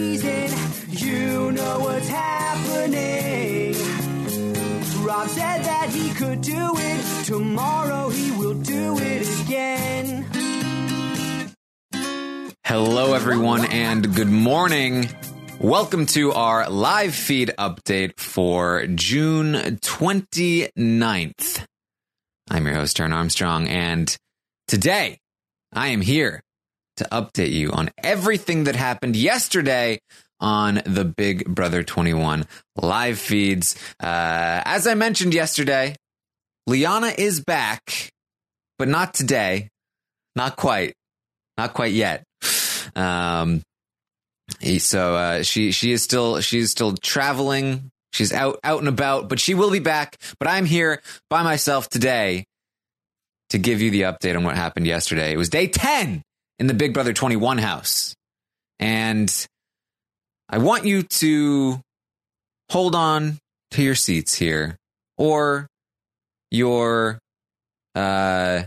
Reason. 0.00 0.48
You 0.88 1.52
know 1.52 1.80
what's 1.80 2.08
happening. 2.08 3.74
Rob 5.04 5.28
said 5.28 5.62
that 5.62 5.90
he 5.90 6.14
could 6.14 6.40
do 6.40 6.72
it. 6.78 7.24
Tomorrow 7.26 8.08
he 8.08 8.32
will 8.32 8.54
do 8.54 8.98
it 8.98 9.42
again. 9.42 10.24
Hello, 12.64 13.12
everyone, 13.12 13.66
and 13.66 14.16
good 14.16 14.30
morning. 14.30 15.10
Welcome 15.60 16.06
to 16.06 16.32
our 16.32 16.70
live 16.70 17.14
feed 17.14 17.52
update 17.58 18.18
for 18.18 18.86
June 18.86 19.52
29th. 19.52 21.66
I'm 22.50 22.66
your 22.66 22.76
host, 22.76 22.96
Taran 22.96 23.12
Armstrong, 23.12 23.68
and 23.68 24.16
today 24.66 25.18
I 25.74 25.88
am 25.88 26.00
here 26.00 26.42
to 27.00 27.08
update 27.10 27.52
you 27.52 27.72
on 27.72 27.90
everything 28.02 28.64
that 28.64 28.76
happened 28.76 29.16
yesterday 29.16 29.98
on 30.38 30.82
the 30.84 31.04
Big 31.04 31.46
Brother 31.46 31.82
21 31.82 32.46
live 32.76 33.18
feeds. 33.18 33.74
Uh, 34.02 34.62
as 34.64 34.86
I 34.86 34.94
mentioned 34.94 35.34
yesterday, 35.34 35.96
Liana 36.66 37.12
is 37.16 37.40
back, 37.40 38.10
but 38.78 38.88
not 38.88 39.14
today. 39.14 39.68
Not 40.36 40.56
quite. 40.56 40.94
Not 41.56 41.74
quite 41.74 41.92
yet. 41.92 42.22
Um, 42.94 43.62
so 44.78 45.14
uh, 45.14 45.42
she 45.42 45.72
she 45.72 45.92
is 45.92 46.02
still 46.02 46.40
she's 46.40 46.70
still 46.70 46.96
traveling. 46.96 47.90
She's 48.12 48.32
out 48.32 48.60
out 48.62 48.80
and 48.80 48.88
about, 48.88 49.28
but 49.28 49.40
she 49.40 49.54
will 49.54 49.70
be 49.70 49.78
back. 49.78 50.16
But 50.38 50.48
I'm 50.48 50.66
here 50.66 51.00
by 51.28 51.42
myself 51.42 51.88
today 51.88 52.44
to 53.50 53.58
give 53.58 53.80
you 53.80 53.90
the 53.90 54.02
update 54.02 54.36
on 54.36 54.44
what 54.44 54.56
happened 54.56 54.86
yesterday. 54.86 55.32
It 55.32 55.36
was 55.36 55.48
day 55.48 55.66
10 55.66 56.22
in 56.60 56.66
the 56.66 56.74
Big 56.74 56.92
Brother 56.92 57.14
21 57.14 57.58
house. 57.58 58.14
And 58.78 59.34
I 60.48 60.58
want 60.58 60.84
you 60.84 61.02
to 61.02 61.80
hold 62.70 62.94
on 62.94 63.38
to 63.72 63.82
your 63.82 63.94
seats 63.94 64.34
here 64.34 64.76
or 65.16 65.66
your 66.50 67.18
uh, 67.94 68.64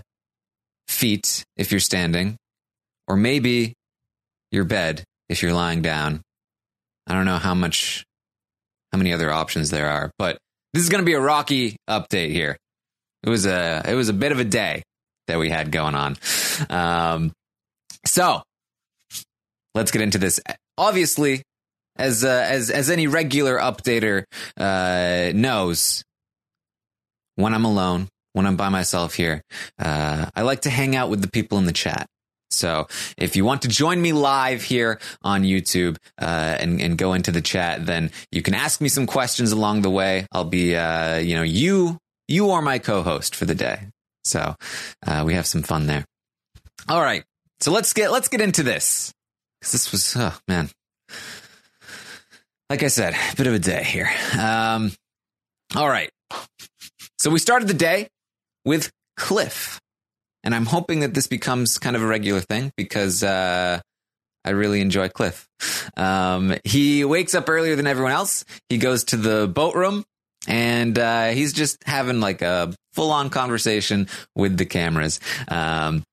feet 0.88 1.44
if 1.56 1.72
you're 1.72 1.80
standing, 1.80 2.36
or 3.08 3.16
maybe 3.16 3.74
your 4.52 4.64
bed 4.64 5.04
if 5.30 5.44
you're 5.44 5.54
lying 5.54 5.81
down. 5.81 6.22
I 7.06 7.14
don't 7.14 7.25
know 7.25 7.38
how 7.38 7.54
much, 7.54 8.04
how 8.92 8.98
many 8.98 9.14
other 9.14 9.31
options 9.31 9.70
there 9.70 9.90
are, 9.90 10.12
but 10.18 10.38
this 10.74 10.84
is 10.84 10.90
going 10.90 11.02
to 11.02 11.06
be 11.06 11.14
a 11.14 11.22
rocky 11.22 11.75
update 11.88 12.31
here. 12.31 12.58
It 13.24 13.30
was 13.30 13.46
a, 13.46 13.84
it 13.88 13.94
was 13.94 14.10
a 14.10 14.14
bit 14.14 14.31
of 14.31 14.40
a 14.40 14.44
day 14.44 14.81
that 15.28 15.38
we 15.38 15.50
had 15.50 15.72
going 15.72 15.96
on. 15.96 16.18
Um, 16.70 17.31
so 18.06 18.41
let's 19.75 19.91
get 19.91 20.02
into 20.02 20.18
this. 20.18 20.40
Obviously, 20.78 21.44
as 21.96 22.24
uh, 22.24 22.46
as 22.47 22.69
as 22.69 22.90
any 22.90 23.08
regular 23.08 23.58
updater 23.58 24.24
uh, 24.58 25.31
knows, 25.36 26.03
when 27.36 27.53
I'm 27.53 27.66
alone, 27.66 28.09
when 28.34 28.46
I'm 28.46 28.56
by 28.56 28.69
myself 28.69 29.13
here, 29.13 29.42
uh, 29.80 30.30
I 30.36 30.42
like 30.42 30.62
to 30.62 30.69
hang 30.69 30.96
out 30.96 31.09
with 31.09 31.22
the 31.22 31.30
people 31.30 31.58
in 31.58 31.66
the 31.66 31.72
chat. 31.74 32.08
So 32.53 32.88
if 33.18 33.36
you 33.36 33.46
want 33.46 33.63
to 33.63 33.68
join 33.68 34.02
me 34.02 34.13
live 34.13 34.63
here 34.63 35.00
on 35.24 35.44
YouTube 35.44 35.97
uh, 36.19 36.58
and 36.59 36.81
and 36.81 36.97
go 36.97 37.13
into 37.13 37.31
the 37.31 37.42
chat, 37.42 37.86
then 37.86 38.12
you 38.31 38.42
can 38.42 38.53
ask 38.53 38.80
me 38.80 38.90
some 38.90 39.08
questions 39.08 39.52
along 39.52 39.81
the 39.81 39.90
way. 39.90 40.28
I'll 40.31 40.46
be 40.46 40.75
uh, 40.75 41.18
you 41.18 41.36
know 41.36 41.44
you 41.44 41.97
you 42.28 42.52
are 42.52 42.62
my 42.62 42.80
co-host 42.80 43.36
for 43.36 43.46
the 43.46 43.56
day, 43.56 43.88
so 44.24 44.56
uh, 45.06 45.24
we 45.25 45.34
have 45.34 45.47
some 45.47 45.63
fun 45.63 45.88
there. 45.88 46.06
All 46.88 47.02
right, 47.02 47.24
so 47.63 47.72
let's 47.72 47.94
get 47.94 48.12
let's 48.12 48.28
get 48.28 48.41
into 48.41 48.62
this. 48.62 49.13
This 49.62 49.90
was 49.94 50.18
oh 50.18 50.38
man, 50.50 50.69
like 52.69 52.84
I 52.84 52.88
said, 52.88 53.13
a 53.13 53.35
bit 53.38 53.47
of 53.47 53.53
a 53.53 53.59
day 53.59 53.85
here. 53.85 54.09
Um, 54.38 54.91
all 55.74 55.88
right. 55.88 56.09
So 57.19 57.31
we 57.31 57.40
started 57.40 57.69
the 57.69 57.74
day 57.74 58.09
with 58.66 58.91
Cliff. 59.16 59.79
And 60.44 60.53
I'm 60.53 60.66
hoping 60.66 61.00
that 61.00 61.13
this 61.13 61.28
becomes 61.28 61.78
kind 61.78 61.96
of 61.96 62.01
a 62.01 62.06
regular 62.06 62.41
thing 62.41 62.74
because 62.75 63.24
uh, 63.24 63.80
I 64.44 64.50
really 64.50 64.81
enjoy 64.81 65.07
Cliff. 65.07 65.47
Um, 65.95 66.57
he 66.66 67.06
wakes 67.06 67.34
up 67.34 67.47
earlier 67.47 67.78
than 67.78 67.88
everyone 67.88 68.12
else. 68.12 68.44
He 68.68 68.78
goes 68.78 69.06
to 69.06 69.16
the 69.16 69.47
boat 69.47 69.75
room 69.75 70.03
and 70.50 71.00
uh, 71.00 71.30
he's 71.30 71.53
just 71.53 71.81
having 71.85 72.19
like 72.19 72.41
a 72.41 72.74
full 72.91 73.12
on 73.12 73.30
conversation 73.30 74.09
with 74.35 74.57
the 74.57 74.66
cameras. 74.66 75.22
Um, 75.47 76.03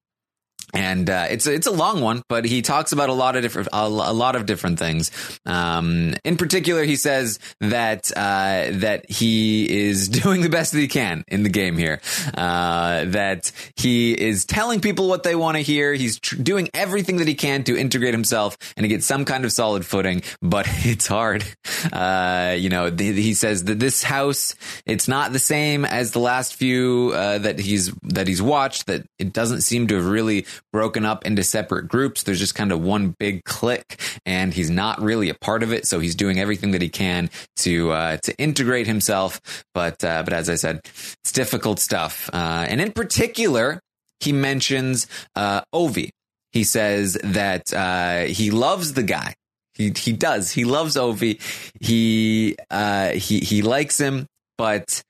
and 0.72 1.08
uh, 1.08 1.26
it's 1.30 1.46
it's 1.46 1.66
a 1.66 1.72
long 1.72 2.00
one, 2.00 2.22
but 2.28 2.44
he 2.44 2.62
talks 2.62 2.92
about 2.92 3.08
a 3.08 3.12
lot 3.12 3.36
of 3.36 3.42
different 3.42 3.68
a, 3.72 3.88
lot 3.88 4.36
of 4.36 4.46
different 4.46 4.78
things. 4.78 5.10
Um, 5.46 6.14
in 6.24 6.36
particular, 6.36 6.84
he 6.84 6.96
says 6.96 7.38
that 7.60 8.10
uh, 8.16 8.70
that 8.78 9.10
he 9.10 9.88
is 9.88 10.08
doing 10.20 10.42
the 10.42 10.48
best 10.48 10.72
that 10.72 10.78
he 10.78 10.88
can 10.88 11.24
in 11.28 11.42
the 11.42 11.48
game 11.48 11.76
here. 11.76 12.00
Uh, 12.34 13.04
that 13.06 13.52
he 13.76 14.12
is 14.12 14.44
telling 14.44 14.80
people 14.80 15.08
what 15.08 15.22
they 15.22 15.34
want 15.34 15.56
to 15.56 15.62
hear. 15.62 15.94
He's 15.94 16.18
tr- 16.20 16.36
doing 16.36 16.68
everything 16.74 17.16
that 17.16 17.28
he 17.28 17.34
can 17.34 17.64
to 17.64 17.76
integrate 17.76 18.14
himself 18.14 18.56
and 18.76 18.84
to 18.84 18.88
get 18.88 19.02
some 19.02 19.24
kind 19.24 19.44
of 19.44 19.52
solid 19.52 19.84
footing, 19.84 20.22
but 20.40 20.66
it's 20.68 21.06
hard. 21.06 21.44
Uh, 21.92 22.54
you 22.58 22.68
know, 22.68 22.90
th- 22.90 23.16
he 23.16 23.34
says 23.34 23.64
that 23.64 23.78
this 23.78 24.02
house 24.02 24.54
it's 24.86 25.08
not 25.08 25.32
the 25.32 25.38
same 25.38 25.84
as 25.84 26.12
the 26.12 26.18
last 26.18 26.54
few 26.54 27.12
uh, 27.14 27.38
that 27.38 27.58
he's 27.58 27.92
that 28.02 28.28
he's 28.28 28.42
watched. 28.42 28.86
That 28.86 29.06
it 29.18 29.32
doesn't 29.32 29.62
seem 29.62 29.86
to 29.88 29.96
have 29.96 30.06
really 30.06 30.46
broken 30.72 31.04
up 31.04 31.26
into 31.26 31.42
separate 31.42 31.88
groups. 31.88 32.22
There's 32.22 32.38
just 32.38 32.54
kind 32.54 32.72
of 32.72 32.80
one 32.80 33.14
big 33.18 33.44
clique, 33.44 34.00
and 34.24 34.52
he's 34.52 34.70
not 34.70 35.00
really 35.00 35.28
a 35.28 35.34
part 35.34 35.62
of 35.62 35.72
it. 35.72 35.86
So 35.86 36.00
he's 36.00 36.14
doing 36.14 36.38
everything 36.38 36.72
that 36.72 36.82
he 36.82 36.88
can 36.88 37.30
to 37.58 37.90
uh, 37.90 38.16
to 38.18 38.36
integrate 38.38 38.86
himself. 38.86 39.40
But 39.74 40.02
uh, 40.04 40.22
but 40.22 40.32
as 40.32 40.48
I 40.48 40.54
said, 40.54 40.80
it's 40.84 41.32
difficult 41.32 41.78
stuff. 41.78 42.30
Uh, 42.32 42.66
and 42.68 42.80
in 42.80 42.92
particular, 42.92 43.80
he 44.20 44.32
mentions 44.32 45.06
uh, 45.34 45.62
Ovi. 45.74 46.10
He 46.52 46.64
says 46.64 47.16
that 47.22 47.72
uh, 47.72 48.22
he 48.22 48.50
loves 48.50 48.94
the 48.94 49.02
guy. 49.02 49.34
He 49.74 49.92
he 49.96 50.12
does. 50.12 50.50
He 50.50 50.64
loves 50.64 50.96
Ovi. 50.96 51.40
He 51.80 52.56
uh, 52.70 53.10
he 53.10 53.40
he 53.40 53.62
likes 53.62 53.98
him, 53.98 54.26
but 54.58 55.02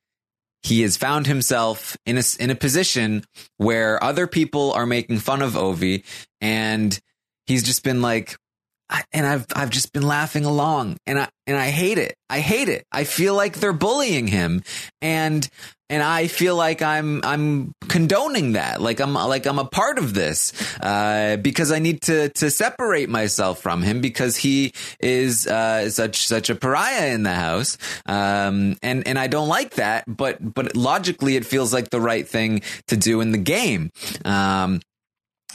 he 0.63 0.83
has 0.83 0.97
found 0.97 1.27
himself 1.27 1.97
in 2.07 2.19
a 2.19 2.23
in 2.39 2.51
a 2.51 2.55
position 2.55 3.25
where 3.57 4.03
other 4.03 4.27
people 4.27 4.73
are 4.73 4.87
making 4.87 5.19
fun 5.19 5.43
of 5.43 5.53
Ovi, 5.53 6.05
and 6.41 6.99
he's 7.47 7.63
just 7.63 7.83
been 7.83 8.03
like, 8.03 8.37
and 9.13 9.27
I've 9.27 9.47
I've 9.55 9.71
just 9.71 9.93
been 9.93 10.03
laughing 10.03 10.45
along, 10.45 10.99
and 11.07 11.19
I 11.19 11.29
and 11.47 11.57
I 11.57 11.69
hate 11.69 11.99
it. 11.99 12.15
I 12.29 12.41
hate 12.41 12.69
it. 12.69 12.85
I 12.93 13.05
feel 13.05 13.35
like 13.35 13.55
they're 13.57 13.73
bullying 13.73 14.27
him, 14.27 14.63
and 15.01 15.49
and 15.91 16.05
I 16.05 16.29
feel 16.29 16.57
like 16.57 16.81
I'm 16.81 17.21
I'm 17.25 17.75
condoning 17.89 18.53
that. 18.53 18.81
Like 18.81 19.01
I'm 19.01 19.13
like 19.15 19.45
I'm 19.45 19.59
a 19.59 19.65
part 19.65 19.99
of 19.99 20.15
this 20.15 20.53
uh, 20.81 21.37
because 21.37 21.73
I 21.73 21.81
need 21.81 22.01
to 22.03 22.29
to 22.31 22.51
separate 22.51 23.11
myself 23.11 23.61
from 23.61 23.83
him 23.83 24.01
because 24.01 24.37
he 24.37 24.73
is 25.01 25.47
uh, 25.47 25.91
such 25.91 26.27
such 26.27 26.49
a 26.49 26.55
pariah 26.55 27.13
in 27.13 27.25
the 27.25 27.35
house, 27.35 27.77
um, 28.07 28.77
and 28.83 29.07
and 29.07 29.19
I 29.19 29.27
don't 29.27 29.49
like 29.49 29.75
that. 29.75 30.05
But 30.07 30.39
but 30.55 30.77
logically, 30.77 31.37
it 31.37 31.45
feels 31.45 31.73
like 31.73 31.91
the 31.91 32.01
right 32.01 32.27
thing 32.27 32.63
to 32.87 32.97
do 32.97 33.21
in 33.21 33.33
the 33.33 33.39
game. 33.39 33.91
Um, 34.25 34.81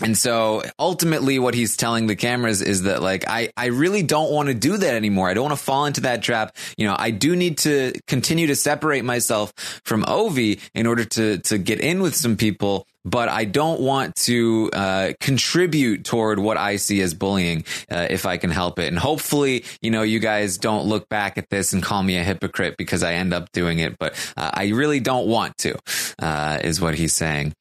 and 0.02 0.18
so 0.18 0.62
ultimately 0.78 1.40
what 1.40 1.54
he's 1.54 1.78
telling 1.78 2.08
the 2.08 2.16
cameras 2.16 2.62
is 2.62 2.84
that 2.84 3.02
like 3.02 3.26
I, 3.28 3.52
I 3.56 3.68
really 3.68 4.04
don't 4.04 4.32
want 4.32 4.50
to 4.50 4.54
do 4.54 4.78
that 4.78 4.94
anymore. 4.94 5.30
I 5.30 5.34
don't 5.34 5.46
want 5.46 5.58
to 5.58 5.64
fall 5.64 5.86
into 5.86 6.02
that 6.02 6.22
trap. 6.22 6.56
You 6.78 6.88
know, 6.88 6.96
I 6.98 7.12
do 7.12 7.36
need 7.36 7.60
to 7.60 7.94
continue 8.08 8.48
to 8.48 8.56
separate 8.56 9.06
myself 9.06 9.54
from 9.86 10.04
Ovi 10.04 10.60
in 10.74 10.86
order 10.86 11.06
to 11.06 11.38
to 11.40 11.58
get 11.58 11.80
in 11.80 12.02
with 12.02 12.16
some 12.16 12.36
people, 12.36 12.88
but 13.06 13.30
I 13.30 13.46
don't 13.46 13.80
want 13.80 14.16
to 14.16 14.70
uh, 14.74 15.14
contribute 15.22 16.04
toward 16.04 16.40
what 16.40 16.58
I 16.58 16.76
see 16.76 17.00
as 17.02 17.14
bullying 17.14 17.64
uh, 17.90 18.08
if 18.10 18.26
I 18.26 18.38
can 18.38 18.52
help 18.52 18.80
it. 18.80 18.88
And 18.88 19.00
hopefully, 19.00 19.64
you 19.82 19.92
know, 19.92 20.02
you 20.02 20.20
guys 20.20 20.58
don't 20.58 20.88
look 20.88 21.08
back 21.08 21.38
at 21.38 21.50
this 21.50 21.72
and 21.72 21.82
call 21.82 22.04
me 22.04 22.18
a 22.18 22.24
hypocrite 22.24 22.76
because 22.78 23.02
I 23.04 23.14
end 23.14 23.34
up 23.34 23.52
doing 23.54 23.80
it, 23.80 23.98
but 23.98 24.14
uh, 24.36 24.52
I 24.54 24.70
really 24.70 25.00
don't 25.00 25.28
want 25.28 25.58
to, 25.60 25.78
uh, 26.20 26.60
is 26.64 26.82
what 26.82 26.96
he's 26.96 27.14
saying. 27.14 27.54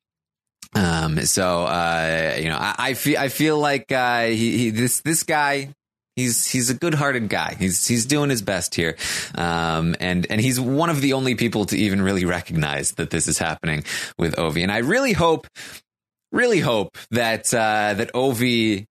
Um, 0.74 1.20
so, 1.20 1.64
uh, 1.64 2.36
you 2.38 2.48
know, 2.48 2.56
I, 2.58 2.74
I, 2.78 2.94
feel, 2.94 3.18
I 3.18 3.28
feel 3.28 3.58
like, 3.58 3.92
uh, 3.92 4.26
he, 4.26 4.58
he, 4.58 4.70
this, 4.70 5.00
this 5.02 5.22
guy, 5.22 5.74
he's, 6.16 6.50
he's 6.50 6.70
a 6.70 6.74
good 6.74 6.94
hearted 6.94 7.28
guy. 7.28 7.54
He's, 7.58 7.86
he's 7.86 8.06
doing 8.06 8.30
his 8.30 8.42
best 8.42 8.74
here. 8.74 8.96
Um, 9.36 9.94
and, 10.00 10.26
and 10.30 10.40
he's 10.40 10.60
one 10.60 10.90
of 10.90 11.00
the 11.00 11.12
only 11.12 11.34
people 11.34 11.66
to 11.66 11.76
even 11.76 12.02
really 12.02 12.24
recognize 12.24 12.92
that 12.92 13.10
this 13.10 13.28
is 13.28 13.38
happening 13.38 13.84
with 14.18 14.34
Ovi. 14.36 14.62
And 14.62 14.72
I 14.72 14.78
really 14.78 15.12
hope, 15.12 15.46
really 16.32 16.60
hope 16.60 16.96
that, 17.10 17.54
uh, 17.54 17.94
that 17.94 18.12
Ovi 18.12 18.86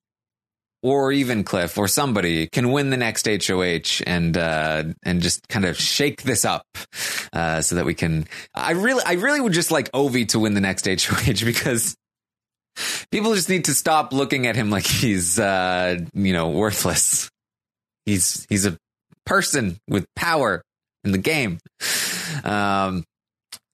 or 0.83 1.11
even 1.13 1.43
Cliff 1.43 1.77
or 1.77 1.87
somebody 1.87 2.47
can 2.47 2.71
win 2.71 2.89
the 2.89 2.97
next 2.97 3.25
HOH 3.25 4.03
and 4.05 4.37
uh, 4.37 4.83
and 5.03 5.21
just 5.21 5.47
kind 5.47 5.65
of 5.65 5.77
shake 5.77 6.23
this 6.23 6.45
up 6.45 6.67
uh, 7.31 7.61
so 7.61 7.75
that 7.75 7.85
we 7.85 7.93
can. 7.93 8.27
I 8.53 8.71
really, 8.71 9.01
I 9.05 9.13
really 9.13 9.41
would 9.41 9.53
just 9.53 9.71
like 9.71 9.91
Ovi 9.93 10.27
to 10.29 10.39
win 10.39 10.53
the 10.53 10.61
next 10.61 10.85
HOH 10.85 11.45
because 11.45 11.95
people 13.11 13.33
just 13.33 13.49
need 13.49 13.65
to 13.65 13.73
stop 13.73 14.13
looking 14.13 14.45
at 14.45 14.55
him 14.55 14.69
like 14.69 14.85
he's 14.85 15.39
uh, 15.39 15.99
you 16.13 16.33
know 16.33 16.49
worthless. 16.49 17.29
He's 18.05 18.45
he's 18.49 18.65
a 18.65 18.77
person 19.25 19.77
with 19.87 20.05
power 20.15 20.61
in 21.05 21.13
the 21.13 21.17
game. 21.17 21.59
Um, 22.43 23.05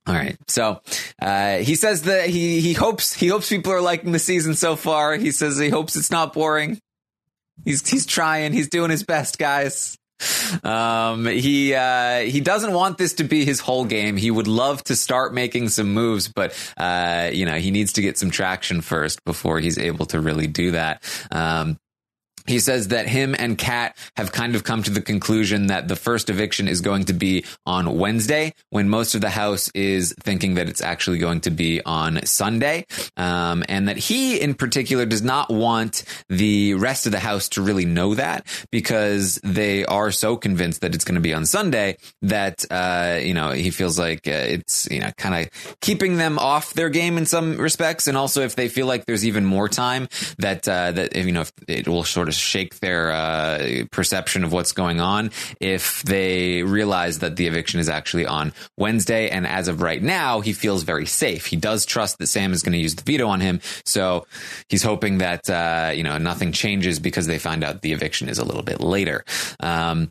all 0.06 0.16
right. 0.16 0.38
So 0.48 0.82
uh, 1.22 1.58
he 1.58 1.76
says 1.76 2.04
that 2.04 2.30
he 2.30 2.62
he 2.62 2.74
hopes 2.74 3.14
he 3.14 3.28
hopes 3.28 3.50
people 3.50 3.72
are 3.72 3.82
liking 3.82 4.12
the 4.12 4.20
season 4.20 4.54
so 4.54 4.76
far. 4.76 5.16
He 5.16 5.32
says 5.32 5.58
he 5.58 5.70
hopes 5.70 5.96
it's 5.96 6.12
not 6.12 6.34
boring. 6.34 6.80
He's 7.66 7.88
he's 7.88 8.06
trying. 8.06 8.54
He's 8.54 8.70
doing 8.70 8.92
his 8.92 9.04
best, 9.04 9.38
guys. 9.38 9.98
Um, 10.64 11.26
he 11.26 11.74
uh, 11.74 12.20
he 12.20 12.42
doesn't 12.42 12.74
want 12.74 12.98
this 12.98 13.14
to 13.16 13.24
be 13.24 13.46
his 13.46 13.60
whole 13.60 13.86
game. 13.86 14.18
He 14.18 14.32
would 14.32 14.48
love 14.48 14.84
to 14.86 14.96
start 14.96 15.34
making 15.34 15.70
some 15.70 15.94
moves, 15.94 16.28
but 16.28 16.54
uh, 16.78 17.30
you 17.32 17.46
know 17.46 17.56
he 17.56 17.72
needs 17.72 17.94
to 17.94 18.02
get 18.02 18.18
some 18.18 18.30
traction 18.32 18.82
first 18.82 19.24
before 19.24 19.60
he's 19.60 19.78
able 19.78 20.06
to 20.08 20.20
really 20.20 20.48
do 20.48 20.72
that. 20.72 21.04
Um, 21.32 21.78
he 22.48 22.60
says 22.60 22.90
that 22.90 23.08
him 23.08 23.36
and 23.38 23.58
Kat 23.58 23.98
have 24.18 24.32
kind 24.32 24.56
of 24.56 24.64
come 24.64 24.84
to 24.84 24.92
the 24.92 25.02
conclusion 25.02 25.68
that 25.68 25.88
the 25.88 25.96
first 25.96 26.30
eviction 26.30 26.68
is 26.68 26.82
going 26.82 27.06
to 27.06 27.14
be 27.14 27.46
on 27.66 27.98
Wednesday, 27.98 28.54
when 28.70 28.90
most 28.90 29.16
of 29.16 29.22
the 29.22 29.30
house 29.30 29.70
is 29.74 30.14
thinking 30.22 30.56
that 30.56 30.70
it's 30.70 30.82
actually 30.82 31.18
going 31.18 31.42
to 31.42 31.52
be 31.52 31.82
on 31.84 32.26
Sunday, 32.26 32.86
um, 33.18 33.64
and 33.68 33.88
that 33.88 33.98
he, 33.98 34.40
in 34.40 34.54
particular, 34.54 35.06
does 35.06 35.22
not 35.22 35.50
want 35.50 36.04
the 36.30 36.74
rest 36.76 37.06
of 37.06 37.12
the 37.12 37.20
house 37.20 37.50
to 37.50 37.62
really 37.62 37.86
know 37.86 38.16
that 38.16 38.46
because 38.72 39.40
they 39.44 39.86
are 39.86 40.12
so 40.12 40.38
convinced 40.38 40.82
that 40.82 40.96
it's 40.96 41.04
going 41.04 41.16
to 41.16 41.22
be 41.22 41.34
on 41.34 41.46
Sunday 41.46 41.98
that 42.22 42.66
uh, 42.72 43.20
you 43.22 43.34
know 43.34 43.52
he 43.52 43.70
feels 43.70 44.00
like 44.00 44.28
uh, 44.28 44.32
it's 44.32 44.88
you 44.90 45.00
know 45.00 45.12
kind 45.18 45.46
of 45.46 45.78
keeping 45.82 46.18
them 46.18 46.40
off 46.40 46.74
their 46.74 46.90
game 46.90 47.18
in 47.18 47.26
some 47.26 47.58
respects, 47.58 48.08
and 48.08 48.18
also 48.18 48.42
if 48.42 48.56
they 48.56 48.70
feel 48.70 48.86
like 48.88 49.06
there's 49.06 49.26
even 49.26 49.46
more 49.46 49.68
time 49.68 50.08
that 50.38 50.68
uh, 50.68 50.92
that 50.92 51.16
you 51.16 51.32
know 51.32 51.46
it 51.68 51.88
will 51.88 52.04
sort 52.04 52.29
of 52.30 52.34
shake 52.36 52.80
their 52.80 53.12
uh, 53.12 53.84
perception 53.92 54.44
of 54.44 54.54
what's 54.54 54.72
going 54.72 55.00
on 55.00 55.32
if 55.60 56.04
they 56.04 56.64
realize 56.64 57.20
that 57.20 57.36
the 57.36 57.48
eviction 57.48 57.80
is 57.80 57.90
actually 57.90 58.26
on 58.26 58.54
Wednesday. 58.78 59.30
And 59.30 59.46
as 59.46 59.68
of 59.68 59.82
right 59.82 60.02
now, 60.02 60.40
he 60.42 60.54
feels 60.54 60.84
very 60.84 61.06
safe. 61.06 61.46
He 61.46 61.56
does 61.56 61.86
trust 61.86 62.18
that 62.20 62.28
Sam 62.28 62.54
is 62.54 62.64
going 62.64 62.74
to 62.74 62.80
use 62.80 62.96
the 62.96 63.04
veto 63.04 63.28
on 63.28 63.42
him. 63.42 63.60
So 63.86 64.26
he's 64.70 64.84
hoping 64.84 65.18
that, 65.20 65.50
uh, 65.50 65.92
you 65.94 66.04
know, 66.04 66.18
nothing 66.18 66.52
changes 66.52 67.00
because 67.00 67.28
they 67.28 67.40
find 67.40 67.64
out 67.64 67.82
the 67.82 67.94
eviction 67.94 68.30
is 68.30 68.40
a 68.40 68.46
little 68.46 68.64
bit 68.64 68.82
later. 68.82 69.26
Um, 69.60 70.10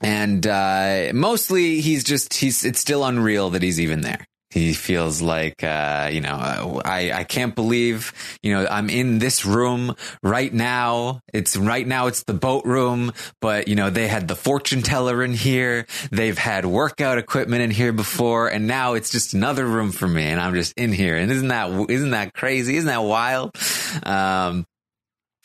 and 0.00 0.46
uh, 0.46 1.10
mostly 1.12 1.80
he's 1.80 2.04
just 2.04 2.34
he's 2.34 2.64
it's 2.64 2.78
still 2.78 3.04
unreal 3.04 3.50
that 3.50 3.62
he's 3.62 3.80
even 3.80 4.02
there 4.02 4.24
he 4.50 4.72
feels 4.72 5.20
like 5.20 5.62
uh, 5.62 6.08
you 6.12 6.20
know 6.20 6.30
uh, 6.30 6.80
I 6.84 7.12
I 7.12 7.24
can't 7.24 7.54
believe 7.54 8.12
you 8.42 8.54
know 8.54 8.66
I'm 8.70 8.88
in 8.88 9.18
this 9.18 9.44
room 9.44 9.94
right 10.22 10.52
now. 10.52 11.20
It's 11.32 11.56
right 11.56 11.86
now 11.86 12.06
it's 12.06 12.22
the 12.24 12.34
boat 12.34 12.64
room, 12.64 13.12
but 13.40 13.68
you 13.68 13.76
know 13.76 13.90
they 13.90 14.08
had 14.08 14.28
the 14.28 14.36
fortune 14.36 14.82
teller 14.82 15.22
in 15.22 15.34
here. 15.34 15.86
They've 16.10 16.38
had 16.38 16.64
workout 16.64 17.18
equipment 17.18 17.62
in 17.62 17.70
here 17.70 17.92
before, 17.92 18.48
and 18.48 18.66
now 18.66 18.94
it's 18.94 19.10
just 19.10 19.34
another 19.34 19.66
room 19.66 19.92
for 19.92 20.08
me, 20.08 20.24
and 20.24 20.40
I'm 20.40 20.54
just 20.54 20.72
in 20.76 20.92
here. 20.92 21.16
And 21.16 21.30
isn't 21.30 21.48
that 21.48 21.90
isn't 21.90 22.10
that 22.10 22.32
crazy? 22.32 22.76
Isn't 22.76 22.88
that 22.88 23.04
wild? 23.04 23.56
Um, 24.02 24.64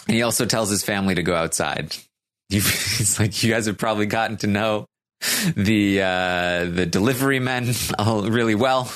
he 0.07 0.21
also 0.21 0.45
tells 0.45 0.69
his 0.69 0.83
family 0.83 1.15
to 1.15 1.23
go 1.23 1.35
outside. 1.35 1.95
He's 2.49 3.19
like, 3.19 3.41
you 3.41 3.51
guys 3.51 3.65
have 3.65 3.77
probably 3.77 4.05
gotten 4.05 4.37
to 4.37 4.47
know 4.47 4.85
the 5.55 6.01
uh, 6.01 6.65
the 6.65 6.85
delivery 6.85 7.39
men 7.39 7.73
all 7.97 8.23
really 8.23 8.55
well 8.55 8.91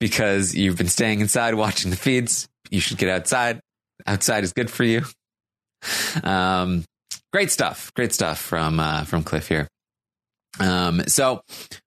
because 0.00 0.54
you've 0.54 0.76
been 0.76 0.88
staying 0.88 1.20
inside 1.20 1.54
watching 1.54 1.90
the 1.90 1.96
feeds. 1.96 2.48
You 2.70 2.80
should 2.80 2.98
get 2.98 3.08
outside. 3.08 3.60
Outside 4.06 4.44
is 4.44 4.52
good 4.52 4.70
for 4.70 4.84
you. 4.84 5.02
Um, 6.22 6.84
great 7.32 7.50
stuff. 7.50 7.92
Great 7.94 8.12
stuff 8.12 8.38
from 8.38 8.80
uh, 8.80 9.04
from 9.04 9.22
Cliff 9.22 9.48
here. 9.48 9.68
Um, 10.60 11.02
so 11.08 11.42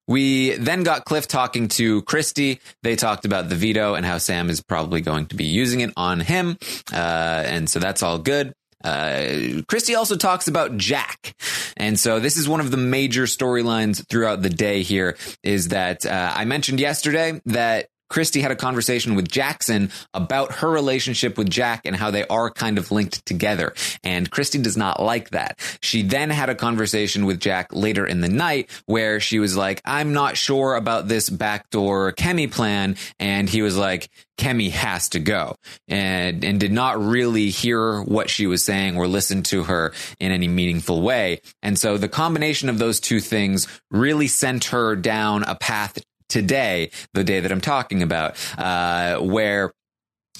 we 0.07 0.51
then 0.51 0.83
got 0.83 1.05
Cliff 1.05 1.27
talking 1.27 1.69
to 1.69 2.01
Christie. 2.03 2.59
They 2.83 2.95
talked 2.95 3.25
about 3.25 3.49
the 3.49 3.55
veto 3.55 3.95
and 3.95 4.05
how 4.05 4.17
Sam 4.17 4.49
is 4.49 4.61
probably 4.61 5.01
going 5.01 5.27
to 5.27 5.35
be 5.35 5.45
using 5.45 5.79
it 5.81 5.93
on 5.95 6.19
him. 6.19 6.57
Uh, 6.91 7.43
and 7.45 7.69
so 7.69 7.79
that's 7.79 8.03
all 8.03 8.19
good. 8.19 8.53
Uh, 8.83 9.61
Christie 9.67 9.95
also 9.95 10.15
talks 10.15 10.47
about 10.47 10.77
Jack. 10.77 11.35
And 11.75 11.99
so 11.99 12.19
this 12.19 12.37
is 12.37 12.47
one 12.47 12.59
of 12.59 12.71
the 12.71 12.77
major 12.77 13.23
storylines 13.23 14.07
throughout 14.07 14.41
the 14.41 14.49
day 14.49 14.83
here 14.83 15.17
is 15.43 15.69
that 15.69 16.05
uh, 16.05 16.33
I 16.35 16.45
mentioned 16.45 16.79
yesterday 16.79 17.41
that 17.45 17.89
Christie 18.09 18.41
had 18.41 18.51
a 18.51 18.55
conversation 18.55 19.15
with 19.15 19.29
Jackson 19.29 19.91
about 20.13 20.53
her 20.53 20.69
relationship 20.69 21.37
with 21.37 21.49
Jack 21.49 21.85
and 21.85 21.95
how 21.95 22.11
they 22.11 22.25
are 22.27 22.49
kind 22.49 22.77
of 22.77 22.91
linked 22.91 23.25
together. 23.25 23.73
And 24.03 24.29
Christie 24.29 24.61
does 24.61 24.77
not 24.77 25.01
like 25.01 25.31
that. 25.31 25.59
She 25.81 26.01
then 26.01 26.29
had 26.29 26.49
a 26.49 26.55
conversation 26.55 27.25
with 27.25 27.39
Jack 27.39 27.73
later 27.73 28.05
in 28.05 28.21
the 28.21 28.29
night 28.29 28.69
where 28.85 29.19
she 29.19 29.39
was 29.39 29.57
like, 29.57 29.81
I'm 29.85 30.13
not 30.13 30.37
sure 30.37 30.75
about 30.75 31.07
this 31.07 31.29
backdoor 31.29 32.13
Kemi 32.13 32.51
plan. 32.51 32.95
And 33.19 33.49
he 33.49 33.61
was 33.61 33.77
like, 33.77 34.09
Kemi 34.37 34.69
has 34.71 35.09
to 35.09 35.19
go 35.19 35.55
and, 35.87 36.43
and 36.43 36.59
did 36.59 36.71
not 36.71 37.01
really 37.01 37.49
hear 37.49 38.01
what 38.01 38.29
she 38.29 38.45
was 38.45 38.63
saying 38.63 38.95
or 38.95 39.07
listen 39.07 39.43
to 39.43 39.63
her 39.63 39.93
in 40.19 40.31
any 40.31 40.47
meaningful 40.47 41.01
way. 41.01 41.41
And 41.63 41.77
so 41.77 41.97
the 41.97 42.07
combination 42.07 42.69
of 42.69 42.77
those 42.77 42.99
two 42.99 43.19
things 43.19 43.67
really 43.89 44.27
sent 44.27 44.65
her 44.65 44.95
down 44.95 45.43
a 45.43 45.55
path 45.55 45.97
today, 46.29 46.91
the 47.13 47.23
day 47.23 47.39
that 47.39 47.51
I'm 47.51 47.61
talking 47.61 48.03
about, 48.03 48.35
uh, 48.57 49.17
where 49.17 49.73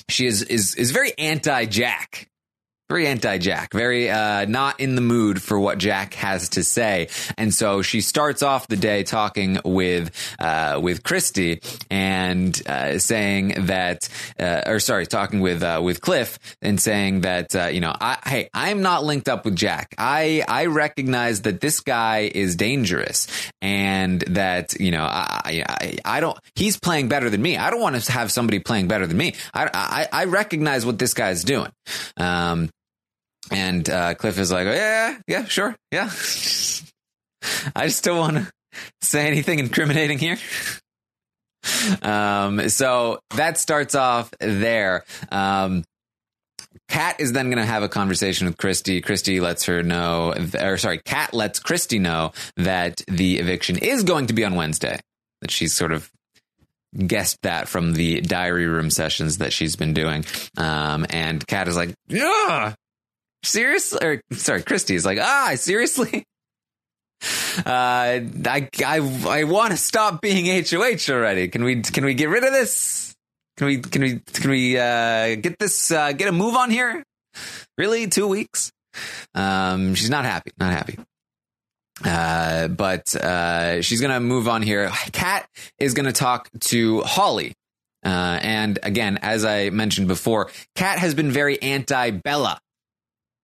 she 0.10 0.26
is, 0.26 0.44
is, 0.44 0.76
is 0.76 0.92
very 0.92 1.14
anti 1.18 1.66
Jack 1.66 2.30
very 2.90 3.08
anti-Jack, 3.08 3.74
very 3.74 4.10
uh, 4.10 4.46
not 4.46 4.80
in 4.80 4.96
the 4.96 5.02
mood 5.02 5.42
for 5.42 5.60
what 5.60 5.78
Jack 5.78 6.14
has 6.16 6.50
to 6.50 6.64
say, 6.64 7.10
and 7.38 7.54
so 7.54 7.82
she 7.82 8.02
starts 8.02 8.42
off 8.42 8.68
the 8.68 8.78
day 8.78 9.04
talking 9.04 9.60
with 9.66 10.12
uh, 10.40 10.80
with 10.82 11.04
Christie 11.04 11.62
and 11.90 12.60
uh, 12.68 12.98
saying 13.00 13.66
that, 13.66 14.08
uh, 14.40 14.62
or 14.66 14.80
sorry, 14.80 15.06
talking 15.06 15.42
with 15.42 15.64
uh, 15.64 15.82
with 15.84 16.02
Cliff 16.02 16.40
and 16.62 16.80
saying 16.80 17.22
that 17.22 17.56
uh, 17.56 17.66
you 17.66 17.82
know, 17.82 17.94
I, 18.00 18.18
hey, 18.26 18.50
I'm 18.54 18.82
not 18.82 19.04
linked 19.04 19.28
up 19.28 19.44
with 19.44 19.56
Jack. 19.56 19.94
I 19.98 20.44
I 20.48 20.68
recognize 20.68 21.42
that 21.42 21.60
this 21.60 21.82
guy 21.82 22.32
is 22.34 22.56
dangerous, 22.56 23.28
and 23.62 24.22
that 24.22 24.80
you 24.80 24.92
know, 24.92 25.04
I 25.04 25.64
I, 25.68 25.98
I 26.06 26.20
don't. 26.20 26.38
He's 26.56 26.80
playing 26.80 27.10
better 27.10 27.30
than 27.30 27.42
me. 27.42 27.58
I 27.58 27.70
don't 27.70 27.82
want 27.82 28.02
to 28.02 28.12
have 28.14 28.32
somebody 28.32 28.60
playing 28.60 28.88
better 28.88 29.08
than 29.08 29.18
me. 29.18 29.36
I 29.54 29.70
I, 29.74 30.22
I 30.22 30.26
recognize 30.26 30.86
what 30.86 31.00
this 31.00 31.14
guy's 31.14 31.44
doing. 31.44 31.72
Um, 32.16 32.70
And 33.52 33.90
uh, 33.90 34.16
Cliff 34.16 34.38
is 34.40 34.52
like, 34.52 34.66
yeah, 34.66 35.18
yeah, 35.28 35.46
sure, 35.46 35.76
yeah. 35.92 36.10
I 37.76 37.88
just 37.88 38.04
don't 38.04 38.18
want 38.18 38.38
to 38.38 38.52
say 39.02 39.28
anything 39.28 39.60
incriminating 39.60 40.20
here. 40.20 40.38
um, 42.02 42.70
so 42.70 43.20
that 43.36 43.58
starts 43.58 43.96
off 43.96 44.32
there. 44.40 45.04
Um, 45.32 45.84
Kat 46.90 47.20
is 47.20 47.34
then 47.34 47.48
going 47.48 47.58
to 47.58 47.66
have 47.66 47.84
a 47.84 47.90
conversation 47.90 48.48
with 48.48 48.58
Christie. 48.58 49.02
Christie 49.02 49.40
lets 49.40 49.66
her 49.66 49.84
know, 49.84 50.34
or 50.60 50.78
sorry, 50.78 51.00
Kat 51.04 51.34
lets 51.34 51.60
Christie 51.60 52.00
know 52.00 52.32
that 52.56 53.02
the 53.08 53.40
eviction 53.40 53.78
is 53.78 54.04
going 54.04 54.28
to 54.28 54.34
be 54.34 54.46
on 54.46 54.56
Wednesday. 54.56 55.00
That 55.42 55.52
she's 55.52 55.74
sort 55.74 55.92
of 55.92 56.10
guessed 56.96 57.42
that 57.44 57.68
from 57.68 57.94
the 57.94 58.22
diary 58.22 58.66
room 58.66 58.90
sessions 58.90 59.40
that 59.40 59.54
she's 59.54 59.76
been 59.76 59.94
doing. 59.94 60.26
Um, 60.58 61.06
and 61.10 61.46
Kat 61.46 61.68
is 61.68 61.76
like, 61.76 61.94
yeah, 62.08 62.74
seriously? 63.44 64.00
Or 64.02 64.22
sorry, 64.32 64.64
Christie 64.64 64.96
is 64.96 65.06
like, 65.06 65.20
ah, 65.20 65.54
seriously? 65.56 66.24
Uh, 67.58 68.22
I, 68.46 68.70
I, 68.86 68.98
I 69.28 69.44
want 69.46 69.72
to 69.72 69.78
stop 69.78 70.22
being 70.22 70.46
HOH 70.46 71.12
already. 71.12 71.48
Can 71.48 71.64
we, 71.64 71.82
can 71.82 72.06
we 72.06 72.14
get 72.14 72.30
rid 72.30 72.44
of 72.44 72.54
this? 72.54 73.16
Can 73.58 73.66
we, 73.66 73.80
can 73.80 74.02
we, 74.04 74.20
can 74.20 74.52
we, 74.52 74.78
uh, 74.78 75.36
get 75.38 75.58
this, 75.58 75.90
uh, 75.90 76.12
get 76.12 76.28
a 76.28 76.32
move 76.32 76.56
on 76.56 76.70
here? 76.70 77.04
Really? 77.76 78.06
Two 78.06 78.28
weeks? 78.28 78.72
Um, 79.34 79.96
she's 79.96 80.12
not 80.12 80.26
happy, 80.26 80.52
not 80.60 80.72
happy. 80.72 81.00
Uh, 82.06 82.68
but, 82.68 83.16
uh, 83.16 83.82
she's 83.82 84.02
to 84.12 84.20
move 84.20 84.48
on 84.48 84.62
here. 84.62 84.92
Kat 85.12 85.50
is 85.80 85.96
to 86.06 86.14
talk 86.14 86.50
to 86.60 87.02
Holly. 87.02 87.56
Uh, 88.06 88.40
and 88.42 88.80
again, 88.84 89.18
as 89.22 89.44
I 89.44 89.70
mentioned 89.70 90.08
before, 90.08 90.50
Kat 90.76 91.00
has 91.00 91.16
been 91.16 91.32
very 91.32 91.62
anti 91.62 92.12
Bella, 92.12 92.60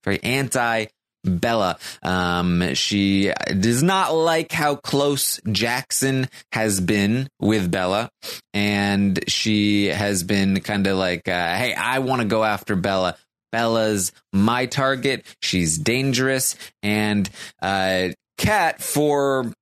very 0.04 0.22
anti 0.24 0.86
Bella. 1.24 1.78
Um, 2.02 2.74
she 2.74 3.32
does 3.48 3.82
not 3.82 4.14
like 4.14 4.52
how 4.52 4.76
close 4.76 5.40
Jackson 5.50 6.28
has 6.52 6.82
been 6.82 7.30
with 7.40 7.72
Bella. 7.72 8.10
And 8.54 9.24
she 9.30 9.88
has 9.88 10.24
been 10.24 10.60
kind 10.62 10.86
of 10.86 10.98
like, 10.98 11.28
uh, 11.28 11.56
hey, 11.56 11.74
I 11.74 12.00
want 12.00 12.22
to 12.22 12.28
go 12.28 12.44
after 12.44 12.76
Bella. 12.76 13.16
Bella's 13.52 14.12
my 14.34 14.66
target. 14.66 15.26
She's 15.42 15.78
dangerous. 15.78 16.56
And, 16.82 17.30
uh, 17.62 18.10
Kat, 18.38 18.82
for 18.82 19.54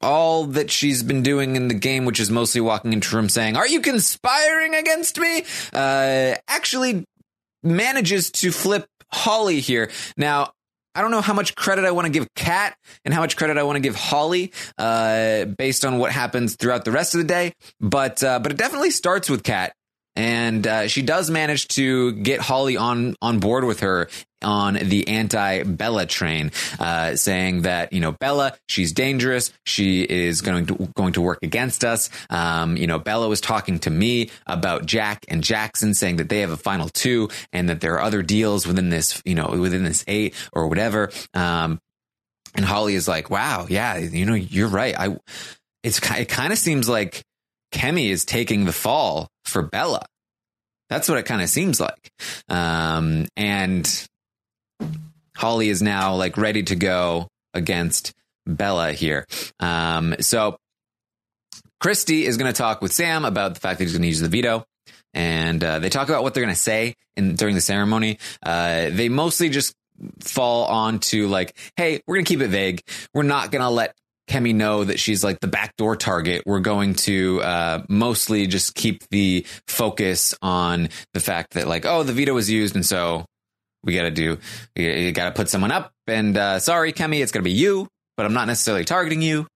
all 0.00 0.44
that 0.46 0.70
she's 0.70 1.02
been 1.02 1.22
doing 1.22 1.56
in 1.56 1.68
the 1.68 1.74
game, 1.74 2.04
which 2.04 2.20
is 2.20 2.30
mostly 2.30 2.60
walking 2.60 2.92
into 2.92 3.14
room 3.16 3.28
saying, 3.28 3.56
Are 3.56 3.66
you 3.66 3.80
conspiring 3.80 4.74
against 4.74 5.18
me? 5.18 5.44
Uh, 5.72 6.34
actually 6.48 7.04
manages 7.62 8.30
to 8.30 8.52
flip 8.52 8.86
Holly 9.12 9.60
here. 9.60 9.90
Now, 10.16 10.52
I 10.94 11.00
don't 11.00 11.10
know 11.12 11.20
how 11.20 11.34
much 11.34 11.54
credit 11.54 11.84
I 11.84 11.92
want 11.92 12.06
to 12.06 12.12
give 12.12 12.26
Kat 12.34 12.76
and 13.04 13.14
how 13.14 13.20
much 13.20 13.36
credit 13.36 13.56
I 13.56 13.62
want 13.62 13.76
to 13.76 13.80
give 13.80 13.94
Holly, 13.94 14.52
uh, 14.78 15.44
based 15.44 15.84
on 15.84 15.98
what 15.98 16.10
happens 16.10 16.56
throughout 16.56 16.84
the 16.84 16.90
rest 16.90 17.14
of 17.14 17.18
the 17.18 17.26
day. 17.26 17.52
But 17.80 18.22
uh, 18.24 18.40
but 18.40 18.50
it 18.50 18.58
definitely 18.58 18.90
starts 18.90 19.30
with 19.30 19.44
Kat, 19.44 19.74
and 20.18 20.66
uh, 20.66 20.88
she 20.88 21.02
does 21.02 21.30
manage 21.30 21.68
to 21.68 22.10
get 22.12 22.40
Holly 22.40 22.76
on 22.76 23.14
on 23.22 23.38
board 23.38 23.62
with 23.62 23.80
her 23.80 24.08
on 24.42 24.74
the 24.74 25.06
anti 25.06 25.62
Bella 25.62 26.06
train, 26.06 26.50
uh, 26.80 27.14
saying 27.14 27.62
that 27.62 27.92
you 27.92 28.00
know 28.00 28.10
Bella, 28.10 28.56
she's 28.68 28.92
dangerous. 28.92 29.52
She 29.64 30.02
is 30.02 30.40
going 30.40 30.66
to 30.66 30.74
going 30.96 31.12
to 31.12 31.20
work 31.20 31.38
against 31.44 31.84
us. 31.84 32.10
Um, 32.30 32.76
you 32.76 32.88
know, 32.88 32.98
Bella 32.98 33.28
was 33.28 33.40
talking 33.40 33.78
to 33.80 33.90
me 33.90 34.30
about 34.48 34.86
Jack 34.86 35.24
and 35.28 35.42
Jackson, 35.42 35.94
saying 35.94 36.16
that 36.16 36.28
they 36.28 36.40
have 36.40 36.50
a 36.50 36.56
final 36.56 36.88
two, 36.88 37.28
and 37.52 37.68
that 37.68 37.80
there 37.80 37.94
are 37.94 38.02
other 38.02 38.22
deals 38.22 38.66
within 38.66 38.88
this, 38.88 39.22
you 39.24 39.36
know, 39.36 39.46
within 39.50 39.84
this 39.84 40.04
eight 40.08 40.34
or 40.52 40.66
whatever. 40.66 41.12
Um, 41.32 41.80
and 42.56 42.64
Holly 42.64 42.96
is 42.96 43.06
like, 43.06 43.30
"Wow, 43.30 43.66
yeah, 43.68 43.96
you 43.98 44.26
know, 44.26 44.34
you're 44.34 44.66
right. 44.66 44.98
I, 44.98 45.16
it's 45.84 46.00
it 46.10 46.28
kind 46.28 46.52
of 46.52 46.58
seems 46.58 46.88
like 46.88 47.22
Kemi 47.72 48.10
is 48.10 48.24
taking 48.24 48.64
the 48.64 48.72
fall 48.72 49.28
for 49.44 49.62
Bella." 49.62 50.06
That's 50.88 51.08
what 51.08 51.18
it 51.18 51.26
kind 51.26 51.42
of 51.42 51.48
seems 51.48 51.80
like. 51.80 52.10
Um, 52.48 53.26
and 53.36 54.08
Holly 55.36 55.68
is 55.68 55.82
now 55.82 56.14
like 56.14 56.36
ready 56.36 56.62
to 56.64 56.76
go 56.76 57.28
against 57.54 58.14
Bella 58.46 58.92
here. 58.92 59.26
Um, 59.60 60.16
so 60.20 60.58
Christie 61.80 62.26
is 62.26 62.36
going 62.36 62.52
to 62.52 62.56
talk 62.56 62.82
with 62.82 62.92
Sam 62.92 63.24
about 63.24 63.54
the 63.54 63.60
fact 63.60 63.78
that 63.78 63.84
he's 63.84 63.92
going 63.92 64.02
to 64.02 64.08
use 64.08 64.20
the 64.20 64.28
veto. 64.28 64.64
And 65.14 65.62
uh, 65.62 65.78
they 65.78 65.90
talk 65.90 66.08
about 66.08 66.22
what 66.22 66.34
they're 66.34 66.42
going 66.42 66.54
to 66.54 66.60
say 66.60 66.94
in 67.16 67.34
during 67.34 67.54
the 67.54 67.60
ceremony. 67.60 68.18
Uh, 68.42 68.90
they 68.90 69.08
mostly 69.08 69.48
just 69.48 69.74
fall 70.20 70.64
on 70.66 70.98
to 71.00 71.28
like, 71.28 71.56
hey, 71.76 72.00
we're 72.06 72.16
going 72.16 72.24
to 72.24 72.28
keep 72.28 72.40
it 72.40 72.48
vague. 72.48 72.82
We're 73.14 73.22
not 73.22 73.50
going 73.50 73.62
to 73.62 73.70
let 73.70 73.94
Kemi 74.28 74.54
know 74.54 74.84
that 74.84 75.00
she's 75.00 75.24
like 75.24 75.40
the 75.40 75.48
backdoor 75.48 75.96
target. 75.96 76.42
We're 76.46 76.60
going 76.60 76.94
to 76.96 77.40
uh, 77.42 77.82
mostly 77.88 78.46
just 78.46 78.74
keep 78.74 79.08
the 79.10 79.46
focus 79.66 80.34
on 80.42 80.90
the 81.14 81.20
fact 81.20 81.54
that 81.54 81.66
like, 81.66 81.86
oh, 81.86 82.02
the 82.02 82.12
veto 82.12 82.34
was 82.34 82.50
used, 82.50 82.74
and 82.74 82.84
so 82.84 83.24
we 83.82 83.94
got 83.94 84.02
to 84.02 84.10
do, 84.10 84.38
you 84.74 85.12
got 85.12 85.26
to 85.26 85.32
put 85.32 85.48
someone 85.48 85.70
up. 85.70 85.92
And 86.06 86.36
uh, 86.36 86.58
sorry, 86.58 86.92
Kemi, 86.92 87.22
it's 87.22 87.32
going 87.32 87.42
to 87.42 87.48
be 87.48 87.56
you, 87.56 87.88
but 88.16 88.26
I'm 88.26 88.34
not 88.34 88.46
necessarily 88.46 88.84
targeting 88.84 89.22
you. 89.22 89.46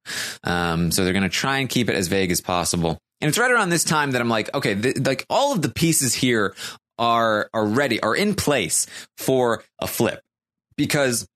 Um, 0.44 0.90
so 0.90 1.04
they're 1.04 1.12
going 1.12 1.24
to 1.24 1.28
try 1.28 1.58
and 1.58 1.68
keep 1.68 1.88
it 1.88 1.96
as 1.96 2.08
vague 2.08 2.30
as 2.30 2.40
possible. 2.40 2.98
And 3.20 3.28
it's 3.28 3.38
right 3.38 3.50
around 3.50 3.70
this 3.70 3.84
time 3.84 4.12
that 4.12 4.20
I'm 4.20 4.28
like, 4.28 4.52
okay, 4.54 4.74
th- 4.74 4.98
like 4.98 5.26
all 5.28 5.52
of 5.52 5.62
the 5.62 5.68
pieces 5.68 6.14
here 6.14 6.54
are 6.98 7.48
are 7.52 7.66
ready, 7.66 8.00
are 8.00 8.14
in 8.14 8.34
place 8.34 8.86
for 9.16 9.64
a 9.80 9.86
flip, 9.86 10.20
because 10.76 11.26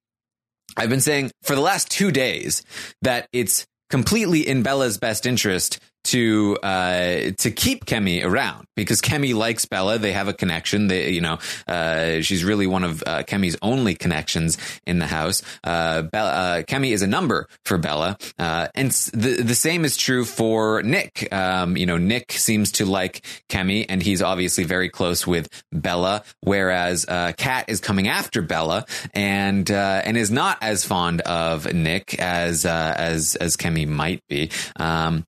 I've 0.77 0.91
been 0.91 1.01
saying 1.01 1.33
for 1.43 1.55
the 1.55 1.61
last 1.61 1.91
two 1.91 2.11
days 2.11 2.63
that 3.03 3.29
it's 3.33 3.67
completely 3.91 4.47
in 4.47 4.63
Bella's 4.63 4.99
best 4.99 5.27
interest 5.27 5.79
to 6.07 6.57
uh, 6.63 7.31
to 7.39 7.51
keep 7.51 7.85
Kemi 7.85 8.25
around 8.25 8.67
because 8.77 9.01
Kemi 9.01 9.35
likes 9.35 9.65
Bella. 9.65 9.99
They 9.99 10.13
have 10.13 10.29
a 10.29 10.33
connection. 10.33 10.87
They, 10.87 11.11
you 11.11 11.21
know, 11.21 11.39
uh, 11.67 12.21
she's 12.21 12.45
really 12.45 12.67
one 12.67 12.85
of 12.85 13.03
uh, 13.07 13.23
Kemi's 13.25 13.57
only 13.63 13.95
connections 13.95 14.59
in 14.87 14.99
the 14.99 15.07
house. 15.07 15.43
Uh, 15.65 16.03
Bella, 16.03 16.31
uh, 16.31 16.63
Kemi 16.63 16.93
is 16.93 17.03
a 17.03 17.07
number 17.07 17.49
for 17.65 17.79
Bella, 17.79 18.17
uh, 18.39 18.69
and 18.75 18.91
the 18.91 19.43
the 19.43 19.55
same 19.55 19.85
is 19.85 19.97
true 19.97 20.25
for 20.25 20.83
Nick. 20.83 21.33
Um, 21.33 21.77
you 21.77 21.87
know, 21.87 21.97
Nick 21.97 22.33
seems 22.33 22.73
to 22.73 22.87
like 22.87 23.25
Kemi, 23.49 23.87
and 23.89 24.03
he's 24.03 24.23
obviously 24.23 24.65
very 24.65 24.89
close 24.89 25.27
with 25.27 25.49
Bella, 25.73 26.23
whereas 26.43 27.05
Kat 27.05 27.65
is 27.69 27.81
coming 27.81 28.09
after 28.09 28.43
Bella 28.43 28.87
and 29.13 29.71
and 29.71 30.17
is 30.17 30.31
not 30.31 30.59
as 30.63 30.85
fond 30.85 31.21
of 31.23 31.73
Nick 31.73 32.19
as 32.21 32.65
as 32.65 33.35
as 33.37 33.57
Kemi 33.57 33.89
might 33.89 34.23
be. 34.29 34.51
Um, 34.77 35.25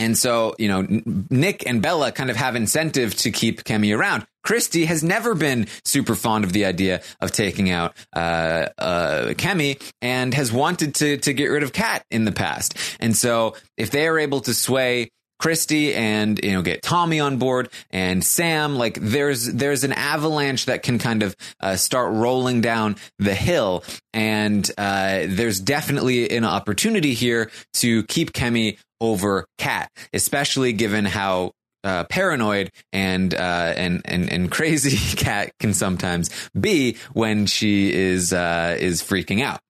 and 0.00 0.16
so, 0.16 0.54
you 0.58 0.68
know, 0.68 0.86
Nick 1.28 1.66
and 1.66 1.82
Bella 1.82 2.10
kind 2.10 2.30
of 2.30 2.36
have 2.36 2.56
incentive 2.56 3.14
to 3.16 3.30
keep 3.30 3.64
Kemi 3.64 3.94
around. 3.94 4.26
Christie 4.42 4.86
has 4.86 5.04
never 5.04 5.34
been 5.34 5.66
super 5.84 6.14
fond 6.14 6.44
of 6.44 6.54
the 6.54 6.64
idea 6.64 7.02
of 7.20 7.32
taking 7.32 7.68
out 7.68 7.94
uh, 8.16 8.68
uh, 8.78 9.26
Kemi 9.34 9.78
and 10.00 10.32
has 10.32 10.50
wanted 10.50 10.94
to 10.96 11.18
to 11.18 11.34
get 11.34 11.48
rid 11.48 11.62
of 11.62 11.74
Kat 11.74 12.02
in 12.10 12.24
the 12.24 12.32
past. 12.32 12.78
And 12.98 13.14
so, 13.14 13.56
if 13.76 13.90
they 13.90 14.08
are 14.08 14.18
able 14.18 14.40
to 14.40 14.54
sway 14.54 15.10
Christie 15.40 15.94
and 15.94 16.38
you 16.42 16.52
know 16.52 16.62
get 16.62 16.82
Tommy 16.82 17.18
on 17.18 17.38
board 17.38 17.70
and 17.90 18.22
Sam, 18.24 18.76
like 18.76 18.98
there's 19.00 19.46
there's 19.46 19.84
an 19.84 19.92
avalanche 19.92 20.66
that 20.66 20.82
can 20.82 20.98
kind 20.98 21.22
of 21.22 21.34
uh, 21.60 21.76
start 21.76 22.12
rolling 22.12 22.60
down 22.60 22.96
the 23.18 23.34
hill, 23.34 23.84
and 24.12 24.70
uh, 24.78 25.24
there's 25.26 25.60
definitely 25.60 26.30
an 26.36 26.44
opportunity 26.44 27.14
here 27.14 27.50
to 27.74 28.04
keep 28.04 28.32
Kemi 28.32 28.78
over 29.00 29.46
Kat 29.56 29.90
especially 30.12 30.72
given 30.72 31.04
how 31.04 31.52
uh, 31.82 32.04
paranoid 32.04 32.70
and 32.92 33.34
uh, 33.34 33.72
and 33.76 34.02
and 34.04 34.30
and 34.30 34.50
crazy 34.50 35.16
Kat 35.16 35.52
can 35.58 35.74
sometimes 35.74 36.30
be 36.58 36.96
when 37.12 37.46
she 37.46 37.92
is 37.92 38.32
uh, 38.32 38.76
is 38.78 39.02
freaking 39.02 39.42
out. 39.42 39.60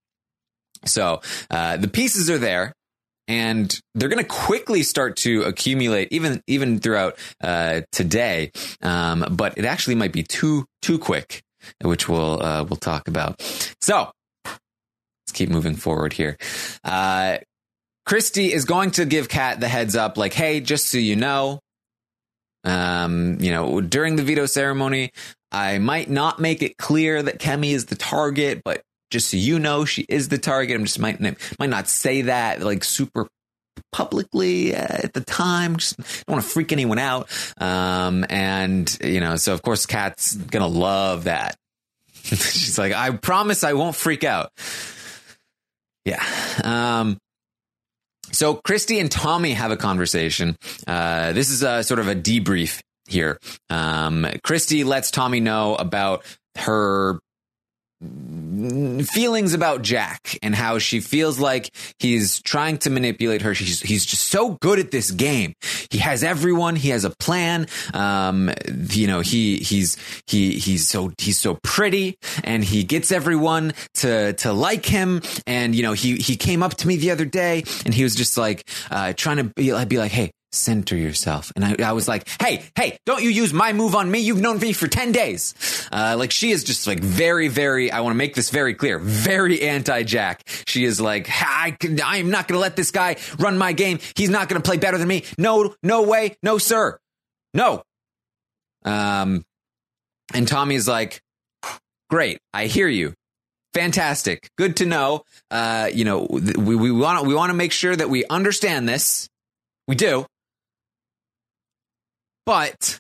So 0.87 1.21
uh, 1.51 1.77
the 1.77 1.89
pieces 1.89 2.31
are 2.31 2.39
there, 2.39 2.73
and 3.31 3.81
they're 3.95 4.09
going 4.09 4.23
to 4.23 4.29
quickly 4.29 4.83
start 4.83 5.17
to 5.19 5.43
accumulate, 5.43 6.09
even 6.11 6.43
even 6.49 6.81
throughout 6.81 7.17
uh, 7.43 7.83
today. 7.93 8.51
Um, 8.83 9.25
but 9.31 9.57
it 9.57 9.65
actually 9.65 9.95
might 9.95 10.13
be 10.13 10.25
too 10.25 10.67
too 10.83 10.99
quick, 10.99 11.43
which 11.83 12.09
we'll 12.09 12.43
uh, 12.43 12.65
we'll 12.65 12.77
talk 12.77 13.07
about. 13.07 13.41
So 13.81 14.11
let's 14.45 15.33
keep 15.33 15.49
moving 15.49 15.77
forward 15.77 16.13
here. 16.13 16.37
Christie 18.07 18.53
is 18.53 18.65
going 18.65 18.91
to 18.93 19.05
give 19.05 19.29
Kat 19.29 19.61
the 19.61 19.69
heads 19.69 19.95
up, 19.95 20.17
like, 20.17 20.33
hey, 20.33 20.61
just 20.61 20.89
so 20.89 20.99
you 20.99 21.15
know, 21.15 21.61
um, 22.65 23.37
you 23.39 23.53
know, 23.53 23.81
during 23.81 24.17
the 24.17 24.25
veto 24.25 24.47
ceremony, 24.47 25.13
I 25.53 25.79
might 25.79 26.11
not 26.11 26.41
make 26.41 26.61
it 26.63 26.77
clear 26.77 27.23
that 27.23 27.39
Kemi 27.39 27.71
is 27.71 27.87
the 27.87 27.95
target, 27.95 28.63
but 28.65 28.83
just 29.11 29.31
so 29.31 29.37
you 29.37 29.59
know, 29.59 29.85
she 29.85 30.07
is 30.09 30.29
the 30.29 30.39
target. 30.39 30.77
I'm 30.77 30.85
just 30.85 30.99
might 30.99 31.21
might 31.21 31.71
not 31.71 31.89
say 31.89 32.23
that 32.23 32.63
like 32.63 32.85
super 32.85 33.29
publicly 33.93 34.75
at 34.75 35.13
the 35.13 35.21
time. 35.21 35.77
Just 35.77 35.97
don't 35.99 36.35
want 36.35 36.45
to 36.45 36.51
freak 36.51 36.73
anyone 36.73 36.99
out. 36.99 37.29
Um, 37.59 38.25
and 38.29 38.97
you 39.03 39.21
know, 39.21 39.37
so 39.37 39.53
of 39.53 39.63
course, 39.63 39.87
Kat's 39.87 40.35
gonna 40.35 40.67
love 40.67 41.25
that. 41.25 41.57
She's 42.23 42.79
like, 42.79 42.93
I 42.93 43.11
promise 43.11 43.65
I 43.65 43.73
won't 43.73 43.97
freak 43.97 44.25
out. 44.25 44.53
Yeah. 46.05 46.25
Um, 46.63 47.19
so 48.33 48.55
Christie 48.55 49.01
and 49.01 49.11
Tommy 49.11 49.53
have 49.53 49.71
a 49.71 49.77
conversation. 49.77 50.57
Uh, 50.87 51.33
this 51.33 51.51
is 51.51 51.63
a 51.63 51.83
sort 51.83 52.01
of 52.01 52.09
a 52.09 52.15
debrief 52.15 52.81
here. 53.09 53.39
Um, 53.69 54.27
Christie 54.45 54.85
lets 54.85 55.11
Tommy 55.11 55.41
know 55.41 55.75
about 55.75 56.25
her 56.57 57.19
feelings 59.05 59.55
about 59.55 59.83
Jack 59.83 60.39
and 60.43 60.55
how 60.55 60.79
she 60.79 61.01
feels 61.01 61.39
like 61.39 61.75
he's 61.99 62.41
trying 62.43 62.79
to 62.79 62.91
manipulate 62.91 63.43
her. 63.43 63.53
He's, 63.53 63.81
he's 63.81 64.05
just 64.05 64.29
so 64.29 64.59
good 64.61 64.79
at 64.79 64.91
this 64.91 65.11
game. 65.11 65.55
He 65.91 65.99
has 65.99 66.23
everyone. 66.23 66.77
He 66.77 66.91
has 66.91 67.05
a 67.05 67.11
plan. 67.11 67.67
Um, 67.95 68.51
you 68.91 69.07
know, 69.07 69.21
he, 69.21 69.59
he's, 69.59 69.97
he, 70.27 70.59
he's 70.59 70.89
so, 70.89 71.13
he's 71.19 71.39
so 71.39 71.59
pretty 71.63 72.19
and 72.45 72.65
he 72.65 72.85
gets 72.85 73.13
everyone 73.13 73.73
to, 73.95 74.33
to 74.35 74.53
like 74.53 74.85
him. 74.87 75.23
And, 75.47 75.75
you 75.75 75.83
know, 75.83 75.93
he, 75.93 76.17
he 76.17 76.37
came 76.37 76.63
up 76.63 76.75
to 76.75 76.89
me 76.89 76.97
the 76.97 77.11
other 77.11 77.25
day 77.25 77.65
and 77.85 77.95
he 77.95 78.03
was 78.03 78.15
just 78.15 78.37
like, 78.37 78.69
uh, 78.91 79.13
trying 79.15 79.37
to 79.39 79.45
be, 79.45 79.85
be 79.87 79.99
like, 79.99 80.13
Hey, 80.13 80.33
center 80.53 80.97
yourself. 80.97 81.53
And 81.55 81.65
I, 81.65 81.77
I, 81.91 81.93
was 81.93 82.09
like, 82.09 82.29
hey, 82.41 82.65
hey, 82.75 82.99
don't 83.07 83.23
you 83.23 83.31
use 83.31 83.53
my 83.53 83.73
move 83.73 83.95
on 83.95 84.11
me. 84.11 84.21
You've 84.21 84.41
known 84.41 84.59
me 84.59 84.73
for 84.73 84.89
10 84.89 85.13
days. 85.13 85.55
Uh, 85.93 86.17
like 86.19 86.31
she 86.31 86.51
is 86.51 86.65
just 86.65 86.87
like 86.87 87.01
very, 87.01 87.49
very, 87.49 87.91
I 87.91 88.01
want 88.01 88.15
to 88.15 88.19
make 88.19 88.35
this 88.35 88.51
very 88.51 88.75
clear, 88.75 88.99
very 88.99 89.63
anti 89.63 90.03
Jack. 90.03 90.43
She 90.67 90.85
is 90.85 91.01
like, 91.01 91.29
I, 91.31 91.77
I 92.05 92.19
am 92.19 92.31
not 92.31 92.49
going 92.49 92.57
to 92.57 92.61
let 92.61 92.77
this 92.77 92.91
guy 92.91 93.17
run 93.39 93.59
my 93.59 93.73
game. 93.73 94.01
He's 94.17 94.31
not 94.31 94.49
going 94.49 94.61
to 94.61 94.67
play 94.67 94.77
better 94.77 94.99
than 94.99 95.09
me. 95.09 95.25
No, 95.39 95.75
no 95.83 96.03
way. 96.03 96.37
No, 96.43 96.59
sir. 96.59 96.99
No. 97.55 97.83
Um, 98.85 99.45
and 100.35 100.49
Tommy's 100.49 100.89
like, 100.89 101.23
great. 102.09 102.39
I 102.53 102.67
hear 102.67 102.89
you. 102.89 103.15
Fantastic. 103.73 104.51
Good 104.59 104.79
to 104.79 104.87
know. 104.87 105.23
Uh, 105.49 105.89
you 105.93 106.05
know, 106.05 106.27
we, 106.29 106.75
we 106.75 106.91
want 106.91 107.25
we 107.25 107.35
want 107.35 107.51
to 107.51 107.55
make 107.55 107.71
sure 107.71 107.95
that 107.95 108.11
we 108.11 108.25
understand 108.25 108.89
this. 108.89 109.29
We 109.87 109.95
do 109.95 110.27
but 112.47 112.99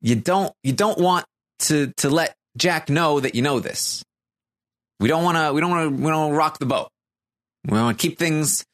you 0.00 0.16
don't 0.16 0.52
you 0.62 0.72
don't 0.72 0.98
want 0.98 1.24
to 1.60 1.92
to 1.98 2.10
let 2.10 2.34
Jack 2.56 2.88
know 2.88 3.20
that 3.20 3.34
you 3.34 3.42
know 3.42 3.60
this. 3.60 4.02
We 5.00 5.08
don't 5.08 5.22
want 5.22 5.36
to 5.36 5.52
we 5.52 5.60
don't 5.60 5.70
want 5.70 5.90
to 5.90 6.02
we 6.02 6.10
don't 6.10 6.20
want 6.20 6.32
to 6.32 6.36
rock 6.36 6.58
the 6.58 6.66
boat. 6.66 6.88
We 7.66 7.78
want 7.78 7.98
to 7.98 8.02
keep 8.02 8.18
things 8.18 8.64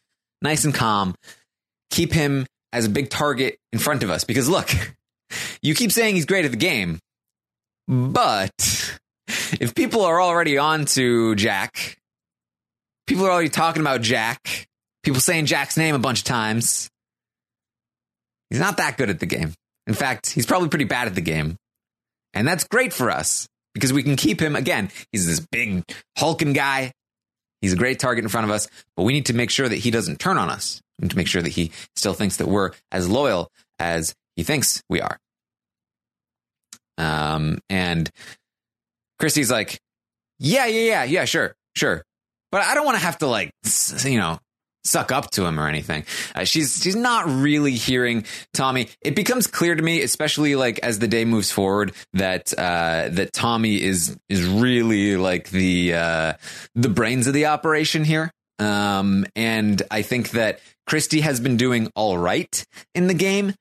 nice 0.43 0.65
and 0.65 0.75
calm. 0.75 1.15
Keep 1.91 2.13
him 2.13 2.47
as 2.73 2.87
a 2.87 2.91
big 2.91 3.11
target 3.11 3.57
in 3.73 3.79
front 3.79 4.03
of 4.03 4.11
us 4.11 4.25
because 4.25 4.49
look, 4.49 4.71
you 5.63 5.75
keep 5.75 5.93
saying 5.93 6.15
he's 6.15 6.27
great 6.27 6.45
at 6.45 6.51
the 6.51 6.57
game, 6.57 6.99
but 7.89 8.51
if 9.61 9.75
people 9.75 10.03
are 10.03 10.21
already 10.21 10.59
on 10.59 10.85
to 10.87 11.35
Jack, 11.35 11.99
people 13.07 13.27
are 13.27 13.31
already 13.31 13.49
talking 13.49 13.81
about 13.81 14.01
Jack, 14.03 14.67
people 15.03 15.21
saying 15.21 15.47
Jack's 15.47 15.77
name 15.77 15.95
a 15.95 15.99
bunch 15.99 16.21
of 16.21 16.25
times, 16.25 16.89
He's 18.55 18.61
not 18.61 18.77
that 18.77 18.97
good 18.97 19.11
at 19.11 19.19
the 19.19 19.27
game. 19.27 19.53
In 19.89 19.95
fact, 19.95 20.31
he's 20.31 20.47
probably 20.47 20.69
pretty 20.69 20.85
bad 20.85 21.09
at 21.09 21.17
the 21.17 21.21
game. 21.21 21.57
And 22.35 22.47
that's 22.47 22.63
great 22.63 22.93
for 22.93 23.11
us 23.11 23.49
because 23.75 23.93
we 23.93 24.05
can 24.05 24.15
keep 24.15 24.41
him. 24.41 24.55
Again, 24.55 24.91
he's 25.11 25.27
this 25.27 25.41
big 25.41 25.83
hulking 26.17 26.53
guy. 26.53 26.93
He's 27.61 27.73
a 27.73 27.77
great 27.77 27.99
target 27.99 28.23
in 28.23 28.29
front 28.29 28.45
of 28.45 28.53
us, 28.53 28.69
but 28.97 29.03
we 29.03 29.13
need 29.13 29.27
to 29.27 29.35
make 29.35 29.51
sure 29.51 29.69
that 29.69 29.75
he 29.75 29.91
doesn't 29.91 30.21
turn 30.21 30.39
on 30.39 30.51
us. 30.51 30.81
Need 31.01 31.11
to 31.11 31.17
make 31.17 31.27
sure 31.27 31.43
that 31.43 31.51
he 31.51 31.73
still 31.97 32.15
thinks 32.15 32.37
that 32.37 32.47
we're 32.47 32.71
as 32.93 33.09
loyal 33.09 33.49
as 33.81 34.15
he 34.37 34.45
thinks 34.45 34.85
we 34.89 35.01
are. 35.01 35.19
Um, 36.97 37.59
and 37.69 38.09
Christie's 39.19 39.51
like, 39.51 39.81
yeah, 40.39 40.67
yeah, 40.67 40.85
yeah, 40.85 41.03
yeah, 41.03 41.25
sure, 41.25 41.57
sure. 41.75 42.05
But 42.53 42.63
I 42.63 42.75
don't 42.75 42.85
want 42.85 42.99
to 42.99 43.05
have 43.05 43.19
to 43.19 43.27
like, 43.27 43.51
you 44.05 44.19
know, 44.21 44.39
suck 44.85 45.11
up 45.11 45.31
to 45.33 45.45
him 45.45 45.59
or 45.59 45.69
anything. 45.69 46.05
Uh, 46.35 46.45
she's 46.45 46.83
she's 46.83 46.97
not 46.97 47.27
really 47.27 47.73
hearing 47.73 48.25
Tommy. 48.53 48.89
It 49.01 49.17
becomes 49.17 49.47
clear 49.47 49.75
to 49.75 49.83
me, 49.83 50.03
especially 50.03 50.55
like 50.55 50.79
as 50.81 50.99
the 50.99 51.09
day 51.09 51.25
moves 51.25 51.51
forward, 51.51 51.93
that 52.13 52.53
uh, 52.57 53.09
that 53.11 53.33
Tommy 53.33 53.83
is 53.83 54.17
is 54.29 54.45
really 54.47 55.17
like 55.17 55.51
the 55.51 55.95
uh, 55.95 56.33
the 56.75 56.89
brains 56.89 57.27
of 57.27 57.35
the 57.35 57.47
operation 57.47 58.05
here. 58.05 58.31
Um, 58.59 59.27
and 59.35 59.83
I 59.91 60.03
think 60.03 60.31
that 60.31 60.61
Christie 60.87 61.23
has 61.23 61.41
been 61.41 61.57
doing 61.57 61.91
all 61.97 62.17
right 62.17 62.65
in 62.95 63.09
the 63.09 63.15
game, 63.15 63.55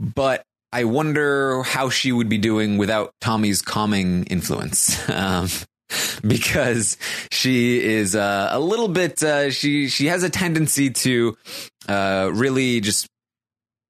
but 0.00 0.42
I 0.72 0.84
wonder 0.84 1.62
how 1.62 1.88
she 1.90 2.10
would 2.10 2.28
be 2.28 2.38
doing 2.38 2.78
without 2.78 3.12
Tommy's 3.20 3.62
calming 3.62 4.24
influence. 4.24 4.96
Um, 5.16 5.48
because 6.26 6.96
she 7.30 7.82
is 7.82 8.14
uh, 8.14 8.48
a 8.50 8.60
little 8.60 8.88
bit 8.88 9.22
uh, 9.22 9.50
she 9.50 9.88
she 9.88 10.06
has 10.06 10.22
a 10.22 10.30
tendency 10.30 10.90
to 10.90 11.36
uh, 11.88 12.30
really 12.32 12.80
just 12.80 13.06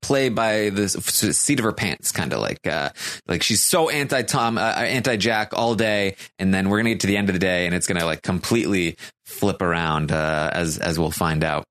play 0.03 0.29
by 0.29 0.71
the 0.71 0.89
seat 0.89 1.59
of 1.59 1.65
her 1.65 1.73
pants 1.73 2.13
kind 2.13 2.33
of 2.33 2.41
like 2.41 2.65
uh, 2.67 2.91
like 3.27 3.43
she's 3.43 3.63
so 3.63 3.89
anti 3.89 4.23
Tom 4.23 4.59
uh, 4.59 4.61
anti 4.61 5.17
Jack 5.17 5.53
all 5.53 5.75
day 5.75 6.17
and 6.39 6.53
then 6.55 6.69
we're 6.69 6.77
going 6.77 6.85
to 6.85 6.91
get 6.91 7.01
to 7.01 7.07
the 7.07 7.17
end 7.17 7.29
of 7.29 7.35
the 7.35 7.41
day 7.41 7.67
and 7.67 7.75
it's 7.75 7.87
going 7.87 7.99
to 7.99 8.07
like 8.07 8.23
completely 8.23 8.97
flip 9.25 9.63
around 9.63 10.13
uh, 10.13 10.51
as 10.53 10.79
as 10.79 10.99
we'll 10.99 11.11
find 11.11 11.43
out. 11.43 11.65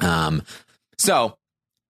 Um 0.00 0.42
so 0.98 1.36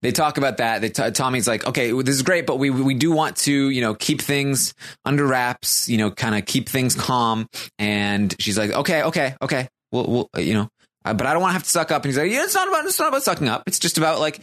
they 0.02 0.12
talk 0.12 0.36
about 0.36 0.58
that. 0.58 0.80
They 0.80 0.90
t- 0.90 1.10
Tommy's 1.12 1.48
like, 1.48 1.66
okay, 1.66 1.90
this 1.92 2.14
is 2.14 2.22
great, 2.22 2.44
but 2.44 2.58
we 2.58 2.70
we 2.70 2.94
do 2.94 3.12
want 3.12 3.36
to, 3.38 3.70
you 3.70 3.80
know, 3.80 3.94
keep 3.94 4.20
things 4.20 4.74
under 5.04 5.26
wraps, 5.26 5.88
you 5.88 5.96
know, 5.96 6.10
kind 6.10 6.34
of 6.34 6.44
keep 6.44 6.68
things 6.68 6.94
calm. 6.94 7.46
And 7.78 8.34
she's 8.38 8.58
like, 8.58 8.72
okay, 8.72 9.04
okay, 9.04 9.36
okay, 9.40 9.68
we'll, 9.90 10.28
we'll 10.34 10.44
you 10.44 10.54
know, 10.54 10.68
uh, 11.04 11.14
but 11.14 11.26
I 11.26 11.32
don't 11.32 11.40
want 11.40 11.50
to 11.50 11.54
have 11.54 11.64
to 11.64 11.70
suck 11.70 11.90
up. 11.90 12.02
And 12.04 12.10
he's 12.10 12.18
like, 12.18 12.30
yeah, 12.30 12.44
it's 12.44 12.54
not 12.54 12.68
about 12.68 12.84
it's 12.84 12.98
not 12.98 13.08
about 13.08 13.22
sucking 13.22 13.48
up. 13.48 13.62
It's 13.66 13.78
just 13.78 13.96
about 13.96 14.20
like. 14.20 14.40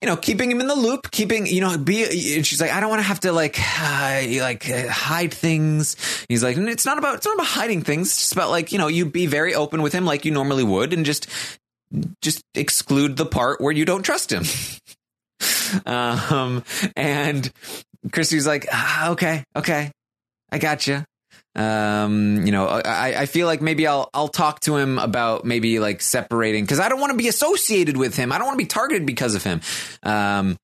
You 0.00 0.08
know, 0.08 0.16
keeping 0.16 0.50
him 0.50 0.60
in 0.60 0.66
the 0.66 0.74
loop, 0.74 1.12
keeping, 1.12 1.46
you 1.46 1.60
know, 1.60 1.78
be, 1.78 2.34
and 2.34 2.44
she's 2.44 2.60
like, 2.60 2.72
I 2.72 2.80
don't 2.80 2.90
want 2.90 2.98
to 2.98 3.06
have 3.06 3.20
to 3.20 3.30
like, 3.30 3.56
uh, 3.60 4.22
like 4.40 4.68
uh, 4.68 4.88
hide 4.88 5.32
things. 5.32 5.94
He's 6.28 6.42
like, 6.42 6.56
it's 6.56 6.84
not 6.84 6.98
about, 6.98 7.18
it's 7.18 7.24
not 7.24 7.36
about 7.36 7.46
hiding 7.46 7.82
things. 7.82 8.08
It's 8.08 8.16
just 8.16 8.32
about 8.32 8.50
like, 8.50 8.72
you 8.72 8.78
know, 8.78 8.88
you 8.88 9.06
be 9.06 9.26
very 9.26 9.54
open 9.54 9.80
with 9.80 9.92
him 9.92 10.04
like 10.04 10.24
you 10.24 10.32
normally 10.32 10.64
would 10.64 10.92
and 10.92 11.06
just 11.06 11.28
just 12.20 12.42
exclude 12.54 13.16
the 13.16 13.26
part 13.26 13.60
where 13.60 13.72
you 13.72 13.84
don't 13.84 14.02
trust 14.02 14.32
him. 14.32 14.44
um, 15.86 16.64
and 16.96 17.50
Christie's 18.10 18.46
like, 18.46 18.66
ah, 18.72 19.10
okay, 19.10 19.44
okay, 19.56 19.90
I 20.50 20.58
got 20.58 20.86
you. 20.86 21.04
Um, 21.54 22.46
you 22.46 22.52
know, 22.52 22.66
I, 22.66 23.22
I 23.22 23.26
feel 23.26 23.46
like 23.46 23.60
maybe 23.60 23.86
I'll 23.86 24.08
I'll 24.14 24.28
talk 24.28 24.60
to 24.60 24.76
him 24.76 24.98
about 24.98 25.44
maybe 25.44 25.80
like 25.80 26.00
separating 26.00 26.64
because 26.64 26.80
I 26.80 26.88
don't 26.88 26.98
want 26.98 27.12
to 27.12 27.18
be 27.18 27.28
associated 27.28 27.96
with 27.96 28.16
him. 28.16 28.32
I 28.32 28.38
don't 28.38 28.46
want 28.46 28.58
to 28.58 28.64
be 28.64 28.68
targeted 28.68 29.06
because 29.06 29.34
of 29.34 29.44
him. 29.44 29.60
Um, 30.02 30.56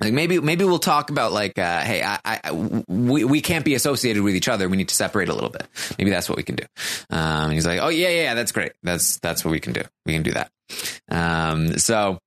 like 0.00 0.12
maybe 0.12 0.40
maybe 0.40 0.64
we'll 0.64 0.78
talk 0.78 1.10
about 1.10 1.32
like 1.32 1.58
uh, 1.58 1.80
hey 1.80 2.02
I, 2.02 2.18
I, 2.24 2.52
we 2.52 3.24
we 3.24 3.40
can't 3.40 3.64
be 3.64 3.74
associated 3.74 4.22
with 4.22 4.34
each 4.34 4.48
other. 4.48 4.68
We 4.68 4.76
need 4.76 4.88
to 4.88 4.94
separate 4.94 5.28
a 5.28 5.34
little 5.34 5.50
bit. 5.50 5.66
Maybe 5.98 6.10
that's 6.10 6.28
what 6.28 6.36
we 6.36 6.42
can 6.42 6.56
do. 6.56 6.64
Um, 7.10 7.50
he's 7.50 7.66
like 7.66 7.80
oh 7.82 7.88
yeah 7.88 8.08
yeah 8.08 8.34
that's 8.34 8.52
great. 8.52 8.72
That's 8.82 9.18
that's 9.18 9.44
what 9.44 9.52
we 9.52 9.60
can 9.60 9.72
do. 9.72 9.82
We 10.06 10.12
can 10.12 10.22
do 10.22 10.32
that. 10.32 10.50
Um, 11.10 11.78
so 11.78 12.18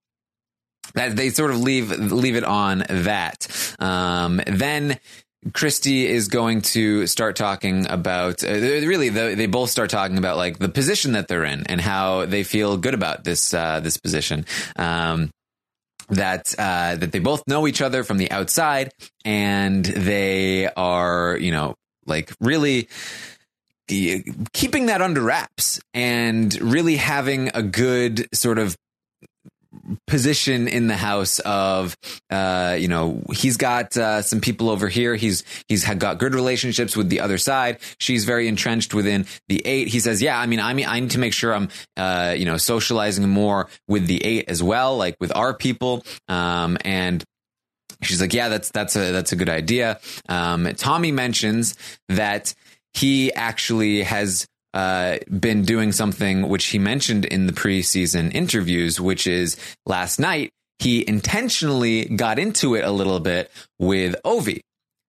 that 0.93 1.15
they 1.15 1.29
sort 1.29 1.51
of 1.51 1.59
leave 1.59 1.91
leave 1.91 2.35
it 2.35 2.43
on 2.43 2.83
that. 2.89 3.75
Um, 3.79 4.41
then 4.47 4.99
Christie 5.53 6.07
is 6.07 6.27
going 6.27 6.61
to 6.61 7.07
start 7.07 7.35
talking 7.35 7.87
about 7.89 8.43
uh, 8.43 8.47
really 8.49 9.09
the, 9.09 9.35
they 9.35 9.45
both 9.45 9.69
start 9.69 9.89
talking 9.89 10.17
about 10.17 10.37
like 10.37 10.59
the 10.59 10.69
position 10.69 11.13
that 11.13 11.27
they're 11.27 11.45
in 11.45 11.65
and 11.67 11.79
how 11.79 12.25
they 12.25 12.43
feel 12.43 12.77
good 12.77 12.93
about 12.93 13.23
this 13.23 13.53
uh, 13.53 13.79
this 13.79 13.97
position. 13.97 14.45
Um, 14.75 15.29
that 16.09 16.53
uh, 16.57 16.95
that 16.95 17.11
they 17.11 17.19
both 17.19 17.43
know 17.47 17.67
each 17.67 17.81
other 17.81 18.03
from 18.03 18.17
the 18.17 18.31
outside 18.31 18.91
and 19.25 19.85
they 19.85 20.67
are 20.67 21.37
you 21.39 21.51
know 21.51 21.75
like 22.05 22.33
really 22.39 22.87
keeping 24.53 24.87
that 24.87 25.01
under 25.01 25.21
wraps 25.21 25.79
and 25.93 26.59
really 26.61 26.97
having 26.97 27.49
a 27.53 27.61
good 27.61 28.27
sort 28.33 28.59
of 28.59 28.75
position 30.07 30.67
in 30.67 30.87
the 30.87 30.95
house 30.95 31.39
of 31.39 31.95
uh, 32.29 32.77
you 32.79 32.87
know 32.87 33.21
he's 33.33 33.57
got 33.57 33.95
uh, 33.97 34.21
some 34.21 34.41
people 34.41 34.69
over 34.69 34.87
here. 34.87 35.15
He's 35.15 35.43
he's 35.67 35.85
got 35.85 36.19
good 36.19 36.35
relationships 36.35 36.95
with 36.95 37.09
the 37.09 37.19
other 37.19 37.37
side. 37.37 37.79
She's 37.99 38.25
very 38.25 38.47
entrenched 38.47 38.93
within 38.93 39.25
the 39.47 39.61
eight. 39.65 39.87
He 39.87 39.99
says 39.99 40.21
yeah 40.21 40.39
i 40.39 40.45
mean 40.45 40.59
i 40.59 40.73
mean 40.73 40.87
i 40.87 40.99
need 40.99 41.11
to 41.11 41.19
make 41.19 41.33
sure 41.33 41.53
i'm 41.53 41.69
uh, 41.95 42.35
you 42.37 42.45
know 42.45 42.57
socializing 42.57 43.27
more 43.27 43.69
with 43.87 44.07
the 44.07 44.23
eight 44.23 44.45
as 44.47 44.61
well 44.61 44.97
like 44.97 45.15
with 45.19 45.35
our 45.35 45.53
people. 45.53 46.03
Um, 46.27 46.77
and 46.83 47.23
she's 48.01 48.21
like 48.21 48.33
yeah 48.33 48.49
that's 48.49 48.71
that's 48.71 48.95
a 48.95 49.11
that's 49.11 49.31
a 49.31 49.35
good 49.35 49.49
idea. 49.49 49.99
Um, 50.29 50.73
tommy 50.75 51.11
mentions 51.11 51.75
that 52.09 52.53
he 52.93 53.33
actually 53.33 54.03
has 54.03 54.47
uh, 54.77 55.17
been 55.39 55.63
doing 55.63 55.91
something 55.91 56.49
which 56.49 56.65
he 56.65 56.77
mentioned 56.77 57.25
in 57.25 57.47
the 57.47 57.53
preseason 57.53 58.31
interviews, 58.31 59.01
which 59.01 59.25
is 59.25 59.57
last 59.87 60.19
night 60.19 60.51
he 60.77 61.03
intentionally 61.07 62.05
got 62.05 62.37
into 62.37 62.75
it 62.75 62.83
a 62.83 62.91
little 62.91 63.19
bit 63.19 63.49
with 63.79 64.15
Ovi. 64.23 64.59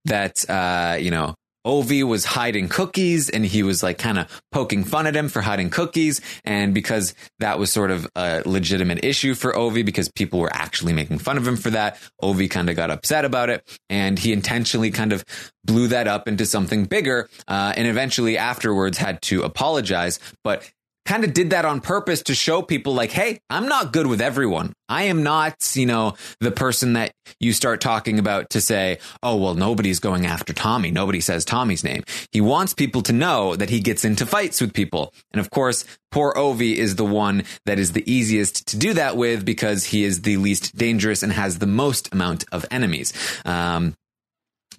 That 0.06 0.48
uh, 0.48 0.96
you 0.98 1.10
know, 1.10 1.34
Ovi 1.68 2.02
was 2.02 2.24
hiding 2.24 2.66
cookies 2.68 3.28
and 3.28 3.44
he 3.44 3.62
was 3.62 3.82
like 3.82 3.98
kind 3.98 4.18
of 4.18 4.42
poking 4.52 4.84
fun 4.84 5.06
at 5.06 5.14
him 5.14 5.28
for 5.28 5.42
hiding 5.42 5.68
cookies. 5.68 6.22
And 6.42 6.72
because 6.72 7.14
that 7.40 7.58
was 7.58 7.70
sort 7.70 7.90
of 7.90 8.08
a 8.16 8.42
legitimate 8.46 9.04
issue 9.04 9.34
for 9.34 9.52
Ovi 9.52 9.84
because 9.84 10.08
people 10.08 10.40
were 10.40 10.52
actually 10.52 10.94
making 10.94 11.18
fun 11.18 11.36
of 11.36 11.46
him 11.46 11.56
for 11.56 11.68
that, 11.70 11.98
Ovi 12.22 12.50
kind 12.50 12.70
of 12.70 12.76
got 12.76 12.90
upset 12.90 13.26
about 13.26 13.50
it 13.50 13.62
and 13.90 14.18
he 14.18 14.32
intentionally 14.32 14.90
kind 14.90 15.12
of 15.12 15.22
blew 15.62 15.88
that 15.88 16.08
up 16.08 16.26
into 16.26 16.46
something 16.46 16.86
bigger 16.86 17.28
uh, 17.46 17.74
and 17.76 17.86
eventually 17.86 18.38
afterwards 18.38 18.96
had 18.96 19.20
to 19.20 19.42
apologize. 19.42 20.18
But 20.42 20.72
kind 21.08 21.24
of 21.24 21.32
did 21.32 21.50
that 21.50 21.64
on 21.64 21.80
purpose 21.80 22.22
to 22.24 22.34
show 22.34 22.60
people 22.60 22.92
like, 22.92 23.10
hey, 23.10 23.40
I'm 23.48 23.66
not 23.66 23.94
good 23.94 24.06
with 24.06 24.20
everyone. 24.20 24.74
I 24.90 25.04
am 25.04 25.22
not, 25.22 25.74
you 25.74 25.86
know, 25.86 26.16
the 26.40 26.50
person 26.50 26.92
that 26.92 27.14
you 27.40 27.54
start 27.54 27.80
talking 27.80 28.18
about 28.18 28.50
to 28.50 28.60
say, 28.60 28.98
oh, 29.22 29.36
well, 29.36 29.54
nobody's 29.54 30.00
going 30.00 30.26
after 30.26 30.52
Tommy. 30.52 30.90
Nobody 30.90 31.20
says 31.22 31.46
Tommy's 31.46 31.82
name. 31.82 32.04
He 32.30 32.42
wants 32.42 32.74
people 32.74 33.00
to 33.02 33.14
know 33.14 33.56
that 33.56 33.70
he 33.70 33.80
gets 33.80 34.04
into 34.04 34.26
fights 34.26 34.60
with 34.60 34.74
people. 34.74 35.14
And 35.32 35.40
of 35.40 35.48
course, 35.48 35.86
poor 36.10 36.34
Ovi 36.34 36.74
is 36.74 36.96
the 36.96 37.06
one 37.06 37.44
that 37.64 37.78
is 37.78 37.92
the 37.92 38.04
easiest 38.10 38.68
to 38.68 38.76
do 38.76 38.92
that 38.92 39.16
with 39.16 39.46
because 39.46 39.86
he 39.86 40.04
is 40.04 40.20
the 40.22 40.36
least 40.36 40.76
dangerous 40.76 41.22
and 41.22 41.32
has 41.32 41.58
the 41.58 41.66
most 41.66 42.12
amount 42.12 42.44
of 42.52 42.66
enemies. 42.70 43.14
Um, 43.46 43.94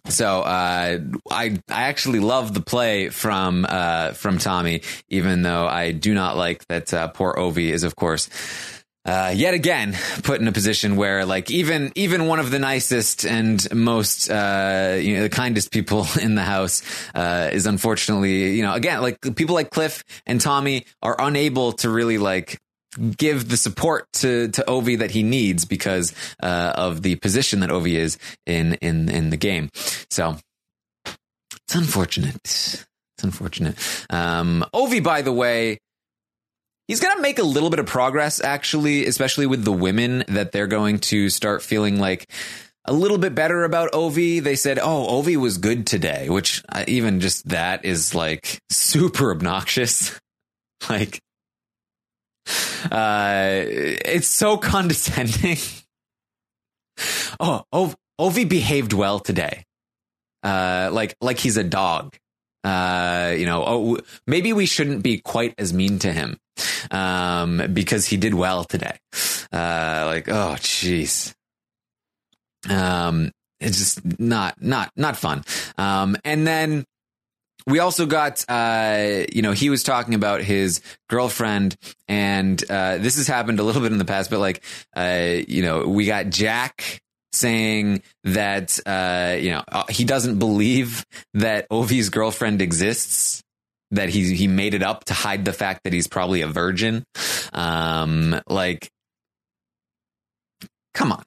so 0.07 0.41
uh, 0.41 0.99
I 1.29 1.57
I 1.69 1.83
actually 1.83 2.19
love 2.19 2.53
the 2.53 2.61
play 2.61 3.09
from 3.09 3.65
uh, 3.67 4.11
from 4.11 4.37
Tommy, 4.37 4.81
even 5.09 5.41
though 5.41 5.67
I 5.67 5.91
do 5.91 6.13
not 6.13 6.37
like 6.37 6.65
that 6.67 6.93
uh, 6.93 7.07
poor 7.09 7.33
Ovi 7.33 7.69
is, 7.69 7.83
of 7.83 7.95
course. 7.95 8.29
Uh, 9.05 9.33
yet 9.33 9.53
again, 9.53 9.97
put 10.23 10.41
in 10.41 10.47
a 10.47 10.51
position 10.51 10.95
where, 10.95 11.25
like, 11.25 11.49
even 11.49 11.91
even 11.95 12.27
one 12.27 12.39
of 12.39 12.51
the 12.51 12.59
nicest 12.59 13.25
and 13.25 13.65
most, 13.73 14.29
uh, 14.29 14.97
you 15.01 15.15
know, 15.15 15.23
the 15.23 15.29
kindest 15.29 15.71
people 15.71 16.05
in 16.21 16.35
the 16.35 16.43
house 16.43 16.83
uh, 17.15 17.49
is 17.51 17.65
unfortunately, 17.65 18.55
you 18.55 18.61
know, 18.61 18.73
again, 18.73 19.01
like 19.01 19.17
people 19.35 19.55
like 19.55 19.71
Cliff 19.71 20.03
and 20.27 20.39
Tommy 20.39 20.85
are 21.01 21.15
unable 21.17 21.71
to 21.73 21.89
really 21.89 22.17
like 22.17 22.59
give 23.17 23.49
the 23.49 23.57
support 23.57 24.07
to 24.13 24.49
to 24.49 24.63
Ovi 24.67 24.99
that 24.99 25.11
he 25.11 25.23
needs 25.23 25.65
because 25.65 26.13
uh, 26.41 26.73
of 26.75 27.01
the 27.01 27.15
position 27.15 27.59
that 27.61 27.69
Ovi 27.69 27.95
is 27.95 28.17
in 28.45 28.75
in 28.75 29.09
in 29.09 29.29
the 29.29 29.37
game. 29.37 29.69
So 30.09 30.37
it's 31.05 31.75
unfortunate. 31.75 32.35
It's 32.43 32.85
unfortunate. 33.23 33.75
Um, 34.09 34.65
Ovi, 34.73 35.03
by 35.03 35.21
the 35.21 35.33
way. 35.33 35.79
He's 36.87 36.99
going 36.99 37.15
to 37.15 37.21
make 37.21 37.37
a 37.37 37.43
little 37.43 37.69
bit 37.69 37.77
of 37.77 37.85
progress, 37.85 38.41
actually, 38.41 39.05
especially 39.05 39.45
with 39.45 39.63
the 39.63 39.71
women 39.71 40.23
that 40.27 40.51
they're 40.51 40.65
going 40.65 40.97
to 41.01 41.29
start 41.29 41.61
feeling 41.61 41.99
like 41.99 42.25
a 42.85 42.93
little 42.93 43.19
bit 43.19 43.35
better 43.35 43.63
about 43.63 43.91
Ovi. 43.91 44.41
They 44.41 44.55
said, 44.55 44.79
"Oh, 44.79 45.21
Ovi 45.21 45.37
was 45.37 45.59
good 45.59 45.85
today," 45.85 46.29
which 46.29 46.63
uh, 46.69 46.85
even 46.87 47.19
just 47.19 47.49
that 47.49 47.85
is 47.85 48.15
like 48.15 48.59
super 48.71 49.29
obnoxious. 49.29 50.19
like 50.89 51.19
uh, 52.91 53.63
it's 53.65 54.27
so 54.27 54.57
condescending. 54.57 55.57
oh, 57.39 57.63
Ov- 57.71 57.95
Ovi 58.19 58.47
behaved 58.47 58.93
well 58.93 59.19
today. 59.19 59.65
Uh, 60.43 60.89
like 60.91 61.15
like 61.21 61.37
he's 61.39 61.57
a 61.57 61.63
dog. 61.63 62.15
Uh, 62.63 63.33
you 63.37 63.45
know, 63.45 63.63
oh, 63.65 63.97
maybe 64.27 64.51
we 64.51 64.65
shouldn't 64.65 65.01
be 65.01 65.19
quite 65.19 65.53
as 65.57 65.73
mean 65.73 65.99
to 65.99 66.11
him, 66.11 66.37
um, 66.91 67.63
because 67.73 68.05
he 68.05 68.17
did 68.17 68.33
well 68.33 68.63
today. 68.65 68.97
Uh, 69.51 70.03
like, 70.05 70.27
oh, 70.27 70.55
jeez. 70.59 71.33
Um, 72.69 73.31
it's 73.59 73.77
just 73.77 74.19
not 74.19 74.61
not 74.61 74.91
not 74.95 75.15
fun. 75.17 75.43
Um, 75.77 76.17
and 76.23 76.45
then 76.45 76.85
we 77.69 77.79
also 77.79 78.05
got 78.05 78.43
uh, 78.49 79.25
you 79.31 79.41
know 79.41 79.51
he 79.51 79.69
was 79.69 79.83
talking 79.83 80.13
about 80.13 80.41
his 80.41 80.81
girlfriend 81.07 81.77
and 82.07 82.61
uh, 82.69 82.97
this 82.97 83.17
has 83.17 83.27
happened 83.27 83.59
a 83.59 83.63
little 83.63 83.81
bit 83.81 83.91
in 83.91 83.97
the 83.97 84.05
past 84.05 84.29
but 84.29 84.39
like 84.39 84.63
uh, 84.95 85.35
you 85.47 85.61
know 85.61 85.87
we 85.87 86.05
got 86.05 86.29
jack 86.29 87.01
saying 87.31 88.01
that 88.23 88.79
uh, 88.85 89.37
you 89.39 89.51
know 89.51 89.63
uh, 89.71 89.83
he 89.89 90.03
doesn't 90.03 90.39
believe 90.39 91.05
that 91.33 91.67
ovi's 91.69 92.09
girlfriend 92.09 92.61
exists 92.61 93.43
that 93.91 94.09
he 94.09 94.35
he 94.35 94.47
made 94.47 94.73
it 94.73 94.83
up 94.83 95.05
to 95.05 95.13
hide 95.13 95.45
the 95.45 95.53
fact 95.53 95.83
that 95.83 95.93
he's 95.93 96.07
probably 96.07 96.41
a 96.41 96.47
virgin. 96.47 97.03
Um 97.53 98.39
like 98.47 98.91
come 100.93 101.11
on 101.11 101.23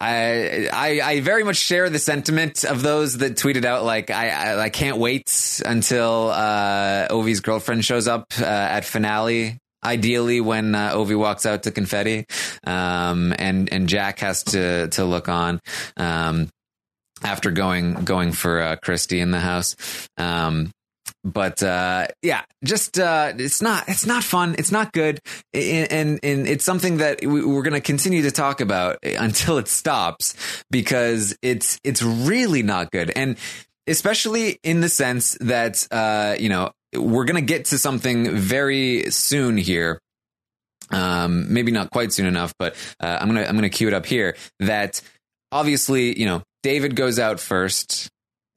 I, 0.00 0.68
I, 0.72 1.00
I 1.02 1.20
very 1.20 1.42
much 1.42 1.56
share 1.56 1.90
the 1.90 1.98
sentiment 1.98 2.64
of 2.64 2.82
those 2.82 3.18
that 3.18 3.36
tweeted 3.36 3.64
out 3.64 3.84
like 3.84 4.10
I 4.10 4.28
I, 4.28 4.62
I 4.64 4.68
can't 4.70 4.98
wait 4.98 5.60
until 5.64 6.30
uh, 6.30 7.08
Ovi's 7.08 7.40
girlfriend 7.40 7.84
shows 7.84 8.06
up 8.06 8.26
uh, 8.40 8.44
at 8.44 8.84
finale. 8.84 9.58
Ideally, 9.84 10.40
when 10.40 10.74
uh, 10.74 10.92
Ovi 10.92 11.16
walks 11.16 11.46
out 11.46 11.64
to 11.64 11.70
confetti, 11.70 12.26
um, 12.64 13.32
and 13.38 13.72
and 13.72 13.88
Jack 13.88 14.20
has 14.20 14.42
to 14.44 14.88
to 14.88 15.04
look 15.04 15.28
on 15.28 15.60
um, 15.96 16.48
after 17.22 17.50
going 17.50 17.94
going 18.04 18.32
for 18.32 18.60
uh, 18.60 18.76
Christie 18.76 19.20
in 19.20 19.30
the 19.30 19.40
house. 19.40 19.76
Um, 20.16 20.72
but 21.24 21.62
uh, 21.62 22.06
yeah, 22.22 22.42
just 22.64 22.98
uh, 22.98 23.32
it's 23.36 23.60
not 23.60 23.88
it's 23.88 24.06
not 24.06 24.22
fun. 24.22 24.54
It's 24.58 24.72
not 24.72 24.92
good, 24.92 25.20
and 25.52 26.20
and, 26.22 26.48
it's 26.48 26.64
something 26.64 26.98
that 26.98 27.24
we, 27.24 27.40
are 27.40 27.62
going 27.62 27.72
to 27.72 27.80
continue 27.80 28.22
to 28.22 28.30
talk 28.30 28.60
about 28.60 28.98
until 29.02 29.58
it 29.58 29.68
stops 29.68 30.34
because 30.70 31.36
it's 31.42 31.78
it's 31.84 32.02
really 32.02 32.62
not 32.62 32.90
good, 32.90 33.12
and 33.16 33.36
especially 33.86 34.58
in 34.62 34.80
the 34.80 34.88
sense 34.88 35.36
that 35.40 35.86
uh, 35.90 36.36
you 36.38 36.48
know 36.48 36.70
we're 36.94 37.24
going 37.24 37.36
to 37.36 37.42
get 37.42 37.66
to 37.66 37.78
something 37.78 38.36
very 38.36 39.10
soon 39.10 39.56
here. 39.56 40.00
Um, 40.90 41.52
maybe 41.52 41.70
not 41.70 41.90
quite 41.90 42.12
soon 42.12 42.26
enough, 42.26 42.54
but 42.58 42.74
uh, 43.00 43.18
I'm 43.20 43.28
gonna 43.28 43.42
I'm 43.42 43.56
gonna 43.56 43.68
cue 43.68 43.88
it 43.88 43.94
up 43.94 44.06
here. 44.06 44.36
That 44.60 45.02
obviously, 45.52 46.18
you 46.18 46.26
know, 46.26 46.42
David 46.62 46.96
goes 46.96 47.18
out 47.18 47.40
first. 47.40 48.08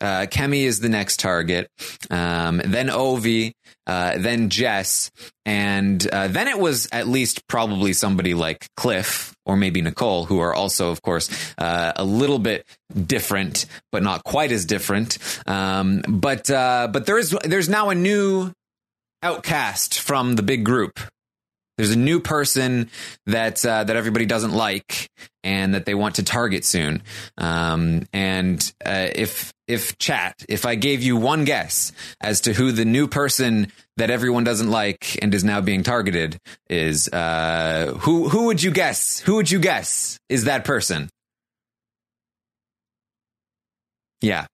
Uh, 0.02 0.26
Kemi 0.26 0.64
is 0.64 0.80
the 0.80 0.90
next 0.90 1.20
target. 1.20 1.70
Um, 2.10 2.62
then 2.66 2.88
Ovi, 2.88 3.54
uh, 3.88 4.18
then 4.18 4.50
Jess, 4.50 5.12
and 5.46 6.06
uh, 6.08 6.28
then 6.28 6.48
it 6.48 6.60
was 6.60 6.88
at 6.92 7.08
least 7.08 7.48
probably 7.48 7.94
somebody 7.94 8.34
like 8.34 8.68
Cliff 8.76 9.36
or 9.46 9.56
maybe 9.56 9.82
Nicole, 9.82 10.26
who 10.26 10.40
are 10.40 10.54
also, 10.54 10.92
of 10.92 11.02
course, 11.02 11.30
uh, 11.58 11.94
a 11.96 12.04
little 12.04 12.40
bit 12.40 12.66
different, 13.08 13.66
but 13.92 14.04
not 14.04 14.24
quite 14.24 14.52
as 14.52 14.66
different. 14.66 15.18
Um, 15.46 16.04
but 16.08 16.50
uh, 16.50 16.90
but 16.92 17.06
there 17.06 17.18
is 17.18 17.32
there's 17.44 17.70
now 17.70 17.90
a 17.90 17.96
new 17.96 18.52
outcast 19.24 20.00
from 20.00 20.36
the 20.36 20.44
big 20.44 20.64
group. 20.64 21.00
There's 21.78 21.92
a 21.92 21.98
new 21.98 22.20
person 22.20 22.90
that 23.26 23.66
uh, 23.66 23.84
that 23.84 23.96
everybody 23.96 24.26
doesn't 24.26 24.54
like 24.54 25.10
and 25.44 25.74
that 25.74 25.86
they 25.86 25.96
want 25.96 26.16
to 26.16 26.24
target 26.24 26.64
soon. 26.64 27.02
Um, 27.38 28.04
and 28.14 28.72
uh, 28.86 29.08
if 29.16 29.52
if 29.72 29.98
chat, 29.98 30.36
if 30.50 30.66
I 30.66 30.76
gave 30.76 31.02
you 31.02 31.16
one 31.16 31.46
guess 31.46 31.92
as 32.20 32.42
to 32.42 32.54
who 32.54 32.72
the 32.72 32.86
new 32.86 33.08
person 33.08 33.72
that 33.98 34.10
everyone 34.10 34.44
doesn't 34.44 34.70
like 34.70 35.18
and 35.22 35.34
is 35.34 35.44
now 35.44 35.62
being 35.62 35.84
targeted 35.84 36.38
is, 36.70 37.08
uh, 37.10 37.94
who 38.02 38.30
who 38.30 38.46
would 38.48 38.62
you 38.62 38.72
guess? 38.72 39.20
Who 39.22 39.36
would 39.36 39.50
you 39.50 39.60
guess 39.60 40.20
is 40.30 40.44
that 40.44 40.66
person? 40.66 41.10
Yeah, 44.22 44.46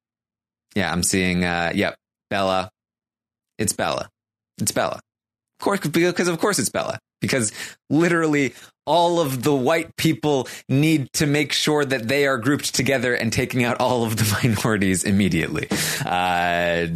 yeah, 0.75 0.91
I'm 0.91 1.03
seeing. 1.03 1.43
Uh, 1.43 1.71
yep, 1.73 1.95
Bella. 2.29 2.69
It's 3.57 3.73
Bella. 3.73 4.09
It's 4.59 4.71
Bella. 4.71 4.99
Of 5.59 5.63
course, 5.63 5.79
because 5.79 6.27
of 6.27 6.39
course 6.39 6.59
it's 6.59 6.69
Bella 6.69 6.99
because 7.21 7.51
literally 7.89 8.53
all 8.85 9.19
of 9.19 9.43
the 9.43 9.53
white 9.53 9.95
people 9.97 10.47
need 10.69 11.11
to 11.11 11.27
make 11.27 11.51
sure 11.51 11.83
that 11.83 12.07
they 12.07 12.25
are 12.25 12.37
grouped 12.37 12.73
together 12.73 13.13
and 13.13 13.33
taking 13.33 13.63
out 13.63 13.79
all 13.79 14.03
of 14.05 14.15
the 14.15 14.39
minorities 14.43 15.03
immediately. 15.03 15.67
Uh, 16.05 16.87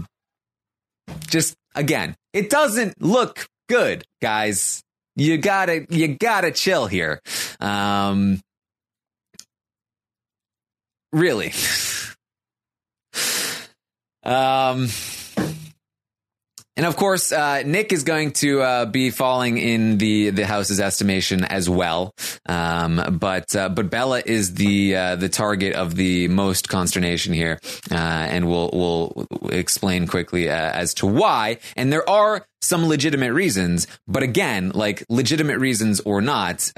just 1.28 1.56
again, 1.76 2.16
it 2.34 2.50
doesn't 2.50 3.02
look 3.02 3.46
good, 3.68 4.04
guys. 4.22 4.82
You 5.18 5.38
gotta, 5.38 5.86
you 5.90 6.16
gotta 6.16 6.52
chill 6.52 6.88
here. 6.88 7.20
Um, 7.60 8.40
really. 11.12 11.52
um, 14.24 14.88
and 16.78 16.86
of 16.86 16.96
course, 16.96 17.32
uh, 17.34 17.64
Nick 17.66 17.92
is 17.92 18.04
going 18.04 18.32
to 18.34 18.62
uh, 18.62 18.86
be 18.86 19.10
falling 19.10 19.58
in 19.58 19.98
the 19.98 20.30
the 20.30 20.46
house's 20.46 20.80
estimation 20.80 21.44
as 21.44 21.70
well. 21.70 22.14
Um, 22.46 23.18
but 23.20 23.54
uh, 23.56 23.70
but 23.70 23.90
Bella 23.90 24.22
is 24.26 24.54
the 24.54 24.96
uh, 24.96 25.16
the 25.18 25.28
target 25.28 25.74
of 25.74 25.96
the 25.96 26.30
most 26.30 26.70
consternation 26.70 27.34
here, 27.34 27.60
uh, 27.92 27.96
and 27.96 28.48
we'll 28.48 28.70
we'll 28.72 29.28
explain 29.52 30.08
quickly 30.08 30.50
uh, 30.50 30.54
as 30.54 30.94
to 30.96 31.08
why. 31.08 31.58
And 31.76 31.92
there 31.92 32.10
are 32.10 32.48
some 32.62 32.88
legitimate 32.88 33.34
reasons, 33.34 33.88
but 34.08 34.24
again, 34.24 34.72
like 34.74 35.04
legitimate 35.10 35.60
reasons 35.60 36.00
or 36.02 36.22
not, 36.22 36.72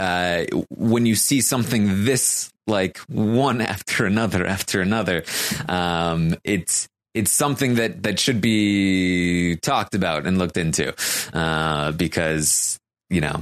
when 0.70 1.06
you 1.06 1.16
see 1.16 1.40
something 1.40 2.06
this 2.06 2.52
like 2.68 2.98
one 3.10 3.62
after 3.74 4.06
another 4.06 4.46
after 4.46 4.82
another. 4.82 5.24
Um, 5.70 6.36
it's 6.44 6.88
it's 7.14 7.32
something 7.32 7.76
that 7.76 8.04
that 8.04 8.20
should 8.20 8.42
be 8.42 9.58
talked 9.58 9.96
about 9.96 10.26
and 10.26 10.38
looked 10.38 10.58
into 10.58 10.94
uh, 11.34 11.92
because 11.92 12.80
you 13.10 13.22
know 13.22 13.42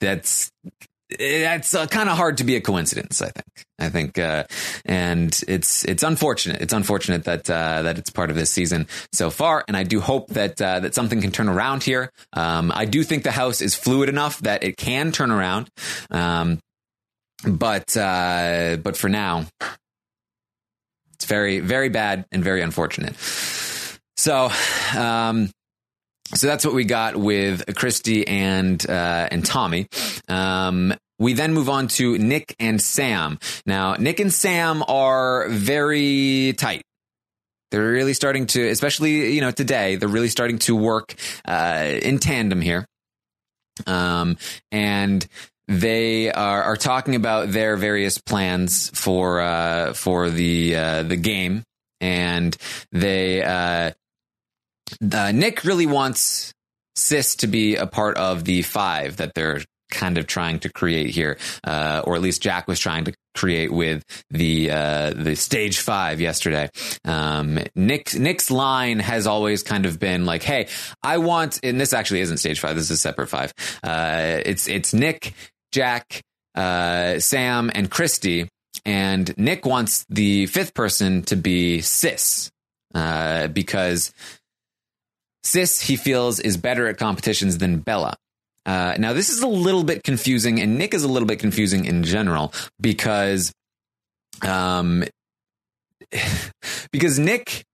that's 0.00 0.50
that's 1.18 1.74
uh, 1.74 1.86
kind 1.86 2.08
of 2.08 2.16
hard 2.16 2.38
to 2.38 2.44
be 2.44 2.56
a 2.56 2.60
coincidence. 2.60 3.22
I 3.22 3.28
think. 3.28 3.46
I 3.78 3.88
think, 3.88 4.16
uh, 4.16 4.44
and 4.84 5.38
it's 5.48 5.84
it's 5.84 6.04
unfortunate. 6.04 6.62
It's 6.62 6.72
unfortunate 6.72 7.24
that 7.24 7.50
uh, 7.50 7.82
that 7.82 7.98
it's 7.98 8.10
part 8.10 8.30
of 8.30 8.36
this 8.36 8.50
season 8.50 8.86
so 9.12 9.28
far. 9.28 9.64
And 9.66 9.76
I 9.76 9.82
do 9.82 10.00
hope 10.00 10.28
that 10.28 10.62
uh, 10.62 10.80
that 10.80 10.94
something 10.94 11.20
can 11.20 11.32
turn 11.32 11.48
around 11.48 11.82
here. 11.82 12.10
Um, 12.32 12.70
I 12.74 12.84
do 12.84 13.02
think 13.02 13.24
the 13.24 13.32
house 13.32 13.60
is 13.60 13.74
fluid 13.74 14.08
enough 14.08 14.38
that 14.42 14.62
it 14.62 14.76
can 14.76 15.10
turn 15.10 15.32
around. 15.32 15.68
Um, 16.10 16.60
but 17.44 17.96
uh, 17.96 18.76
but 18.82 18.96
for 18.96 19.08
now, 19.08 19.46
it's 21.22 21.28
very 21.28 21.60
very 21.60 21.88
bad 21.88 22.26
and 22.32 22.42
very 22.42 22.62
unfortunate. 22.62 23.14
So. 24.16 24.50
Um, 24.96 25.50
so 26.34 26.46
that's 26.46 26.64
what 26.64 26.72
we 26.74 26.84
got 26.84 27.14
with 27.14 27.62
Christie 27.74 28.26
and 28.26 28.82
uh, 28.88 29.28
and 29.30 29.44
Tommy. 29.44 29.86
Um, 30.28 30.94
we 31.18 31.34
then 31.34 31.52
move 31.52 31.68
on 31.68 31.88
to 31.88 32.16
Nick 32.16 32.56
and 32.58 32.80
Sam. 32.80 33.38
Now, 33.66 33.96
Nick 33.96 34.18
and 34.18 34.32
Sam 34.32 34.82
are 34.88 35.46
very 35.50 36.54
tight. 36.56 36.84
They're 37.70 37.82
really 37.82 38.14
starting 38.14 38.46
to, 38.46 38.66
especially 38.68 39.34
you 39.34 39.42
know 39.42 39.50
today, 39.50 39.96
they're 39.96 40.08
really 40.08 40.30
starting 40.30 40.58
to 40.60 40.74
work 40.74 41.14
uh, 41.44 41.98
in 42.00 42.18
tandem 42.18 42.62
here. 42.62 42.86
Um, 43.86 44.38
and 44.70 45.26
they 45.68 46.30
are, 46.30 46.62
are 46.62 46.76
talking 46.76 47.14
about 47.14 47.50
their 47.50 47.76
various 47.76 48.18
plans 48.18 48.90
for 48.94 49.40
uh, 49.40 49.92
for 49.92 50.30
the 50.30 50.76
uh, 50.76 51.02
the 51.04 51.16
game, 51.16 51.62
and 52.00 52.56
they 52.90 53.42
uh, 53.42 53.92
uh, 55.12 55.32
Nick 55.32 55.64
really 55.64 55.86
wants 55.86 56.52
Sis 56.96 57.36
to 57.36 57.46
be 57.46 57.76
a 57.76 57.86
part 57.86 58.16
of 58.16 58.44
the 58.44 58.62
five 58.62 59.16
that 59.16 59.34
they're 59.34 59.62
kind 59.90 60.16
of 60.16 60.26
trying 60.26 60.58
to 60.58 60.70
create 60.70 61.10
here, 61.10 61.38
uh, 61.64 62.02
or 62.04 62.16
at 62.16 62.22
least 62.22 62.42
Jack 62.42 62.66
was 62.66 62.80
trying 62.80 63.04
to 63.04 63.12
create 63.34 63.70
with 63.70 64.02
the 64.30 64.70
uh, 64.70 65.10
the 65.10 65.36
stage 65.36 65.78
five 65.78 66.20
yesterday. 66.20 66.68
Um, 67.04 67.58
Nick 67.76 68.14
Nick's 68.14 68.50
line 68.50 68.98
has 68.98 69.26
always 69.26 69.62
kind 69.62 69.86
of 69.86 69.98
been 69.98 70.26
like, 70.26 70.42
"Hey, 70.42 70.68
I 71.02 71.18
want," 71.18 71.60
and 71.62 71.80
this 71.80 71.92
actually 71.92 72.20
isn't 72.20 72.38
stage 72.38 72.58
five. 72.58 72.74
This 72.74 72.90
is 72.90 73.00
separate 73.00 73.28
five. 73.28 73.52
It's 73.84 74.66
it's 74.66 74.92
Nick, 74.92 75.34
Jack, 75.72 76.22
uh, 76.54 77.18
Sam, 77.18 77.70
and 77.74 77.90
Christie. 77.90 78.48
And 78.84 79.36
Nick 79.36 79.64
wants 79.64 80.04
the 80.08 80.46
fifth 80.46 80.74
person 80.74 81.22
to 81.24 81.36
be 81.36 81.80
Sis, 81.80 82.50
uh, 82.94 83.48
because 83.48 84.12
Sis, 85.44 85.80
he 85.80 85.96
feels, 85.96 86.40
is 86.40 86.56
better 86.56 86.88
at 86.88 86.98
competitions 86.98 87.58
than 87.58 87.78
Bella. 87.78 88.16
Uh, 88.64 88.94
now, 88.98 89.12
this 89.12 89.28
is 89.28 89.42
a 89.42 89.48
little 89.48 89.82
bit 89.82 90.04
confusing, 90.04 90.60
and 90.60 90.78
Nick 90.78 90.94
is 90.94 91.02
a 91.02 91.08
little 91.08 91.26
bit 91.26 91.40
confusing 91.40 91.84
in 91.84 92.04
general 92.04 92.52
because, 92.80 93.52
um, 94.42 95.04
because 96.92 97.18
Nick 97.18 97.64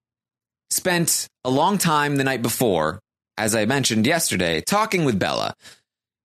spent 0.71 1.27
a 1.43 1.49
long 1.49 1.77
time 1.77 2.15
the 2.15 2.23
night 2.23 2.41
before, 2.41 2.99
as 3.37 3.55
I 3.55 3.65
mentioned 3.65 4.07
yesterday, 4.07 4.61
talking 4.61 5.05
with 5.05 5.19
Bella, 5.19 5.53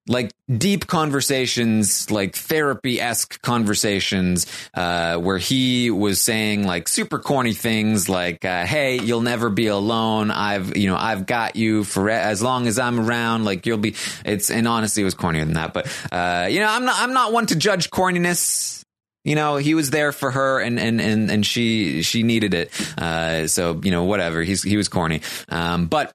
like 0.07 0.33
deep 0.59 0.87
conversations, 0.87 2.11
like 2.11 2.35
therapy 2.35 3.01
esque 3.01 3.41
conversations, 3.41 4.47
uh, 4.75 5.17
where 5.17 5.39
he 5.39 5.91
was 5.91 6.21
saying 6.21 6.67
like 6.67 6.89
super 6.89 7.19
corny 7.19 7.55
things 7.55 8.09
like, 8.09 8.45
uh, 8.45 8.67
"Hey, 8.67 9.01
you'll 9.01 9.23
never 9.23 9.49
be 9.49 9.69
alone. 9.69 10.31
I've, 10.31 10.77
you 10.77 10.89
know, 10.89 10.97
I've 10.97 11.25
got 11.25 11.57
you 11.57 11.85
for 11.85 12.11
as 12.11 12.43
long 12.43 12.67
as 12.67 12.79
I'm 12.79 13.01
around. 13.01 13.45
Like 13.45 13.65
you'll 13.67 13.79
be." 13.79 13.95
It's 14.25 14.51
and 14.51 14.69
honestly, 14.69 15.03
it 15.03 15.07
was 15.07 15.15
cornier 15.15 15.45
than 15.45 15.55
that. 15.55 15.73
But 15.73 15.87
uh, 16.13 16.49
you 16.51 16.61
know, 16.61 16.69
I'm 16.69 16.85
not, 16.85 16.97
I'm 16.99 17.13
not 17.15 17.33
one 17.33 17.47
to 17.47 17.57
judge 17.57 17.91
corniness. 17.91 18.83
You 19.25 19.37
know, 19.37 19.57
he 19.57 19.75
was 19.75 19.89
there 19.89 20.13
for 20.13 20.31
her, 20.31 20.61
and 20.61 20.79
and 20.79 21.01
and 21.01 21.31
and 21.31 21.47
she 21.47 22.03
she 22.03 22.23
needed 22.23 22.53
it. 22.53 22.99
Uh, 22.99 23.47
so 23.47 23.81
you 23.83 23.91
know, 23.91 24.05
whatever. 24.05 24.43
He's 24.43 24.63
he 24.63 24.77
was 24.77 24.89
corny, 24.89 25.23
um, 25.49 25.87
but 25.87 26.13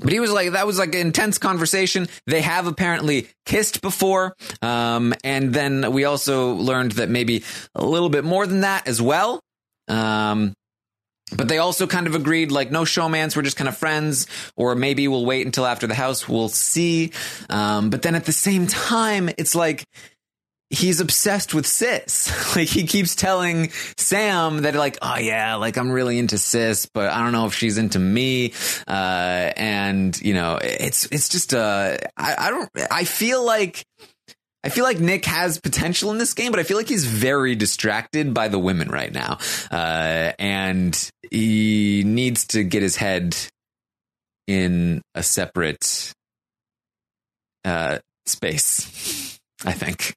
but 0.00 0.12
he 0.12 0.20
was 0.20 0.30
like, 0.30 0.52
that 0.52 0.66
was 0.66 0.78
like 0.78 0.94
an 0.94 1.00
intense 1.00 1.38
conversation. 1.38 2.08
They 2.26 2.42
have 2.42 2.66
apparently 2.66 3.28
kissed 3.44 3.82
before. 3.82 4.34
Um, 4.62 5.14
and 5.24 5.52
then 5.52 5.92
we 5.92 6.04
also 6.04 6.52
learned 6.52 6.92
that 6.92 7.08
maybe 7.08 7.44
a 7.74 7.84
little 7.84 8.08
bit 8.08 8.24
more 8.24 8.46
than 8.46 8.60
that 8.60 8.86
as 8.86 9.00
well. 9.00 9.40
Um, 9.88 10.52
but 11.36 11.48
they 11.48 11.58
also 11.58 11.88
kind 11.88 12.06
of 12.06 12.14
agreed, 12.14 12.52
like, 12.52 12.70
no 12.70 12.82
showmans, 12.82 13.34
we're 13.34 13.42
just 13.42 13.56
kind 13.56 13.68
of 13.68 13.76
friends, 13.76 14.28
or 14.56 14.76
maybe 14.76 15.08
we'll 15.08 15.26
wait 15.26 15.44
until 15.44 15.66
after 15.66 15.88
the 15.88 15.94
house, 15.94 16.28
we'll 16.28 16.48
see. 16.48 17.10
Um, 17.50 17.90
but 17.90 18.02
then 18.02 18.14
at 18.14 18.26
the 18.26 18.32
same 18.32 18.68
time, 18.68 19.28
it's 19.36 19.56
like, 19.56 19.84
he's 20.70 21.00
obsessed 21.00 21.54
with 21.54 21.66
sis. 21.66 22.30
like 22.56 22.68
he 22.68 22.86
keeps 22.86 23.14
telling 23.14 23.70
Sam 23.96 24.62
that 24.62 24.74
like, 24.74 24.98
oh 25.02 25.16
yeah, 25.16 25.56
like 25.56 25.76
I'm 25.76 25.90
really 25.90 26.18
into 26.18 26.38
sis, 26.38 26.86
but 26.86 27.10
I 27.10 27.22
don't 27.22 27.32
know 27.32 27.46
if 27.46 27.54
she's 27.54 27.78
into 27.78 27.98
me. 27.98 28.52
Uh, 28.86 29.52
and 29.56 30.20
you 30.20 30.34
know, 30.34 30.58
it's, 30.62 31.06
it's 31.06 31.28
just, 31.28 31.54
uh, 31.54 31.96
I, 32.16 32.34
I 32.38 32.50
don't, 32.50 32.70
I 32.90 33.04
feel 33.04 33.44
like, 33.44 33.84
I 34.64 34.68
feel 34.68 34.82
like 34.82 34.98
Nick 34.98 35.26
has 35.26 35.60
potential 35.60 36.10
in 36.10 36.18
this 36.18 36.34
game, 36.34 36.50
but 36.50 36.58
I 36.58 36.64
feel 36.64 36.76
like 36.76 36.88
he's 36.88 37.04
very 37.04 37.54
distracted 37.54 38.34
by 38.34 38.48
the 38.48 38.58
women 38.58 38.88
right 38.88 39.12
now. 39.12 39.38
Uh, 39.70 40.32
and 40.40 41.10
he 41.30 42.02
needs 42.04 42.46
to 42.48 42.64
get 42.64 42.82
his 42.82 42.96
head 42.96 43.36
in 44.48 45.02
a 45.14 45.22
separate, 45.22 46.12
uh, 47.64 47.98
space, 48.26 49.38
I 49.64 49.72
think. 49.72 50.16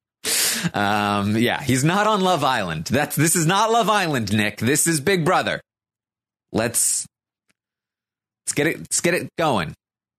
Um, 0.74 1.38
yeah, 1.38 1.62
he's 1.62 1.84
not 1.84 2.08
on 2.08 2.22
Love 2.22 2.44
Island. 2.44 2.86
That's 2.86 3.16
this 3.16 3.36
is 3.36 3.46
not 3.46 3.72
Love 3.72 3.90
Island, 3.90 4.34
Nick. 4.34 4.58
This 4.58 4.88
is 4.88 5.00
Big 5.00 5.26
Brother. 5.26 5.62
Let's 6.52 7.06
let's 8.46 8.54
get 8.54 8.68
it 8.68 8.80
let's 8.80 9.02
get 9.02 9.14
it 9.14 9.30
going. 9.38 9.74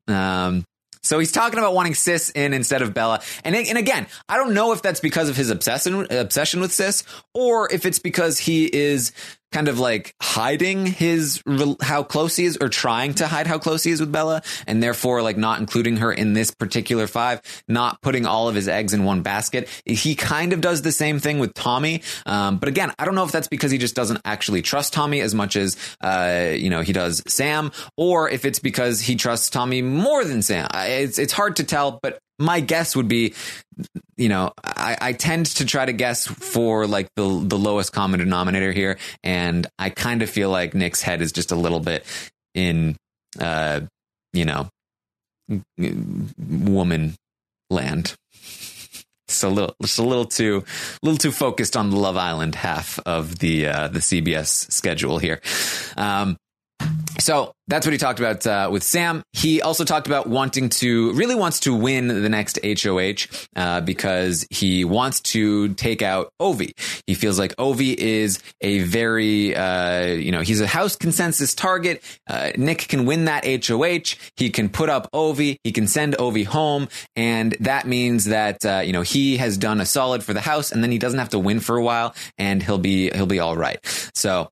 Um, 0.09 0.65
so 1.03 1.19
he's 1.19 1.33
talking 1.33 1.59
about 1.59 1.75
wanting 1.75 1.95
Sis 1.95 2.31
in 2.31 2.53
instead 2.53 2.83
of 2.83 2.93
Bella. 2.93 3.21
And, 3.43 3.57
and 3.57 3.79
again, 3.79 4.07
I 4.29 4.37
don't 4.37 4.53
know 4.53 4.73
if 4.73 4.83
that's 4.83 5.01
because 5.01 5.29
of 5.31 5.37
his 5.37 5.51
obsession, 5.51 6.07
obsession 6.11 6.61
with 6.61 6.73
Sis 6.73 7.05
or 7.33 7.73
if 7.73 7.87
it's 7.87 7.99
because 7.99 8.39
he 8.39 8.67
is 8.67 9.13
kind 9.53 9.69
of 9.69 9.79
like 9.79 10.15
hiding 10.23 10.87
his 10.87 11.43
how 11.81 12.03
close 12.03 12.37
he 12.37 12.45
is 12.45 12.57
or 12.61 12.69
trying 12.69 13.15
to 13.15 13.27
hide 13.27 13.47
how 13.47 13.59
close 13.59 13.83
he 13.83 13.91
is 13.91 14.01
with 14.01 14.13
Bella 14.13 14.43
and 14.67 14.83
therefore 14.83 15.23
like 15.23 15.37
not 15.37 15.59
including 15.59 15.97
her 15.97 16.13
in 16.13 16.35
this 16.35 16.51
particular 16.51 17.07
five, 17.07 17.41
not 17.67 18.01
putting 18.01 18.27
all 18.27 18.49
of 18.49 18.55
his 18.55 18.69
eggs 18.69 18.95
in 18.95 19.05
one 19.05 19.23
basket. 19.23 19.69
He 19.85 20.15
kind 20.15 20.53
of 20.53 20.61
does 20.61 20.83
the 20.83 20.93
same 20.93 21.19
thing 21.19 21.39
with 21.39 21.55
Tommy. 21.55 22.03
Um, 22.27 22.59
but 22.59 22.69
again, 22.69 22.93
I 22.99 23.05
don't 23.05 23.15
know 23.15 23.25
if 23.25 23.33
that's 23.33 23.49
because 23.49 23.71
he 23.71 23.79
just 23.79 23.97
doesn't 23.97 24.21
actually 24.25 24.63
trust 24.63 24.93
Tommy 24.93 25.21
as 25.21 25.35
much 25.35 25.57
as, 25.57 25.77
uh, 26.01 26.53
you 26.55 26.71
know, 26.71 26.83
he 26.83 26.93
does 26.93 27.23
Sam 27.27 27.73
or 27.97 28.31
if 28.31 28.45
it's 28.45 28.61
because 28.61 29.01
he 29.01 29.17
trusts 29.17 29.51
Tommy 29.51 29.83
more 29.83 30.25
than 30.25 30.43
Sam. 30.43 30.69
It's, 30.75 31.19
it's 31.19 31.33
hard 31.33 31.57
to 31.57 31.65
tell, 31.65 31.99
but 32.03 32.21
my 32.39 32.61
guess 32.61 32.97
would 32.97 33.09
be, 33.09 33.35
you 34.21 34.29
know, 34.29 34.53
I, 34.63 34.99
I, 35.01 35.13
tend 35.15 35.47
to 35.47 35.65
try 35.65 35.87
to 35.87 35.95
guess 35.95 36.27
for 36.27 36.87
like 36.87 37.09
the 37.17 37.23
the 37.23 37.57
lowest 37.57 37.95
common 37.95 38.21
denominator 38.21 38.71
here, 38.71 38.99
and 39.25 39.67
I 39.79 39.89
kind 39.89 40.21
of 40.21 40.29
feel 40.29 40.51
like 40.51 40.75
Nick's 40.75 41.01
head 41.01 41.23
is 41.23 41.33
just 41.33 41.53
a 41.53 41.57
little 41.57 41.81
bit 41.81 42.05
in, 42.55 42.97
uh, 43.41 43.81
you 44.35 44.45
know, 44.45 44.69
woman 46.39 47.15
land. 47.71 48.15
A 49.43 49.49
little, 49.49 49.75
it's 49.81 49.97
a 49.97 50.03
little 50.03 50.27
too, 50.27 50.65
little 51.03 51.17
too 51.17 51.33
focused 51.33 51.75
on 51.75 51.89
the 51.89 51.97
Love 51.97 52.19
Island 52.19 52.57
half 52.57 52.99
of 53.07 53.39
the 53.39 53.69
uh, 53.69 53.89
the 53.89 54.01
CBS 54.01 54.71
schedule 54.71 55.17
here. 55.19 55.41
Um, 55.97 56.37
so 57.21 57.55
that's 57.69 57.87
what 57.87 57.93
he 57.93 57.99
talked 57.99 58.19
about 58.19 58.47
uh, 58.47 58.69
with 58.73 58.83
Sam. 58.83 59.23
He 59.33 59.63
also 59.63 59.85
talked 59.85 60.07
about 60.07 60.27
wanting 60.27 60.69
to, 60.71 61.13
really 61.13 61.35
wants 61.35 61.61
to 61.61 61.75
win 61.75 62.09
the 62.09 62.29
next 62.29 62.59
HOH 62.65 63.27
uh, 63.55 63.81
because 63.83 64.47
he 64.51 64.85
wants 64.85 65.21
to 65.21 65.75
take 65.75 66.03
out 66.03 66.33
Ovi. 66.41 66.73
He 67.07 67.15
feels 67.15 67.39
like 67.39 67.55
Ovi 67.57 67.95
is 67.95 68.41
a 68.61 68.81
very, 68.81 69.55
uh, 69.55 70.07
you 70.07 70.33
know, 70.33 70.41
he's 70.41 70.61
a 70.61 70.67
house 70.67 70.97
consensus 70.97 71.55
target. 71.55 72.03
Uh, 72.29 72.51
Nick 72.57 72.79
can 72.89 73.07
win 73.07 73.27
that 73.27 73.45
HOH. 73.45 74.17
He 74.37 74.51
can 74.51 74.69
put 74.69 74.89
up 74.89 75.11
Ovi. 75.13 75.57
He 75.63 75.73
can 75.73 75.87
send 75.87 76.15
Ovi 76.15 76.45
home. 76.45 76.89
And 77.15 77.57
that 77.61 77.87
means 77.87 78.27
that, 78.27 78.65
uh, 78.65 78.83
you 78.85 78.93
know, 78.93 79.03
he 79.03 79.37
has 79.37 79.57
done 79.57 79.81
a 79.81 79.87
solid 79.87 80.25
for 80.25 80.33
the 80.33 80.41
house 80.41 80.73
and 80.73 80.83
then 80.83 80.91
he 80.91 80.99
doesn't 80.99 81.19
have 81.19 81.31
to 81.31 81.39
win 81.39 81.61
for 81.61 81.77
a 81.77 81.83
while 81.83 82.15
and 82.39 82.63
he'll 82.63 82.79
be, 82.79 83.11
he'll 83.11 83.27
be 83.27 83.41
all 83.41 83.57
right. 83.57 83.79
So 84.15 84.51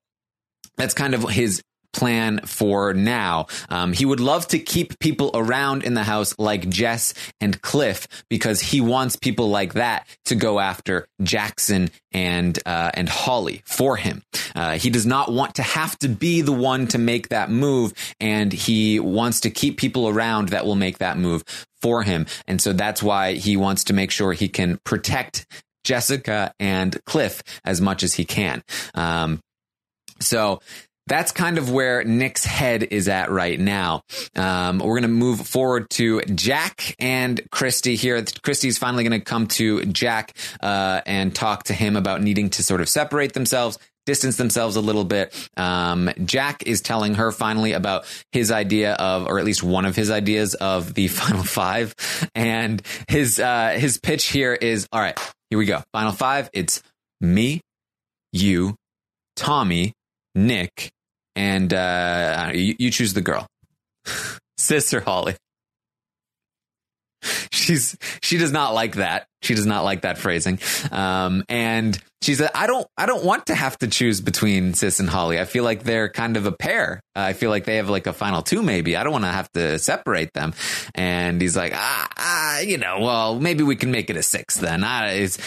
that's 0.77 0.93
kind 0.93 1.13
of 1.13 1.29
his 1.29 1.61
plan 1.93 2.39
for 2.45 2.93
now. 2.93 3.47
Um, 3.69 3.93
he 3.93 4.05
would 4.05 4.19
love 4.19 4.47
to 4.49 4.59
keep 4.59 4.99
people 4.99 5.31
around 5.33 5.83
in 5.83 5.93
the 5.93 6.03
house 6.03 6.35
like 6.37 6.69
Jess 6.69 7.13
and 7.41 7.61
Cliff 7.61 8.07
because 8.29 8.61
he 8.61 8.81
wants 8.81 9.15
people 9.15 9.49
like 9.49 9.73
that 9.73 10.07
to 10.25 10.35
go 10.35 10.59
after 10.59 11.07
Jackson 11.21 11.89
and 12.11 12.57
uh, 12.65 12.91
and 12.93 13.09
Holly 13.09 13.61
for 13.65 13.95
him. 13.95 14.23
Uh, 14.55 14.77
he 14.77 14.89
does 14.89 15.05
not 15.05 15.31
want 15.31 15.55
to 15.55 15.63
have 15.63 15.97
to 15.99 16.09
be 16.09 16.41
the 16.41 16.51
one 16.53 16.87
to 16.87 16.97
make 16.97 17.29
that 17.29 17.49
move, 17.49 17.93
and 18.19 18.51
he 18.51 18.99
wants 18.99 19.41
to 19.41 19.49
keep 19.49 19.77
people 19.77 20.07
around 20.07 20.49
that 20.49 20.65
will 20.65 20.75
make 20.75 20.99
that 20.99 21.17
move 21.17 21.43
for 21.81 22.03
him. 22.03 22.25
And 22.47 22.61
so 22.61 22.73
that's 22.73 23.01
why 23.01 23.33
he 23.33 23.57
wants 23.57 23.85
to 23.85 23.93
make 23.93 24.11
sure 24.11 24.33
he 24.33 24.49
can 24.49 24.79
protect 24.83 25.45
Jessica 25.83 26.53
and 26.59 27.03
Cliff 27.05 27.41
as 27.63 27.79
much 27.81 28.03
as 28.03 28.13
he 28.13 28.25
can. 28.25 28.63
Um, 28.93 29.39
so 30.19 30.61
that's 31.09 31.31
kind 31.31 31.57
of 31.57 31.71
where 31.71 32.03
Nick's 32.03 32.45
head 32.45 32.83
is 32.83 33.09
at 33.09 33.31
right 33.31 33.59
now. 33.59 34.03
Um, 34.35 34.79
we're 34.79 34.99
going 34.99 35.01
to 35.01 35.07
move 35.09 35.41
forward 35.41 35.89
to 35.91 36.21
Jack 36.21 36.95
and 36.99 37.41
Christie 37.51 37.95
here. 37.95 38.23
Christie's 38.43 38.77
finally 38.77 39.03
going 39.03 39.19
to 39.19 39.25
come 39.25 39.47
to 39.47 39.85
Jack 39.85 40.37
uh, 40.61 41.01
and 41.05 41.35
talk 41.35 41.63
to 41.63 41.73
him 41.73 41.97
about 41.97 42.21
needing 42.21 42.49
to 42.51 42.63
sort 42.63 42.79
of 42.79 42.87
separate 42.87 43.33
themselves. 43.33 43.77
Distance 44.05 44.37
themselves 44.37 44.75
a 44.75 44.81
little 44.81 45.03
bit. 45.03 45.49
Um, 45.57 46.09
Jack 46.23 46.63
is 46.65 46.81
telling 46.81 47.15
her 47.15 47.31
finally 47.31 47.73
about 47.73 48.05
his 48.31 48.49
idea 48.51 48.93
of, 48.93 49.27
or 49.27 49.39
at 49.39 49.45
least 49.45 49.61
one 49.61 49.85
of 49.85 49.95
his 49.95 50.09
ideas 50.09 50.55
of 50.55 50.93
the 50.93 51.07
final 51.09 51.43
five. 51.43 51.95
And 52.33 52.81
his, 53.07 53.39
uh, 53.39 53.75
his 53.77 53.97
pitch 53.97 54.25
here 54.25 54.53
is, 54.53 54.87
all 54.91 55.01
right, 55.01 55.17
here 55.49 55.59
we 55.59 55.65
go. 55.65 55.83
Final 55.91 56.11
five. 56.11 56.49
It's 56.53 56.81
me, 57.19 57.61
you, 58.31 58.75
Tommy, 59.35 59.93
Nick, 60.35 60.91
and 61.39 61.73
uh, 61.73 62.51
you, 62.53 62.75
you 62.77 62.91
choose 62.91 63.13
the 63.13 63.21
girl, 63.21 63.47
Sister 64.57 64.99
Holly. 64.99 65.35
She's 67.51 67.97
she 68.21 68.37
does 68.37 68.51
not 68.51 68.73
like 68.73 68.95
that. 68.95 69.27
She 69.41 69.55
does 69.55 69.65
not 69.65 69.83
like 69.83 70.01
that 70.01 70.17
phrasing. 70.17 70.59
Um, 70.91 71.43
and 71.47 71.97
she 72.21 72.35
said, 72.35 72.51
"I 72.55 72.67
don't 72.67 72.87
I 72.97 73.05
don't 73.05 73.23
want 73.23 73.47
to 73.47 73.55
have 73.55 73.77
to 73.79 73.87
choose 73.87 74.21
between 74.21 74.73
Sis 74.73 74.99
and 74.99 75.09
Holly. 75.09 75.39
I 75.39 75.45
feel 75.45 75.63
like 75.63 75.83
they're 75.83 76.09
kind 76.09 76.35
of 76.37 76.45
a 76.45 76.51
pair. 76.51 77.01
Uh, 77.15 77.21
I 77.21 77.33
feel 77.33 77.49
like 77.49 77.65
they 77.65 77.77
have 77.77 77.89
like 77.89 78.07
a 78.07 78.13
final 78.13 78.41
two. 78.41 78.61
Maybe 78.61 78.95
I 78.95 79.03
don't 79.03 79.13
want 79.13 79.25
to 79.25 79.31
have 79.31 79.51
to 79.53 79.79
separate 79.79 80.33
them." 80.33 80.53
And 80.95 81.41
he's 81.41 81.57
like, 81.57 81.73
"Ah, 81.75 82.07
ah 82.17 82.59
you 82.59 82.77
know, 82.77 82.99
well, 82.99 83.39
maybe 83.39 83.63
we 83.63 83.75
can 83.75 83.91
make 83.91 84.09
it 84.09 84.17
a 84.17 84.23
six 84.23 84.57
then." 84.57 84.83
Ah, 84.83 85.07
he's 85.09 85.37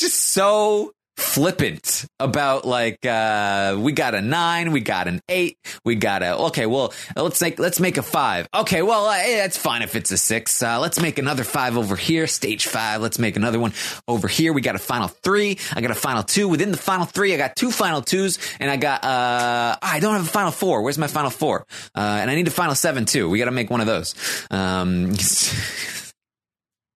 just 0.00 0.32
so 0.32 0.92
flippant 1.20 2.06
about 2.18 2.64
like 2.64 3.04
uh 3.04 3.76
we 3.78 3.92
got 3.92 4.14
a 4.14 4.22
nine 4.22 4.72
we 4.72 4.80
got 4.80 5.06
an 5.06 5.20
eight 5.28 5.58
we 5.84 5.94
got 5.94 6.22
a 6.22 6.36
okay 6.36 6.64
well 6.66 6.92
let's 7.14 7.40
make 7.40 7.58
let's 7.58 7.78
make 7.78 7.98
a 7.98 8.02
five. 8.02 8.48
Okay 8.54 8.82
well 8.82 9.04
uh, 9.06 9.16
that's 9.16 9.56
fine 9.56 9.82
if 9.82 9.94
it's 9.94 10.10
a 10.10 10.18
six. 10.18 10.62
Uh, 10.62 10.80
let's 10.80 10.98
make 11.00 11.18
another 11.18 11.44
five 11.44 11.76
over 11.76 11.94
here 11.94 12.26
stage 12.26 12.66
five. 12.66 13.00
Let's 13.00 13.18
make 13.18 13.36
another 13.36 13.58
one 13.58 13.72
over 14.08 14.28
here. 14.28 14.52
We 14.52 14.62
got 14.62 14.74
a 14.74 14.78
final 14.78 15.08
three. 15.08 15.58
I 15.74 15.80
got 15.80 15.90
a 15.90 15.94
final 15.94 16.22
two. 16.22 16.48
Within 16.48 16.70
the 16.70 16.78
final 16.78 17.06
three 17.06 17.34
i 17.34 17.36
got 17.36 17.54
two 17.54 17.70
final 17.70 18.00
twos 18.02 18.38
and 18.58 18.70
i 18.70 18.76
got 18.76 19.04
uh 19.04 19.76
i 19.82 20.00
don't 20.00 20.14
have 20.14 20.24
a 20.24 20.28
final 20.28 20.52
four. 20.52 20.82
Where's 20.82 20.98
my 20.98 21.06
final 21.06 21.30
four? 21.30 21.66
Uh 21.94 22.18
and 22.20 22.30
i 22.30 22.34
need 22.34 22.48
a 22.48 22.50
final 22.50 22.74
seven 22.74 23.04
too. 23.04 23.28
We 23.28 23.38
got 23.38 23.44
to 23.44 23.50
make 23.50 23.70
one 23.70 23.80
of 23.80 23.86
those. 23.86 24.14
Um 24.50 25.10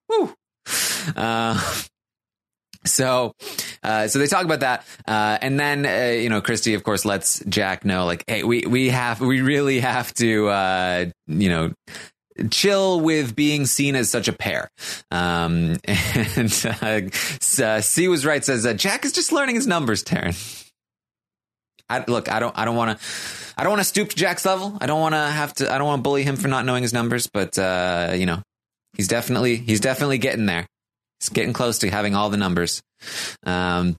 whew. 0.09 0.35
uh 1.15 1.83
so, 2.87 3.33
uh, 3.83 4.09
so 4.09 4.19
they 4.19 4.27
talk 4.27 4.45
about 4.45 4.61
that, 4.61 4.87
uh, 5.07 5.39
and 5.41 5.59
then 5.59 5.87
uh, 5.87 6.13
you 6.13 6.29
know, 6.29 6.41
Christie, 6.41 6.75
of 6.75 6.85
course, 6.85 7.05
lets 7.05 7.43
Jack 7.47 7.85
know, 7.85 8.05
like, 8.05 8.25
hey, 8.27 8.43
we 8.45 8.65
we 8.67 8.91
have, 8.91 9.21
we 9.21 9.41
really 9.41 9.81
have 9.81 10.13
to, 10.15 10.49
uh, 10.49 11.07
you 11.27 11.49
know, 11.49 11.73
chill 12.51 13.01
with 13.01 13.35
being 13.37 13.67
seen 13.67 13.97
as 13.97 14.11
such 14.11 14.29
a 14.29 14.33
pair. 14.33 14.71
Um, 15.11 15.77
and 15.87 16.67
uh, 16.83 17.81
C 17.81 18.09
was 18.09 18.27
right. 18.27 18.45
Says 18.45 18.67
uh, 18.67 18.75
Jack 18.75 19.05
is 19.05 19.13
just 19.13 19.33
learning 19.33 19.55
his 19.55 19.67
numbers, 19.67 20.03
Taran. 20.03 20.37
I, 21.89 22.05
look, 22.09 22.31
I 22.31 22.41
don't, 22.41 22.57
I 22.59 22.65
don't 22.65 22.77
want 22.77 22.99
to, 22.99 23.07
I 23.59 23.63
don't 23.63 23.73
want 23.73 23.81
to 23.81 23.89
stoop 23.89 24.09
to 24.09 24.17
Jack's 24.17 24.47
level. 24.47 24.77
I 24.81 24.87
don't 24.87 25.01
want 25.01 25.15
to 25.15 25.21
have 25.21 25.53
to, 25.55 25.73
I 25.73 25.79
don't 25.79 25.87
want 25.87 26.01
to 26.01 26.03
bully 26.03 26.23
him 26.23 26.37
for 26.37 26.49
not 26.49 26.65
knowing 26.65 26.83
his 26.83 26.93
numbers. 26.93 27.29
But 27.33 27.59
uh, 27.59 28.13
you 28.15 28.27
know, 28.27 28.43
he's 28.95 29.09
definitely, 29.09 29.57
he's 29.57 29.81
definitely 29.81 30.19
getting 30.19 30.47
there. 30.47 30.67
It's 31.21 31.29
getting 31.29 31.53
close 31.53 31.79
to 31.79 31.91
having 31.91 32.15
all 32.15 32.31
the 32.31 32.37
numbers. 32.37 32.83
Um, 33.45 33.97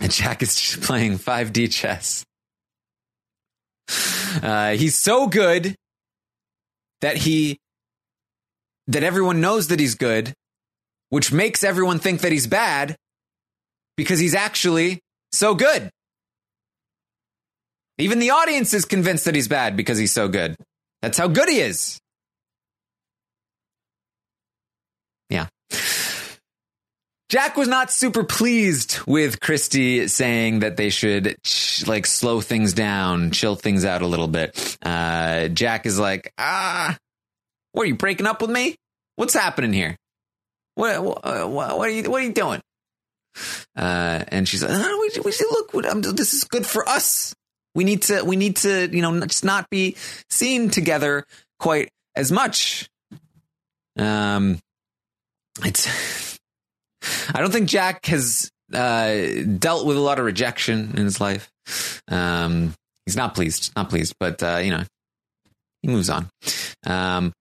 and 0.00 0.10
Jack 0.10 0.42
is 0.42 0.54
just 0.54 0.82
playing 0.82 1.18
5D 1.18 1.72
chess. 1.72 2.24
Uh, 4.42 4.72
he's 4.72 4.94
so 4.94 5.26
good 5.26 5.74
that 7.00 7.16
he 7.16 7.58
that 8.86 9.02
everyone 9.02 9.40
knows 9.40 9.68
that 9.68 9.80
he's 9.80 9.94
good, 9.94 10.32
which 11.10 11.32
makes 11.32 11.62
everyone 11.64 11.98
think 11.98 12.20
that 12.20 12.32
he's 12.32 12.46
bad 12.46 12.96
because 13.96 14.18
he's 14.18 14.34
actually 14.34 15.00
so 15.32 15.54
good. 15.54 15.90
Even 17.98 18.18
the 18.18 18.30
audience 18.30 18.72
is 18.72 18.84
convinced 18.84 19.26
that 19.26 19.34
he's 19.34 19.48
bad 19.48 19.76
because 19.76 19.98
he's 19.98 20.12
so 20.12 20.26
good. 20.26 20.56
That's 21.02 21.18
how 21.18 21.28
good 21.28 21.48
he 21.48 21.60
is. 21.60 21.98
Yeah. 25.28 25.46
Jack 27.30 27.56
was 27.56 27.68
not 27.68 27.92
super 27.92 28.24
pleased 28.24 28.98
with 29.06 29.38
Christie 29.38 30.08
saying 30.08 30.58
that 30.60 30.76
they 30.76 30.90
should 30.90 31.36
like 31.86 32.04
slow 32.04 32.40
things 32.40 32.72
down, 32.72 33.30
chill 33.30 33.54
things 33.54 33.84
out 33.84 34.02
a 34.02 34.06
little 34.08 34.26
bit. 34.26 34.78
Uh, 34.82 35.46
Jack 35.46 35.86
is 35.86 35.96
like, 35.96 36.32
ah, 36.38 36.98
what 37.70 37.84
are 37.84 37.86
you 37.86 37.94
breaking 37.94 38.26
up 38.26 38.42
with 38.42 38.50
me? 38.50 38.74
What's 39.14 39.32
happening 39.32 39.72
here? 39.72 39.96
What, 40.74 41.04
what, 41.04 41.18
uh, 41.24 41.46
what 41.46 41.78
are 41.78 41.88
you, 41.88 42.10
what 42.10 42.20
are 42.20 42.24
you 42.24 42.32
doing? 42.32 42.60
Uh, 43.76 44.24
and 44.26 44.48
she's 44.48 44.64
like, 44.64 44.72
oh, 44.74 44.98
we, 45.00 45.20
we 45.22 45.32
look, 45.52 46.16
this 46.16 46.34
is 46.34 46.42
good 46.42 46.66
for 46.66 46.88
us. 46.88 47.32
We 47.76 47.84
need 47.84 48.02
to, 48.02 48.24
we 48.24 48.34
need 48.34 48.56
to, 48.56 48.88
you 48.90 49.02
know, 49.02 49.20
just 49.20 49.44
not 49.44 49.70
be 49.70 49.94
seen 50.30 50.68
together 50.68 51.24
quite 51.60 51.90
as 52.16 52.32
much. 52.32 52.90
Um, 53.96 54.58
it's, 55.62 55.86
I 57.34 57.40
don't 57.40 57.52
think 57.52 57.68
Jack 57.68 58.06
has 58.06 58.50
uh, 58.72 59.42
dealt 59.58 59.86
with 59.86 59.96
a 59.96 60.00
lot 60.00 60.18
of 60.18 60.24
rejection 60.24 60.92
in 60.96 61.04
his 61.04 61.20
life. 61.20 61.50
Um, 62.08 62.74
he's 63.06 63.16
not 63.16 63.34
pleased, 63.34 63.72
not 63.76 63.88
pleased, 63.90 64.14
but 64.20 64.42
uh, 64.42 64.60
you 64.62 64.70
know, 64.70 64.84
he 65.82 65.88
moves 65.88 66.10
on. 66.10 66.28
Um, 66.86 67.32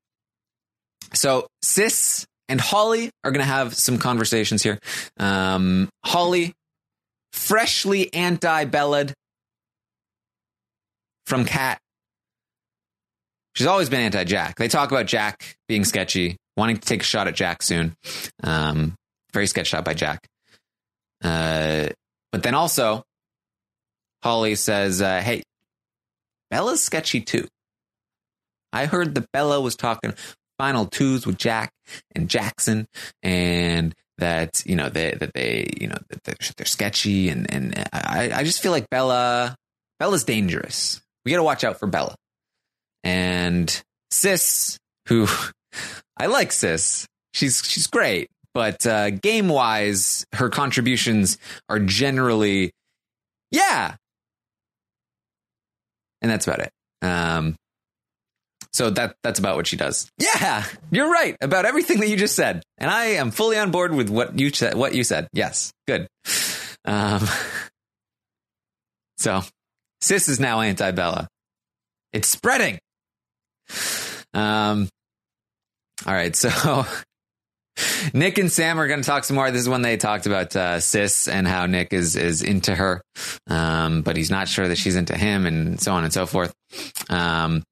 so 1.14 1.48
Sis 1.62 2.26
and 2.48 2.60
Holly 2.60 3.12
are 3.24 3.32
going 3.32 3.46
to 3.46 3.52
have 3.52 3.76
some 3.76 3.98
conversations 3.98 4.64
here. 4.64 4.80
Um, 5.18 5.90
Holly, 6.06 6.54
freshly 7.34 8.14
anti-Bella'd 8.14 9.14
from 11.26 11.46
Kat. 11.46 11.80
She's 13.56 13.68
always 13.68 13.90
been 13.90 14.02
anti-Jack. 14.02 14.58
They 14.58 14.68
talk 14.68 14.92
about 14.92 15.06
Jack 15.06 15.56
being 15.68 15.84
sketchy, 15.84 16.38
wanting 16.56 16.78
to 16.78 16.88
take 16.88 17.02
a 17.02 17.06
shot 17.06 17.28
at 17.28 17.36
Jack 17.36 17.62
soon. 17.62 17.94
Um, 18.44 18.96
very 19.34 19.48
sketched 19.48 19.74
out 19.74 19.86
by 19.86 19.94
Jack. 19.94 20.28
Uh, 21.24 21.90
but 22.32 22.44
then 22.44 22.56
also, 22.56 23.04
Holly 24.24 24.56
says, 24.56 25.02
uh, 25.02 25.22
"Hey, 25.22 25.44
Bella's 26.50 26.82
sketchy 26.82 27.22
too. 27.22 27.48
I 28.72 28.86
heard 28.86 29.16
that 29.16 29.32
Bella 29.32 29.60
was 29.62 29.76
talking 29.76 30.14
final 30.58 30.86
twos 30.86 31.26
with 31.26 31.38
Jack 31.38 31.72
and 32.16 32.30
Jackson, 32.30 32.88
and 33.24 33.94
that 34.18 34.64
you 34.66 34.76
know 34.76 34.90
they 34.90 35.16
that 35.20 35.34
they 35.34 35.70
you 35.80 35.88
know 35.88 35.98
they're, 36.24 36.36
they're 36.58 36.66
sketchy, 36.66 37.30
and 37.30 37.52
and 37.52 37.74
I 37.92 38.32
I 38.34 38.44
just 38.44 38.62
feel 38.62 38.72
like 38.72 38.90
Bella 38.90 39.56
Bella's 40.00 40.24
dangerous. 40.24 41.02
We 41.26 41.32
got 41.32 41.38
to 41.38 41.44
watch 41.44 41.64
out 41.64 41.80
for 41.80 41.88
Bella 41.88 42.16
and 43.04 43.82
Sis, 44.12 44.78
who 45.08 45.28
I 46.18 46.28
like 46.28 46.52
Sis. 46.52 47.08
She's 47.34 47.64
she's 47.66 47.88
great, 47.88 48.30
but 48.54 48.86
uh, 48.86 49.12
game 49.12 49.50
wise, 49.50 50.26
her 50.34 50.50
contributions 50.50 51.38
are 51.70 51.80
generally, 51.80 52.72
yeah. 53.52 53.96
And 56.22 56.30
that's 56.30 56.48
about 56.48 56.60
it. 56.60 56.72
Um, 57.02 57.56
so 58.72 58.90
that 58.92 59.16
that's 59.24 59.40
about 59.40 59.56
what 59.56 59.68
she 59.68 59.78
does. 59.78 60.12
Yeah, 60.18 60.64
you're 60.92 61.12
right 61.12 61.36
about 61.42 61.66
everything 61.66 62.00
that 62.02 62.10
you 62.10 62.18
just 62.18 62.36
said, 62.36 62.64
and 62.78 62.90
I 62.90 63.06
am 63.06 63.32
fully 63.32 63.58
on 63.58 63.72
board 63.72 63.94
with 63.94 64.10
what 64.10 64.38
you 64.38 64.52
said. 64.52 64.76
What 64.76 64.94
you 64.94 65.04
said, 65.04 65.28
yes, 65.34 65.72
good. 65.88 66.08
Um, 66.86 67.28
so, 69.18 69.42
sis 70.02 70.30
is 70.30 70.40
now 70.40 70.62
anti 70.62 70.92
Bella. 70.92 71.28
It's 72.14 72.28
spreading. 72.28 72.80
Um, 74.34 74.88
all 76.06 76.14
right, 76.14 76.36
so 76.36 76.86
Nick 78.14 78.38
and 78.38 78.52
Sam 78.52 78.80
are 78.80 78.88
going 78.88 79.02
to 79.02 79.06
talk 79.06 79.24
some 79.24 79.36
more. 79.36 79.52
This 79.52 79.62
is 79.62 79.70
when 79.70 79.82
they 79.82 79.98
talked 79.98 80.26
about 80.26 80.56
uh, 80.56 80.80
Sis 80.80 81.28
and 81.28 81.48
how 81.48 81.66
Nick 81.66 81.94
is 81.94 82.16
is 82.16 82.42
into 82.42 82.76
her, 82.76 83.02
um, 83.48 84.02
but 84.02 84.18
he's 84.18 84.32
not 84.32 84.48
sure 84.48 84.68
that 84.68 84.78
she's 84.78 84.96
into 84.96 85.18
him, 85.18 85.46
and 85.46 85.80
so 85.80 85.94
on 85.94 86.04
and 86.04 86.14
so 86.14 86.26
forth. 86.26 86.54
Um, 87.10 87.64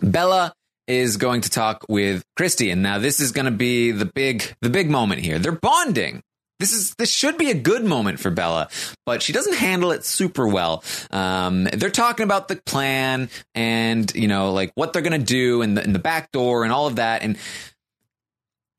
Bella 0.00 0.52
is 0.86 1.16
going 1.18 1.42
to 1.42 1.50
talk 1.50 1.84
with 1.88 2.24
Christie, 2.36 2.70
and 2.70 2.82
now 2.82 2.98
this 2.98 3.20
is 3.20 3.32
going 3.32 3.44
to 3.44 3.50
be 3.50 3.92
the 3.92 4.06
big 4.06 4.42
the 4.60 4.70
big 4.70 4.90
moment 4.90 5.20
here. 5.20 5.38
They're 5.38 5.52
bonding. 5.52 6.22
This 6.58 6.74
is 6.74 6.94
this 6.96 7.10
should 7.10 7.38
be 7.38 7.50
a 7.50 7.54
good 7.54 7.84
moment 7.84 8.20
for 8.20 8.30
Bella, 8.30 8.68
but 9.06 9.22
she 9.22 9.32
doesn't 9.32 9.54
handle 9.54 9.92
it 9.92 10.04
super 10.04 10.46
well. 10.46 10.84
Um, 11.10 11.64
they're 11.64 11.88
talking 11.88 12.24
about 12.24 12.48
the 12.48 12.56
plan 12.56 13.30
and 13.54 14.14
you 14.14 14.28
know 14.28 14.52
like 14.52 14.70
what 14.74 14.92
they're 14.92 15.00
gonna 15.00 15.18
do 15.18 15.62
and 15.62 15.76
the, 15.76 15.82
and 15.82 15.94
the 15.94 15.98
back 15.98 16.30
door 16.32 16.64
and 16.64 16.72
all 16.72 16.86
of 16.86 16.96
that. 16.96 17.22
And 17.22 17.38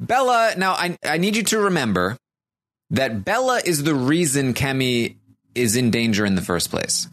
Bella, 0.01 0.55
now 0.57 0.73
I 0.73 0.97
I 1.05 1.17
need 1.17 1.35
you 1.35 1.43
to 1.43 1.59
remember 1.59 2.17
that 2.89 3.23
Bella 3.23 3.61
is 3.63 3.83
the 3.83 3.95
reason 3.95 4.53
Kemi 4.53 5.15
is 5.55 5.75
in 5.75 5.91
danger 5.91 6.25
in 6.25 6.35
the 6.35 6.41
first 6.41 6.71
place. 6.71 7.07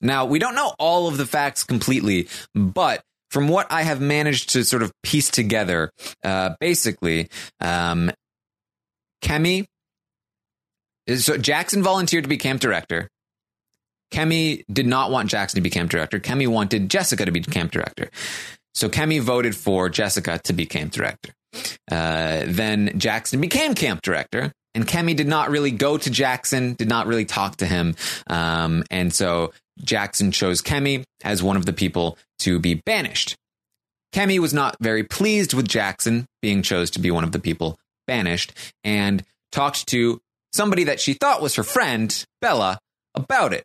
Now 0.00 0.26
we 0.26 0.38
don't 0.38 0.54
know 0.54 0.74
all 0.78 1.08
of 1.08 1.16
the 1.16 1.26
facts 1.26 1.64
completely, 1.64 2.28
but 2.54 3.02
from 3.30 3.48
what 3.48 3.66
I 3.70 3.82
have 3.82 4.00
managed 4.00 4.50
to 4.50 4.64
sort 4.64 4.82
of 4.82 4.92
piece 5.02 5.30
together, 5.30 5.90
uh, 6.22 6.54
basically, 6.60 7.28
um, 7.60 8.10
Kemi 9.22 9.66
so 11.16 11.36
Jackson 11.36 11.82
volunteered 11.82 12.24
to 12.24 12.28
be 12.28 12.36
camp 12.36 12.60
director. 12.60 13.08
Kemi 14.12 14.64
did 14.70 14.86
not 14.86 15.10
want 15.10 15.30
Jackson 15.30 15.56
to 15.56 15.62
be 15.62 15.70
camp 15.70 15.90
director. 15.90 16.20
Kemi 16.20 16.46
wanted 16.46 16.90
Jessica 16.90 17.24
to 17.24 17.32
be 17.32 17.40
camp 17.40 17.72
director. 17.72 18.10
So 18.74 18.88
Kemi 18.88 19.20
voted 19.20 19.56
for 19.56 19.88
Jessica 19.88 20.40
to 20.44 20.52
be 20.52 20.66
camp 20.66 20.92
director. 20.92 21.32
Uh, 21.90 22.44
then 22.46 22.92
Jackson 22.98 23.40
became 23.40 23.74
camp 23.74 24.02
director, 24.02 24.52
and 24.74 24.86
Kemi 24.86 25.16
did 25.16 25.26
not 25.26 25.50
really 25.50 25.70
go 25.70 25.96
to 25.98 26.10
Jackson, 26.10 26.74
did 26.74 26.88
not 26.88 27.06
really 27.06 27.24
talk 27.24 27.56
to 27.56 27.66
him. 27.66 27.96
Um, 28.28 28.84
and 28.90 29.12
so 29.12 29.52
Jackson 29.82 30.30
chose 30.30 30.62
Kemi 30.62 31.04
as 31.24 31.42
one 31.42 31.56
of 31.56 31.66
the 31.66 31.72
people 31.72 32.18
to 32.40 32.58
be 32.58 32.74
banished. 32.74 33.36
Kemi 34.14 34.38
was 34.38 34.52
not 34.52 34.76
very 34.80 35.04
pleased 35.04 35.54
with 35.54 35.68
Jackson 35.68 36.26
being 36.42 36.62
chose 36.62 36.90
to 36.92 36.98
be 36.98 37.10
one 37.10 37.24
of 37.24 37.32
the 37.32 37.38
people 37.38 37.78
banished 38.06 38.52
and 38.82 39.24
talked 39.52 39.86
to 39.88 40.20
somebody 40.52 40.84
that 40.84 41.00
she 41.00 41.14
thought 41.14 41.42
was 41.42 41.54
her 41.54 41.62
friend, 41.62 42.24
Bella, 42.40 42.78
about 43.14 43.52
it 43.52 43.64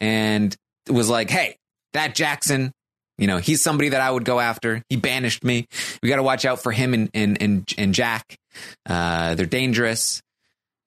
and 0.00 0.54
was 0.88 1.08
like, 1.08 1.30
hey, 1.30 1.56
that 1.92 2.14
Jackson, 2.14 2.72
you 3.18 3.26
know, 3.26 3.38
he's 3.38 3.62
somebody 3.62 3.90
that 3.90 4.00
I 4.00 4.10
would 4.10 4.24
go 4.24 4.40
after. 4.40 4.82
He 4.88 4.96
banished 4.96 5.44
me. 5.44 5.66
We 6.02 6.08
got 6.08 6.16
to 6.16 6.22
watch 6.22 6.44
out 6.44 6.62
for 6.62 6.72
him 6.72 6.94
and, 6.94 7.10
and, 7.14 7.40
and, 7.40 7.74
and 7.78 7.94
Jack. 7.94 8.36
Uh, 8.84 9.34
they're 9.34 9.46
dangerous. 9.46 10.20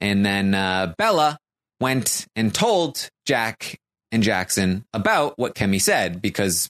And 0.01 0.25
then 0.25 0.53
uh, 0.53 0.93
Bella 0.97 1.38
went 1.80 2.27
and 2.36 2.53
told 2.53 3.09
Jack 3.25 3.80
and 4.11 4.23
Jackson 4.23 4.86
about 4.93 5.34
what 5.38 5.55
Kemi 5.55 5.82
said 5.82 6.21
because 6.21 6.69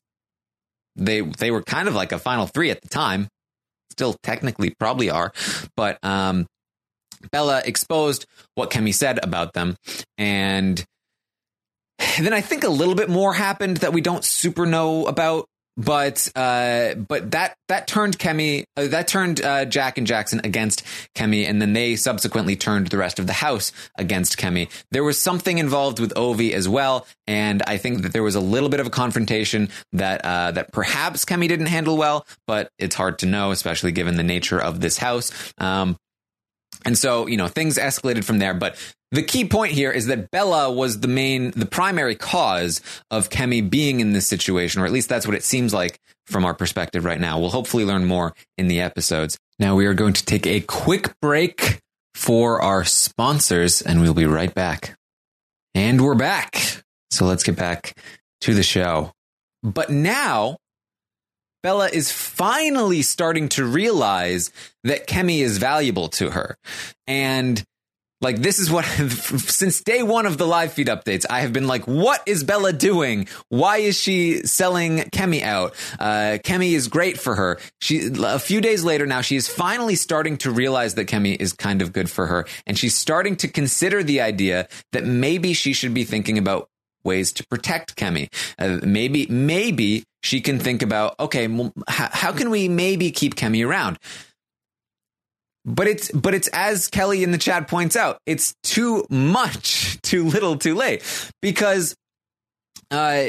they 0.95 1.21
they 1.21 1.51
were 1.51 1.61
kind 1.61 1.87
of 1.87 1.95
like 1.95 2.11
a 2.11 2.19
final 2.19 2.47
three 2.47 2.69
at 2.69 2.81
the 2.81 2.89
time. 2.89 3.27
Still 3.91 4.15
technically 4.23 4.73
probably 4.79 5.09
are, 5.09 5.33
but 5.75 5.97
um, 6.03 6.47
Bella 7.31 7.61
exposed 7.65 8.25
what 8.55 8.69
Kemi 8.69 8.93
said 8.93 9.19
about 9.23 9.53
them. 9.53 9.75
And 10.17 10.83
then 12.19 12.33
I 12.33 12.41
think 12.41 12.63
a 12.63 12.69
little 12.69 12.95
bit 12.95 13.09
more 13.09 13.33
happened 13.33 13.77
that 13.77 13.93
we 13.93 14.01
don't 14.01 14.23
super 14.23 14.65
know 14.65 15.05
about. 15.05 15.45
But 15.77 16.29
uh, 16.35 16.95
but 16.95 17.31
that 17.31 17.55
that 17.69 17.87
turned 17.87 18.19
Kemi 18.19 18.65
uh, 18.75 18.87
that 18.87 19.07
turned 19.07 19.41
uh, 19.41 19.63
Jack 19.63 19.97
and 19.97 20.05
Jackson 20.05 20.41
against 20.43 20.83
Kemi, 21.15 21.47
and 21.47 21.61
then 21.61 21.71
they 21.71 21.95
subsequently 21.95 22.57
turned 22.57 22.87
the 22.87 22.97
rest 22.97 23.17
of 23.17 23.27
the 23.27 23.33
house 23.33 23.71
against 23.97 24.37
Kemi. 24.37 24.69
There 24.91 25.05
was 25.05 25.17
something 25.17 25.57
involved 25.57 26.01
with 26.01 26.13
Ovi 26.15 26.51
as 26.51 26.67
well, 26.67 27.07
and 27.27 27.63
I 27.65 27.77
think 27.77 28.01
that 28.01 28.11
there 28.11 28.23
was 28.23 28.35
a 28.35 28.41
little 28.41 28.67
bit 28.67 28.81
of 28.81 28.87
a 28.87 28.89
confrontation 28.89 29.69
that 29.93 30.25
uh, 30.25 30.51
that 30.51 30.73
perhaps 30.73 31.23
Kemi 31.23 31.47
didn't 31.47 31.67
handle 31.67 31.95
well, 31.95 32.27
but 32.45 32.69
it's 32.77 32.95
hard 32.95 33.19
to 33.19 33.25
know, 33.25 33.51
especially 33.51 33.93
given 33.93 34.17
the 34.17 34.23
nature 34.23 34.61
of 34.61 34.81
this 34.81 34.97
house. 34.97 35.31
Um, 35.59 35.95
and 36.85 36.97
so, 36.97 37.27
you 37.27 37.37
know, 37.37 37.47
things 37.47 37.77
escalated 37.77 38.23
from 38.23 38.39
there. 38.39 38.53
But 38.53 38.77
the 39.11 39.23
key 39.23 39.45
point 39.45 39.73
here 39.73 39.91
is 39.91 40.05
that 40.07 40.29
Bella 40.31 40.71
was 40.71 40.99
the 40.99 41.07
main, 41.07 41.51
the 41.51 41.65
primary 41.65 42.15
cause 42.15 42.81
of 43.09 43.29
Kemi 43.29 43.67
being 43.67 43.99
in 43.99 44.13
this 44.13 44.27
situation, 44.27 44.81
or 44.81 44.85
at 44.85 44.91
least 44.91 45.09
that's 45.09 45.25
what 45.25 45.35
it 45.35 45.43
seems 45.43 45.73
like 45.73 45.99
from 46.27 46.45
our 46.45 46.53
perspective 46.53 47.05
right 47.05 47.19
now. 47.19 47.39
We'll 47.39 47.49
hopefully 47.49 47.85
learn 47.85 48.05
more 48.05 48.33
in 48.57 48.67
the 48.67 48.81
episodes. 48.81 49.37
Now 49.57 49.75
we 49.75 49.87
are 49.87 49.95
going 49.95 50.13
to 50.13 50.25
take 50.25 50.45
a 50.45 50.61
quick 50.61 51.11
break 51.21 51.79
for 52.13 52.61
our 52.61 52.83
sponsors 52.85 53.81
and 53.81 54.01
we'll 54.01 54.13
be 54.13 54.25
right 54.25 54.53
back. 54.53 54.95
And 55.73 56.01
we're 56.01 56.15
back. 56.15 56.83
So 57.09 57.25
let's 57.25 57.43
get 57.43 57.55
back 57.55 57.97
to 58.41 58.53
the 58.53 58.63
show. 58.63 59.11
But 59.63 59.89
now 59.89 60.57
Bella 61.63 61.89
is 61.89 62.11
finally 62.11 63.01
starting 63.01 63.49
to 63.49 63.65
realize 63.65 64.51
that 64.83 65.07
Kemi 65.07 65.39
is 65.39 65.57
valuable 65.57 66.09
to 66.09 66.29
her. 66.29 66.57
And 67.07 67.63
like 68.21 68.37
this 68.37 68.59
is 68.59 68.69
what 68.69 68.85
since 68.85 69.81
day 69.81 70.03
one 70.03 70.25
of 70.25 70.37
the 70.37 70.45
live 70.47 70.73
feed 70.73 70.87
updates, 70.87 71.25
I 71.29 71.41
have 71.41 71.53
been 71.53 71.67
like, 71.67 71.85
what 71.85 72.21
is 72.25 72.43
Bella 72.43 72.73
doing? 72.73 73.27
Why 73.49 73.77
is 73.77 73.99
she 73.99 74.43
selling 74.43 74.97
Kemi 74.97 75.41
out? 75.41 75.73
Uh, 75.99 76.37
Kemi 76.43 76.73
is 76.73 76.87
great 76.87 77.19
for 77.19 77.35
her. 77.35 77.59
She 77.79 78.09
a 78.19 78.39
few 78.39 78.61
days 78.61 78.83
later 78.83 79.05
now, 79.05 79.21
she 79.21 79.35
is 79.35 79.47
finally 79.47 79.95
starting 79.95 80.37
to 80.39 80.51
realize 80.51 80.95
that 80.95 81.05
Kemi 81.05 81.39
is 81.39 81.53
kind 81.53 81.81
of 81.81 81.93
good 81.93 82.09
for 82.09 82.27
her, 82.27 82.45
and 82.67 82.77
she's 82.77 82.95
starting 82.95 83.35
to 83.37 83.47
consider 83.47 84.03
the 84.03 84.21
idea 84.21 84.67
that 84.91 85.05
maybe 85.05 85.53
she 85.53 85.73
should 85.73 85.93
be 85.93 86.03
thinking 86.03 86.37
about 86.37 86.69
ways 87.03 87.31
to 87.33 87.47
protect 87.47 87.95
Kemi. 87.95 88.29
Uh, 88.57 88.79
maybe, 88.83 89.25
maybe 89.27 90.03
she 90.21 90.41
can 90.41 90.59
think 90.59 90.81
about, 90.81 91.17
okay, 91.19 91.47
how, 91.87 92.09
how 92.11 92.31
can 92.31 92.49
we 92.49 92.67
maybe 92.67 93.11
keep 93.11 93.35
Kemi 93.35 93.65
around? 93.65 93.97
But 95.69 95.87
it's, 95.87 96.11
but 96.11 96.33
it's 96.33 96.47
as 96.49 96.87
Kelly 96.87 97.23
in 97.23 97.31
the 97.31 97.37
chat 97.37 97.67
points 97.67 97.95
out, 97.95 98.17
it's 98.25 98.55
too 98.63 99.05
much, 99.09 100.01
too 100.01 100.25
little, 100.25 100.57
too 100.57 100.73
late 100.75 101.03
because, 101.41 101.95
uh, 102.91 103.27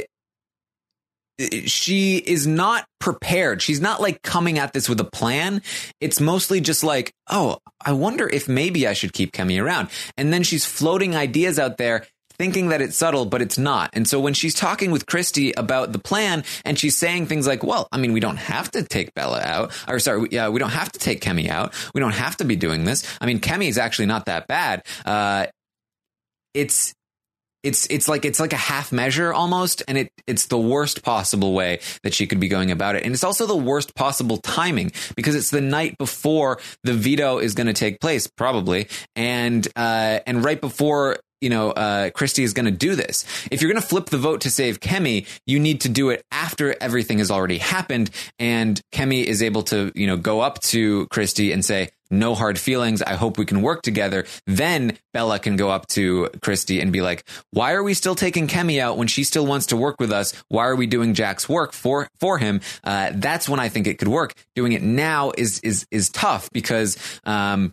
she 1.66 2.16
is 2.18 2.46
not 2.46 2.86
prepared. 2.98 3.62
She's 3.62 3.80
not 3.80 4.00
like 4.00 4.22
coming 4.22 4.58
at 4.58 4.72
this 4.72 4.88
with 4.88 5.00
a 5.00 5.04
plan. 5.04 5.62
It's 6.00 6.20
mostly 6.20 6.60
just 6.60 6.84
like, 6.84 7.12
oh, 7.30 7.58
I 7.84 7.92
wonder 7.92 8.28
if 8.28 8.48
maybe 8.48 8.86
I 8.86 8.92
should 8.92 9.12
keep 9.12 9.32
Kemi 9.32 9.62
around. 9.62 9.88
And 10.16 10.32
then 10.32 10.42
she's 10.42 10.66
floating 10.66 11.16
ideas 11.16 11.58
out 11.58 11.78
there 11.78 12.06
thinking 12.40 12.70
that 12.70 12.80
it's 12.80 12.96
subtle, 12.96 13.26
but 13.26 13.42
it's 13.42 13.58
not. 13.58 13.90
And 13.92 14.08
so 14.08 14.18
when 14.18 14.32
she's 14.32 14.54
talking 14.54 14.90
with 14.92 15.04
Christie 15.04 15.52
about 15.52 15.92
the 15.92 15.98
plan 15.98 16.42
and 16.64 16.78
she's 16.78 16.96
saying 16.96 17.26
things 17.26 17.46
like, 17.46 17.62
well, 17.62 17.86
I 17.92 17.98
mean, 17.98 18.14
we 18.14 18.20
don't 18.20 18.38
have 18.38 18.70
to 18.70 18.82
take 18.82 19.12
Bella 19.12 19.42
out 19.42 19.72
or 19.86 19.98
sorry, 19.98 20.26
yeah, 20.30 20.48
we 20.48 20.58
don't 20.58 20.70
have 20.70 20.90
to 20.92 20.98
take 20.98 21.20
Kemi 21.20 21.50
out. 21.50 21.74
We 21.92 22.00
don't 22.00 22.14
have 22.14 22.38
to 22.38 22.46
be 22.46 22.56
doing 22.56 22.84
this. 22.84 23.06
I 23.20 23.26
mean, 23.26 23.40
Kemi 23.40 23.68
is 23.68 23.76
actually 23.76 24.06
not 24.06 24.24
that 24.24 24.48
bad. 24.48 24.86
Uh, 25.04 25.48
it's, 26.54 26.94
it's 27.62 27.86
it's 27.88 28.08
like 28.08 28.24
it's 28.24 28.40
like 28.40 28.54
a 28.54 28.56
half 28.56 28.90
measure 28.90 29.34
almost 29.34 29.82
and 29.86 29.98
it 29.98 30.10
it's 30.26 30.46
the 30.46 30.56
worst 30.56 31.02
possible 31.02 31.52
way 31.52 31.80
that 32.02 32.14
she 32.14 32.26
could 32.26 32.40
be 32.40 32.48
going 32.48 32.70
about 32.70 32.96
it 32.96 33.04
and 33.04 33.12
it's 33.12 33.22
also 33.22 33.46
the 33.46 33.54
worst 33.54 33.94
possible 33.94 34.38
timing 34.38 34.90
because 35.14 35.34
it's 35.34 35.50
the 35.50 35.60
night 35.60 35.98
before 35.98 36.58
the 36.84 36.94
veto 36.94 37.36
is 37.36 37.54
going 37.54 37.66
to 37.66 37.74
take 37.74 38.00
place 38.00 38.26
probably 38.26 38.88
and 39.14 39.68
uh 39.76 40.20
and 40.26 40.42
right 40.42 40.62
before 40.62 41.18
you 41.40 41.50
know, 41.50 41.70
uh, 41.70 42.10
Christie 42.10 42.44
is 42.44 42.52
going 42.52 42.66
to 42.66 42.70
do 42.70 42.94
this. 42.94 43.24
If 43.50 43.62
you're 43.62 43.70
going 43.70 43.82
to 43.82 43.86
flip 43.88 44.06
the 44.06 44.18
vote 44.18 44.42
to 44.42 44.50
save 44.50 44.80
Kemi, 44.80 45.26
you 45.46 45.58
need 45.58 45.82
to 45.82 45.88
do 45.88 46.10
it 46.10 46.24
after 46.30 46.74
everything 46.80 47.18
has 47.18 47.30
already 47.30 47.58
happened. 47.58 48.10
And 48.38 48.80
Kemi 48.92 49.24
is 49.24 49.42
able 49.42 49.62
to, 49.64 49.92
you 49.94 50.06
know, 50.06 50.16
go 50.16 50.40
up 50.40 50.60
to 50.62 51.06
Christie 51.08 51.52
and 51.52 51.64
say, 51.64 51.90
no 52.10 52.34
hard 52.34 52.58
feelings. 52.58 53.02
I 53.02 53.14
hope 53.14 53.38
we 53.38 53.46
can 53.46 53.62
work 53.62 53.82
together. 53.82 54.26
Then 54.46 54.98
Bella 55.12 55.38
can 55.38 55.56
go 55.56 55.70
up 55.70 55.86
to 55.88 56.28
Christie 56.42 56.80
and 56.80 56.92
be 56.92 57.02
like, 57.02 57.24
why 57.52 57.72
are 57.72 57.82
we 57.82 57.94
still 57.94 58.16
taking 58.16 58.48
Kemi 58.48 58.80
out 58.80 58.96
when 58.96 59.06
she 59.06 59.22
still 59.22 59.46
wants 59.46 59.66
to 59.66 59.76
work 59.76 60.00
with 60.00 60.10
us? 60.10 60.34
Why 60.48 60.66
are 60.66 60.74
we 60.74 60.86
doing 60.86 61.14
Jack's 61.14 61.48
work 61.48 61.72
for, 61.72 62.08
for 62.18 62.38
him? 62.38 62.60
Uh, 62.82 63.12
that's 63.14 63.48
when 63.48 63.60
I 63.60 63.68
think 63.68 63.86
it 63.86 63.98
could 63.98 64.08
work. 64.08 64.34
Doing 64.56 64.72
it 64.72 64.82
now 64.82 65.32
is, 65.38 65.60
is, 65.60 65.86
is 65.90 66.10
tough 66.10 66.50
because, 66.50 66.98
um, 67.24 67.72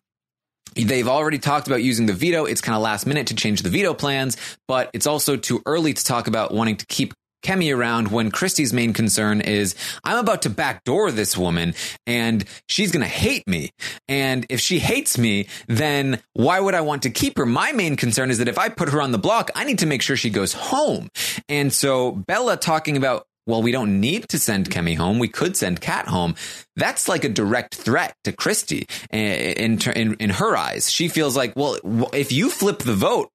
They've 0.83 1.07
already 1.07 1.39
talked 1.39 1.67
about 1.67 1.83
using 1.83 2.05
the 2.05 2.13
veto. 2.13 2.45
It's 2.45 2.61
kind 2.61 2.75
of 2.75 2.81
last 2.81 3.05
minute 3.05 3.27
to 3.27 3.35
change 3.35 3.61
the 3.61 3.69
veto 3.69 3.93
plans, 3.93 4.37
but 4.67 4.89
it's 4.93 5.07
also 5.07 5.37
too 5.37 5.61
early 5.65 5.93
to 5.93 6.03
talk 6.03 6.27
about 6.27 6.53
wanting 6.53 6.77
to 6.77 6.85
keep 6.85 7.13
Kemi 7.43 7.75
around 7.75 8.09
when 8.09 8.31
Christie's 8.31 8.73
main 8.73 8.93
concern 8.93 9.41
is 9.41 9.75
I'm 10.03 10.17
about 10.17 10.41
to 10.41 10.49
backdoor 10.49 11.11
this 11.11 11.37
woman 11.37 11.75
and 12.05 12.43
she's 12.67 12.91
going 12.91 13.03
to 13.03 13.07
hate 13.07 13.47
me. 13.47 13.69
And 14.07 14.45
if 14.49 14.59
she 14.59 14.79
hates 14.79 15.17
me, 15.17 15.47
then 15.67 16.19
why 16.33 16.59
would 16.59 16.73
I 16.73 16.81
want 16.81 17.03
to 17.03 17.09
keep 17.09 17.37
her? 17.37 17.45
My 17.45 17.71
main 17.71 17.95
concern 17.95 18.31
is 18.31 18.39
that 18.39 18.47
if 18.47 18.57
I 18.57 18.69
put 18.69 18.89
her 18.89 19.01
on 19.01 19.11
the 19.11 19.17
block, 19.17 19.51
I 19.55 19.63
need 19.65 19.79
to 19.79 19.85
make 19.85 20.01
sure 20.01 20.17
she 20.17 20.29
goes 20.29 20.53
home. 20.53 21.09
And 21.47 21.71
so 21.71 22.11
Bella 22.11 22.57
talking 22.57 22.97
about 22.97 23.26
well, 23.47 23.61
we 23.61 23.71
don't 23.71 23.99
need 23.99 24.29
to 24.29 24.37
send 24.39 24.69
Kemi 24.69 24.95
home. 24.95 25.17
We 25.17 25.29
could 25.29 25.57
send 25.57 25.81
Kat 25.81 26.07
home. 26.07 26.35
That's 26.75 27.07
like 27.07 27.23
a 27.23 27.29
direct 27.29 27.75
threat 27.75 28.13
to 28.25 28.31
Christie 28.31 28.85
in, 29.09 29.79
in, 29.79 30.13
in 30.15 30.29
her 30.31 30.55
eyes. 30.55 30.91
She 30.91 31.07
feels 31.07 31.35
like, 31.35 31.55
well, 31.55 31.77
if 32.13 32.31
you 32.31 32.49
flip 32.49 32.79
the 32.79 32.93
vote, 32.93 33.29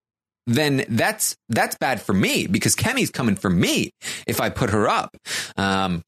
then 0.46 0.84
that's 0.88 1.36
that's 1.48 1.76
bad 1.76 2.02
for 2.02 2.12
me 2.12 2.46
because 2.46 2.74
Kemi's 2.74 3.10
coming 3.10 3.36
for 3.36 3.48
me 3.48 3.90
if 4.26 4.40
I 4.40 4.50
put 4.50 4.70
her 4.70 4.88
up. 4.88 5.16
Um, 5.56 6.02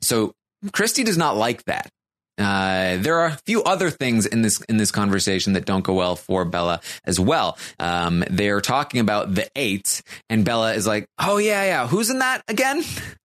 so 0.00 0.32
Christie 0.72 1.04
does 1.04 1.18
not 1.18 1.36
like 1.36 1.64
that. 1.64 1.88
Uh, 2.36 2.96
there 2.96 3.20
are 3.20 3.26
a 3.26 3.38
few 3.46 3.62
other 3.62 3.90
things 3.90 4.26
in 4.26 4.42
this 4.42 4.60
in 4.62 4.76
this 4.76 4.90
conversation 4.90 5.52
that 5.52 5.64
don't 5.64 5.84
go 5.84 5.94
well 5.94 6.16
for 6.16 6.44
Bella 6.44 6.80
as 7.04 7.20
well. 7.20 7.56
Um, 7.78 8.24
they're 8.28 8.60
talking 8.60 9.00
about 9.00 9.34
the 9.34 9.48
eight, 9.54 10.02
and 10.28 10.44
Bella 10.44 10.74
is 10.74 10.86
like, 10.86 11.06
"Oh 11.18 11.38
yeah, 11.38 11.64
yeah, 11.64 11.86
who's 11.86 12.10
in 12.10 12.18
that 12.18 12.42
again?" 12.48 12.82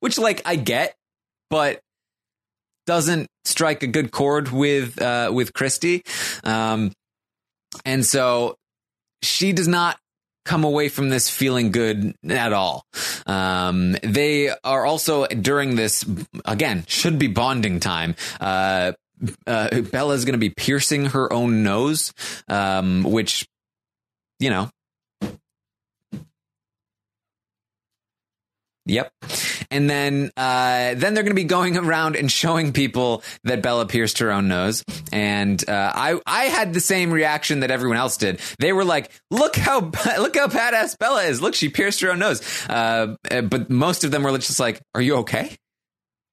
Which, 0.00 0.18
like, 0.18 0.42
I 0.44 0.56
get, 0.56 0.94
but 1.50 1.80
doesn't 2.86 3.28
strike 3.44 3.82
a 3.82 3.86
good 3.86 4.10
chord 4.10 4.50
with 4.50 5.00
uh, 5.00 5.30
with 5.32 5.52
Christie. 5.52 6.02
Um, 6.44 6.92
and 7.84 8.04
so 8.04 8.56
she 9.22 9.52
does 9.52 9.68
not 9.68 9.98
come 10.44 10.64
away 10.64 10.88
from 10.88 11.08
this 11.08 11.28
feeling 11.28 11.72
good 11.72 12.14
at 12.28 12.52
all. 12.52 12.84
Um, 13.26 13.96
they 14.02 14.50
are 14.64 14.86
also 14.86 15.26
during 15.26 15.74
this 15.74 16.04
again 16.44 16.84
should 16.86 17.18
be 17.18 17.26
bonding 17.26 17.80
time. 17.80 18.14
Uh, 18.40 18.92
uh, 19.46 19.80
Bella 19.80 20.14
is 20.14 20.24
going 20.24 20.34
to 20.34 20.38
be 20.38 20.50
piercing 20.50 21.06
her 21.06 21.32
own 21.32 21.62
nose, 21.62 22.12
um, 22.48 23.02
which 23.02 23.46
you 24.38 24.50
know 24.50 24.70
Yep. 28.86 29.12
And 29.70 29.90
then 29.90 30.30
uh, 30.36 30.94
then 30.94 31.14
they're 31.14 31.24
going 31.24 31.26
to 31.26 31.34
be 31.34 31.44
going 31.44 31.76
around 31.76 32.14
and 32.14 32.30
showing 32.30 32.72
people 32.72 33.24
that 33.42 33.60
Bella 33.60 33.86
pierced 33.86 34.18
her 34.18 34.30
own 34.30 34.46
nose. 34.46 34.84
And 35.12 35.62
uh, 35.68 35.92
I 35.94 36.20
I 36.24 36.44
had 36.44 36.72
the 36.72 36.80
same 36.80 37.10
reaction 37.10 37.60
that 37.60 37.72
everyone 37.72 37.98
else 37.98 38.16
did. 38.16 38.40
They 38.60 38.72
were 38.72 38.84
like, 38.84 39.10
"Look 39.30 39.56
how 39.56 39.80
look 40.18 40.36
how 40.36 40.46
badass 40.46 40.96
Bella 40.98 41.24
is! 41.24 41.42
Look, 41.42 41.56
she 41.56 41.68
pierced 41.68 42.00
her 42.02 42.12
own 42.12 42.20
nose." 42.20 42.42
Uh, 42.68 43.16
but 43.28 43.68
most 43.68 44.04
of 44.04 44.12
them 44.12 44.22
were 44.22 44.38
just 44.38 44.60
like, 44.60 44.80
"Are 44.94 45.02
you 45.02 45.16
okay? 45.16 45.56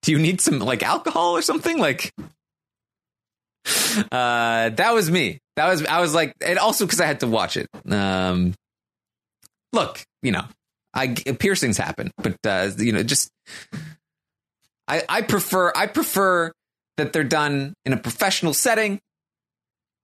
Do 0.04 0.12
you 0.12 0.20
need 0.20 0.39
some 0.39 0.60
like 0.60 0.84
alcohol 0.84 1.36
or 1.36 1.41
something?" 1.41 1.80
Like, 1.80 2.14
uh, 3.66 4.70
that 4.70 4.91
was 4.93 5.10
me. 5.10 5.39
That 5.56 5.70
was 5.70 5.84
I 5.86 6.01
was 6.01 6.14
like, 6.14 6.36
and 6.45 6.60
also 6.60 6.86
because 6.86 7.01
I 7.01 7.08
had 7.08 7.22
to 7.22 7.28
watch 7.28 7.58
it. 7.58 7.68
Um, 7.91 8.54
look, 9.72 10.04
you 10.22 10.32
know, 10.32 10.45
I 10.93 11.07
piercings 11.07 11.77
happen, 11.77 12.11
but 12.17 12.37
uh, 12.45 12.69
you 12.77 12.91
know, 12.91 13.03
just 13.03 13.31
I 14.87 15.03
I 15.09 15.21
prefer 15.21 15.71
I 15.75 15.87
prefer 15.87 16.51
that 16.97 17.13
they're 17.13 17.23
done 17.23 17.73
in 17.85 17.93
a 17.93 17.97
professional 17.97 18.53
setting 18.53 18.99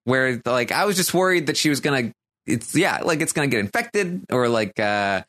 where 0.05 0.41
like 0.45 0.71
I 0.71 0.85
was 0.85 0.95
just 0.95 1.13
worried 1.13 1.47
that 1.47 1.57
she 1.57 1.69
was 1.69 1.79
gonna 1.79 2.11
it's 2.45 2.75
yeah 2.75 2.99
like 3.03 3.21
it's 3.21 3.33
gonna 3.33 3.47
get 3.47 3.59
infected 3.59 4.25
or 4.31 4.49
like 4.49 4.79
uh 4.79 5.21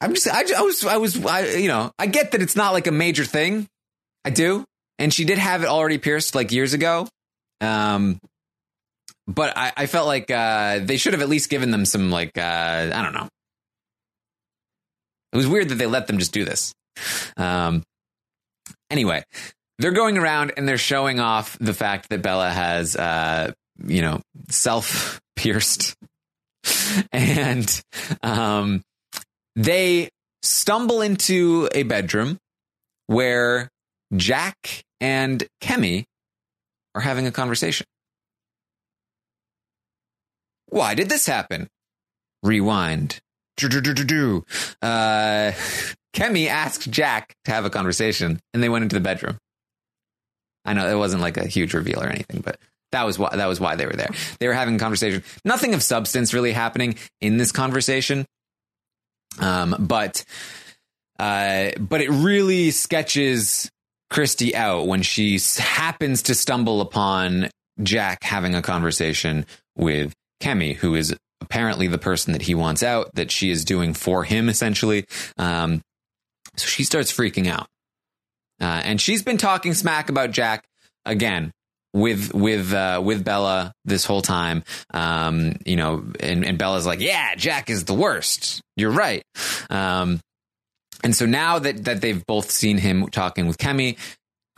I'm 0.00 0.14
just 0.14 0.28
I, 0.28 0.44
I 0.56 0.62
was 0.62 0.84
I 0.84 0.96
was 0.96 1.24
I, 1.24 1.56
you 1.56 1.68
know 1.68 1.92
I 1.98 2.06
get 2.06 2.32
that 2.32 2.42
it's 2.42 2.56
not 2.56 2.72
like 2.72 2.86
a 2.86 2.92
major 2.92 3.24
thing. 3.24 3.68
I 4.24 4.30
do. 4.30 4.64
And 4.98 5.14
she 5.14 5.24
did 5.24 5.38
have 5.38 5.62
it 5.62 5.68
already 5.68 5.98
pierced 5.98 6.34
like 6.34 6.52
years 6.52 6.72
ago. 6.72 7.08
Um 7.60 8.18
but 9.26 9.56
I, 9.56 9.72
I 9.76 9.86
felt 9.86 10.06
like 10.06 10.30
uh 10.30 10.78
they 10.78 10.96
should 10.96 11.12
have 11.12 11.22
at 11.22 11.28
least 11.28 11.50
given 11.50 11.70
them 11.70 11.84
some 11.84 12.10
like 12.10 12.38
uh 12.38 12.90
I 12.94 13.02
don't 13.02 13.12
know 13.12 13.28
it 15.32 15.36
was 15.36 15.46
weird 15.46 15.68
that 15.70 15.76
they 15.76 15.86
let 15.86 16.06
them 16.06 16.18
just 16.18 16.32
do 16.32 16.44
this. 16.44 16.74
Um, 17.36 17.82
anyway, 18.90 19.24
they're 19.78 19.92
going 19.92 20.18
around 20.18 20.52
and 20.56 20.66
they're 20.66 20.78
showing 20.78 21.20
off 21.20 21.56
the 21.60 21.74
fact 21.74 22.08
that 22.08 22.22
Bella 22.22 22.50
has, 22.50 22.96
uh, 22.96 23.52
you 23.84 24.02
know, 24.02 24.20
self 24.48 25.20
pierced. 25.36 25.94
and 27.12 27.82
um, 28.22 28.82
they 29.56 30.08
stumble 30.42 31.02
into 31.02 31.68
a 31.72 31.82
bedroom 31.84 32.38
where 33.06 33.68
Jack 34.16 34.82
and 35.00 35.44
Kemi 35.62 36.04
are 36.94 37.00
having 37.00 37.26
a 37.26 37.32
conversation. 37.32 37.86
Why 40.66 40.94
did 40.94 41.08
this 41.08 41.26
happen? 41.26 41.68
Rewind. 42.42 43.20
Uh, 44.82 45.52
Kemi 46.14 46.48
asked 46.48 46.90
Jack 46.90 47.34
to 47.44 47.52
have 47.52 47.64
a 47.64 47.70
conversation, 47.70 48.40
and 48.52 48.62
they 48.62 48.68
went 48.68 48.82
into 48.84 48.96
the 48.96 49.00
bedroom. 49.00 49.38
I 50.64 50.72
know 50.72 50.88
it 50.88 50.98
wasn't 50.98 51.22
like 51.22 51.36
a 51.36 51.46
huge 51.46 51.74
reveal 51.74 52.02
or 52.02 52.08
anything, 52.08 52.40
but 52.40 52.58
that 52.92 53.04
was 53.04 53.18
why 53.18 53.34
that 53.36 53.46
was 53.46 53.60
why 53.60 53.76
they 53.76 53.86
were 53.86 53.92
there. 53.92 54.10
They 54.38 54.48
were 54.48 54.54
having 54.54 54.76
a 54.76 54.78
conversation. 54.78 55.22
Nothing 55.44 55.74
of 55.74 55.82
substance 55.82 56.34
really 56.34 56.52
happening 56.52 56.96
in 57.20 57.36
this 57.36 57.52
conversation, 57.52 58.26
um, 59.40 59.76
but 59.78 60.24
uh, 61.18 61.70
but 61.78 62.00
it 62.00 62.10
really 62.10 62.70
sketches 62.70 63.70
Christie 64.10 64.54
out 64.54 64.86
when 64.86 65.02
she 65.02 65.38
happens 65.58 66.22
to 66.22 66.34
stumble 66.34 66.80
upon 66.80 67.50
Jack 67.82 68.22
having 68.22 68.54
a 68.54 68.62
conversation 68.62 69.46
with 69.76 70.12
Kemi, 70.42 70.74
who 70.74 70.94
is 70.94 71.14
apparently 71.40 71.86
the 71.86 71.98
person 71.98 72.32
that 72.32 72.42
he 72.42 72.54
wants 72.54 72.82
out, 72.82 73.14
that 73.14 73.30
she 73.30 73.50
is 73.50 73.64
doing 73.64 73.94
for 73.94 74.24
him 74.24 74.48
essentially. 74.48 75.04
Um, 75.36 75.82
so 76.56 76.66
she 76.66 76.84
starts 76.84 77.12
freaking 77.12 77.46
out. 77.46 77.68
Uh, 78.60 78.80
and 78.84 79.00
she's 79.00 79.22
been 79.22 79.38
talking 79.38 79.74
smack 79.74 80.08
about 80.08 80.32
Jack 80.32 80.64
again 81.04 81.52
with 81.92 82.34
with 82.34 82.72
uh, 82.72 83.00
with 83.04 83.24
Bella 83.24 83.72
this 83.84 84.04
whole 84.04 84.22
time. 84.22 84.64
Um, 84.92 85.56
you 85.64 85.76
know, 85.76 86.04
and, 86.20 86.44
and 86.44 86.58
Bella's 86.58 86.86
like, 86.86 87.00
"Yeah, 87.00 87.34
Jack 87.36 87.70
is 87.70 87.84
the 87.84 87.94
worst. 87.94 88.60
You're 88.76 88.90
right." 88.90 89.22
Um, 89.70 90.20
and 91.04 91.14
so 91.14 91.26
now 91.26 91.58
that 91.60 91.84
that 91.84 92.00
they've 92.00 92.24
both 92.26 92.50
seen 92.50 92.78
him 92.78 93.06
talking 93.08 93.46
with 93.46 93.58
Kemi, 93.58 93.96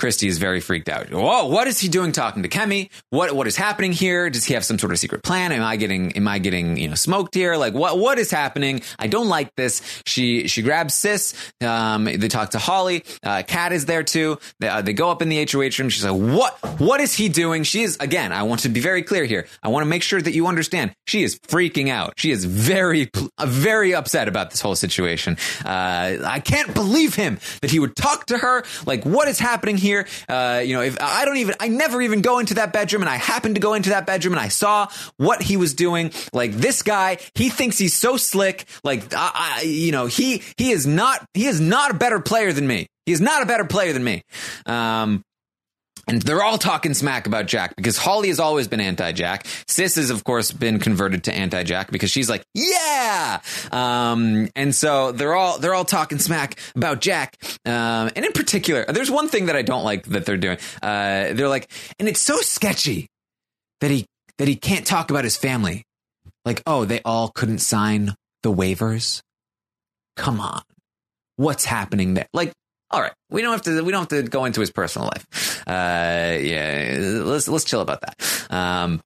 Christie 0.01 0.28
is 0.28 0.38
very 0.38 0.61
freaked 0.61 0.88
out. 0.88 1.11
Whoa, 1.11 1.46
what 1.46 1.66
is 1.66 1.78
he 1.78 1.88
doing 1.88 2.12
talking 2.12 2.42
to 2.42 2.48
Kemi? 2.48 2.88
What 3.11 3.32
what 3.36 3.46
is 3.46 3.55
happening 3.55 3.92
here? 3.92 4.30
Does 4.30 4.46
he 4.46 4.55
have 4.55 4.64
some 4.64 4.78
sort 4.78 4.92
of 4.92 4.98
secret 4.98 5.22
plan? 5.22 5.53
Am 5.53 5.62
I 5.62 5.76
getting 5.76 6.16
am 6.16 6.26
I 6.26 6.38
getting, 6.38 6.78
you 6.78 6.88
know, 6.88 6.94
smoked 6.94 7.34
here? 7.34 7.57
Like 7.57 7.74
what 7.74 7.98
what 7.98 8.18
is 8.18 8.30
happening? 8.30 8.80
I 8.98 9.09
don't 9.09 9.28
like 9.28 9.55
this. 9.57 9.82
She 10.07 10.48
she 10.48 10.62
grabs 10.62 10.94
Sis. 10.94 11.34
Um, 11.61 12.05
they 12.05 12.28
talk 12.28 12.51
to 12.53 12.59
Holly. 12.59 13.05
Uh, 13.22 13.42
Kat 13.46 13.72
is 13.72 13.84
there 13.84 14.03
too. 14.03 14.38
They, 14.59 14.68
uh, 14.68 14.80
they 14.80 14.94
go 14.94 15.11
up 15.11 15.20
in 15.20 15.28
the 15.28 15.44
HOH 15.44 15.78
room. 15.78 15.90
She's 15.90 16.05
like, 16.05 16.18
"What 16.18 16.80
what 16.80 17.01
is 17.03 17.14
he 17.14 17.28
doing?" 17.28 17.62
She 17.64 17.82
is 17.82 17.98
again, 18.01 18.32
I 18.32 18.44
want 18.44 18.62
to 18.62 18.70
be 18.70 18.80
very 18.80 19.03
clear 19.03 19.26
here. 19.26 19.46
I 19.62 19.68
want 19.68 19.82
to 19.84 19.88
make 19.88 20.03
sure 20.03 20.22
that 20.22 20.32
you 20.32 20.46
understand. 20.46 20.94
She 21.07 21.22
is 21.24 21.38
freaking 21.40 21.90
out. 21.90 22.14
She 22.16 22.30
is 22.30 22.46
very 22.46 23.11
very 23.38 23.94
upset 23.94 24.28
about 24.28 24.51
this 24.51 24.62
whole 24.62 24.76
situation. 24.76 25.36
Uh, 25.62 26.16
I 26.24 26.40
can't 26.42 26.72
believe 26.72 27.14
him 27.16 27.38
that 27.61 27.70
he 27.70 27.78
would 27.78 27.96
talk 27.96 28.26
to 28.26 28.38
her. 28.38 28.64
Like 28.86 29.05
what 29.05 29.28
is 29.28 29.38
happening 29.38 29.76
here? 29.76 29.89
Here. 29.91 30.07
Uh, 30.28 30.62
you 30.64 30.74
know, 30.74 30.82
if 30.82 30.97
I 31.01 31.24
don't 31.24 31.38
even, 31.38 31.55
I 31.61 31.68
never 31.68 32.01
even 32.01 32.22
go 32.22 32.38
into 32.38 32.55
that 32.55 32.72
bedroom 32.72 33.03
and 33.03 33.09
I 33.09 33.16
happened 33.16 33.57
to 33.57 33.61
go 33.61 33.74
into 33.74 33.91
that 33.91 34.07
bedroom 34.07 34.34
and 34.34 34.41
I 34.41 34.49
saw 34.49 34.88
what 35.16 35.43
he 35.43 35.57
was 35.57 35.74
doing. 35.74 36.12
Like 36.32 36.53
this 36.53 36.82
guy, 36.82 37.18
he 37.34 37.49
thinks 37.49 37.78
he's 37.78 37.95
so 37.95 38.16
slick. 38.16 38.66
Like, 38.84 39.12
I, 39.14 39.30
I, 39.34 39.62
you 39.62 39.93
know, 39.93 40.07
he, 40.07 40.43
he 40.57 40.70
is 40.70 40.86
not, 40.86 41.26
he 41.34 41.47
is 41.47 41.61
not 41.61 41.91
a 41.91 41.95
better 41.95 42.20
player 42.20 42.53
than 42.53 42.66
me. 42.66 42.86
He 43.07 43.12
is 43.12 43.20
not 43.20 43.43
a 43.43 43.47
better 43.47 43.64
player 43.64 43.93
than 43.93 44.05
me. 44.05 44.22
Um, 44.66 45.24
and 46.07 46.22
they're 46.22 46.42
all 46.42 46.59
talking 46.59 46.94
smack 46.94 47.26
about 47.26 47.46
Jack 47.46 47.76
because 47.76 47.96
Holly 47.96 48.28
has 48.28 48.40
always 48.40 48.68
been 48.68 48.80
anti 48.80 49.12
Jack. 49.12 49.46
Sis 49.68 49.96
has, 49.96 50.11
of 50.11 50.24
course, 50.24 50.53
been 50.53 50.78
converted 50.78 51.24
to 51.24 51.34
anti 51.34 51.62
Jack 51.62 51.90
because 51.90 52.11
she's 52.11 52.28
like, 52.28 52.42
yeah. 52.55 53.40
Um, 53.72 54.48
and 54.57 54.74
so 54.74 55.12
they're 55.12 55.34
all 55.34 55.59
they're 55.59 55.74
all 55.74 55.84
talking 55.84 56.18
smack 56.18 56.59
about 56.74 57.01
Jack. 57.01 57.36
Um, 57.64 58.11
and 58.16 58.24
in 58.24 58.32
particular, 58.32 58.84
there's 58.88 59.11
one 59.11 59.28
thing 59.28 59.46
that 59.46 59.57
I 59.57 59.62
don't 59.62 59.84
like 59.84 60.05
that 60.07 60.26
they're 60.26 60.36
doing. 60.36 60.59
Uh, 60.82 61.32
they're 61.32 61.48
like, 61.48 61.70
and 61.98 62.09
it's 62.09 62.20
so 62.20 62.36
sketchy 62.40 63.09
that 63.80 63.90
he 63.90 64.07
that 64.38 64.48
he 64.48 64.57
can't 64.57 64.86
talk 64.86 65.11
about 65.11 65.24
his 65.24 65.36
family. 65.36 65.84
Like, 66.44 66.62
oh, 66.66 66.84
they 66.84 67.01
all 67.05 67.28
couldn't 67.28 67.59
sign 67.59 68.14
the 68.42 68.53
waivers. 68.53 69.20
Come 70.16 70.40
on, 70.40 70.62
what's 71.36 71.64
happening 71.64 72.14
there? 72.14 72.26
Like, 72.32 72.53
all 72.91 73.01
right, 73.01 73.12
we 73.30 73.43
don't 73.43 73.53
have 73.53 73.62
to. 73.62 73.82
We 73.82 73.93
don't 73.93 74.11
have 74.11 74.24
to 74.24 74.28
go 74.28 74.45
into 74.45 74.61
his 74.61 74.70
personal 74.70 75.09
life. 75.09 75.62
Uh, 75.66 76.38
yeah, 76.41 76.97
let's 77.22 77.49
let's 77.49 77.64
chill 77.64 77.80
about 77.80 78.01
that. 78.01 78.47
Um, 78.51 79.01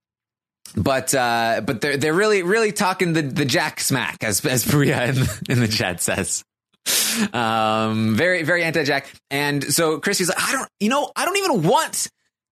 but 0.77 1.15
uh, 1.15 1.61
but 1.65 1.81
they're 1.81 1.97
they're 1.97 2.15
really 2.15 2.43
really 2.43 2.73
talking 2.73 3.13
the 3.13 3.23
the 3.23 3.45
Jack 3.45 3.81
smack 3.81 4.25
as 4.25 4.45
as 4.45 4.67
Priya 4.67 5.07
in, 5.07 5.17
in 5.49 5.61
the 5.61 5.69
chat 5.69 6.01
says. 6.01 6.43
Um, 7.33 8.17
very 8.17 8.43
very 8.43 8.65
anti 8.65 8.85
Jack, 8.85 9.13
and 9.31 9.63
so 9.63 9.99
Christie's 9.99 10.29
like, 10.29 10.43
I 10.43 10.53
don't, 10.53 10.69
you 10.81 10.89
know, 10.89 11.13
I 11.15 11.25
don't 11.25 11.37
even 11.37 11.63
want 11.63 12.09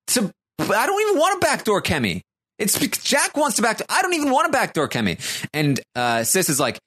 to. 0.09 0.33
I 0.59 0.87
don't 0.87 1.01
even 1.09 1.19
want 1.19 1.41
to 1.41 1.47
backdoor 1.47 1.83
Kemi. 1.83 2.23
It's 2.59 2.79
Jack 3.03 3.37
wants 3.37 3.57
to 3.57 3.63
back. 3.63 3.81
I 3.89 4.03
don't 4.03 4.15
even 4.15 4.31
want 4.31 4.47
to 4.47 4.53
backdoor 4.53 4.89
Kemi. 4.89 5.19
And 5.53 5.81
uh, 5.97 6.23
Sis 6.23 6.49
is 6.49 6.61
like, 6.61 6.79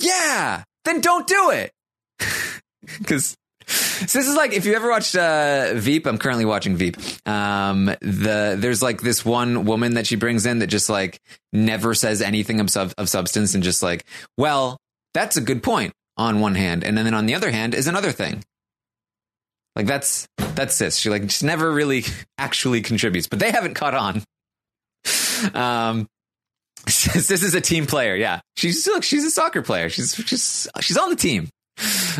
yeah, 0.00 0.64
then 0.84 1.00
don't 1.00 1.26
do 1.26 1.50
it. 1.50 1.72
because 2.98 3.36
so 3.66 4.18
this 4.18 4.28
is 4.28 4.34
like 4.34 4.52
if 4.52 4.64
you 4.64 4.74
ever 4.74 4.88
watched 4.88 5.14
uh, 5.14 5.74
Veep. 5.74 6.06
I'm 6.06 6.18
currently 6.18 6.44
watching 6.44 6.76
Veep. 6.76 6.96
Um, 7.26 7.86
the 8.00 8.56
there's 8.58 8.82
like 8.82 9.00
this 9.02 9.24
one 9.24 9.64
woman 9.64 9.94
that 9.94 10.06
she 10.06 10.16
brings 10.16 10.46
in 10.46 10.58
that 10.60 10.68
just 10.68 10.88
like 10.88 11.20
never 11.52 11.94
says 11.94 12.22
anything 12.22 12.60
of, 12.60 12.70
sub, 12.70 12.92
of 12.98 13.08
substance 13.08 13.54
and 13.54 13.62
just 13.62 13.82
like, 13.82 14.04
well, 14.36 14.78
that's 15.14 15.36
a 15.36 15.40
good 15.40 15.62
point 15.62 15.92
on 16.16 16.40
one 16.40 16.54
hand, 16.54 16.84
and 16.84 16.96
then 16.96 17.14
on 17.14 17.26
the 17.26 17.34
other 17.34 17.50
hand 17.50 17.74
is 17.74 17.86
another 17.86 18.12
thing. 18.12 18.44
Like 19.76 19.86
that's 19.86 20.26
that's 20.36 20.74
sis. 20.74 20.96
She 20.96 21.10
like 21.10 21.22
just 21.22 21.42
never 21.42 21.70
really 21.70 22.04
actually 22.38 22.82
contributes, 22.82 23.26
but 23.26 23.38
they 23.38 23.50
haven't 23.50 23.74
caught 23.74 23.94
on. 23.94 24.22
Um, 25.54 26.06
sis 26.88 27.30
is 27.30 27.54
a 27.54 27.60
team 27.60 27.86
player. 27.86 28.14
Yeah, 28.14 28.40
she's 28.56 28.86
look, 28.86 29.02
she's 29.02 29.24
a 29.24 29.30
soccer 29.30 29.62
player. 29.62 29.88
She's 29.88 30.14
she's 30.14 30.68
she's 30.80 30.98
on 30.98 31.10
the 31.10 31.16
team. 31.16 31.48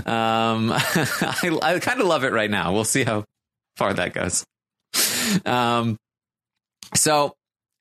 Um, 0.06 0.72
I, 0.74 1.58
I 1.62 1.78
kind 1.78 2.00
of 2.00 2.06
love 2.06 2.24
it 2.24 2.32
right 2.32 2.50
now. 2.50 2.72
We'll 2.72 2.84
see 2.84 3.04
how 3.04 3.24
far 3.76 3.94
that 3.94 4.14
goes. 4.14 4.44
Um, 5.44 5.96
so, 6.94 7.34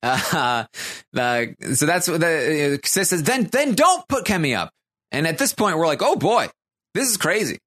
uh, 0.04 0.66
the, 1.14 1.56
so 1.74 1.86
that's 1.86 2.08
what 2.08 2.22
the 2.22 2.80
says. 2.84 3.24
Then, 3.24 3.46
then 3.46 3.76
don't 3.76 4.08
put 4.08 4.26
Kemi 4.26 4.58
up. 4.58 4.72
And 5.12 5.28
at 5.28 5.38
this 5.38 5.54
point, 5.54 5.78
we're 5.78 5.88
like, 5.88 6.02
oh 6.02 6.16
boy, 6.16 6.48
this 6.94 7.10
is 7.10 7.18
crazy. 7.18 7.60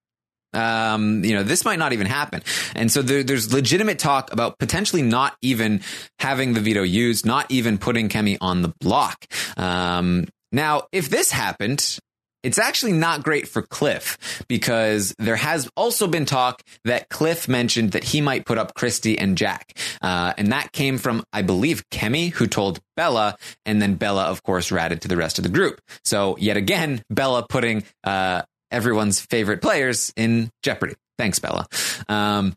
Um, 0.55 1.25
you 1.25 1.35
know, 1.35 1.43
this 1.43 1.65
might 1.65 1.79
not 1.79 1.93
even 1.93 2.07
happen. 2.07 2.43
And 2.77 2.91
so 2.91 3.03
there, 3.03 3.25
there's 3.25 3.53
legitimate 3.53 3.99
talk 3.99 4.33
about 4.33 4.59
potentially 4.59 5.03
not 5.03 5.37
even 5.43 5.83
having 6.21 6.55
the 6.55 6.61
veto 6.61 6.83
used, 6.83 7.27
not 7.27 7.51
even 7.51 7.77
putting 7.77 8.09
Kemi 8.09 8.39
on 8.41 8.63
the 8.63 8.73
block. 8.81 9.27
Um, 9.57 10.27
now, 10.53 10.85
if 10.93 11.11
this 11.11 11.33
happened, 11.33 11.99
it's 12.45 12.59
actually 12.59 12.93
not 12.93 13.25
great 13.25 13.49
for 13.49 13.63
Cliff 13.63 14.45
because 14.49 15.15
there 15.19 15.37
has 15.37 15.69
also 15.77 16.07
been 16.07 16.27
talk 16.27 16.63
that 16.85 17.09
Cliff 17.09 17.49
mentioned 17.49 17.93
that 17.93 18.05
he 18.05 18.21
might 18.21 18.45
put 18.45 18.59
up 18.59 18.75
Christie 18.75 19.19
and 19.19 19.37
Jack. 19.37 19.77
Uh, 20.03 20.35
and 20.37 20.53
that 20.53 20.71
came 20.73 20.99
from, 20.99 21.25
I 21.33 21.43
believe, 21.43 21.83
Kemi, 21.91 22.31
who 22.31 22.47
told 22.47 22.81
Bella, 22.97 23.37
and 23.65 23.81
then 23.81 23.95
Bella, 23.95 24.25
of 24.25 24.43
course, 24.43 24.71
ratted 24.71 25.01
to 25.03 25.09
the 25.09 25.17
rest 25.17 25.39
of 25.39 25.43
the 25.43 25.51
group. 25.51 25.81
So 26.05 26.37
yet 26.39 26.57
again, 26.57 27.03
Bella 27.11 27.47
putting 27.49 27.85
uh, 28.05 28.43
everyone's 28.71 29.21
favorite 29.21 29.63
players 29.63 30.13
in 30.17 30.51
jeopardy. 30.63 30.95
Thanks, 31.19 31.39
Bella. 31.39 31.67
Um, 32.09 32.55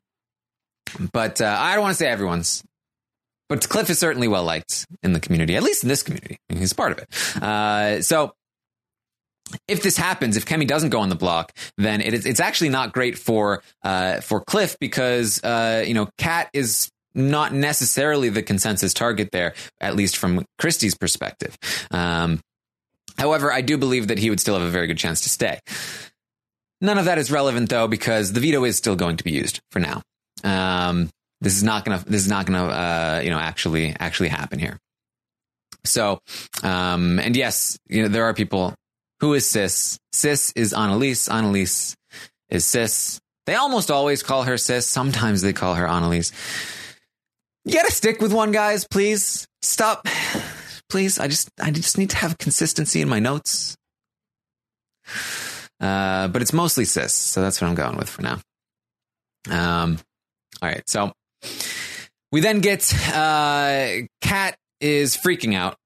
but 1.14 1.42
uh, 1.42 1.56
I 1.58 1.76
don't 1.76 1.84
want 1.84 1.94
to 1.94 1.98
say 1.98 2.10
everyone's. 2.10 2.64
But 3.50 3.70
Cliff 3.70 3.90
is 3.90 3.98
certainly 3.98 4.28
well 4.28 4.44
liked 4.44 4.86
in 5.04 5.14
the 5.14 5.22
community, 5.22 5.56
at 5.56 5.64
least 5.64 5.84
in 5.84 5.88
this 5.88 6.04
community. 6.04 6.38
He's 6.50 6.74
part 6.74 6.92
of 6.92 6.98
it. 6.98 7.42
Uh, 7.42 8.02
so 8.02 8.34
if 9.68 9.84
this 9.84 9.98
happens, 9.98 10.38
if 10.38 10.46
Kemi 10.46 10.68
doesn't 10.68 10.90
go 10.90 11.00
on 11.00 11.10
the 11.10 11.16
block, 11.16 11.54
then 11.78 12.02
it 12.02 12.14
is, 12.14 12.26
it's 12.26 12.40
actually 12.40 12.70
not 12.70 12.94
great 12.94 13.18
for 13.18 13.64
uh, 13.84 14.22
for 14.22 14.42
Cliff 14.42 14.78
because 14.80 15.44
uh, 15.44 15.84
you 15.86 15.94
know 15.94 16.10
Kat 16.18 16.50
is 16.54 16.90
not 17.14 17.54
necessarily 17.54 18.30
the 18.30 18.44
consensus 18.44 18.94
target 18.94 19.30
there, 19.32 19.54
at 19.82 19.96
least 19.96 20.18
from 20.18 20.46
Christie's 20.60 20.96
perspective. 20.96 21.58
Um, 21.92 22.40
however, 23.18 23.52
I 23.52 23.62
do 23.62 23.78
believe 23.78 24.10
that 24.10 24.20
he 24.20 24.30
would 24.30 24.40
still 24.40 24.54
have 24.54 24.68
a 24.68 24.72
very 24.72 24.88
good 24.88 24.98
chance 24.98 25.22
to 25.22 25.30
stay. 25.30 25.60
None 26.80 27.00
of 27.00 27.06
that 27.06 27.18
is 27.18 27.32
relevant 27.32 27.70
though 27.70 27.88
because 27.88 28.34
the 28.34 28.40
veto 28.40 28.64
is 28.64 28.78
still 28.78 28.96
going 28.96 29.18
to 29.18 29.24
be 29.24 29.32
used 29.32 29.62
for 29.72 29.80
now. 29.80 30.02
Um, 30.44 31.10
this 31.42 31.56
is 31.56 31.64
not 31.64 31.86
gonna 31.86 32.04
this 32.06 32.22
is 32.22 32.28
not 32.28 32.46
gonna 32.46 32.66
uh, 32.66 33.22
you 33.24 33.30
know 33.30 33.40
actually 33.40 33.96
actually 34.00 34.30
happen 34.30 34.60
here. 34.60 34.78
So, 35.86 36.20
um, 36.64 37.20
and 37.20 37.36
yes, 37.36 37.78
you 37.88 38.04
know 38.04 38.08
there 38.10 38.26
are 38.26 38.34
people 38.34 38.76
who 39.20 39.34
is 39.34 39.50
Sis? 39.50 40.00
Sis 40.12 40.52
is 40.56 40.74
Analyse. 40.74 41.28
Analyse 41.28 41.96
is 42.50 42.66
Sis. 42.66 43.20
They 43.46 43.56
almost 43.56 43.90
always 43.90 44.24
call 44.24 44.44
her 44.44 44.58
Sis. 44.58 44.86
Sometimes 44.86 45.42
they 45.42 45.54
call 45.54 45.76
her 45.76 45.86
Analyse. 45.86 46.32
You 47.66 47.74
gotta 47.74 47.92
stick 47.92 48.22
with 48.22 48.34
one, 48.34 48.52
guys, 48.52 48.88
please. 48.90 49.48
Stop. 49.62 50.08
Please. 50.90 51.20
I 51.20 51.28
just 51.28 51.50
I 51.62 51.70
just 51.72 51.98
need 51.98 52.12
to 52.12 52.18
have 52.18 52.38
consistency 52.38 53.02
in 53.02 53.10
my 53.10 53.20
notes. 53.20 53.76
Uh, 55.82 56.28
but 56.30 56.42
it's 56.42 56.54
mostly 56.54 56.86
Sis, 56.86 57.14
so 57.14 57.42
that's 57.42 57.60
what 57.60 57.68
I'm 57.68 57.76
going 57.76 57.98
with 57.98 58.10
for 58.10 58.22
now. 58.22 58.40
Um, 59.50 60.00
all 60.62 60.70
right, 60.70 60.88
so 60.90 61.12
we 62.32 62.42
then 62.42 62.62
get 62.62 62.94
uh, 63.14 64.08
Kat 64.22 64.58
is 64.80 65.18
freaking 65.18 65.56
out 65.56 65.78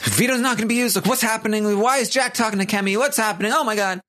Veto's 0.00 0.40
not 0.40 0.56
going 0.56 0.68
to 0.68 0.72
be 0.72 0.78
used. 0.78 0.96
Like, 0.96 1.06
what's 1.06 1.22
happening? 1.22 1.78
Why 1.78 1.98
is 1.98 2.10
Jack 2.10 2.34
talking 2.34 2.58
to 2.58 2.66
Kemi? 2.66 2.96
What's 2.98 3.16
happening? 3.16 3.52
Oh 3.54 3.64
my 3.64 3.76
God. 3.76 4.00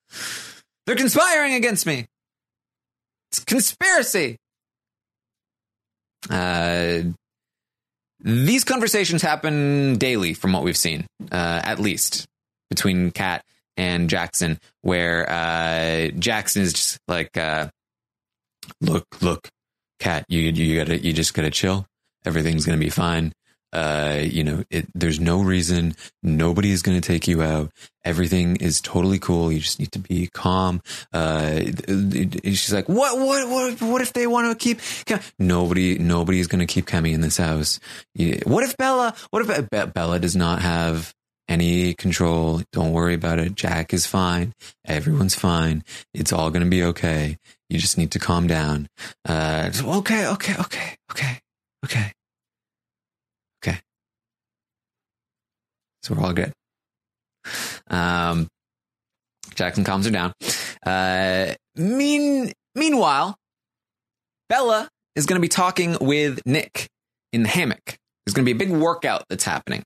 They're 0.86 0.96
conspiring 0.96 1.54
against 1.54 1.86
me. 1.86 2.06
It's 3.32 3.44
conspiracy. 3.44 4.38
Uh, 6.30 7.02
these 8.20 8.64
conversations 8.64 9.22
happen 9.22 9.98
daily 9.98 10.34
from 10.34 10.54
what 10.54 10.64
we've 10.64 10.78
seen, 10.78 11.06
uh, 11.32 11.62
at 11.64 11.80
least 11.80 12.26
between 12.70 13.12
Kat 13.12 13.44
and 13.78 14.10
Jackson, 14.10 14.58
where 14.82 15.30
uh, 15.30 16.08
Jackson 16.18 16.64
is 16.64 16.74
just 16.74 17.00
like, 17.08 17.38
uh, 17.38 17.70
look, 18.82 19.06
look, 19.22 19.48
Kat, 20.00 20.26
you, 20.28 20.42
you 20.42 20.78
gotta, 20.78 20.98
you 20.98 21.14
just 21.14 21.34
gotta 21.34 21.52
chill. 21.52 21.86
Everything's 22.26 22.66
gonna 22.66 22.78
be 22.78 22.90
fine. 22.90 23.32
Uh, 23.76 24.22
you 24.22 24.42
know, 24.42 24.64
it, 24.70 24.88
there's 24.96 25.20
no 25.20 25.42
reason. 25.42 25.94
Nobody 26.24 26.72
is 26.72 26.82
going 26.82 26.96
to 27.00 27.06
take 27.06 27.28
you 27.28 27.42
out. 27.42 27.72
Everything 28.06 28.56
is 28.56 28.80
totally 28.80 29.20
cool. 29.20 29.52
You 29.52 29.60
just 29.60 29.80
need 29.80 29.92
to 29.92 30.00
be 30.00 30.28
calm. 30.28 30.82
Uh, 31.12 31.60
she's 32.46 32.72
like, 32.72 32.88
what, 32.88 33.18
what, 33.20 33.50
what, 33.50 33.82
what 33.82 34.02
if 34.02 34.14
they 34.14 34.28
want 34.28 34.48
to 34.48 34.64
keep, 34.64 34.80
nobody, 35.38 35.98
nobody 35.98 36.40
is 36.40 36.48
going 36.48 36.66
to 36.66 36.74
keep 36.74 36.86
Kemi 36.86 37.14
in 37.14 37.20
this 37.20 37.36
house. 37.36 37.82
What 38.46 38.64
if 38.64 38.78
Bella, 38.78 39.14
what 39.32 39.46
if 39.46 39.70
Be- 39.70 39.92
Bella 39.92 40.20
does 40.20 40.38
not 40.38 40.62
have 40.62 41.14
any 41.50 41.96
control? 41.96 42.62
Don't 42.72 42.94
worry 42.94 43.16
about 43.16 43.40
it. 43.40 43.56
Jack 43.56 43.94
is 43.94 44.06
fine. 44.06 44.54
Everyone's 44.86 45.36
fine. 45.36 45.84
It's 46.14 46.32
all 46.32 46.50
going 46.50 46.64
to 46.64 46.70
be 46.70 46.84
okay. 46.84 47.38
You 47.70 47.78
just 47.78 47.98
need 47.98 48.12
to 48.12 48.20
calm 48.20 48.48
down. 48.48 48.88
Uh, 49.28 49.70
okay, 49.84 50.28
okay, 50.28 50.28
okay, 50.28 50.56
okay, 50.62 50.98
okay. 51.12 51.35
So 56.06 56.14
we're 56.14 56.24
all 56.24 56.34
good. 56.34 56.54
Um, 57.90 58.48
Jackson 59.56 59.84
calms 59.84 60.06
her 60.06 60.12
down. 60.12 60.34
Uh, 60.86 61.56
mean, 61.76 62.52
meanwhile, 62.76 63.36
Bella 64.48 64.88
is 65.16 65.26
going 65.26 65.42
to 65.42 65.42
be 65.42 65.50
talking 65.50 65.98
with 66.00 66.46
Nick 66.46 66.88
in 67.34 67.42
the 67.42 67.50
hammock. 67.50 67.98
There's 68.24 68.36
going 68.36 68.46
to 68.46 68.54
be 68.54 68.56
a 68.56 68.68
big 68.68 68.70
workout 68.70 69.24
that's 69.30 69.46
happening. 69.46 69.82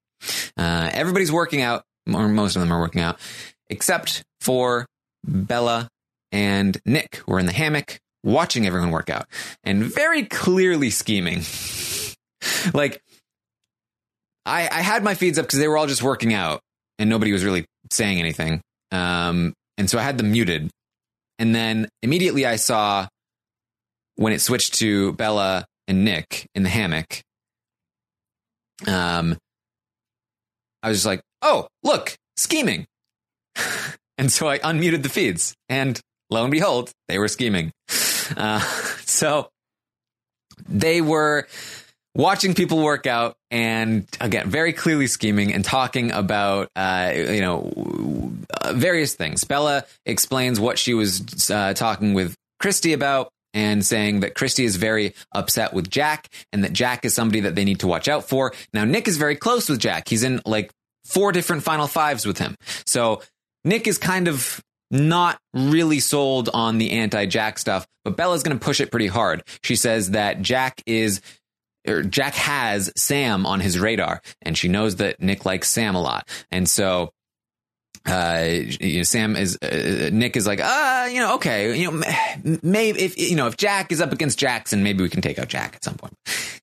Uh, 0.58 0.90
everybody's 0.92 1.32
working 1.32 1.62
out, 1.62 1.84
or 2.14 2.28
most 2.28 2.58
of 2.58 2.62
them 2.62 2.74
are 2.74 2.82
working 2.82 3.02
out, 3.02 3.18
except 3.70 4.22
for 4.42 4.86
Bella 5.26 5.88
and 6.34 6.78
Nick, 6.86 7.22
who 7.26 7.34
are 7.34 7.40
in 7.40 7.46
the 7.46 7.54
hammock 7.54 7.98
watching 8.26 8.68
everyone 8.68 8.92
work 8.92 9.10
out 9.10 9.26
and 9.64 9.86
very 9.86 10.26
clearly 10.26 10.90
scheming. 10.90 11.44
like 12.74 13.02
I, 14.46 14.64
I 14.64 14.82
had 14.82 15.04
my 15.04 15.16
feeds 15.16 15.38
up 15.38 15.46
because 15.46 15.60
they 15.60 15.68
were 15.68 15.78
all 15.78 15.88
just 15.88 16.04
working 16.04 16.34
out 16.34 16.62
and 16.98 17.10
nobody 17.10 17.32
was 17.32 17.44
really 17.44 17.66
saying 17.92 18.20
anything. 18.20 18.62
Um, 18.92 19.54
and 19.78 19.90
so 19.90 19.98
I 20.00 20.04
had 20.04 20.18
them 20.18 20.32
muted. 20.32 20.70
And 21.38 21.56
then 21.56 21.88
immediately 22.02 22.46
I 22.46 22.58
saw 22.58 23.08
when 24.16 24.34
it 24.34 24.42
switched 24.42 24.76
to 24.76 25.14
Bella 25.14 25.66
and 25.88 26.04
Nick 26.04 26.46
in 26.54 26.64
the 26.64 26.70
hammock. 26.70 27.22
Um, 28.86 29.38
I 30.84 30.90
was 30.90 30.98
just 30.98 31.06
like, 31.06 31.22
oh, 31.42 31.68
look, 31.84 32.16
scheming. 32.38 32.86
and 34.18 34.32
so 34.32 34.48
I 34.48 34.60
unmuted 34.60 35.04
the 35.04 35.10
feeds, 35.10 35.54
and 35.68 36.00
lo 36.30 36.44
and 36.44 36.52
behold, 36.52 36.92
they 37.08 37.20
were 37.20 37.28
scheming. 37.28 37.72
Uh, 38.38 38.60
so 39.06 39.50
they 40.68 41.02
were 41.02 41.48
watching 42.20 42.54
people 42.54 42.80
work 42.80 43.08
out 43.08 43.38
and 43.50 44.06
again 44.20 44.50
very 44.50 44.74
clearly 44.74 45.08
scheming 45.08 45.54
and 45.54 45.64
talking 45.64 46.12
about 46.12 46.70
uh, 46.76 47.14
you 47.16 47.40
know 47.40 47.72
various 48.72 49.16
things. 49.16 49.46
Bella 49.46 49.86
explains 50.06 50.60
what 50.60 50.78
she 50.78 50.94
was 50.94 51.50
uh, 51.50 51.74
talking 51.74 52.14
with 52.14 52.36
christie 52.60 52.92
about 52.92 53.32
and 53.54 53.86
saying 53.86 54.20
that 54.20 54.36
christie 54.36 54.66
is 54.66 54.76
very 54.76 55.16
upset 55.34 55.74
with 55.74 55.90
jack 55.90 56.28
and 56.52 56.66
that 56.66 56.74
jack 56.74 57.06
is 57.06 57.14
somebody 57.14 57.40
that 57.40 57.56
they 57.56 57.64
need 57.64 57.80
to 57.80 57.88
watch 57.88 58.10
out 58.10 58.28
for. 58.28 58.54
Now 58.74 58.84
nick 58.84 59.08
is 59.08 59.16
very 59.16 59.38
close 59.38 59.70
with 59.70 59.80
jack. 59.80 60.10
He's 60.10 60.24
in 60.24 60.42
like 60.46 60.72
four 61.06 61.32
different 61.32 61.64
final 61.64 61.88
fives 61.88 62.26
with 62.26 62.38
him. 62.38 62.56
So 62.86 63.22
nick 63.64 63.88
is 63.88 63.98
kind 63.98 64.28
of 64.28 64.62
not 64.92 65.40
really 65.54 66.00
sold 66.00 66.50
on 66.54 66.78
the 66.78 66.92
anti 66.92 67.26
Jack 67.26 67.60
stuff, 67.60 67.88
but 68.04 68.18
Bella's 68.18 68.44
going 68.44 68.58
to 68.58 68.64
push 68.64 68.82
it 68.82 68.92
pretty 68.92 69.08
hard. 69.08 69.44
She 69.64 69.76
says 69.76 70.12
that 70.12 70.42
Jack 70.42 70.82
is 70.86 71.22
or 71.90 72.04
Jack 72.04 72.36
has 72.36 72.92
Sam 72.96 73.46
on 73.46 73.60
his 73.60 73.80
radar, 73.80 74.22
and 74.42 74.58
she 74.58 74.68
knows 74.68 74.98
that 74.98 75.20
Nick 75.20 75.46
likes 75.46 75.70
Sam 75.70 75.96
a 75.96 76.02
lot, 76.02 76.28
and 76.52 76.70
so 76.70 77.12
uh, 78.06 78.48
you 78.80 78.98
know, 78.98 79.04
Sam 79.04 79.36
is 79.36 79.58
uh, 79.62 80.10
Nick 80.12 80.38
is 80.38 80.48
like, 80.48 80.62
uh, 80.62 81.10
you 81.12 81.20
know, 81.20 81.36
okay, 81.36 81.78
you 81.78 81.92
know, 81.92 82.04
maybe 82.64 83.00
if 83.00 83.18
you 83.18 83.36
know 83.36 83.48
if 83.48 83.58
Jack 83.58 83.92
is 83.92 84.02
up 84.02 84.12
against 84.12 84.40
Jackson, 84.40 84.84
maybe 84.84 85.04
we 85.04 85.10
can 85.10 85.22
take 85.22 85.38
out 85.38 85.48
Jack 85.48 85.76
at 85.76 85.84
some 85.84 85.96
point. 85.96 86.14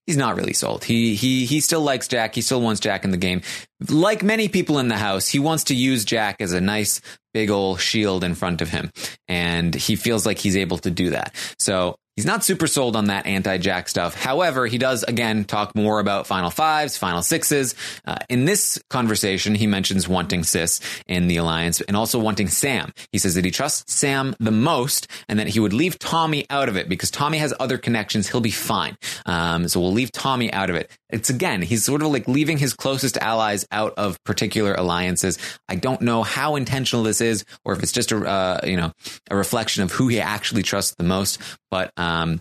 He's 0.06 0.16
not 0.16 0.36
really 0.36 0.52
sold. 0.52 0.84
He 0.84 1.14
he 1.14 1.44
he 1.44 1.60
still 1.60 1.82
likes 1.82 2.08
Jack. 2.08 2.34
He 2.34 2.40
still 2.40 2.60
wants 2.60 2.80
Jack 2.80 3.04
in 3.04 3.10
the 3.10 3.16
game. 3.16 3.42
Like 3.88 4.22
many 4.22 4.48
people 4.48 4.78
in 4.78 4.88
the 4.88 4.96
house, 4.96 5.28
he 5.28 5.38
wants 5.38 5.64
to 5.64 5.74
use 5.74 6.04
Jack 6.04 6.40
as 6.40 6.52
a 6.52 6.60
nice 6.60 7.00
big 7.34 7.50
old 7.50 7.80
shield 7.80 8.24
in 8.24 8.34
front 8.34 8.62
of 8.62 8.70
him, 8.70 8.90
and 9.28 9.74
he 9.74 9.94
feels 9.94 10.24
like 10.24 10.38
he's 10.38 10.56
able 10.56 10.78
to 10.78 10.90
do 10.90 11.10
that. 11.10 11.34
So 11.58 11.96
He's 12.16 12.24
not 12.24 12.42
super 12.42 12.66
sold 12.66 12.96
on 12.96 13.06
that 13.06 13.26
anti 13.26 13.58
Jack 13.58 13.90
stuff. 13.90 14.14
However, 14.14 14.66
he 14.66 14.78
does 14.78 15.02
again 15.02 15.44
talk 15.44 15.74
more 15.74 16.00
about 16.00 16.26
final 16.26 16.48
fives, 16.48 16.96
final 16.96 17.20
sixes. 17.20 17.74
Uh, 18.06 18.16
in 18.30 18.46
this 18.46 18.82
conversation, 18.88 19.54
he 19.54 19.66
mentions 19.66 20.08
wanting 20.08 20.42
Sis 20.42 20.80
in 21.06 21.28
the 21.28 21.36
alliance 21.36 21.82
and 21.82 21.94
also 21.94 22.18
wanting 22.18 22.48
Sam. 22.48 22.94
He 23.12 23.18
says 23.18 23.34
that 23.34 23.44
he 23.44 23.50
trusts 23.50 23.92
Sam 23.92 24.34
the 24.40 24.50
most 24.50 25.08
and 25.28 25.38
that 25.38 25.48
he 25.48 25.60
would 25.60 25.74
leave 25.74 25.98
Tommy 25.98 26.46
out 26.48 26.70
of 26.70 26.76
it 26.78 26.88
because 26.88 27.10
Tommy 27.10 27.36
has 27.36 27.52
other 27.60 27.76
connections. 27.76 28.28
He'll 28.28 28.40
be 28.40 28.50
fine. 28.50 28.96
Um, 29.26 29.68
so 29.68 29.78
we'll 29.78 29.92
leave 29.92 30.10
Tommy 30.10 30.50
out 30.54 30.70
of 30.70 30.76
it. 30.76 30.90
It's 31.11 31.30
again, 31.30 31.62
he's 31.62 31.84
sort 31.84 32.02
of 32.02 32.09
like 32.09 32.26
leaving 32.26 32.59
his 32.59 32.74
closest 32.74 33.16
allies 33.18 33.66
out 33.70 33.94
of 33.96 34.22
particular 34.24 34.74
alliances. 34.74 35.38
I 35.68 35.76
don't 35.76 36.02
know 36.02 36.22
how 36.22 36.57
intentional 36.57 37.04
this 37.04 37.20
is 37.20 37.44
or 37.64 37.74
if 37.74 37.82
it's 37.82 37.92
just 37.92 38.11
a, 38.11 38.18
uh, 38.18 38.61
you 38.64 38.76
know, 38.76 38.92
a 39.30 39.36
reflection 39.36 39.84
of 39.84 39.92
who 39.92 40.09
he 40.09 40.20
actually 40.20 40.62
trusts 40.62 40.94
the 40.96 41.04
most. 41.04 41.40
But, 41.70 41.92
um, 41.96 42.40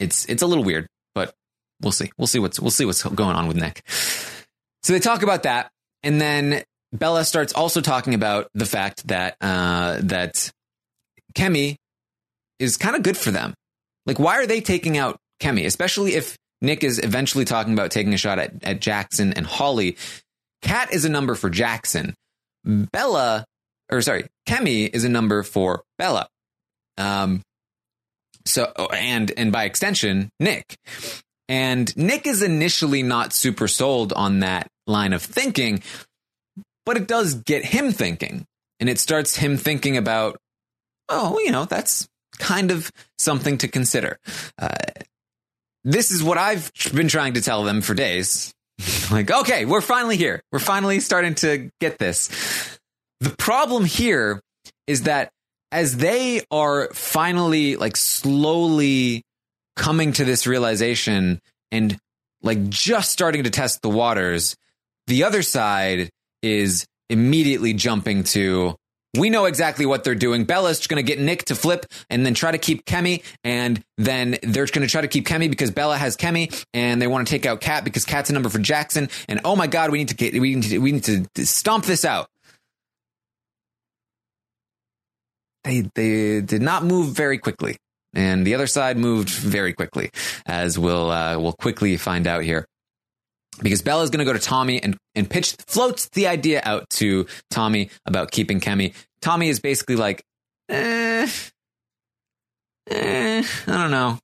it's 0.00 0.26
it's 0.26 0.42
a 0.42 0.46
little 0.46 0.64
weird, 0.64 0.86
but 1.14 1.32
we'll 1.80 1.92
see. 1.92 2.10
We'll 2.18 2.26
see 2.26 2.38
what's 2.38 2.58
we'll 2.58 2.70
see 2.70 2.84
what's 2.84 3.02
going 3.02 3.36
on 3.36 3.46
with 3.46 3.56
Nick. 3.56 3.82
So 4.82 4.92
they 4.92 4.98
talk 4.98 5.22
about 5.22 5.44
that, 5.44 5.70
and 6.02 6.20
then 6.20 6.62
Bella 6.92 7.24
starts 7.24 7.52
also 7.52 7.80
talking 7.80 8.14
about 8.14 8.48
the 8.54 8.66
fact 8.66 9.06
that 9.08 9.36
uh, 9.40 9.98
that 10.00 10.50
Kemi 11.34 11.76
is 12.58 12.76
kind 12.76 12.96
of 12.96 13.02
good 13.02 13.16
for 13.16 13.30
them. 13.30 13.54
Like, 14.06 14.18
why 14.18 14.38
are 14.38 14.46
they 14.46 14.60
taking 14.60 14.98
out 14.98 15.18
Kemi, 15.40 15.66
especially 15.66 16.14
if 16.14 16.36
Nick 16.62 16.84
is 16.84 16.98
eventually 16.98 17.44
talking 17.44 17.72
about 17.72 17.90
taking 17.90 18.14
a 18.14 18.16
shot 18.16 18.38
at, 18.38 18.52
at 18.62 18.80
Jackson 18.80 19.32
and 19.32 19.44
Holly? 19.44 19.96
Kat 20.62 20.92
is 20.92 21.04
a 21.04 21.08
number 21.08 21.34
for 21.34 21.50
Jackson. 21.50 22.14
Bella, 22.64 23.44
or 23.90 24.00
sorry, 24.00 24.26
Kemi 24.48 24.88
is 24.92 25.04
a 25.04 25.08
number 25.08 25.42
for 25.42 25.82
Bella. 25.98 26.28
Um, 26.96 27.42
so 28.44 28.72
and 28.92 29.32
and 29.36 29.52
by 29.52 29.64
extension 29.64 30.30
Nick. 30.40 30.76
And 31.48 31.94
Nick 31.96 32.26
is 32.26 32.42
initially 32.42 33.02
not 33.02 33.32
super 33.32 33.68
sold 33.68 34.12
on 34.12 34.40
that 34.40 34.68
line 34.86 35.12
of 35.12 35.22
thinking, 35.22 35.82
but 36.86 36.96
it 36.96 37.06
does 37.06 37.34
get 37.34 37.64
him 37.64 37.92
thinking. 37.92 38.46
And 38.80 38.88
it 38.88 38.98
starts 38.98 39.36
him 39.36 39.56
thinking 39.56 39.96
about, 39.96 40.38
oh, 41.08 41.38
you 41.40 41.52
know, 41.52 41.66
that's 41.66 42.08
kind 42.38 42.70
of 42.70 42.90
something 43.18 43.58
to 43.58 43.68
consider. 43.68 44.18
Uh, 44.58 44.70
this 45.84 46.10
is 46.10 46.22
what 46.22 46.38
I've 46.38 46.70
been 46.94 47.08
trying 47.08 47.34
to 47.34 47.40
tell 47.40 47.64
them 47.64 47.80
for 47.80 47.94
days. 47.94 48.52
like, 49.10 49.30
okay, 49.30 49.64
we're 49.64 49.80
finally 49.80 50.16
here. 50.16 50.42
We're 50.52 50.58
finally 50.58 51.00
starting 51.00 51.34
to 51.36 51.70
get 51.80 51.98
this. 51.98 52.78
The 53.20 53.30
problem 53.30 53.84
here 53.84 54.40
is 54.86 55.02
that 55.02 55.30
as 55.70 55.96
they 55.96 56.42
are 56.50 56.88
finally 56.92 57.76
like 57.76 57.96
slowly 57.96 59.22
coming 59.76 60.12
to 60.12 60.24
this 60.24 60.46
realization 60.46 61.40
and 61.70 61.96
like 62.42 62.68
just 62.68 63.10
starting 63.10 63.44
to 63.44 63.50
test 63.50 63.80
the 63.82 63.88
waters, 63.88 64.56
the 65.06 65.24
other 65.24 65.42
side 65.42 66.10
is 66.42 66.86
immediately 67.08 67.72
jumping 67.72 68.24
to 68.24 68.76
we 69.16 69.30
know 69.30 69.44
exactly 69.44 69.86
what 69.86 70.04
they're 70.04 70.14
doing. 70.14 70.44
Bella's 70.44 70.86
going 70.86 71.04
to 71.04 71.06
get 71.06 71.20
Nick 71.20 71.44
to 71.46 71.54
flip 71.54 71.86
and 72.08 72.24
then 72.24 72.34
try 72.34 72.50
to 72.50 72.58
keep 72.58 72.84
Kemi. 72.86 73.22
And 73.44 73.82
then 73.98 74.38
they're 74.42 74.66
going 74.66 74.86
to 74.86 74.90
try 74.90 75.02
to 75.02 75.08
keep 75.08 75.26
Kemi 75.26 75.50
because 75.50 75.70
Bella 75.70 75.96
has 75.96 76.16
Kemi 76.16 76.64
and 76.72 77.00
they 77.00 77.06
want 77.06 77.26
to 77.26 77.30
take 77.30 77.46
out 77.46 77.60
Kat 77.60 77.84
because 77.84 78.04
Kat's 78.04 78.30
a 78.30 78.32
number 78.32 78.48
for 78.48 78.58
Jackson. 78.58 79.08
And 79.28 79.40
oh 79.44 79.56
my 79.56 79.66
God, 79.66 79.90
we 79.90 79.98
need 79.98 80.08
to 80.08 80.14
get, 80.14 80.32
we 80.40 80.54
need 80.54 80.64
to, 80.64 80.78
we 80.78 80.92
need 80.92 81.04
to 81.04 81.46
stomp 81.46 81.84
this 81.84 82.04
out. 82.04 82.28
they 85.64 85.82
they 85.94 86.40
did 86.40 86.62
not 86.62 86.84
move 86.84 87.14
very 87.14 87.38
quickly, 87.38 87.76
and 88.14 88.46
the 88.46 88.54
other 88.54 88.66
side 88.66 88.96
moved 88.96 89.28
very 89.28 89.72
quickly, 89.72 90.10
as 90.46 90.78
we'll 90.78 91.10
uh, 91.10 91.38
we'll 91.38 91.52
quickly 91.52 91.96
find 91.96 92.26
out 92.26 92.42
here. 92.42 92.66
Because 93.60 93.82
Bella's 93.82 94.10
going 94.10 94.24
to 94.24 94.24
go 94.24 94.32
to 94.32 94.38
Tommy 94.38 94.82
and, 94.82 94.96
and 95.14 95.28
pitch 95.28 95.56
floats 95.66 96.08
the 96.10 96.26
idea 96.26 96.62
out 96.64 96.88
to 96.90 97.26
Tommy 97.50 97.90
about 98.06 98.30
keeping 98.30 98.60
Kemi. 98.60 98.94
Tommy 99.20 99.48
is 99.48 99.60
basically 99.60 99.96
like, 99.96 100.24
eh, 100.68 101.28
eh, 102.90 103.44
I 103.66 103.72
don't 103.72 103.90
know. 103.90 104.18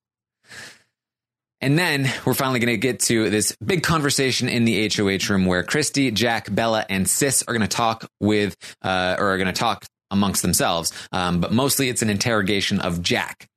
And 1.60 1.78
then 1.78 2.10
we're 2.24 2.34
finally 2.34 2.60
going 2.60 2.72
to 2.72 2.76
get 2.76 3.00
to 3.00 3.30
this 3.30 3.56
big 3.64 3.82
conversation 3.82 4.48
in 4.48 4.64
the 4.64 4.88
HOH 4.88 5.32
room 5.32 5.44
where 5.44 5.64
Christie, 5.64 6.10
Jack, 6.12 6.52
Bella, 6.54 6.86
and 6.88 7.08
Sis 7.08 7.42
are 7.42 7.52
going 7.52 7.68
to 7.68 7.76
talk 7.76 8.08
with, 8.20 8.56
uh, 8.82 9.16
or 9.18 9.32
are 9.32 9.38
going 9.38 9.52
to 9.52 9.52
talk 9.52 9.84
amongst 10.10 10.42
themselves. 10.42 10.92
Um, 11.10 11.40
but 11.40 11.52
mostly 11.52 11.88
it's 11.88 12.02
an 12.02 12.10
interrogation 12.10 12.80
of 12.80 13.02
Jack. 13.02 13.48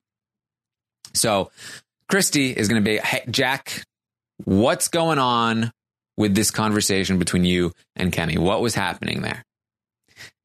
So 1.13 1.51
Christie 2.09 2.51
is 2.51 2.67
going 2.67 2.83
to 2.83 2.89
be, 2.89 2.97
hey, 2.97 3.23
Jack, 3.29 3.83
what's 4.45 4.87
going 4.87 5.19
on 5.19 5.71
with 6.17 6.35
this 6.35 6.51
conversation 6.51 7.19
between 7.19 7.45
you 7.45 7.71
and 7.95 8.11
Kemi? 8.11 8.37
What 8.37 8.61
was 8.61 8.75
happening 8.75 9.21
there? 9.21 9.43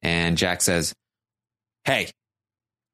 And 0.02 0.36
Jack 0.36 0.62
says, 0.62 0.94
Hey, 1.84 2.10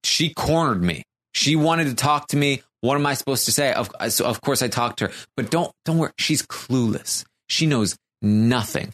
she 0.04 0.32
cornered 0.34 0.82
me. 0.82 1.02
She 1.34 1.56
wanted 1.56 1.86
to 1.86 1.94
talk 1.94 2.28
to 2.28 2.36
me. 2.36 2.62
What 2.80 2.96
am 2.96 3.06
I 3.06 3.14
supposed 3.14 3.46
to 3.46 3.52
say? 3.52 3.72
Of, 3.72 3.90
so 4.08 4.26
of 4.26 4.40
course 4.40 4.62
I 4.62 4.68
talked 4.68 4.98
to 4.98 5.06
her, 5.06 5.12
but 5.36 5.50
don't, 5.50 5.70
don't 5.84 5.98
worry. 5.98 6.12
She's 6.18 6.42
clueless. 6.42 7.24
She 7.48 7.66
knows 7.66 7.96
nothing. 8.20 8.92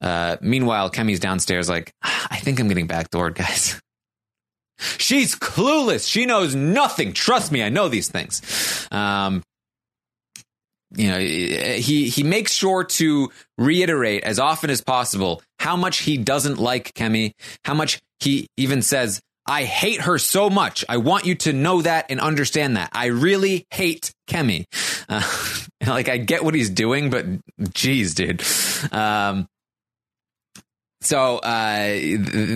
Uh, 0.00 0.36
meanwhile, 0.40 0.90
Kemi's 0.90 1.20
downstairs, 1.20 1.68
like, 1.68 1.92
I 2.02 2.38
think 2.40 2.58
I'm 2.58 2.68
getting 2.68 2.88
backdoored, 2.88 3.34
guys. 3.34 3.80
She's 4.98 5.36
clueless. 5.36 6.08
She 6.08 6.24
knows 6.24 6.54
nothing. 6.54 7.12
Trust 7.12 7.52
me, 7.52 7.62
I 7.62 7.68
know 7.68 7.88
these 7.88 8.08
things. 8.08 8.88
Um, 8.90 9.42
you 10.96 11.08
know, 11.08 11.18
he 11.18 12.08
he 12.08 12.22
makes 12.22 12.52
sure 12.52 12.84
to 12.84 13.30
reiterate 13.58 14.24
as 14.24 14.38
often 14.38 14.70
as 14.70 14.80
possible 14.80 15.42
how 15.58 15.76
much 15.76 15.98
he 15.98 16.16
doesn't 16.16 16.58
like 16.58 16.92
Kemi. 16.94 17.32
How 17.64 17.74
much 17.74 18.00
he 18.18 18.48
even 18.56 18.82
says, 18.82 19.20
"I 19.46 19.64
hate 19.64 20.02
her 20.02 20.18
so 20.18 20.50
much. 20.50 20.84
I 20.88 20.96
want 20.96 21.26
you 21.26 21.36
to 21.36 21.52
know 21.52 21.82
that 21.82 22.06
and 22.10 22.20
understand 22.20 22.76
that. 22.76 22.90
I 22.92 23.06
really 23.06 23.66
hate 23.70 24.12
Kemi." 24.28 24.64
Uh, 25.08 25.22
like 25.86 26.08
I 26.08 26.16
get 26.16 26.44
what 26.44 26.54
he's 26.54 26.70
doing, 26.70 27.10
but 27.10 27.24
geez, 27.72 28.14
dude. 28.14 28.42
Um, 28.92 29.46
so 31.02 31.38
uh, 31.38 31.94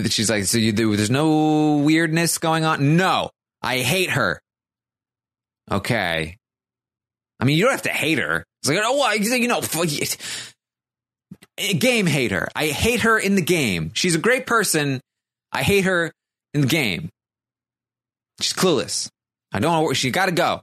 she's 0.07 0.29
like, 0.29 0.43
so 0.43 0.57
you, 0.59 0.71
do? 0.71 0.95
there's 0.95 1.09
no 1.09 1.77
weirdness 1.77 2.37
going 2.37 2.63
on? 2.63 2.95
No, 2.95 3.31
I 3.61 3.79
hate 3.79 4.11
her. 4.11 4.39
Okay. 5.71 6.37
I 7.45 7.47
mean, 7.47 7.57
you 7.57 7.65
don't 7.65 7.73
have 7.73 7.83
to 7.83 7.89
hate 7.89 8.17
her. 8.17 8.43
It's 8.63 8.69
like, 8.69 8.79
oh, 8.81 9.11
you 9.13 9.47
know, 9.47 9.61
game 11.77 12.07
hater. 12.07 12.47
I 12.55 12.65
hate 12.69 13.01
her 13.01 13.19
in 13.19 13.35
the 13.35 13.43
game. 13.43 13.91
She's 13.93 14.15
a 14.15 14.17
great 14.17 14.47
person. 14.47 14.99
I 15.51 15.61
hate 15.61 15.83
her 15.83 16.11
in 16.55 16.61
the 16.61 16.67
game. 16.67 17.09
She's 18.41 18.53
clueless. 18.53 19.11
I 19.53 19.59
don't 19.59 19.71
know 19.73 19.83
where 19.83 19.93
she 19.93 20.09
got 20.09 20.25
to 20.25 20.31
go. 20.31 20.61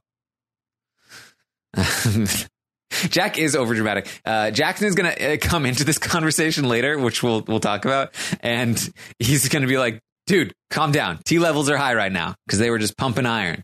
Jack 3.10 3.38
is 3.38 3.54
overdramatic. 3.54 4.08
Uh, 4.24 4.50
Jackson 4.50 4.88
is 4.88 4.96
going 4.96 5.14
to 5.14 5.34
uh, 5.34 5.36
come 5.40 5.66
into 5.66 5.84
this 5.84 5.98
conversation 6.00 6.64
later, 6.64 6.98
which 6.98 7.22
we'll 7.22 7.42
we'll 7.42 7.60
talk 7.60 7.84
about, 7.84 8.12
and 8.40 8.92
he's 9.20 9.48
going 9.48 9.62
to 9.62 9.68
be 9.68 9.78
like, 9.78 10.00
"Dude, 10.26 10.52
calm 10.68 10.90
down. 10.90 11.20
T 11.24 11.38
levels 11.38 11.70
are 11.70 11.76
high 11.76 11.94
right 11.94 12.10
now 12.10 12.34
because 12.44 12.58
they 12.58 12.70
were 12.70 12.80
just 12.80 12.98
pumping 12.98 13.24
iron." 13.24 13.62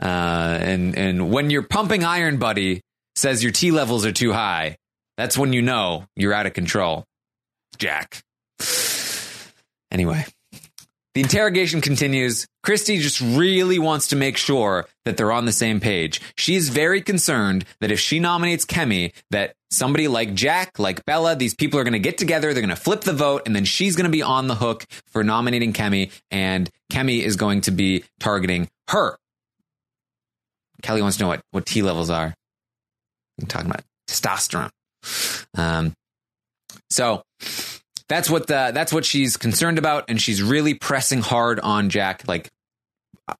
Uh, 0.00 0.58
and 0.60 0.96
and 0.96 1.30
when 1.30 1.50
your 1.50 1.62
pumping 1.62 2.04
iron 2.04 2.38
buddy 2.38 2.82
says 3.16 3.42
your 3.42 3.52
T 3.52 3.70
levels 3.70 4.06
are 4.06 4.12
too 4.12 4.32
high, 4.32 4.76
that's 5.16 5.36
when 5.36 5.52
you 5.52 5.62
know 5.62 6.06
you're 6.16 6.32
out 6.32 6.46
of 6.46 6.54
control. 6.54 7.04
Jack. 7.78 8.22
Anyway, 9.90 10.24
the 11.14 11.22
interrogation 11.22 11.80
continues. 11.80 12.46
Christie 12.62 12.98
just 12.98 13.20
really 13.20 13.78
wants 13.78 14.08
to 14.08 14.16
make 14.16 14.36
sure 14.36 14.86
that 15.04 15.16
they're 15.16 15.32
on 15.32 15.46
the 15.46 15.52
same 15.52 15.80
page. 15.80 16.20
She's 16.36 16.68
very 16.68 17.00
concerned 17.00 17.64
that 17.80 17.90
if 17.90 17.98
she 17.98 18.20
nominates 18.20 18.64
Kemi, 18.64 19.12
that 19.30 19.54
somebody 19.70 20.06
like 20.06 20.34
Jack, 20.34 20.78
like 20.78 21.04
Bella, 21.06 21.34
these 21.34 21.54
people 21.54 21.80
are 21.80 21.84
going 21.84 21.94
to 21.94 21.98
get 21.98 22.18
together, 22.18 22.52
they're 22.52 22.62
going 22.62 22.68
to 22.68 22.76
flip 22.76 23.00
the 23.00 23.12
vote, 23.12 23.42
and 23.46 23.56
then 23.56 23.64
she's 23.64 23.96
going 23.96 24.04
to 24.04 24.10
be 24.10 24.22
on 24.22 24.48
the 24.48 24.54
hook 24.54 24.84
for 25.06 25.24
nominating 25.24 25.72
Kemi, 25.72 26.12
and 26.30 26.70
Kemi 26.92 27.22
is 27.22 27.36
going 27.36 27.62
to 27.62 27.70
be 27.70 28.04
targeting 28.20 28.68
her. 28.88 29.18
Kelly 30.82 31.02
wants 31.02 31.16
to 31.16 31.24
know 31.24 31.28
what, 31.28 31.40
what 31.50 31.66
T 31.66 31.82
levels 31.82 32.10
are. 32.10 32.34
I'm 33.40 33.46
talking 33.46 33.70
about 33.70 33.82
testosterone. 34.08 34.70
Um, 35.56 35.92
so 36.90 37.22
that's 38.08 38.30
what 38.30 38.46
the, 38.46 38.70
that's 38.72 38.92
what 38.92 39.04
she's 39.04 39.36
concerned 39.36 39.78
about, 39.78 40.04
and 40.08 40.20
she's 40.20 40.42
really 40.42 40.74
pressing 40.74 41.20
hard 41.20 41.60
on 41.60 41.90
Jack. 41.90 42.26
Like, 42.26 42.48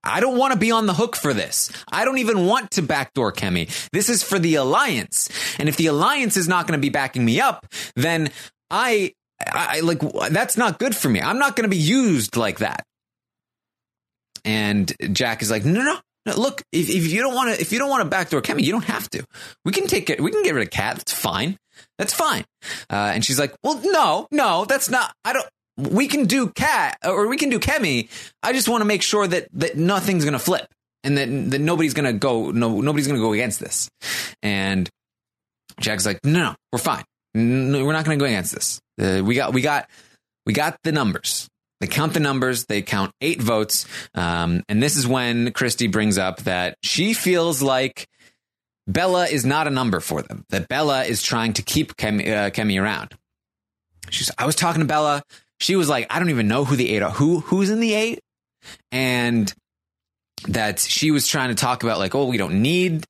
I 0.04 0.20
don't 0.20 0.36
want 0.36 0.52
to 0.52 0.58
be 0.58 0.70
on 0.70 0.86
the 0.86 0.92
hook 0.92 1.16
for 1.16 1.32
this. 1.32 1.70
I 1.90 2.04
don't 2.04 2.18
even 2.18 2.46
want 2.46 2.72
to 2.72 2.82
backdoor 2.82 3.32
Kemi. 3.32 3.88
This 3.90 4.08
is 4.08 4.22
for 4.22 4.38
the 4.38 4.56
alliance, 4.56 5.30
and 5.58 5.68
if 5.68 5.76
the 5.76 5.86
alliance 5.86 6.36
is 6.36 6.48
not 6.48 6.66
going 6.66 6.78
to 6.78 6.82
be 6.82 6.90
backing 6.90 7.24
me 7.24 7.40
up, 7.40 7.66
then 7.96 8.30
I, 8.70 9.14
I 9.46 9.80
like 9.80 10.00
that's 10.30 10.56
not 10.56 10.78
good 10.78 10.94
for 10.94 11.08
me. 11.08 11.20
I'm 11.20 11.38
not 11.38 11.56
going 11.56 11.64
to 11.64 11.74
be 11.74 11.82
used 11.82 12.36
like 12.36 12.58
that. 12.58 12.84
And 14.44 14.92
Jack 15.12 15.42
is 15.42 15.50
like, 15.50 15.64
no, 15.64 15.82
no, 15.82 15.98
no. 16.28 16.40
Look, 16.40 16.62
if, 16.72 16.88
if 16.88 17.12
you 17.12 17.20
don't 17.20 17.34
want 17.34 17.54
to, 17.54 17.60
if 17.60 17.72
you 17.72 17.78
don't 17.78 17.90
want 17.90 18.02
to 18.02 18.08
backdoor 18.08 18.42
Kemi, 18.42 18.62
you 18.62 18.72
don't 18.72 18.84
have 18.84 19.08
to. 19.10 19.24
We 19.64 19.72
can 19.72 19.86
take 19.86 20.10
it. 20.10 20.20
We 20.20 20.30
can 20.30 20.42
get 20.42 20.54
rid 20.54 20.66
of 20.66 20.70
Kat. 20.70 20.96
That's 20.96 21.12
fine. 21.12 21.58
That's 21.98 22.12
fine. 22.12 22.44
Uh, 22.90 23.12
and 23.14 23.24
she's 23.24 23.38
like, 23.38 23.54
well, 23.62 23.80
no, 23.82 24.28
no, 24.30 24.64
that's 24.64 24.90
not. 24.90 25.12
I 25.24 25.32
don't. 25.32 25.46
We 25.76 26.08
can 26.08 26.24
do 26.26 26.48
Kat 26.48 26.98
or 27.04 27.28
we 27.28 27.36
can 27.36 27.50
do 27.50 27.58
Kemi. 27.58 28.08
I 28.42 28.52
just 28.52 28.68
want 28.68 28.80
to 28.80 28.84
make 28.84 29.02
sure 29.02 29.26
that 29.26 29.48
that 29.52 29.76
nothing's 29.76 30.24
to 30.32 30.38
flip 30.40 30.66
and 31.04 31.16
that 31.18 31.50
that 31.50 31.60
nobody's 31.60 31.94
to 32.12 32.18
go. 32.18 32.50
No, 32.50 32.80
nobody's 32.80 33.06
to 33.18 33.24
go 33.24 33.32
against 33.32 33.60
this. 33.60 33.88
And 34.42 34.88
Jack's 35.80 36.06
like, 36.06 36.24
no, 36.24 36.40
no, 36.40 36.54
we're 36.72 36.78
fine. 36.78 37.04
No, 37.34 37.84
we're 37.84 37.92
not 37.92 38.04
to 38.18 38.22
go 38.22 38.26
against 38.26 38.54
this. 38.54 38.80
Uh, 39.00 39.22
we 39.24 39.34
got, 39.34 39.52
we 39.52 39.62
got, 39.62 39.88
we 40.46 40.52
got 40.52 40.78
the 40.82 40.92
numbers. 40.92 41.48
They 41.80 41.86
count 41.86 42.14
the 42.14 42.20
numbers. 42.20 42.66
They 42.66 42.82
count 42.82 43.12
eight 43.20 43.40
votes. 43.40 43.86
Um, 44.14 44.62
and 44.68 44.82
this 44.82 44.96
is 44.96 45.06
when 45.06 45.52
Christie 45.52 45.86
brings 45.86 46.18
up 46.18 46.40
that 46.40 46.76
she 46.82 47.14
feels 47.14 47.62
like 47.62 48.08
Bella 48.86 49.26
is 49.26 49.44
not 49.44 49.66
a 49.66 49.70
number 49.70 50.00
for 50.00 50.22
them. 50.22 50.44
That 50.48 50.68
Bella 50.68 51.04
is 51.04 51.22
trying 51.22 51.52
to 51.54 51.62
keep 51.62 51.96
Kemi, 51.96 52.26
uh, 52.28 52.50
Kemi 52.50 52.80
around. 52.80 53.14
She's. 54.10 54.30
I 54.38 54.46
was 54.46 54.56
talking 54.56 54.80
to 54.80 54.86
Bella. 54.86 55.22
She 55.60 55.76
was 55.76 55.88
like, 55.88 56.06
I 56.10 56.18
don't 56.18 56.30
even 56.30 56.48
know 56.48 56.64
who 56.64 56.76
the 56.76 56.90
eight 56.94 57.02
are. 57.02 57.10
Who 57.10 57.40
who's 57.40 57.70
in 57.70 57.80
the 57.80 57.94
eight? 57.94 58.20
And 58.90 59.52
that 60.46 60.78
she 60.78 61.10
was 61.10 61.26
trying 61.26 61.50
to 61.50 61.54
talk 61.54 61.82
about 61.82 61.98
like, 61.98 62.14
oh, 62.14 62.26
we 62.26 62.38
don't 62.38 62.62
need 62.62 63.04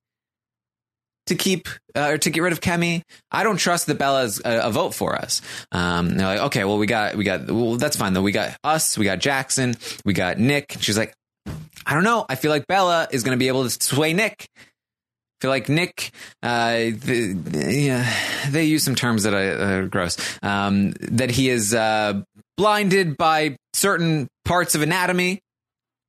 to 1.29 1.35
keep 1.35 1.67
uh, 1.95 2.09
or 2.09 2.17
to 2.19 2.29
get 2.29 2.41
rid 2.41 2.53
of 2.53 2.61
Kemi. 2.61 3.01
I 3.31 3.43
don't 3.43 3.57
trust 3.57 3.87
that 3.87 3.97
Bella's 3.97 4.41
a, 4.43 4.67
a 4.67 4.71
vote 4.71 4.93
for 4.93 5.15
us. 5.15 5.41
Um, 5.71 6.09
they're 6.09 6.27
like, 6.27 6.41
okay, 6.47 6.63
well, 6.65 6.77
we 6.77 6.85
got, 6.85 7.15
we 7.15 7.23
got, 7.23 7.49
well, 7.49 7.77
that's 7.77 7.95
fine 7.97 8.13
though. 8.13 8.21
We 8.21 8.31
got 8.31 8.55
us, 8.63 8.97
we 8.97 9.05
got 9.05 9.19
Jackson, 9.19 9.75
we 10.05 10.13
got 10.13 10.37
Nick. 10.37 10.77
She's 10.79 10.97
like, 10.97 11.13
I 11.85 11.93
don't 11.93 12.03
know. 12.03 12.25
I 12.29 12.35
feel 12.35 12.51
like 12.51 12.67
Bella 12.67 13.07
is 13.11 13.23
going 13.23 13.35
to 13.35 13.39
be 13.39 13.47
able 13.47 13.63
to 13.63 13.69
sway 13.69 14.13
Nick. 14.13 14.47
I 14.57 15.41
feel 15.41 15.51
like 15.51 15.69
Nick, 15.69 16.11
uh, 16.43 16.71
the, 16.71 17.37
yeah, 17.53 18.13
they 18.49 18.65
use 18.65 18.83
some 18.83 18.95
terms 18.95 19.23
that 19.23 19.33
are 19.33 19.83
uh, 19.83 19.85
gross. 19.85 20.17
Um, 20.43 20.91
that 20.99 21.31
he 21.31 21.49
is 21.49 21.73
uh, 21.73 22.21
blinded 22.57 23.15
by 23.15 23.55
certain 23.73 24.27
parts 24.43 24.75
of 24.75 24.81
anatomy 24.81 25.39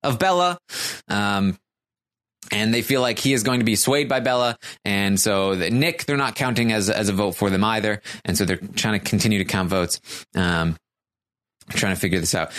of 0.03 0.19
Bella. 0.19 0.59
Um, 1.09 1.57
and 2.51 2.75
they 2.75 2.83
feel 2.83 3.01
like 3.01 3.19
he 3.19 3.33
is 3.33 3.43
going 3.43 3.61
to 3.61 3.65
be 3.65 3.77
swayed 3.77 4.09
by 4.09 4.21
Bella, 4.21 4.57
and 4.85 5.19
so 5.19 5.55
Nick 5.55 6.05
they're 6.05 6.17
not 6.17 6.35
counting 6.35 6.73
as 6.73 6.91
as 6.91 7.09
a 7.09 7.13
vote 7.13 7.33
for 7.33 7.51
them 7.51 7.65
either, 7.65 8.03
and 8.25 8.37
so 8.37 8.45
they're 8.45 8.57
trying 8.57 8.99
to 8.99 9.05
continue 9.05 9.39
to 9.39 9.45
count 9.45 9.69
votes, 9.69 10.01
um, 10.35 10.77
trying 11.71 11.95
to 11.95 12.01
figure 12.01 12.19
this 12.19 12.35
out. 12.35 12.53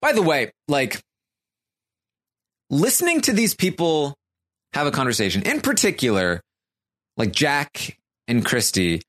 By 0.00 0.12
the 0.12 0.22
way, 0.22 0.52
like 0.68 1.00
listening 2.70 3.20
to 3.22 3.32
these 3.32 3.54
people 3.54 4.14
have 4.72 4.86
a 4.86 4.90
conversation, 4.90 5.42
in 5.42 5.60
particular, 5.60 6.40
like 7.16 7.32
Jack 7.32 7.98
and 8.26 8.44
Christie, 8.44 9.02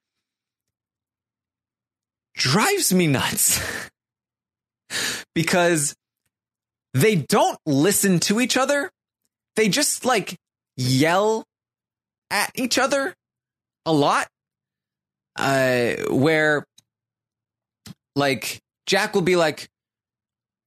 drives 2.35 2.93
me 2.93 3.07
nuts. 3.07 3.59
Because 5.33 5.93
they 6.93 7.15
don't 7.15 7.59
listen 7.65 8.21
to 8.21 8.39
each 8.39 8.55
other 8.55 8.89
they 9.55 9.69
just 9.69 10.05
like 10.05 10.37
yell 10.77 11.45
at 12.31 12.51
each 12.55 12.77
other 12.77 13.13
a 13.85 13.93
lot. 13.93 14.27
Uh, 15.37 15.95
where 16.11 16.63
like 18.15 18.61
Jack 18.85 19.13
will 19.13 19.21
be 19.21 19.35
like, 19.35 19.67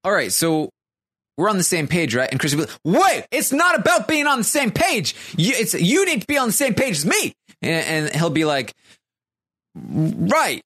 all 0.04 0.12
right, 0.12 0.30
so 0.30 0.68
we're 1.38 1.48
on 1.48 1.56
the 1.56 1.64
same 1.64 1.88
page, 1.88 2.14
right? 2.14 2.28
And 2.30 2.38
Chris 2.38 2.54
will 2.54 2.66
be 2.66 2.70
like, 2.70 3.02
wait, 3.02 3.26
it's 3.30 3.52
not 3.52 3.78
about 3.78 4.08
being 4.08 4.26
on 4.26 4.38
the 4.38 4.44
same 4.44 4.70
page. 4.70 5.14
You, 5.36 5.54
it's, 5.56 5.72
you 5.72 6.04
need 6.04 6.20
to 6.20 6.26
be 6.26 6.36
on 6.36 6.48
the 6.48 6.52
same 6.52 6.74
page 6.74 6.96
as 6.96 7.06
me. 7.06 7.32
And, 7.62 8.06
and 8.06 8.16
he'll 8.16 8.28
be 8.28 8.44
like, 8.44 8.74
right. 9.74 10.60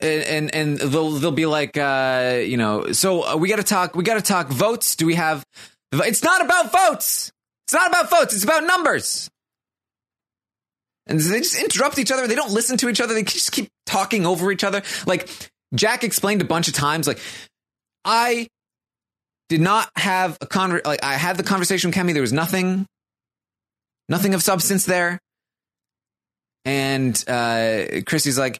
And, 0.00 0.22
and, 0.22 0.54
and 0.54 0.78
they'll, 0.78 1.10
they'll 1.12 1.32
be 1.32 1.46
like, 1.46 1.76
uh, 1.76 2.40
you 2.44 2.56
know, 2.56 2.92
so 2.92 3.24
uh, 3.24 3.36
we 3.36 3.48
got 3.48 3.56
to 3.56 3.62
talk, 3.62 3.94
we 3.94 4.04
got 4.04 4.14
to 4.14 4.22
talk 4.22 4.48
votes. 4.48 4.96
Do 4.96 5.06
we 5.06 5.16
have, 5.16 5.44
it's 5.92 6.22
not 6.22 6.44
about 6.44 6.72
votes. 6.72 7.32
It's 7.66 7.74
not 7.74 7.88
about 7.88 8.10
votes, 8.10 8.34
it's 8.34 8.44
about 8.44 8.64
numbers. 8.64 9.30
And 11.06 11.20
they 11.20 11.40
just 11.40 11.60
interrupt 11.60 11.98
each 11.98 12.10
other. 12.10 12.26
They 12.26 12.34
don't 12.34 12.52
listen 12.52 12.78
to 12.78 12.88
each 12.88 13.00
other. 13.00 13.12
They 13.12 13.24
just 13.24 13.52
keep 13.52 13.68
talking 13.84 14.24
over 14.24 14.50
each 14.50 14.64
other. 14.64 14.82
Like 15.06 15.28
Jack 15.74 16.02
explained 16.02 16.40
a 16.40 16.46
bunch 16.46 16.68
of 16.68 16.74
times, 16.74 17.06
like, 17.06 17.20
I 18.04 18.48
did 19.48 19.60
not 19.60 19.90
have 19.96 20.38
a 20.40 20.46
con 20.46 20.80
like 20.84 21.04
I 21.04 21.14
had 21.14 21.36
the 21.36 21.42
conversation 21.42 21.88
with 21.88 21.96
Kemi. 21.96 22.12
There 22.12 22.22
was 22.22 22.32
nothing, 22.32 22.86
nothing 24.08 24.34
of 24.34 24.42
substance 24.42 24.86
there. 24.86 25.18
And 26.64 27.22
uh 27.28 28.00
Christie's 28.06 28.38
like, 28.38 28.58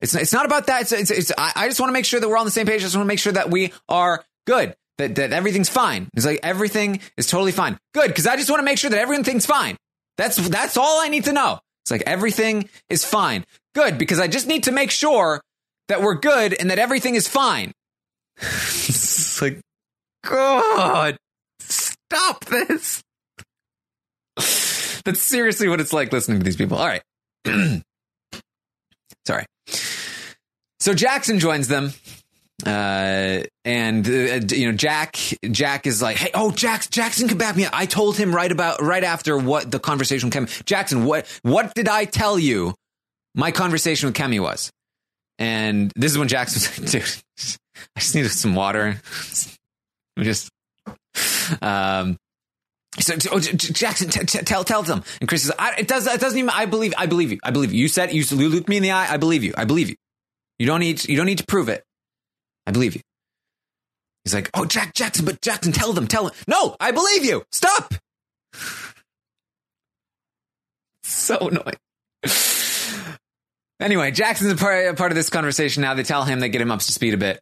it's 0.00 0.14
it's 0.14 0.32
not 0.32 0.46
about 0.46 0.68
that. 0.68 0.82
It's, 0.82 0.92
it's, 0.92 1.10
it's 1.10 1.32
I, 1.36 1.52
I 1.56 1.68
just 1.68 1.80
want 1.80 1.90
to 1.90 1.94
make 1.94 2.06
sure 2.06 2.20
that 2.20 2.28
we're 2.28 2.38
on 2.38 2.46
the 2.46 2.50
same 2.50 2.66
page. 2.66 2.80
I 2.80 2.84
just 2.84 2.96
want 2.96 3.04
to 3.04 3.08
make 3.08 3.18
sure 3.18 3.34
that 3.34 3.50
we 3.50 3.72
are 3.88 4.24
good 4.46 4.74
that, 4.98 5.14
that 5.16 5.32
everything's 5.32 5.68
fine. 5.68 6.08
It's 6.14 6.26
like 6.26 6.40
everything 6.42 7.00
is 7.16 7.26
totally 7.26 7.52
fine. 7.52 7.78
Good, 7.94 8.08
because 8.08 8.26
I 8.26 8.36
just 8.36 8.50
want 8.50 8.60
to 8.60 8.64
make 8.64 8.78
sure 8.78 8.90
that 8.90 8.98
everything's 8.98 9.46
fine. 9.46 9.76
That's 10.16 10.36
that's 10.48 10.76
all 10.76 11.00
I 11.00 11.08
need 11.08 11.24
to 11.24 11.32
know. 11.32 11.58
It's 11.84 11.90
like 11.90 12.02
everything 12.06 12.68
is 12.88 13.04
fine. 13.04 13.44
Good, 13.74 13.98
because 13.98 14.18
I 14.18 14.28
just 14.28 14.46
need 14.46 14.64
to 14.64 14.72
make 14.72 14.90
sure 14.90 15.40
that 15.88 16.00
we're 16.00 16.14
good 16.14 16.54
and 16.54 16.70
that 16.70 16.78
everything 16.78 17.14
is 17.14 17.28
fine. 17.28 17.72
it's 18.38 19.40
like, 19.40 19.60
God, 20.24 21.16
stop 21.60 22.44
this. 22.46 23.02
That's 25.04 25.20
seriously 25.20 25.68
what 25.68 25.80
it's 25.80 25.92
like 25.92 26.12
listening 26.12 26.40
to 26.40 26.44
these 26.44 26.56
people. 26.56 26.78
All 26.78 26.86
right. 26.86 27.02
Sorry. 29.26 29.44
So 30.80 30.94
Jackson 30.94 31.38
joins 31.38 31.68
them 31.68 31.92
uh, 32.64 33.42
and 33.64 34.06
uh, 34.06 34.40
you 34.54 34.66
know 34.66 34.72
Jack 34.72 35.18
Jack 35.50 35.86
is 35.86 36.00
like, 36.00 36.16
hey, 36.16 36.30
oh 36.32 36.50
Jack 36.52 36.88
Jackson 36.88 37.28
can 37.28 37.36
back 37.36 37.54
me. 37.54 37.66
I 37.70 37.84
told 37.84 38.16
him 38.16 38.34
right 38.34 38.50
about 38.50 38.80
right 38.80 39.04
after 39.04 39.36
what 39.36 39.70
the 39.70 39.78
conversation 39.78 40.30
with 40.30 40.34
Kemi. 40.34 40.64
Jackson, 40.64 41.04
what 41.04 41.26
what 41.42 41.74
did 41.74 41.88
I 41.88 42.06
tell 42.06 42.38
you? 42.38 42.74
My 43.34 43.50
conversation 43.50 44.06
with 44.06 44.16
Kemi 44.16 44.40
was, 44.40 44.70
and 45.38 45.92
this 45.96 46.12
is 46.12 46.18
when 46.18 46.28
Jackson 46.28 46.60
was 46.60 46.78
like, 46.78 46.90
dude, 46.90 47.58
I 47.94 48.00
just 48.00 48.14
needed 48.14 48.30
some 48.30 48.54
water. 48.54 49.00
I'm 50.16 50.24
just 50.24 50.50
um. 51.60 52.16
So, 52.98 53.14
oh, 53.30 53.40
Jackson, 53.40 54.08
t- 54.08 54.24
t- 54.24 54.38
tell 54.38 54.64
tell 54.64 54.82
them. 54.82 55.04
And 55.20 55.28
Chris 55.28 55.42
says, 55.42 55.52
"It 55.76 55.86
does. 55.86 56.06
It 56.06 56.18
doesn't 56.18 56.38
even. 56.38 56.48
I 56.48 56.64
believe. 56.64 56.94
I 56.96 57.04
believe 57.04 57.30
you. 57.30 57.38
I 57.42 57.50
believe 57.50 57.74
you. 57.74 57.82
You 57.82 57.88
said 57.88 58.10
you 58.14 58.24
looked 58.48 58.70
me 58.70 58.78
in 58.78 58.82
the 58.82 58.92
eye. 58.92 59.12
I 59.12 59.18
believe 59.18 59.44
you. 59.44 59.52
I 59.54 59.66
believe 59.66 59.90
you. 59.90 59.96
You 60.58 60.64
don't 60.64 60.80
need. 60.80 61.06
You 61.06 61.18
don't 61.18 61.26
need 61.26 61.36
to 61.36 61.44
prove 61.44 61.68
it. 61.68 61.84
I 62.66 62.72
believe 62.72 62.94
you. 62.94 63.02
He's 64.24 64.34
like, 64.34 64.50
oh, 64.54 64.64
Jack 64.64 64.92
Jackson, 64.94 65.24
but 65.24 65.40
Jackson, 65.40 65.72
tell 65.72 65.92
them, 65.92 66.08
tell 66.08 66.24
them. 66.24 66.32
No, 66.48 66.74
I 66.80 66.90
believe 66.90 67.24
you. 67.24 67.44
Stop. 67.52 67.94
so 71.04 71.36
annoying. 71.38 71.76
anyway, 73.78 74.10
Jackson's 74.10 74.52
a 74.52 74.56
part, 74.56 74.86
a 74.86 74.94
part 74.94 75.12
of 75.12 75.16
this 75.16 75.30
conversation 75.30 75.82
now. 75.82 75.94
They 75.94 76.02
tell 76.02 76.24
him, 76.24 76.40
they 76.40 76.48
get 76.48 76.60
him 76.60 76.72
up 76.72 76.80
to 76.80 76.92
speed 76.92 77.14
a 77.14 77.18
bit. 77.18 77.40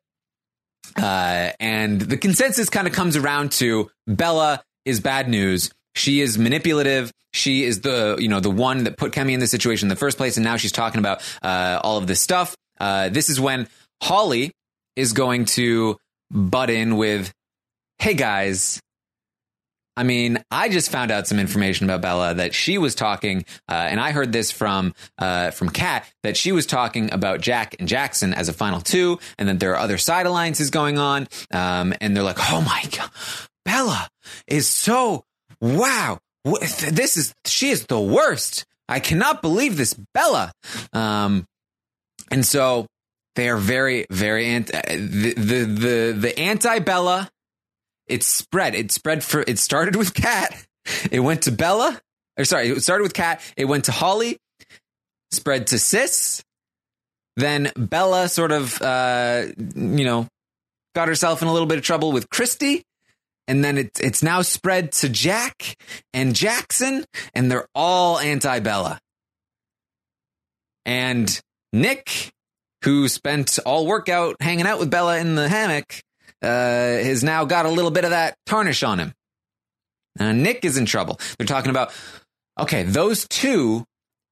Uh, 0.94 1.52
and 1.58 2.00
the 2.00 2.18
consensus 2.18 2.68
kind 2.68 2.86
of 2.86 2.92
comes 2.92 3.16
around 3.16 3.52
to 3.52 3.90
Bella 4.06 4.62
is 4.84 5.00
bad 5.00 5.28
news. 5.28 5.70
She 5.94 6.20
is 6.20 6.38
manipulative. 6.38 7.10
She 7.32 7.64
is 7.64 7.80
the, 7.80 8.16
you 8.18 8.28
know, 8.28 8.40
the 8.40 8.50
one 8.50 8.84
that 8.84 8.98
put 8.98 9.12
Kemi 9.12 9.32
in 9.32 9.40
this 9.40 9.50
situation 9.50 9.86
in 9.86 9.88
the 9.88 9.96
first 9.96 10.18
place. 10.18 10.36
And 10.36 10.44
now 10.44 10.56
she's 10.56 10.72
talking 10.72 10.98
about, 10.98 11.22
uh, 11.42 11.80
all 11.82 11.96
of 11.96 12.06
this 12.06 12.20
stuff. 12.20 12.54
Uh, 12.78 13.08
this 13.08 13.30
is 13.30 13.40
when 13.40 13.68
Holly, 14.02 14.52
is 14.96 15.12
going 15.12 15.44
to 15.44 15.98
butt 16.30 16.70
in 16.70 16.96
with, 16.96 17.32
hey 17.98 18.14
guys, 18.14 18.80
I 19.96 20.02
mean, 20.02 20.42
I 20.50 20.68
just 20.68 20.90
found 20.90 21.10
out 21.10 21.28
some 21.28 21.38
information 21.38 21.86
about 21.86 22.02
Bella 22.02 22.34
that 22.34 22.52
she 22.52 22.78
was 22.78 22.94
talking, 22.94 23.44
uh, 23.68 23.74
and 23.74 24.00
I 24.00 24.10
heard 24.10 24.32
this 24.32 24.50
from 24.50 24.92
uh, 25.18 25.52
from 25.52 25.68
Kat 25.68 26.10
that 26.24 26.36
she 26.36 26.50
was 26.50 26.66
talking 26.66 27.12
about 27.12 27.40
Jack 27.40 27.76
and 27.78 27.86
Jackson 27.86 28.34
as 28.34 28.48
a 28.48 28.52
final 28.52 28.80
two, 28.80 29.20
and 29.38 29.48
that 29.48 29.60
there 29.60 29.72
are 29.72 29.78
other 29.78 29.98
side 29.98 30.26
alliances 30.26 30.70
going 30.70 30.98
on. 30.98 31.28
Um, 31.52 31.94
and 32.00 32.16
they're 32.16 32.24
like, 32.24 32.38
"Oh 32.50 32.60
my 32.60 32.82
god, 32.90 33.10
Bella 33.64 34.08
is 34.48 34.66
so 34.66 35.24
wow! 35.60 36.18
This 36.44 37.16
is 37.16 37.32
she 37.44 37.70
is 37.70 37.86
the 37.86 38.00
worst. 38.00 38.64
I 38.88 38.98
cannot 38.98 39.42
believe 39.42 39.76
this, 39.76 39.94
Bella." 40.12 40.50
Um, 40.92 41.46
and 42.32 42.44
so 42.44 42.86
They 43.36 43.48
are 43.48 43.56
very, 43.56 44.06
very 44.10 44.46
anti 44.46 44.80
the 44.96 45.34
the 45.34 45.64
the, 45.64 46.16
the 46.18 46.38
anti 46.38 46.78
Bella. 46.78 47.30
It's 48.06 48.26
spread. 48.26 48.74
It 48.74 48.92
spread 48.92 49.24
for. 49.24 49.44
It 49.46 49.58
started 49.58 49.96
with 49.96 50.14
Kat. 50.14 50.66
It 51.10 51.20
went 51.20 51.42
to 51.42 51.52
Bella. 51.52 52.00
Or 52.38 52.44
sorry, 52.44 52.68
it 52.68 52.82
started 52.82 53.02
with 53.02 53.14
Kat. 53.14 53.40
It 53.56 53.64
went 53.64 53.86
to 53.86 53.92
Holly. 53.92 54.38
Spread 55.30 55.68
to 55.68 55.78
Sis. 55.78 56.44
Then 57.36 57.72
Bella 57.76 58.28
sort 58.28 58.52
of, 58.52 58.80
uh, 58.80 59.46
you 59.56 60.04
know, 60.04 60.28
got 60.94 61.08
herself 61.08 61.42
in 61.42 61.48
a 61.48 61.52
little 61.52 61.66
bit 61.66 61.78
of 61.78 61.84
trouble 61.84 62.12
with 62.12 62.30
Christie. 62.30 62.84
And 63.46 63.64
then 63.64 63.76
it, 63.76 63.90
it's 64.00 64.22
now 64.22 64.42
spread 64.42 64.92
to 64.92 65.08
Jack 65.08 65.76
and 66.14 66.34
Jackson, 66.34 67.04
and 67.34 67.50
they're 67.50 67.68
all 67.74 68.18
anti 68.18 68.60
Bella. 68.60 69.00
And 70.86 71.40
Nick, 71.72 72.32
who 72.84 73.08
spent 73.08 73.58
all 73.64 73.86
workout 73.86 74.36
hanging 74.40 74.66
out 74.66 74.78
with 74.78 74.90
Bella 74.90 75.18
in 75.18 75.34
the 75.34 75.48
hammock, 75.48 76.00
uh, 76.42 76.46
has 76.46 77.24
now 77.24 77.44
got 77.44 77.66
a 77.66 77.70
little 77.70 77.90
bit 77.90 78.04
of 78.04 78.10
that 78.10 78.36
tarnish 78.46 78.82
on 78.82 78.98
him. 79.00 79.14
Uh, 80.18 80.32
Nick 80.32 80.64
is 80.64 80.76
in 80.76 80.84
trouble. 80.84 81.18
They're 81.38 81.46
talking 81.46 81.70
about, 81.70 81.92
okay, 82.60 82.82
those 82.82 83.26
two, 83.26 83.84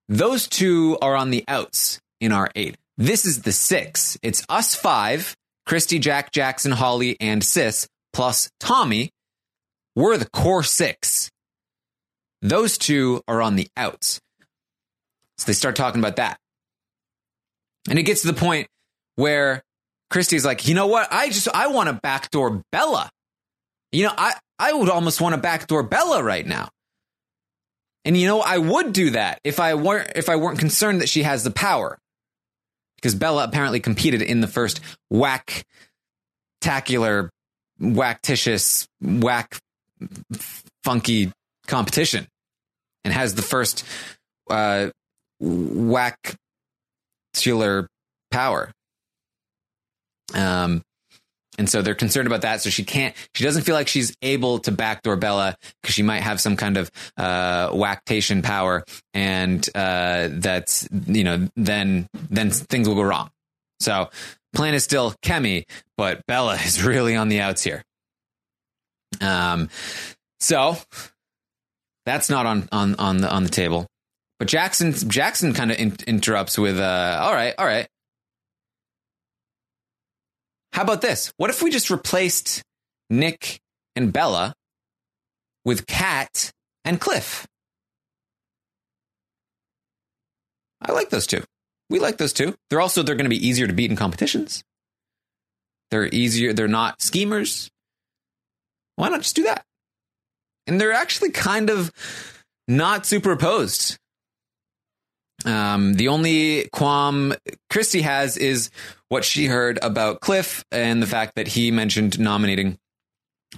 those 0.08 0.46
two 0.46 0.98
are 1.00 1.16
on 1.16 1.30
the 1.30 1.44
outs 1.48 1.98
in 2.20 2.30
our 2.30 2.50
eight. 2.54 2.76
This 2.98 3.24
is 3.24 3.42
the 3.42 3.52
six. 3.52 4.18
It's 4.22 4.44
us 4.48 4.74
five, 4.74 5.34
Christie, 5.64 5.98
Jack, 5.98 6.30
Jackson, 6.30 6.72
Holly, 6.72 7.16
and 7.20 7.42
Sis, 7.42 7.88
plus 8.12 8.50
Tommy. 8.60 9.10
We're 9.96 10.18
the 10.18 10.28
core 10.30 10.62
six. 10.62 11.30
Those 12.42 12.76
two 12.76 13.22
are 13.26 13.40
on 13.40 13.56
the 13.56 13.68
outs. 13.76 14.20
So 15.38 15.46
they 15.46 15.52
start 15.54 15.74
talking 15.74 16.00
about 16.00 16.16
that. 16.16 16.38
And 17.88 17.98
it 17.98 18.04
gets 18.04 18.22
to 18.22 18.28
the 18.28 18.38
point 18.38 18.68
where 19.16 19.62
Christie's 20.10 20.44
like, 20.44 20.68
you 20.68 20.74
know 20.74 20.86
what? 20.86 21.08
I 21.10 21.28
just, 21.28 21.48
I 21.48 21.68
want 21.68 21.88
to 21.88 21.94
backdoor 21.94 22.62
Bella. 22.70 23.10
You 23.90 24.06
know, 24.06 24.14
I, 24.16 24.34
I 24.58 24.72
would 24.72 24.88
almost 24.88 25.20
want 25.20 25.34
to 25.34 25.40
backdoor 25.40 25.82
Bella 25.82 26.22
right 26.22 26.46
now. 26.46 26.68
And 28.04 28.16
you 28.16 28.26
know, 28.26 28.40
I 28.40 28.58
would 28.58 28.92
do 28.92 29.10
that 29.10 29.40
if 29.44 29.60
I 29.60 29.74
weren't, 29.74 30.12
if 30.16 30.28
I 30.28 30.36
weren't 30.36 30.58
concerned 30.58 31.00
that 31.00 31.08
she 31.08 31.22
has 31.22 31.44
the 31.44 31.50
power. 31.50 31.98
Because 32.96 33.14
Bella 33.14 33.44
apparently 33.44 33.80
competed 33.80 34.22
in 34.22 34.40
the 34.40 34.46
first 34.46 34.80
whack 35.10 35.64
tacular, 36.62 37.30
whacktitious, 37.80 38.86
whack 39.00 39.58
funky 40.84 41.32
competition 41.66 42.26
and 43.04 43.12
has 43.12 43.34
the 43.34 43.42
first 43.42 43.84
uh, 44.50 44.88
whack 45.40 46.34
tular 47.34 47.88
power. 48.30 48.72
Um, 50.34 50.82
and 51.58 51.68
so 51.68 51.82
they're 51.82 51.94
concerned 51.94 52.26
about 52.26 52.42
that. 52.42 52.62
So 52.62 52.70
she 52.70 52.84
can't, 52.84 53.14
she 53.34 53.44
doesn't 53.44 53.62
feel 53.62 53.74
like 53.74 53.88
she's 53.88 54.14
able 54.22 54.58
to 54.60 54.72
backdoor 54.72 55.16
Bella 55.16 55.56
because 55.82 55.94
she 55.94 56.02
might 56.02 56.20
have 56.20 56.40
some 56.40 56.56
kind 56.56 56.78
of, 56.78 56.90
uh, 57.16 57.68
whacktation 57.70 58.42
power. 58.42 58.84
And, 59.12 59.66
uh, 59.74 60.28
that's, 60.32 60.88
you 61.06 61.24
know, 61.24 61.48
then, 61.56 62.08
then 62.30 62.50
things 62.50 62.88
will 62.88 62.94
go 62.94 63.02
wrong. 63.02 63.30
So 63.80 64.08
plan 64.54 64.74
is 64.74 64.84
still 64.84 65.14
Kemi, 65.22 65.64
but 65.98 66.24
Bella 66.26 66.54
is 66.54 66.82
really 66.84 67.16
on 67.16 67.28
the 67.28 67.40
outs 67.40 67.62
here. 67.62 67.84
Um, 69.20 69.68
so 70.40 70.78
that's 72.06 72.30
not 72.30 72.46
on, 72.46 72.68
on, 72.72 72.94
on 72.94 73.18
the, 73.18 73.30
on 73.30 73.44
the 73.44 73.50
table. 73.50 73.86
But 74.42 74.48
Jackson, 74.48 74.92
Jackson 74.92 75.52
kind 75.52 75.70
of 75.70 75.78
in, 75.78 75.96
interrupts 76.04 76.58
with, 76.58 76.76
uh, 76.76 77.20
all 77.22 77.32
right, 77.32 77.54
all 77.56 77.64
right. 77.64 77.86
How 80.72 80.82
about 80.82 81.00
this? 81.00 81.32
What 81.36 81.48
if 81.48 81.62
we 81.62 81.70
just 81.70 81.90
replaced 81.90 82.60
Nick 83.08 83.60
and 83.94 84.12
Bella 84.12 84.52
with 85.64 85.86
Kat 85.86 86.50
and 86.84 87.00
Cliff? 87.00 87.46
I 90.84 90.90
like 90.90 91.10
those 91.10 91.28
two. 91.28 91.44
We 91.88 92.00
like 92.00 92.16
those 92.18 92.32
two. 92.32 92.56
They're 92.68 92.80
also 92.80 93.04
they're 93.04 93.14
going 93.14 93.26
to 93.26 93.30
be 93.30 93.46
easier 93.46 93.68
to 93.68 93.72
beat 93.72 93.92
in 93.92 93.96
competitions. 93.96 94.64
They're 95.92 96.08
easier. 96.12 96.52
They're 96.52 96.66
not 96.66 97.00
schemers. 97.00 97.70
Why 98.96 99.08
not 99.08 99.22
just 99.22 99.36
do 99.36 99.44
that? 99.44 99.64
And 100.66 100.80
they're 100.80 100.92
actually 100.92 101.30
kind 101.30 101.70
of 101.70 101.92
not 102.66 103.06
superposed. 103.06 103.98
Um, 105.44 105.94
the 105.94 106.08
only 106.08 106.68
qualm 106.72 107.34
Christie 107.68 108.02
has 108.02 108.36
is 108.36 108.70
what 109.08 109.24
she 109.24 109.46
heard 109.46 109.78
about 109.82 110.20
Cliff 110.20 110.64
and 110.70 111.02
the 111.02 111.06
fact 111.06 111.34
that 111.36 111.48
he 111.48 111.70
mentioned 111.70 112.18
nominating 112.20 112.78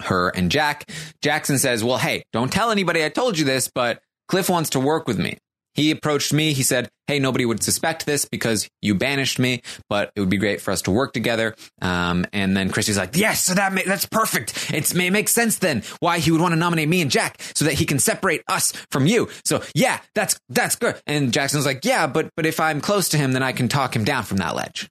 her 0.01 0.31
and 0.31 0.51
Jack. 0.51 0.91
Jackson 1.23 1.59
says, 1.59 1.85
Well, 1.85 1.99
hey, 1.99 2.25
don't 2.33 2.53
tell 2.53 2.71
anybody 2.71 3.05
I 3.05 3.09
told 3.09 3.39
you 3.39 3.45
this, 3.45 3.71
but 3.73 4.03
Cliff 4.29 4.49
wants 4.49 4.71
to 4.71 4.81
work 4.81 5.07
with 5.07 5.19
me. 5.19 5.39
He 5.75 5.91
approached 5.91 6.33
me. 6.33 6.53
He 6.53 6.63
said, 6.63 6.89
Hey, 7.07 7.19
nobody 7.19 7.45
would 7.45 7.63
suspect 7.63 8.07
this 8.07 8.25
because 8.25 8.69
you 8.81 8.95
banished 8.95 9.39
me, 9.39 9.63
but 9.89 10.11
it 10.17 10.21
would 10.21 10.31
be 10.31 10.39
great 10.39 10.61
for 10.61 10.71
us 10.71 10.83
to 10.83 10.91
work 10.91 11.13
together. 11.13 11.55
Um, 11.83 12.27
and 12.33 12.57
then 12.57 12.71
Christie's 12.71 12.97
like, 12.97 13.17
Yes, 13.17 13.43
so 13.45 13.55
that 13.55 13.73
ma- 13.73 13.83
that's 13.87 14.07
perfect. 14.07 14.73
It's, 14.73 14.95
it 14.95 15.11
makes 15.11 15.33
sense 15.33 15.59
then 15.59 15.83
why 16.01 16.19
he 16.19 16.31
would 16.31 16.41
want 16.41 16.53
to 16.53 16.57
nominate 16.57 16.89
me 16.89 17.03
and 17.03 17.11
Jack 17.11 17.41
so 17.55 17.65
that 17.65 17.75
he 17.75 17.87
can 17.87 17.99
separate 17.99 18.43
us 18.49 18.73
from 18.91 19.07
you. 19.07 19.29
So 19.45 19.63
yeah, 19.75 20.01
that's, 20.15 20.39
that's 20.49 20.77
good. 20.77 21.01
And 21.07 21.33
Jackson's 21.33 21.67
like, 21.67 21.85
Yeah, 21.85 22.07
but, 22.07 22.31
but 22.37 22.47
if 22.47 22.61
I'm 22.61 22.81
close 22.81 23.11
to 23.11 23.19
him, 23.19 23.33
then 23.33 23.43
I 23.43 23.53
can 23.53 23.69
talk 23.69 23.95
him 23.95 24.05
down 24.05 24.23
from 24.25 24.39
that 24.39 24.55
ledge. 24.55 24.89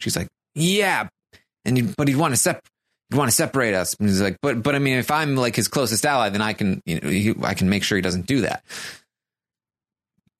She's 0.00 0.16
like, 0.16 0.28
Yeah. 0.54 1.08
And 1.64 1.76
you, 1.76 1.92
but 1.96 2.08
he'd 2.08 2.16
want 2.16 2.32
to 2.32 2.40
separate 2.40 2.64
you 3.10 3.16
want 3.16 3.30
to 3.30 3.34
separate 3.34 3.74
us. 3.74 3.96
And 3.98 4.08
he's 4.08 4.20
like, 4.20 4.36
but, 4.42 4.62
but 4.62 4.74
I 4.74 4.78
mean, 4.78 4.98
if 4.98 5.10
I'm 5.10 5.34
like 5.34 5.56
his 5.56 5.66
closest 5.66 6.04
ally, 6.04 6.28
then 6.28 6.42
I 6.42 6.52
can, 6.52 6.82
you 6.84 7.00
know, 7.00 7.08
he, 7.08 7.34
I 7.42 7.54
can 7.54 7.70
make 7.70 7.82
sure 7.82 7.96
he 7.96 8.02
doesn't 8.02 8.26
do 8.26 8.42
that. 8.42 8.62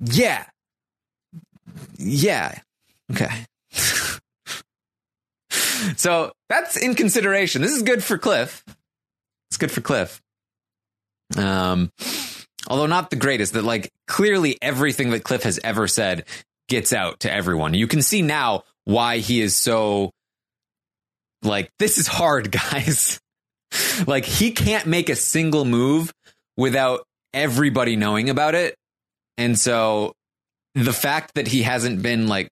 Yeah. 0.00 0.44
Yeah. 1.96 2.58
Okay. 3.10 3.46
so 5.96 6.32
that's 6.48 6.76
in 6.76 6.94
consideration. 6.94 7.62
This 7.62 7.72
is 7.72 7.82
good 7.82 8.02
for 8.02 8.18
Cliff. 8.18 8.64
It's 9.50 9.56
good 9.56 9.70
for 9.70 9.80
Cliff. 9.80 10.20
Um, 11.36 11.90
although 12.66 12.86
not 12.86 13.10
the 13.10 13.16
greatest, 13.16 13.54
that 13.54 13.64
like 13.64 13.90
clearly 14.06 14.58
everything 14.62 15.10
that 15.10 15.24
Cliff 15.24 15.42
has 15.42 15.58
ever 15.62 15.88
said 15.88 16.24
gets 16.68 16.92
out 16.92 17.20
to 17.20 17.32
everyone. 17.32 17.74
You 17.74 17.86
can 17.86 18.02
see 18.02 18.22
now 18.22 18.64
why 18.84 19.18
he 19.18 19.40
is 19.40 19.56
so 19.56 20.12
like, 21.42 21.70
this 21.78 21.98
is 21.98 22.06
hard, 22.06 22.50
guys. 22.72 23.20
like 24.06 24.24
he 24.24 24.50
can't 24.52 24.86
make 24.86 25.08
a 25.08 25.16
single 25.16 25.64
move 25.64 26.12
without 26.56 27.04
everybody 27.34 27.96
knowing 27.96 28.30
about 28.30 28.54
it. 28.54 28.74
And 29.38 29.58
so 29.58 30.12
the 30.74 30.92
fact 30.92 31.34
that 31.34 31.48
he 31.48 31.62
hasn't 31.62 32.02
been 32.02 32.26
like 32.26 32.48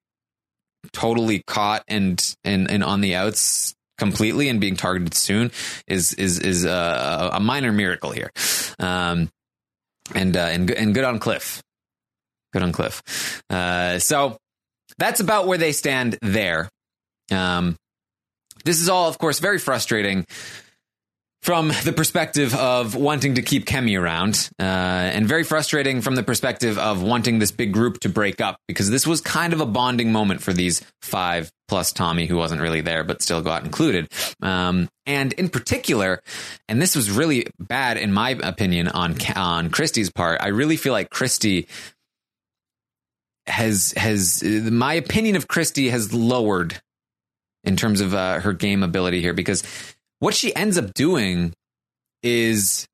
totally 0.93 1.43
caught 1.47 1.83
and 1.89 2.37
and 2.45 2.71
and 2.71 2.83
on 2.83 3.03
the 3.03 3.17
outs 3.17 3.75
completely 3.99 4.49
and 4.49 4.61
being 4.61 4.77
targeted 4.77 5.15
soon 5.15 5.51
is 5.87 6.15
is 6.15 6.39
is 6.39 6.65
a, 6.65 7.31
a 7.35 7.41
minor 7.41 7.73
miracle 7.73 8.11
here. 8.13 8.31
Um, 8.79 9.29
and 10.15 10.37
uh, 10.37 10.41
and 10.41 10.71
and 10.71 10.95
good 10.95 11.05
on 11.05 11.19
Cliff. 11.19 11.63
Good 12.53 12.63
on 12.63 12.73
Cliff. 12.73 13.43
Uh, 13.51 13.99
so 13.99 14.39
that's 14.99 15.21
about 15.21 15.47
where 15.47 15.59
they 15.59 15.73
stand 15.73 16.19
there. 16.23 16.71
Um, 17.31 17.77
this 18.65 18.81
is 18.81 18.89
all, 18.89 19.09
of 19.09 19.19
course, 19.19 19.41
very 19.41 19.59
frustrating 19.59 20.27
from 21.43 21.71
the 21.85 21.93
perspective 21.93 22.55
of 22.55 22.95
wanting 22.95 23.37
to 23.37 23.43
keep 23.43 23.67
Kemi 23.67 24.01
around, 24.01 24.51
uh, 24.59 24.63
and 24.63 25.29
very 25.29 25.45
frustrating 25.45 26.01
from 26.01 26.15
the 26.17 26.23
perspective 26.23 26.79
of 26.79 27.03
wanting 27.03 27.39
this 27.39 27.53
big 27.53 27.73
group 27.73 28.01
to 28.01 28.09
break 28.09 28.41
up 28.41 28.57
because 28.67 28.91
this 28.91 29.07
was 29.07 29.21
kind 29.21 29.53
of 29.53 29.61
a 29.61 29.67
bonding 29.67 30.13
moment 30.13 30.43
for 30.43 30.53
these 30.53 30.83
five 31.03 31.51
plus 31.69 31.93
Tommy, 31.93 32.27
who 32.27 32.37
wasn't 32.37 32.61
really 32.61 32.81
there 32.81 33.05
but 33.05 33.23
still 33.23 33.43
got 33.43 33.65
included. 33.65 34.09
Um, 34.43 34.89
and 35.05 35.33
in 35.35 35.49
particular, 35.49 36.21
and 36.69 36.83
this 36.83 36.97
was 36.97 37.11
really 37.11 37.47
bad 37.59 37.97
in 37.97 38.13
my 38.13 38.31
opinion 38.31 38.89
on 38.89 39.17
on 39.37 39.71
Christie's 39.71 40.11
part. 40.11 40.41
I 40.43 40.49
really 40.49 40.77
feel 40.77 40.93
like 40.93 41.11
Christie 41.11 41.69
has 43.47 43.93
has 43.97 44.43
my 44.43 44.95
opinion 44.95 45.37
of 45.37 45.49
Christie 45.49 45.91
has 45.91 46.13
lowered 46.13 46.81
in 47.65 47.77
terms 47.77 48.01
of 48.01 48.15
uh, 48.15 48.41
her 48.41 48.53
game 48.53 48.83
ability 48.83 49.21
here 49.21 49.35
because 49.35 49.63
what 50.19 50.35
she 50.35 50.55
ends 50.55 50.79
up 50.79 50.95
doing 50.95 51.53
is 52.23 52.87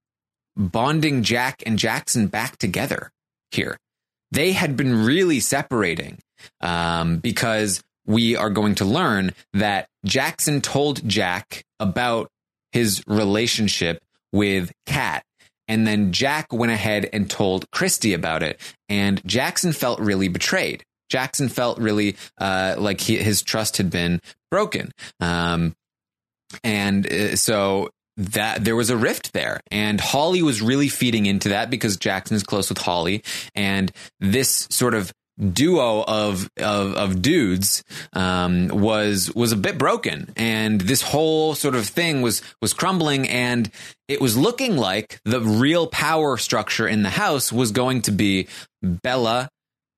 bonding 0.56 1.22
Jack 1.22 1.62
and 1.64 1.78
Jackson 1.78 2.26
back 2.26 2.56
together 2.58 3.10
here. 3.50 3.76
They 4.30 4.52
had 4.52 4.76
been 4.76 5.04
really 5.04 5.40
separating 5.40 6.18
um, 6.60 7.18
because 7.18 7.82
we 8.06 8.36
are 8.36 8.50
going 8.50 8.74
to 8.76 8.84
learn 8.84 9.32
that 9.52 9.86
Jackson 10.04 10.60
told 10.60 11.06
Jack 11.08 11.62
about 11.78 12.28
his 12.72 13.02
relationship 13.06 14.02
with 14.32 14.72
Kat. 14.86 15.22
And 15.68 15.86
then 15.86 16.12
Jack 16.12 16.52
went 16.52 16.72
ahead 16.72 17.08
and 17.12 17.30
told 17.30 17.70
Christie 17.70 18.14
about 18.14 18.42
it. 18.42 18.60
And 18.88 19.22
Jackson 19.26 19.72
felt 19.72 20.00
really 20.00 20.28
betrayed. 20.28 20.82
Jackson 21.08 21.48
felt 21.48 21.78
really 21.78 22.16
uh, 22.38 22.74
like 22.78 23.00
he, 23.00 23.16
his 23.16 23.42
trust 23.42 23.76
had 23.76 23.90
been 23.90 24.20
broken. 24.50 24.90
Um, 25.20 25.74
and 26.62 27.10
uh, 27.10 27.36
so 27.36 27.90
that 28.16 28.64
there 28.64 28.76
was 28.76 28.90
a 28.90 28.96
rift 28.96 29.32
there. 29.32 29.60
And 29.70 30.00
Holly 30.00 30.42
was 30.42 30.60
really 30.60 30.88
feeding 30.88 31.26
into 31.26 31.50
that 31.50 31.70
because 31.70 31.96
Jackson 31.96 32.36
is 32.36 32.42
close 32.42 32.68
with 32.68 32.78
Holly. 32.78 33.22
And 33.54 33.90
this 34.20 34.66
sort 34.70 34.94
of 34.94 35.12
duo 35.52 36.04
of 36.06 36.48
of, 36.58 36.94
of 36.94 37.22
dudes 37.22 37.82
um, 38.12 38.68
was 38.68 39.32
was 39.34 39.52
a 39.52 39.56
bit 39.56 39.78
broken. 39.78 40.32
And 40.36 40.80
this 40.80 41.02
whole 41.02 41.54
sort 41.54 41.74
of 41.74 41.86
thing 41.86 42.22
was 42.22 42.42
was 42.60 42.74
crumbling. 42.74 43.28
And 43.28 43.70
it 44.08 44.20
was 44.20 44.36
looking 44.36 44.76
like 44.76 45.20
the 45.24 45.40
real 45.40 45.86
power 45.86 46.36
structure 46.36 46.86
in 46.86 47.02
the 47.02 47.10
house 47.10 47.50
was 47.52 47.72
going 47.72 48.02
to 48.02 48.12
be 48.12 48.48
Bella 48.82 49.48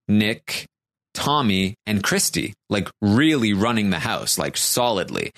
Nick 0.07 0.67
Tommy 1.15 1.77
and 1.87 2.03
Christie 2.03 2.55
like 2.69 2.91
really 3.01 3.55
running 3.55 3.91
the 3.91 4.01
house 4.01 4.37
like 4.37 4.57
solidly 4.57 5.33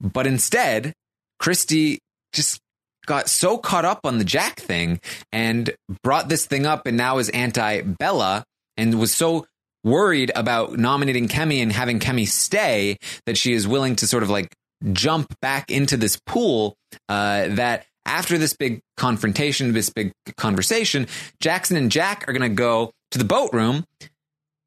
but 0.00 0.26
instead 0.26 0.92
Christie 1.38 1.98
just 2.32 2.60
got 3.06 3.28
so 3.28 3.58
caught 3.58 3.84
up 3.84 4.00
on 4.04 4.18
the 4.18 4.24
Jack 4.24 4.60
thing 4.60 5.00
and 5.32 5.70
brought 6.02 6.28
this 6.28 6.46
thing 6.46 6.66
up 6.66 6.86
and 6.86 6.96
now 6.96 7.18
is 7.18 7.28
anti 7.30 7.80
Bella 7.82 8.44
and 8.76 8.98
was 8.98 9.14
so 9.14 9.46
worried 9.84 10.30
about 10.34 10.76
nominating 10.76 11.28
Kemi 11.28 11.62
and 11.62 11.72
having 11.72 12.00
Kemi 12.00 12.26
stay 12.28 12.98
that 13.26 13.36
she 13.36 13.52
is 13.52 13.66
willing 13.66 13.96
to 13.96 14.06
sort 14.06 14.22
of 14.22 14.30
like 14.30 14.54
jump 14.92 15.34
back 15.40 15.70
into 15.70 15.96
this 15.96 16.20
pool 16.26 16.76
uh, 17.08 17.48
that 17.48 17.86
after 18.04 18.38
this 18.38 18.54
big 18.54 18.80
confrontation, 18.96 19.72
this 19.72 19.90
big 19.90 20.12
conversation, 20.36 21.06
Jackson 21.40 21.76
and 21.76 21.90
Jack 21.90 22.28
are 22.28 22.32
going 22.32 22.48
to 22.48 22.54
go 22.54 22.90
to 23.10 23.18
the 23.18 23.24
boat 23.24 23.52
room 23.52 23.84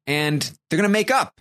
and 0.06 0.42
they're 0.68 0.76
going 0.76 0.88
to 0.88 0.92
make 0.92 1.10
up. 1.10 1.40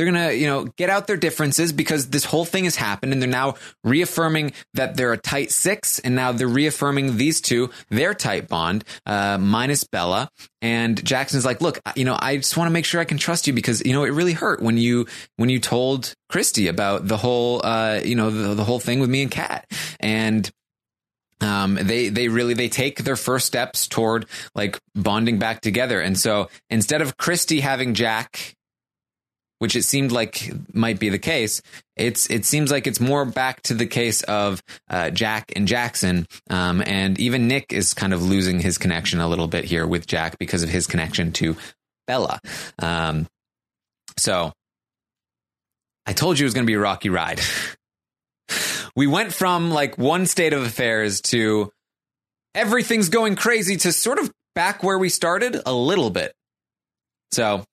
They're 0.00 0.10
going 0.10 0.30
to, 0.30 0.34
you 0.34 0.46
know, 0.46 0.64
get 0.78 0.88
out 0.88 1.06
their 1.06 1.18
differences 1.18 1.74
because 1.74 2.08
this 2.08 2.24
whole 2.24 2.46
thing 2.46 2.64
has 2.64 2.74
happened 2.74 3.12
and 3.12 3.20
they're 3.20 3.28
now 3.28 3.56
reaffirming 3.84 4.52
that 4.72 4.96
they're 4.96 5.12
a 5.12 5.18
tight 5.18 5.50
six. 5.50 5.98
And 5.98 6.14
now 6.14 6.32
they're 6.32 6.48
reaffirming 6.48 7.18
these 7.18 7.42
two, 7.42 7.68
their 7.90 8.14
tight 8.14 8.48
bond, 8.48 8.82
uh, 9.04 9.36
minus 9.36 9.84
Bella. 9.84 10.30
And 10.62 11.04
Jackson's 11.04 11.44
like, 11.44 11.60
look, 11.60 11.80
you 11.96 12.06
know, 12.06 12.16
I 12.18 12.38
just 12.38 12.56
want 12.56 12.68
to 12.68 12.72
make 12.72 12.86
sure 12.86 12.98
I 12.98 13.04
can 13.04 13.18
trust 13.18 13.46
you 13.46 13.52
because, 13.52 13.84
you 13.84 13.92
know, 13.92 14.04
it 14.04 14.14
really 14.14 14.32
hurt 14.32 14.62
when 14.62 14.78
you, 14.78 15.06
when 15.36 15.50
you 15.50 15.60
told 15.60 16.14
Christie 16.30 16.68
about 16.68 17.06
the 17.06 17.18
whole, 17.18 17.60
uh, 17.62 18.00
you 18.02 18.14
know, 18.14 18.30
the, 18.30 18.54
the 18.54 18.64
whole 18.64 18.80
thing 18.80 19.00
with 19.00 19.10
me 19.10 19.20
and 19.20 19.30
Kat. 19.30 19.70
And, 20.00 20.50
um, 21.42 21.74
they 21.74 22.08
they 22.10 22.28
really 22.28 22.52
they 22.52 22.68
take 22.68 23.04
their 23.04 23.16
first 23.16 23.46
steps 23.46 23.86
toward 23.86 24.26
like 24.54 24.78
bonding 24.94 25.38
back 25.38 25.60
together. 25.60 26.00
And 26.00 26.18
so 26.18 26.48
instead 26.70 27.00
of 27.00 27.16
Christie 27.16 27.60
having 27.60 27.94
Jack 27.94 28.56
which 29.60 29.76
it 29.76 29.82
seemed 29.82 30.10
like 30.10 30.50
might 30.72 30.98
be 30.98 31.10
the 31.10 31.18
case. 31.18 31.60
It's 31.96 32.28
it 32.30 32.46
seems 32.46 32.70
like 32.70 32.86
it's 32.86 32.98
more 32.98 33.26
back 33.26 33.62
to 33.64 33.74
the 33.74 33.86
case 33.86 34.22
of 34.22 34.62
uh, 34.88 35.10
Jack 35.10 35.52
and 35.54 35.68
Jackson, 35.68 36.26
um, 36.48 36.82
and 36.84 37.20
even 37.20 37.46
Nick 37.46 37.72
is 37.72 37.92
kind 37.92 38.14
of 38.14 38.22
losing 38.22 38.58
his 38.58 38.78
connection 38.78 39.20
a 39.20 39.28
little 39.28 39.46
bit 39.46 39.64
here 39.64 39.86
with 39.86 40.06
Jack 40.06 40.38
because 40.38 40.62
of 40.62 40.70
his 40.70 40.86
connection 40.86 41.32
to 41.32 41.56
Bella. 42.06 42.40
Um, 42.78 43.28
so 44.16 44.52
I 46.06 46.14
told 46.14 46.38
you 46.38 46.44
it 46.44 46.46
was 46.46 46.54
going 46.54 46.66
to 46.66 46.70
be 46.70 46.74
a 46.74 46.80
rocky 46.80 47.10
ride. 47.10 47.40
we 48.96 49.06
went 49.06 49.34
from 49.34 49.70
like 49.70 49.98
one 49.98 50.24
state 50.24 50.54
of 50.54 50.62
affairs 50.62 51.20
to 51.20 51.70
everything's 52.54 53.10
going 53.10 53.36
crazy 53.36 53.76
to 53.76 53.92
sort 53.92 54.18
of 54.18 54.32
back 54.54 54.82
where 54.82 54.98
we 54.98 55.10
started 55.10 55.60
a 55.66 55.72
little 55.72 56.10
bit. 56.10 56.32
So 57.32 57.64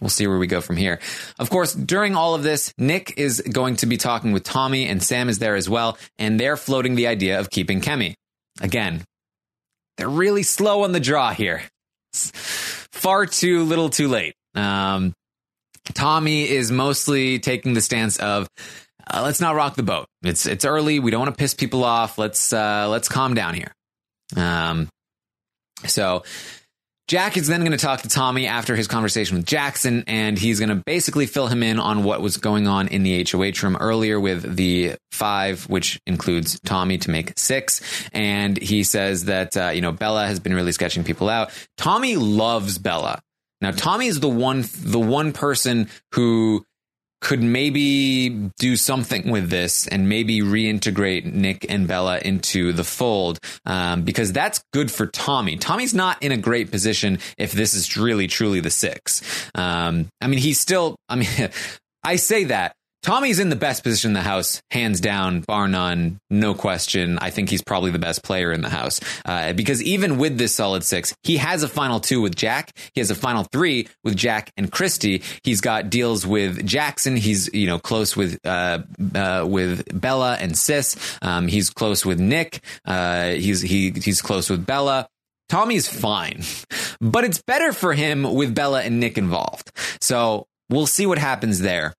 We'll 0.00 0.10
see 0.10 0.26
where 0.26 0.38
we 0.38 0.46
go 0.46 0.60
from 0.60 0.76
here. 0.76 1.00
Of 1.38 1.50
course, 1.50 1.74
during 1.74 2.14
all 2.14 2.34
of 2.34 2.42
this, 2.42 2.72
Nick 2.78 3.14
is 3.16 3.40
going 3.40 3.76
to 3.76 3.86
be 3.86 3.96
talking 3.96 4.32
with 4.32 4.44
Tommy 4.44 4.86
and 4.86 5.02
Sam 5.02 5.28
is 5.28 5.38
there 5.38 5.56
as 5.56 5.68
well, 5.68 5.98
and 6.18 6.38
they're 6.38 6.56
floating 6.56 6.94
the 6.94 7.08
idea 7.08 7.40
of 7.40 7.50
keeping 7.50 7.80
Kemi. 7.80 8.14
Again, 8.60 9.04
they're 9.96 10.08
really 10.08 10.42
slow 10.42 10.84
on 10.84 10.92
the 10.92 11.00
draw 11.00 11.32
here. 11.32 11.62
It's 12.12 12.30
far 12.92 13.26
too 13.26 13.64
little 13.64 13.90
too 13.90 14.08
late. 14.08 14.34
Um, 14.54 15.12
Tommy 15.94 16.48
is 16.48 16.70
mostly 16.70 17.38
taking 17.38 17.74
the 17.74 17.80
stance 17.80 18.18
of, 18.18 18.48
uh, 19.10 19.22
let's 19.24 19.40
not 19.40 19.54
rock 19.54 19.74
the 19.74 19.82
boat. 19.82 20.06
It's, 20.22 20.46
it's 20.46 20.64
early. 20.64 21.00
We 21.00 21.10
don't 21.10 21.20
want 21.20 21.34
to 21.34 21.38
piss 21.38 21.54
people 21.54 21.84
off. 21.84 22.18
Let's, 22.18 22.52
uh, 22.52 22.88
let's 22.88 23.08
calm 23.08 23.34
down 23.34 23.54
here. 23.54 23.72
Um, 24.36 24.88
so 25.86 26.24
Jack 27.08 27.38
is 27.38 27.46
then 27.46 27.60
going 27.60 27.72
to 27.72 27.78
talk 27.78 28.02
to 28.02 28.08
Tommy 28.08 28.46
after 28.46 28.76
his 28.76 28.86
conversation 28.86 29.38
with 29.38 29.46
Jackson, 29.46 30.04
and 30.06 30.38
he's 30.38 30.60
going 30.60 30.68
to 30.68 30.74
basically 30.74 31.24
fill 31.24 31.46
him 31.46 31.62
in 31.62 31.80
on 31.80 32.04
what 32.04 32.20
was 32.20 32.36
going 32.36 32.68
on 32.68 32.86
in 32.88 33.02
the 33.02 33.26
HOH 33.26 33.62
room 33.66 33.78
earlier 33.80 34.20
with 34.20 34.56
the 34.56 34.94
five, 35.10 35.64
which 35.70 35.98
includes 36.06 36.60
Tommy 36.60 36.98
to 36.98 37.10
make 37.10 37.32
six. 37.38 37.80
And 38.12 38.58
he 38.58 38.82
says 38.82 39.24
that, 39.24 39.56
uh, 39.56 39.70
you 39.70 39.80
know, 39.80 39.90
Bella 39.90 40.26
has 40.26 40.38
been 40.38 40.54
really 40.54 40.72
sketching 40.72 41.02
people 41.02 41.30
out. 41.30 41.50
Tommy 41.78 42.16
loves 42.16 42.76
Bella. 42.76 43.22
Now, 43.62 43.70
Tommy 43.70 44.08
is 44.08 44.20
the 44.20 44.28
one, 44.28 44.64
the 44.82 45.00
one 45.00 45.32
person 45.32 45.88
who 46.12 46.66
could 47.20 47.42
maybe 47.42 48.50
do 48.58 48.76
something 48.76 49.30
with 49.30 49.50
this 49.50 49.86
and 49.88 50.08
maybe 50.08 50.40
reintegrate 50.40 51.24
Nick 51.24 51.66
and 51.68 51.88
Bella 51.88 52.18
into 52.18 52.72
the 52.72 52.84
fold 52.84 53.38
um, 53.66 54.02
because 54.02 54.32
that's 54.32 54.62
good 54.72 54.90
for 54.90 55.06
Tommy. 55.06 55.56
Tommy's 55.56 55.94
not 55.94 56.22
in 56.22 56.32
a 56.32 56.36
great 56.36 56.70
position 56.70 57.18
if 57.36 57.52
this 57.52 57.74
is 57.74 57.96
really 57.96 58.28
truly 58.28 58.60
the 58.60 58.70
six. 58.70 59.22
Um, 59.54 60.08
I 60.20 60.28
mean, 60.28 60.38
he's 60.38 60.60
still. 60.60 60.96
I 61.08 61.16
mean, 61.16 61.28
I 62.04 62.16
say 62.16 62.44
that 62.44 62.74
Tommy's 63.02 63.38
in 63.38 63.48
the 63.48 63.56
best 63.56 63.84
position 63.84 64.10
in 64.10 64.14
the 64.14 64.22
house, 64.22 64.60
hands 64.70 65.00
down, 65.00 65.40
bar 65.42 65.68
none, 65.68 66.18
no 66.30 66.52
question. 66.52 67.18
I 67.18 67.30
think 67.30 67.48
he's 67.48 67.62
probably 67.62 67.90
the 67.90 67.98
best 67.98 68.24
player 68.24 68.52
in 68.52 68.60
the 68.60 68.68
house 68.68 69.00
uh, 69.24 69.52
because 69.52 69.82
even 69.82 70.18
with 70.18 70.36
this 70.36 70.54
solid 70.54 70.82
six, 70.84 71.14
he 71.22 71.36
has 71.36 71.62
a 71.62 71.68
final 71.68 72.00
two 72.00 72.20
with 72.20 72.34
Jack. 72.34 72.76
He 72.94 73.00
has 73.00 73.10
a 73.10 73.14
final 73.14 73.44
three 73.44 73.88
with 74.02 74.16
Jack 74.16 74.52
and 74.56 74.70
Christie. 74.70 75.22
He's 75.44 75.60
got 75.60 75.90
deals 75.90 76.26
with 76.26 76.66
Jackson. 76.66 77.16
He's 77.16 77.48
you 77.54 77.66
know 77.66 77.78
close 77.78 78.16
with 78.16 78.38
uh, 78.44 78.80
uh, 79.14 79.46
with 79.48 79.98
Bella 79.98 80.36
and 80.40 80.58
Sis. 80.58 80.96
Um, 81.22 81.46
he's 81.46 81.70
close 81.70 82.04
with 82.04 82.18
Nick. 82.18 82.60
Uh, 82.84 83.30
he's 83.30 83.60
he 83.62 83.92
he's 83.92 84.20
close 84.20 84.50
with 84.50 84.66
Bella. 84.66 85.08
Tommy's 85.48 85.88
fine, 85.88 86.42
but 87.00 87.24
it's 87.24 87.40
better 87.42 87.72
for 87.72 87.94
him 87.94 88.34
with 88.34 88.54
Bella 88.54 88.82
and 88.82 89.00
Nick 89.00 89.16
involved. 89.16 89.70
So 90.00 90.46
we'll 90.68 90.86
see 90.86 91.06
what 91.06 91.18
happens 91.18 91.60
there. 91.60 91.94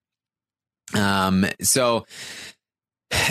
Um, 0.94 1.46
so 1.62 2.06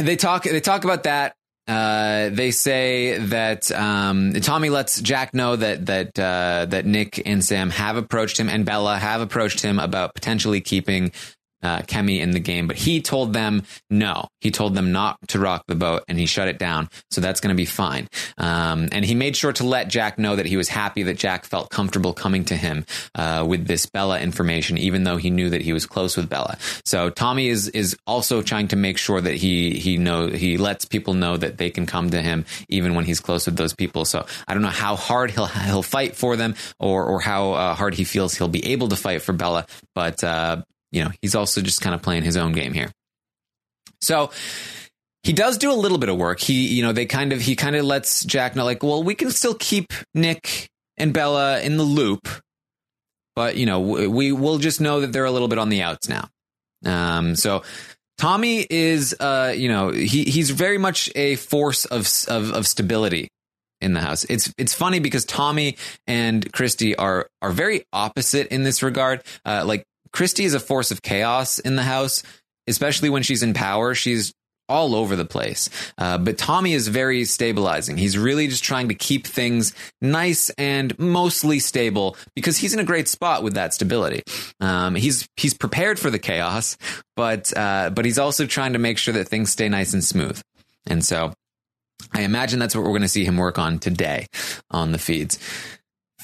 they 0.00 0.16
talk 0.16 0.44
they 0.44 0.60
talk 0.60 0.84
about 0.84 1.04
that. 1.04 1.34
Uh, 1.66 2.30
they 2.30 2.50
say 2.50 3.18
that 3.18 3.70
um, 3.72 4.32
Tommy 4.40 4.70
lets 4.70 5.00
Jack 5.02 5.34
know 5.34 5.54
that 5.54 5.86
that 5.86 6.18
uh, 6.18 6.66
that 6.66 6.86
Nick 6.86 7.22
and 7.26 7.44
Sam 7.44 7.68
have 7.70 7.96
approached 7.96 8.40
him 8.40 8.48
and 8.48 8.64
Bella 8.64 8.96
have 8.98 9.20
approached 9.20 9.60
him 9.60 9.78
about 9.78 10.14
potentially 10.14 10.62
keeping 10.62 11.12
uh, 11.62 11.80
Kemi 11.80 12.20
in 12.20 12.30
the 12.30 12.40
game, 12.40 12.66
but 12.66 12.76
he 12.76 13.00
told 13.02 13.32
them 13.32 13.62
no. 13.90 14.28
He 14.40 14.50
told 14.50 14.74
them 14.74 14.92
not 14.92 15.18
to 15.28 15.38
rock 15.38 15.64
the 15.66 15.74
boat, 15.74 16.04
and 16.08 16.18
he 16.18 16.26
shut 16.26 16.48
it 16.48 16.58
down. 16.58 16.88
So 17.10 17.20
that's 17.20 17.40
going 17.40 17.54
to 17.54 17.56
be 17.56 17.64
fine. 17.64 18.08
Um, 18.36 18.88
and 18.92 19.04
he 19.04 19.14
made 19.14 19.36
sure 19.36 19.52
to 19.54 19.64
let 19.64 19.88
Jack 19.88 20.18
know 20.18 20.36
that 20.36 20.46
he 20.46 20.56
was 20.56 20.68
happy 20.68 21.02
that 21.04 21.18
Jack 21.18 21.44
felt 21.44 21.70
comfortable 21.70 22.12
coming 22.12 22.44
to 22.46 22.56
him 22.56 22.86
uh, 23.14 23.44
with 23.48 23.66
this 23.66 23.86
Bella 23.86 24.20
information, 24.20 24.78
even 24.78 25.04
though 25.04 25.16
he 25.16 25.30
knew 25.30 25.50
that 25.50 25.62
he 25.62 25.72
was 25.72 25.86
close 25.86 26.16
with 26.16 26.28
Bella. 26.28 26.56
So 26.84 27.10
Tommy 27.10 27.48
is 27.48 27.68
is 27.68 27.96
also 28.06 28.42
trying 28.42 28.68
to 28.68 28.76
make 28.76 28.98
sure 28.98 29.20
that 29.20 29.34
he 29.34 29.78
he 29.78 29.98
know 29.98 30.28
he 30.28 30.56
lets 30.56 30.84
people 30.84 31.14
know 31.14 31.36
that 31.36 31.58
they 31.58 31.70
can 31.70 31.86
come 31.86 32.10
to 32.10 32.22
him 32.22 32.44
even 32.68 32.94
when 32.94 33.04
he's 33.04 33.20
close 33.20 33.46
with 33.46 33.56
those 33.56 33.74
people. 33.74 34.04
So 34.04 34.26
I 34.46 34.54
don't 34.54 34.62
know 34.62 34.68
how 34.68 34.96
hard 34.96 35.30
he'll 35.30 35.46
he'll 35.46 35.82
fight 35.82 36.16
for 36.16 36.36
them, 36.36 36.54
or 36.78 37.04
or 37.04 37.20
how 37.20 37.52
uh, 37.52 37.74
hard 37.74 37.94
he 37.94 38.04
feels 38.04 38.34
he'll 38.34 38.48
be 38.48 38.64
able 38.66 38.88
to 38.88 38.96
fight 38.96 39.22
for 39.22 39.32
Bella, 39.32 39.66
but 39.94 40.22
uh, 40.22 40.62
you 40.90 41.04
know, 41.04 41.10
he's 41.22 41.34
also 41.34 41.60
just 41.60 41.80
kind 41.80 41.94
of 41.94 42.02
playing 42.02 42.22
his 42.22 42.36
own 42.36 42.52
game 42.52 42.72
here. 42.72 42.90
So 44.00 44.30
he 45.22 45.32
does 45.32 45.58
do 45.58 45.72
a 45.72 45.74
little 45.74 45.98
bit 45.98 46.08
of 46.08 46.16
work. 46.16 46.40
He, 46.40 46.68
you 46.68 46.82
know, 46.82 46.92
they 46.92 47.06
kind 47.06 47.32
of, 47.32 47.40
he 47.40 47.56
kind 47.56 47.76
of 47.76 47.84
lets 47.84 48.24
Jack 48.24 48.56
know, 48.56 48.64
like, 48.64 48.82
well, 48.82 49.02
we 49.02 49.14
can 49.14 49.30
still 49.30 49.54
keep 49.54 49.92
Nick 50.14 50.68
and 50.96 51.12
Bella 51.12 51.60
in 51.60 51.76
the 51.76 51.82
loop, 51.82 52.28
but, 53.34 53.56
you 53.56 53.66
know, 53.66 53.80
we 53.80 54.32
will 54.32 54.58
just 54.58 54.80
know 54.80 55.00
that 55.00 55.12
they're 55.12 55.24
a 55.24 55.30
little 55.30 55.48
bit 55.48 55.58
on 55.58 55.68
the 55.68 55.82
outs 55.82 56.08
now. 56.08 56.28
Um, 56.84 57.36
so 57.36 57.62
Tommy 58.18 58.66
is, 58.68 59.14
uh, 59.18 59.52
you 59.56 59.68
know, 59.68 59.90
he, 59.90 60.24
he's 60.24 60.50
very 60.50 60.78
much 60.78 61.10
a 61.14 61.36
force 61.36 61.84
of, 61.84 62.08
of, 62.28 62.52
of 62.52 62.66
stability 62.66 63.28
in 63.80 63.92
the 63.92 64.00
house. 64.00 64.24
It's 64.24 64.52
it's 64.58 64.74
funny 64.74 64.98
because 64.98 65.24
Tommy 65.24 65.76
and 66.06 66.52
Christie 66.52 66.96
are 66.96 67.28
are 67.40 67.52
very 67.52 67.84
opposite 67.92 68.48
in 68.48 68.64
this 68.64 68.82
regard. 68.82 69.22
Uh, 69.44 69.64
like 69.64 69.84
Christie 70.18 70.46
is 70.46 70.54
a 70.54 70.58
force 70.58 70.90
of 70.90 71.00
chaos 71.00 71.60
in 71.60 71.76
the 71.76 71.84
house, 71.84 72.24
especially 72.66 73.08
when 73.08 73.22
she's 73.22 73.44
in 73.44 73.54
power. 73.54 73.94
She's 73.94 74.34
all 74.68 74.96
over 74.96 75.14
the 75.14 75.24
place. 75.24 75.70
Uh, 75.96 76.18
but 76.18 76.36
Tommy 76.36 76.72
is 76.72 76.88
very 76.88 77.24
stabilizing. 77.24 77.96
He's 77.96 78.18
really 78.18 78.48
just 78.48 78.64
trying 78.64 78.88
to 78.88 78.96
keep 78.96 79.28
things 79.28 79.76
nice 80.02 80.50
and 80.58 80.98
mostly 80.98 81.60
stable 81.60 82.16
because 82.34 82.56
he's 82.56 82.74
in 82.74 82.80
a 82.80 82.84
great 82.84 83.06
spot 83.06 83.44
with 83.44 83.54
that 83.54 83.72
stability. 83.74 84.24
Um, 84.60 84.96
he's 84.96 85.28
he's 85.36 85.54
prepared 85.54 86.00
for 86.00 86.10
the 86.10 86.18
chaos, 86.18 86.76
but 87.14 87.56
uh, 87.56 87.90
but 87.90 88.04
he's 88.04 88.18
also 88.18 88.44
trying 88.44 88.72
to 88.72 88.80
make 88.80 88.98
sure 88.98 89.14
that 89.14 89.28
things 89.28 89.52
stay 89.52 89.68
nice 89.68 89.92
and 89.92 90.02
smooth. 90.02 90.42
And 90.88 91.04
so 91.04 91.32
I 92.12 92.22
imagine 92.22 92.58
that's 92.58 92.74
what 92.74 92.82
we're 92.82 92.90
going 92.90 93.02
to 93.02 93.08
see 93.08 93.24
him 93.24 93.36
work 93.36 93.56
on 93.56 93.78
today 93.78 94.26
on 94.68 94.90
the 94.90 94.98
feeds. 94.98 95.38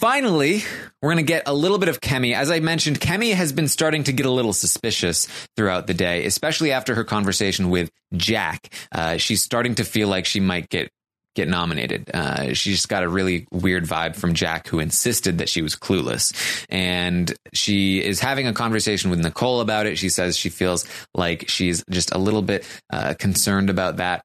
Finally, 0.05 0.62
we're 1.01 1.14
going 1.14 1.16
to 1.16 1.22
get 1.22 1.44
a 1.47 1.55
little 1.55 1.78
bit 1.78 1.89
of 1.89 1.98
Kemi. 1.98 2.35
As 2.35 2.51
I 2.51 2.60
mentioned, 2.60 3.01
Kemi 3.01 3.32
has 3.32 3.55
been 3.55 3.68
starting 3.68 4.05
to 4.05 4.12
get 4.12 4.26
a 4.26 4.31
little 4.31 4.52
suspicious 4.52 5.26
throughout 5.56 5.86
the 5.86 5.94
day, 5.94 6.26
especially 6.26 6.72
after 6.72 6.94
her 6.94 7.05
conversation 7.05 7.70
with 7.70 7.90
Jack. 8.14 8.70
Uh, 8.93 9.16
she's 9.16 9.43
starting 9.43 9.76
to 9.76 9.82
feel 9.82 10.09
like 10.09 10.26
she 10.26 10.40
might 10.40 10.68
get 10.68 10.90
get 11.35 11.48
nominated. 11.48 12.10
Uh, 12.12 12.52
she 12.52 12.72
just 12.72 12.90
got 12.90 13.02
a 13.02 13.09
really 13.09 13.47
weird 13.51 13.85
vibe 13.85 14.14
from 14.14 14.35
Jack, 14.35 14.68
who 14.68 14.78
insisted 14.78 15.39
that 15.39 15.48
she 15.48 15.62
was 15.62 15.74
clueless. 15.74 16.66
And 16.68 17.32
she 17.55 18.05
is 18.05 18.20
having 18.20 18.47
a 18.47 18.52
conversation 18.52 19.10
with 19.10 19.20
Nicole 19.20 19.62
about 19.62 19.86
it. 19.86 19.97
She 19.97 20.10
says 20.10 20.36
she 20.36 20.51
feels 20.51 20.85
like 21.14 21.48
she's 21.48 21.82
just 21.89 22.14
a 22.14 22.18
little 22.18 22.43
bit 22.43 22.66
uh, 22.93 23.14
concerned 23.18 23.70
about 23.70 23.97
that. 23.97 24.22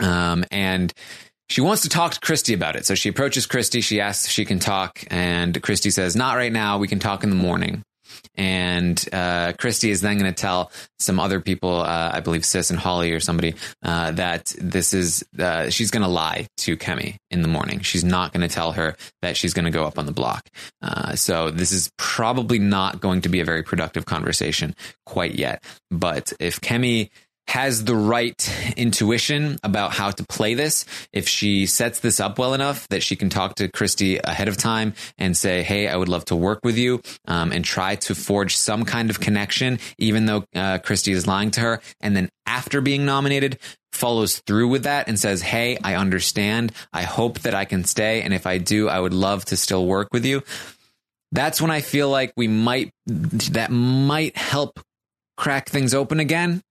Um, 0.00 0.46
and 0.50 0.90
she 1.50 1.60
wants 1.60 1.82
to 1.82 1.88
talk 1.88 2.14
to 2.14 2.20
Christie 2.20 2.54
about 2.54 2.76
it. 2.76 2.86
So 2.86 2.94
she 2.94 3.08
approaches 3.08 3.46
Christie. 3.46 3.80
She 3.80 4.00
asks 4.00 4.26
if 4.26 4.30
she 4.30 4.44
can 4.44 4.60
talk. 4.60 5.04
And 5.08 5.60
Christie 5.60 5.90
says, 5.90 6.14
Not 6.14 6.36
right 6.36 6.52
now. 6.52 6.78
We 6.78 6.88
can 6.88 7.00
talk 7.00 7.24
in 7.24 7.30
the 7.30 7.36
morning. 7.36 7.82
And 8.36 9.02
uh, 9.12 9.52
Christie 9.58 9.90
is 9.90 10.00
then 10.00 10.18
going 10.18 10.32
to 10.32 10.40
tell 10.40 10.70
some 10.98 11.18
other 11.18 11.40
people, 11.40 11.80
uh, 11.80 12.10
I 12.12 12.20
believe 12.20 12.44
Sis 12.44 12.70
and 12.70 12.78
Holly 12.78 13.12
or 13.12 13.20
somebody, 13.20 13.54
uh, 13.82 14.12
that 14.12 14.54
this 14.58 14.94
is, 14.94 15.24
uh, 15.38 15.70
she's 15.70 15.90
going 15.90 16.02
to 16.02 16.08
lie 16.08 16.46
to 16.58 16.76
Kemi 16.76 17.16
in 17.30 17.42
the 17.42 17.48
morning. 17.48 17.80
She's 17.80 18.04
not 18.04 18.32
going 18.32 18.46
to 18.46 18.52
tell 18.52 18.72
her 18.72 18.96
that 19.22 19.36
she's 19.36 19.54
going 19.54 19.64
to 19.64 19.70
go 19.70 19.84
up 19.84 19.98
on 19.98 20.06
the 20.06 20.12
block. 20.12 20.48
Uh, 20.82 21.14
so 21.14 21.50
this 21.50 21.72
is 21.72 21.90
probably 21.98 22.58
not 22.58 23.00
going 23.00 23.22
to 23.22 23.28
be 23.28 23.40
a 23.40 23.44
very 23.44 23.62
productive 23.62 24.06
conversation 24.06 24.74
quite 25.06 25.34
yet. 25.34 25.62
But 25.90 26.32
if 26.40 26.60
Kemi 26.60 27.10
has 27.50 27.82
the 27.82 27.96
right 27.96 28.72
intuition 28.76 29.58
about 29.64 29.92
how 29.92 30.12
to 30.12 30.22
play 30.22 30.54
this. 30.54 30.84
If 31.12 31.26
she 31.26 31.66
sets 31.66 31.98
this 31.98 32.20
up 32.20 32.38
well 32.38 32.54
enough 32.54 32.86
that 32.90 33.02
she 33.02 33.16
can 33.16 33.28
talk 33.28 33.56
to 33.56 33.66
Christie 33.66 34.18
ahead 34.18 34.46
of 34.46 34.56
time 34.56 34.94
and 35.18 35.36
say, 35.36 35.64
Hey, 35.64 35.88
I 35.88 35.96
would 35.96 36.08
love 36.08 36.24
to 36.26 36.36
work 36.36 36.60
with 36.62 36.78
you, 36.78 37.02
um, 37.26 37.50
and 37.50 37.64
try 37.64 37.96
to 37.96 38.14
forge 38.14 38.56
some 38.56 38.84
kind 38.84 39.10
of 39.10 39.18
connection, 39.18 39.80
even 39.98 40.26
though 40.26 40.44
uh, 40.54 40.78
Christie 40.78 41.10
is 41.10 41.26
lying 41.26 41.50
to 41.50 41.60
her. 41.60 41.80
And 42.00 42.14
then 42.14 42.28
after 42.46 42.80
being 42.80 43.04
nominated, 43.04 43.58
follows 43.92 44.38
through 44.46 44.68
with 44.68 44.84
that 44.84 45.08
and 45.08 45.18
says, 45.18 45.42
Hey, 45.42 45.76
I 45.82 45.96
understand. 45.96 46.70
I 46.92 47.02
hope 47.02 47.40
that 47.40 47.54
I 47.56 47.64
can 47.64 47.82
stay. 47.82 48.22
And 48.22 48.32
if 48.32 48.46
I 48.46 48.58
do, 48.58 48.88
I 48.88 49.00
would 49.00 49.14
love 49.14 49.44
to 49.46 49.56
still 49.56 49.86
work 49.86 50.06
with 50.12 50.24
you. 50.24 50.44
That's 51.32 51.60
when 51.60 51.72
I 51.72 51.80
feel 51.80 52.10
like 52.10 52.32
we 52.36 52.46
might, 52.46 52.92
that 53.06 53.72
might 53.72 54.36
help 54.36 54.78
crack 55.36 55.68
things 55.68 55.94
open 55.94 56.20
again 56.20 56.62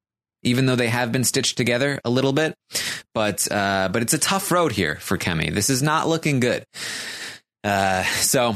even 0.44 0.66
though 0.66 0.76
they 0.76 0.90
have 0.90 1.11
been 1.11 1.24
stitched 1.24 1.57
together 1.57 1.99
a 2.06 2.10
little 2.10 2.34
bit. 2.34 2.56
But 3.14 3.52
uh, 3.52 3.90
but 3.91 4.02
it's 4.02 4.14
a 4.14 4.20
tough 4.20 4.52
road 4.52 4.72
here 4.72 4.95
for 4.95 5.18
Kemi. 5.18 5.53
This 5.53 5.70
is 5.70 5.82
not 5.82 6.07
looking 6.07 6.40
good. 6.40 6.66
Uh, 7.64 8.03
so 8.03 8.56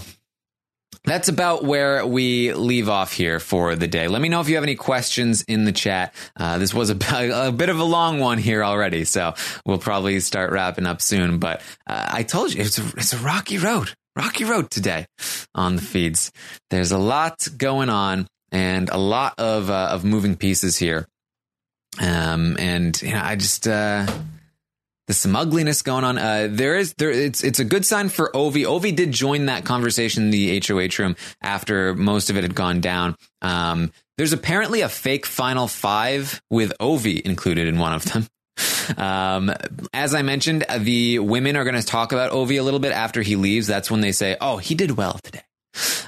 that's 1.05 1.27
about 1.27 1.65
where 1.65 2.05
we 2.05 2.53
leave 2.53 2.87
off 2.87 3.11
here 3.11 3.39
for 3.39 3.75
the 3.75 3.87
day. 3.87 4.07
Let 4.07 4.21
me 4.21 4.29
know 4.29 4.39
if 4.39 4.47
you 4.47 4.55
have 4.55 4.63
any 4.63 4.75
questions 4.75 5.43
in 5.43 5.65
the 5.65 5.73
chat. 5.73 6.13
Uh, 6.37 6.57
this 6.57 6.73
was 6.73 6.89
a, 6.89 6.93
a, 7.47 7.51
bit 7.51 7.69
of 7.69 7.79
a 7.79 7.83
long 7.83 8.19
one 8.19 8.37
here 8.37 8.63
already, 8.63 9.03
so 9.03 9.33
we'll 9.65 9.79
probably 9.79 10.19
start 10.21 10.51
wrapping 10.51 10.85
up 10.85 11.01
soon. 11.01 11.39
But 11.39 11.61
uh, 11.87 12.09
I 12.11 12.23
told 12.23 12.53
you 12.53 12.61
it's 12.61 12.77
a, 12.77 12.87
it's 12.95 13.13
a 13.13 13.17
rocky 13.17 13.57
road, 13.57 13.93
rocky 14.15 14.45
road 14.45 14.71
today 14.71 15.05
on 15.53 15.75
the 15.75 15.81
feeds. 15.81 16.31
There's 16.69 16.91
a 16.91 16.97
lot 16.97 17.47
going 17.57 17.89
on 17.89 18.27
and 18.53 18.89
a 18.89 18.97
lot 18.97 19.33
of 19.37 19.69
uh, 19.69 19.89
of 19.91 20.05
moving 20.05 20.37
pieces 20.37 20.77
here. 20.77 21.07
Um, 22.01 22.57
and 22.59 22.99
you 23.01 23.11
know, 23.11 23.21
I 23.23 23.35
just 23.35 23.67
uh, 23.67 24.05
there's 25.07 25.17
some 25.17 25.35
ugliness 25.35 25.81
going 25.81 26.03
on. 26.03 26.17
Uh, 26.17 26.47
there 26.49 26.75
is 26.75 26.93
there. 26.97 27.11
It's 27.11 27.43
it's 27.43 27.59
a 27.59 27.65
good 27.65 27.85
sign 27.85 28.09
for 28.09 28.31
Ovi. 28.33 28.65
Ovi 28.65 28.95
did 28.95 29.11
join 29.11 29.47
that 29.47 29.65
conversation 29.65 30.23
in 30.23 30.31
the 30.31 30.61
HOH 30.65 31.01
room 31.01 31.15
after 31.41 31.93
most 31.93 32.29
of 32.29 32.37
it 32.37 32.43
had 32.43 32.55
gone 32.55 32.81
down. 32.81 33.15
Um, 33.41 33.91
there's 34.17 34.33
apparently 34.33 34.81
a 34.81 34.89
fake 34.89 35.25
final 35.25 35.67
five 35.67 36.41
with 36.49 36.73
Ovi 36.79 37.21
included 37.21 37.67
in 37.67 37.79
one 37.79 37.93
of 37.93 38.05
them. 38.05 38.27
Um, 38.97 39.51
as 39.93 40.13
I 40.13 40.21
mentioned, 40.21 40.65
the 40.79 41.19
women 41.19 41.55
are 41.55 41.63
going 41.63 41.79
to 41.79 41.85
talk 41.85 42.11
about 42.11 42.31
Ovi 42.31 42.59
a 42.59 42.63
little 42.63 42.79
bit 42.79 42.91
after 42.91 43.21
he 43.21 43.35
leaves. 43.35 43.67
That's 43.67 43.89
when 43.89 44.01
they 44.01 44.11
say, 44.11 44.37
"Oh, 44.39 44.57
he 44.57 44.75
did 44.75 44.91
well 44.91 45.19
today." 45.23 45.43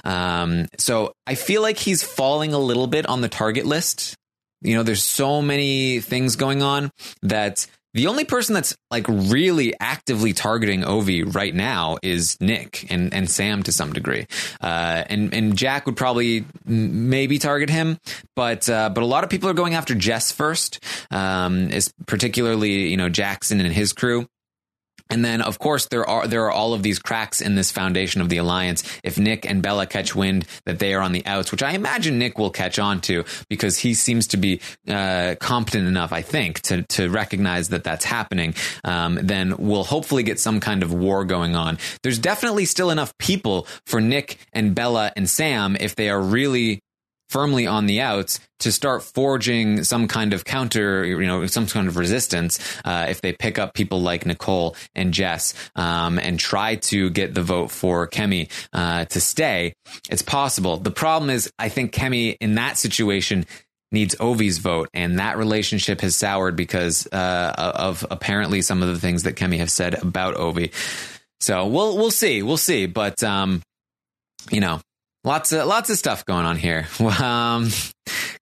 Um, 0.04 0.66
so 0.78 1.12
I 1.26 1.34
feel 1.34 1.60
like 1.62 1.78
he's 1.78 2.02
falling 2.02 2.52
a 2.54 2.58
little 2.58 2.86
bit 2.86 3.06
on 3.06 3.20
the 3.20 3.28
target 3.28 3.66
list 3.66 4.14
you 4.62 4.74
know, 4.74 4.82
there's 4.82 5.04
so 5.04 5.42
many 5.42 6.00
things 6.00 6.36
going 6.36 6.62
on 6.62 6.90
that 7.22 7.66
the 7.96 8.08
only 8.08 8.26
person 8.26 8.54
that's 8.54 8.76
like 8.90 9.06
really 9.08 9.72
actively 9.80 10.34
targeting 10.34 10.82
Ovi 10.82 11.34
right 11.34 11.54
now 11.54 11.96
is 12.02 12.36
Nick 12.42 12.86
and, 12.90 13.14
and 13.14 13.30
Sam 13.30 13.62
to 13.62 13.72
some 13.72 13.94
degree. 13.94 14.26
Uh, 14.60 15.02
and, 15.08 15.32
and 15.32 15.56
Jack 15.56 15.86
would 15.86 15.96
probably 15.96 16.44
maybe 16.66 17.38
target 17.38 17.70
him, 17.70 17.98
but, 18.34 18.68
uh, 18.68 18.90
but 18.90 19.02
a 19.02 19.06
lot 19.06 19.24
of 19.24 19.30
people 19.30 19.48
are 19.48 19.54
going 19.54 19.74
after 19.74 19.94
Jess 19.94 20.30
first, 20.30 20.78
um, 21.10 21.70
is 21.70 21.90
particularly, 22.06 22.88
you 22.88 22.98
know, 22.98 23.08
Jackson 23.08 23.60
and 23.60 23.72
his 23.72 23.94
crew. 23.94 24.28
And 25.08 25.24
then, 25.24 25.40
of 25.40 25.58
course, 25.58 25.86
there 25.86 26.06
are 26.06 26.26
there 26.26 26.44
are 26.44 26.50
all 26.50 26.74
of 26.74 26.82
these 26.82 26.98
cracks 26.98 27.40
in 27.40 27.54
this 27.54 27.70
foundation 27.70 28.20
of 28.20 28.28
the 28.28 28.38
alliance. 28.38 28.82
If 29.04 29.18
Nick 29.18 29.48
and 29.48 29.62
Bella 29.62 29.86
catch 29.86 30.14
wind 30.14 30.46
that 30.64 30.78
they 30.78 30.94
are 30.94 31.00
on 31.00 31.12
the 31.12 31.24
outs, 31.26 31.52
which 31.52 31.62
I 31.62 31.72
imagine 31.72 32.18
Nick 32.18 32.38
will 32.38 32.50
catch 32.50 32.78
on 32.78 33.00
to 33.02 33.24
because 33.48 33.78
he 33.78 33.94
seems 33.94 34.26
to 34.28 34.36
be 34.36 34.60
uh, 34.88 35.36
competent 35.38 35.86
enough, 35.86 36.12
I 36.12 36.22
think, 36.22 36.60
to 36.62 36.82
to 36.82 37.08
recognize 37.08 37.68
that 37.68 37.84
that's 37.84 38.04
happening, 38.04 38.54
um, 38.84 39.18
then 39.22 39.54
we'll 39.58 39.84
hopefully 39.84 40.22
get 40.22 40.40
some 40.40 40.60
kind 40.60 40.82
of 40.82 40.92
war 40.92 41.24
going 41.24 41.54
on. 41.54 41.78
There's 42.02 42.18
definitely 42.18 42.64
still 42.64 42.90
enough 42.90 43.16
people 43.18 43.66
for 43.86 44.00
Nick 44.00 44.38
and 44.52 44.74
Bella 44.74 45.12
and 45.16 45.28
Sam 45.28 45.76
if 45.78 45.94
they 45.94 46.10
are 46.10 46.20
really 46.20 46.80
firmly 47.28 47.66
on 47.66 47.86
the 47.86 48.00
outs 48.00 48.40
to 48.60 48.72
start 48.72 49.02
forging 49.02 49.84
some 49.84 50.08
kind 50.08 50.32
of 50.32 50.44
counter, 50.44 51.04
you 51.04 51.26
know, 51.26 51.46
some 51.46 51.66
kind 51.66 51.88
of 51.88 51.96
resistance 51.96 52.58
uh, 52.84 53.06
if 53.08 53.20
they 53.20 53.32
pick 53.32 53.58
up 53.58 53.74
people 53.74 54.00
like 54.00 54.24
Nicole 54.24 54.76
and 54.94 55.12
Jess 55.12 55.54
um, 55.76 56.18
and 56.18 56.38
try 56.38 56.76
to 56.76 57.10
get 57.10 57.34
the 57.34 57.42
vote 57.42 57.70
for 57.70 58.06
Kemi 58.08 58.50
uh, 58.72 59.04
to 59.06 59.20
stay. 59.20 59.74
It's 60.08 60.22
possible. 60.22 60.78
The 60.78 60.90
problem 60.90 61.30
is, 61.30 61.50
I 61.58 61.68
think 61.68 61.92
Kemi 61.92 62.36
in 62.40 62.54
that 62.54 62.78
situation 62.78 63.46
needs 63.92 64.14
Ovi's 64.16 64.58
vote, 64.58 64.88
and 64.94 65.18
that 65.18 65.38
relationship 65.38 66.00
has 66.00 66.16
soured 66.16 66.56
because 66.56 67.06
uh, 67.12 67.72
of 67.76 68.06
apparently 68.10 68.62
some 68.62 68.82
of 68.82 68.88
the 68.88 68.98
things 68.98 69.24
that 69.24 69.36
Kemi 69.36 69.58
have 69.58 69.70
said 69.70 69.94
about 69.94 70.34
Ovi. 70.36 70.72
So 71.40 71.66
we'll 71.66 71.96
we'll 71.96 72.10
see, 72.10 72.42
we'll 72.42 72.56
see, 72.56 72.86
but 72.86 73.22
um, 73.22 73.62
you 74.50 74.60
know, 74.60 74.80
Lots 75.26 75.50
of 75.50 75.66
lots 75.66 75.90
of 75.90 75.98
stuff 75.98 76.24
going 76.24 76.46
on 76.46 76.56
here. 76.56 76.86
Um, 77.00 77.70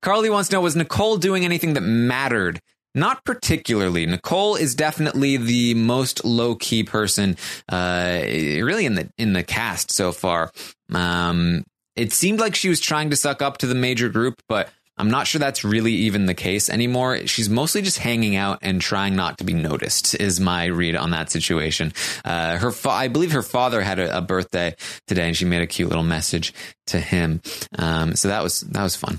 Carly 0.02 0.28
wants 0.28 0.51
to 0.51 0.56
know: 0.56 0.61
Was 0.61 0.77
Nicole 0.77 1.16
doing 1.16 1.44
anything 1.44 1.74
that 1.74 1.81
mattered? 1.81 2.61
Not 2.94 3.24
particularly. 3.24 4.06
Nicole 4.06 4.55
is 4.55 4.74
definitely 4.74 5.36
the 5.36 5.74
most 5.74 6.24
low 6.24 6.55
key 6.55 6.85
person, 6.85 7.36
uh, 7.69 8.20
really 8.23 8.85
in 8.85 8.94
the 8.94 9.09
in 9.16 9.32
the 9.32 9.43
cast 9.43 9.90
so 9.93 10.12
far. 10.12 10.52
Um, 10.93 11.65
it 11.97 12.12
seemed 12.12 12.39
like 12.39 12.55
she 12.55 12.69
was 12.69 12.81
trying 12.81 13.11
to 13.11 13.16
suck 13.16 13.40
up 13.40 13.59
to 13.59 13.66
the 13.66 13.74
major 13.74 14.09
group, 14.11 14.43
but 14.48 14.69
I'm 14.96 15.10
not 15.10 15.26
sure 15.26 15.40
that's 15.40 15.64
really 15.64 15.92
even 15.92 16.26
the 16.26 16.34
case 16.34 16.70
anymore. 16.70 17.26
She's 17.26 17.50
mostly 17.50 17.82
just 17.82 17.98
hanging 17.98 18.36
out 18.36 18.60
and 18.62 18.80
trying 18.80 19.16
not 19.16 19.38
to 19.38 19.44
be 19.44 19.52
noticed. 19.52 20.14
Is 20.20 20.38
my 20.38 20.66
read 20.66 20.94
on 20.94 21.10
that 21.10 21.30
situation. 21.30 21.92
Uh, 22.24 22.58
her, 22.58 22.70
fa- 22.70 22.90
I 22.90 23.08
believe 23.08 23.32
her 23.32 23.42
father 23.42 23.80
had 23.82 23.98
a, 23.98 24.18
a, 24.18 24.20
birthday 24.20 24.76
today, 25.06 25.26
and 25.26 25.36
she 25.36 25.44
made 25.44 25.62
a 25.62 25.66
cute 25.66 25.88
little 25.88 26.04
message 26.04 26.54
to 26.86 27.00
him. 27.00 27.42
Um, 27.76 28.14
so 28.14 28.28
that 28.28 28.42
was 28.42 28.60
that 28.60 28.82
was 28.82 28.94
fun. 28.94 29.18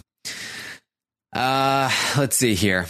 Uh, 1.33 1.91
let's 2.17 2.37
see 2.37 2.55
here. 2.55 2.87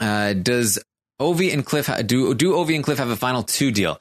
Uh, 0.00 0.32
does 0.32 0.78
Ovi 1.20 1.52
and 1.52 1.66
Cliff 1.66 1.86
ha- 1.86 2.02
do 2.02 2.34
do 2.34 2.52
Ovi 2.52 2.76
and 2.76 2.84
Cliff 2.84 2.98
have 2.98 3.10
a 3.10 3.16
final 3.16 3.42
two 3.42 3.72
deal? 3.72 3.98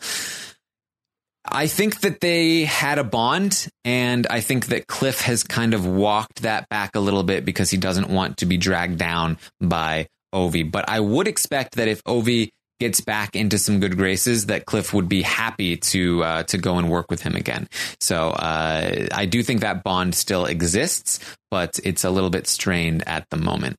I 1.47 1.67
think 1.67 2.01
that 2.01 2.21
they 2.21 2.65
had 2.65 2.97
a 2.97 3.03
bond, 3.03 3.67
and 3.83 4.25
I 4.27 4.41
think 4.41 4.67
that 4.67 4.87
Cliff 4.87 5.21
has 5.21 5.43
kind 5.43 5.73
of 5.73 5.85
walked 5.85 6.41
that 6.41 6.67
back 6.69 6.95
a 6.95 6.99
little 6.99 7.23
bit 7.23 7.45
because 7.45 7.69
he 7.69 7.77
doesn't 7.77 8.09
want 8.09 8.37
to 8.37 8.45
be 8.45 8.57
dragged 8.57 8.97
down 8.97 9.37
by 9.61 10.07
Ovi. 10.33 10.69
But 10.69 10.89
I 10.89 10.99
would 10.99 11.27
expect 11.27 11.75
that 11.75 11.87
if 11.87 12.03
Ovi 12.03 12.49
gets 12.79 12.99
back 12.99 13.35
into 13.35 13.57
some 13.57 13.79
good 13.79 13.97
graces, 13.97 14.47
that 14.47 14.65
Cliff 14.65 14.93
would 14.93 15.07
be 15.07 15.21
happy 15.21 15.77
to 15.77 16.23
uh, 16.23 16.43
to 16.43 16.57
go 16.57 16.77
and 16.77 16.89
work 16.89 17.09
with 17.09 17.21
him 17.21 17.35
again. 17.35 17.67
So 18.01 18.29
uh, 18.29 19.07
I 19.13 19.25
do 19.25 19.43
think 19.43 19.61
that 19.61 19.83
bond 19.83 20.15
still 20.15 20.45
exists, 20.45 21.19
but 21.51 21.79
it's 21.83 22.03
a 22.03 22.09
little 22.09 22.29
bit 22.29 22.47
strained 22.47 23.07
at 23.07 23.29
the 23.29 23.37
moment. 23.37 23.77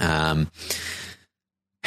Um, 0.00 0.50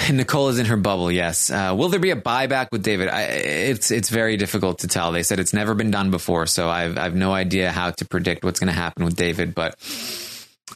Nicole 0.12 0.50
is 0.50 0.60
in 0.60 0.66
her 0.66 0.78
bubble. 0.78 1.12
Yes. 1.12 1.50
Uh, 1.50 1.74
will 1.78 1.90
there 1.90 2.00
be 2.00 2.12
a 2.12 2.16
buyback 2.16 2.68
with 2.72 2.84
David? 2.84 3.10
I, 3.10 3.24
it's 3.24 3.92
it's 3.92 4.10
very 4.10 4.38
difficult 4.38 4.80
to 4.80 4.88
tell. 4.88 5.12
They 5.12 5.24
said 5.24 5.40
it's 5.40 5.54
never 5.54 5.74
been 5.74 5.92
done 5.92 6.12
before, 6.12 6.46
so 6.48 6.70
I've 6.70 6.98
I've 6.98 7.16
no 7.16 7.34
idea 7.34 7.72
how 7.72 7.92
to 7.92 8.06
predict 8.06 8.44
what's 8.44 8.60
going 8.60 8.74
to 8.74 8.80
happen 8.80 9.06
with 9.06 9.16
David. 9.16 9.56
But 9.56 9.76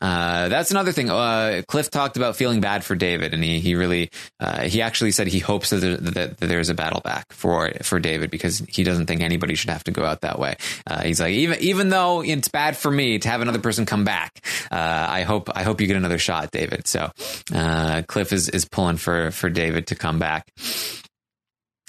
uh, 0.01 0.49
that's 0.49 0.71
another 0.71 0.91
thing. 0.91 1.09
Uh, 1.09 1.61
Cliff 1.67 1.89
talked 1.89 2.17
about 2.17 2.35
feeling 2.35 2.61
bad 2.61 2.83
for 2.83 2.95
David, 2.95 3.33
and 3.33 3.43
he 3.43 3.59
he 3.59 3.75
really 3.75 4.09
uh, 4.39 4.63
he 4.63 4.81
actually 4.81 5.11
said 5.11 5.27
he 5.27 5.39
hopes 5.39 5.71
that, 5.71 5.77
there, 5.77 5.97
that, 5.97 6.37
that, 6.37 6.47
there's 6.47 6.69
a 6.69 6.73
battle 6.73 7.01
back 7.01 7.31
for 7.33 7.71
for 7.81 7.99
David 7.99 8.29
because 8.29 8.59
he 8.69 8.83
doesn't 8.83 9.07
think 9.07 9.21
anybody 9.21 9.55
should 9.55 9.69
have 9.69 9.83
to 9.85 9.91
go 9.91 10.05
out 10.05 10.21
that 10.21 10.39
way. 10.39 10.55
Uh, 10.85 11.03
he's 11.03 11.19
like 11.19 11.33
even 11.33 11.59
even 11.59 11.89
though 11.89 12.21
it's 12.23 12.47
bad 12.47 12.77
for 12.77 12.91
me 12.91 13.19
to 13.19 13.29
have 13.29 13.41
another 13.41 13.59
person 13.59 13.85
come 13.85 14.03
back, 14.03 14.45
uh, 14.71 15.07
I 15.09 15.23
hope 15.23 15.49
I 15.55 15.63
hope 15.63 15.81
you 15.81 15.87
get 15.87 15.97
another 15.97 16.19
shot, 16.19 16.51
David. 16.51 16.87
So 16.87 17.09
uh, 17.53 18.03
Cliff 18.07 18.33
is 18.33 18.49
is 18.49 18.65
pulling 18.65 18.97
for 18.97 19.31
for 19.31 19.49
David 19.49 19.87
to 19.87 19.95
come 19.95 20.19
back. 20.19 20.47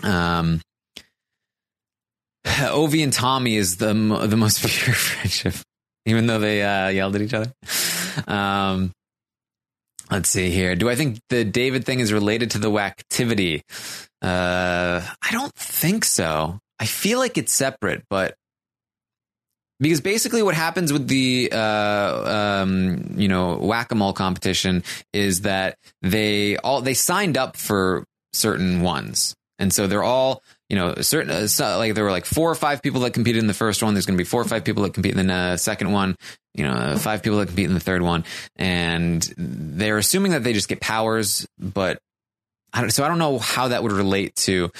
Um. 0.02 0.60
Ovi 2.48 3.04
and 3.04 3.12
Tommy 3.12 3.56
is 3.56 3.76
the 3.76 3.92
the 4.26 4.36
most 4.36 4.60
pure 4.66 4.94
friendship 4.94 5.54
even 6.08 6.26
though 6.26 6.38
they 6.38 6.62
uh, 6.62 6.88
yelled 6.88 7.14
at 7.16 7.22
each 7.22 7.34
other. 7.34 7.52
Um, 8.26 8.92
let's 10.10 10.28
see 10.28 10.50
here. 10.50 10.74
Do 10.74 10.88
I 10.88 10.94
think 10.94 11.20
the 11.28 11.44
David 11.44 11.84
thing 11.84 12.00
is 12.00 12.12
related 12.12 12.52
to 12.52 12.58
the 12.58 12.76
activity? 12.78 13.62
Uh, 14.22 15.00
I 15.22 15.32
don't 15.32 15.54
think 15.54 16.04
so. 16.04 16.58
I 16.80 16.86
feel 16.86 17.18
like 17.18 17.38
it's 17.38 17.52
separate, 17.52 18.04
but 18.08 18.34
because 19.80 20.00
basically 20.00 20.42
what 20.42 20.54
happens 20.54 20.92
with 20.92 21.06
the 21.08 21.50
uh, 21.52 22.60
um, 22.62 23.14
you 23.16 23.28
know 23.28 23.56
whack-a-mole 23.56 24.12
competition 24.12 24.82
is 25.12 25.42
that 25.42 25.76
they 26.02 26.56
all 26.56 26.80
they 26.80 26.94
signed 26.94 27.36
up 27.36 27.56
for 27.56 28.04
certain 28.32 28.82
ones 28.82 29.34
and 29.58 29.72
so 29.72 29.86
they're 29.86 30.04
all 30.04 30.42
you 30.68 30.76
know, 30.76 30.94
certain 30.96 31.30
uh, 31.30 31.78
like 31.78 31.94
there 31.94 32.04
were 32.04 32.10
like 32.10 32.26
four 32.26 32.50
or 32.50 32.54
five 32.54 32.82
people 32.82 33.00
that 33.00 33.14
competed 33.14 33.40
in 33.40 33.46
the 33.46 33.54
first 33.54 33.82
one. 33.82 33.94
There's 33.94 34.06
going 34.06 34.18
to 34.18 34.22
be 34.22 34.28
four 34.28 34.42
or 34.42 34.44
five 34.44 34.64
people 34.64 34.82
that 34.82 34.94
compete 34.94 35.16
in 35.16 35.26
the 35.26 35.32
uh, 35.32 35.56
second 35.56 35.92
one. 35.92 36.14
You 36.54 36.64
know, 36.64 36.96
five 36.98 37.22
people 37.22 37.38
that 37.38 37.46
compete 37.46 37.66
in 37.66 37.74
the 37.74 37.80
third 37.80 38.02
one, 38.02 38.24
and 38.56 39.22
they're 39.36 39.98
assuming 39.98 40.32
that 40.32 40.44
they 40.44 40.52
just 40.52 40.68
get 40.68 40.80
powers. 40.80 41.46
But 41.58 41.98
I 42.72 42.82
don't, 42.82 42.90
so 42.90 43.04
I 43.04 43.08
don't 43.08 43.18
know 43.18 43.38
how 43.38 43.68
that 43.68 43.82
would 43.82 43.92
relate 43.92 44.34
to 44.36 44.70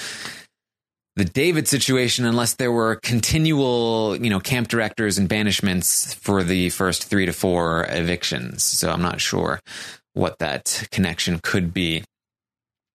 the 1.15 1.25
David 1.25 1.67
situation 1.67 2.25
unless 2.25 2.55
there 2.55 2.71
were 2.71 2.95
continual, 2.95 4.15
you 4.15 4.29
know, 4.29 4.39
camp 4.39 4.67
directors 4.67 5.17
and 5.17 5.27
banishments 5.27 6.15
for 6.15 6.43
the 6.43 6.69
first 6.69 7.05
three 7.05 7.25
to 7.25 7.33
four 7.33 7.85
evictions. 7.89 8.63
So 8.63 8.89
I'm 8.89 9.01
not 9.01 9.19
sure 9.19 9.59
what 10.13 10.39
that 10.39 10.87
connection 10.91 11.39
could 11.41 11.73
be. 11.73 12.03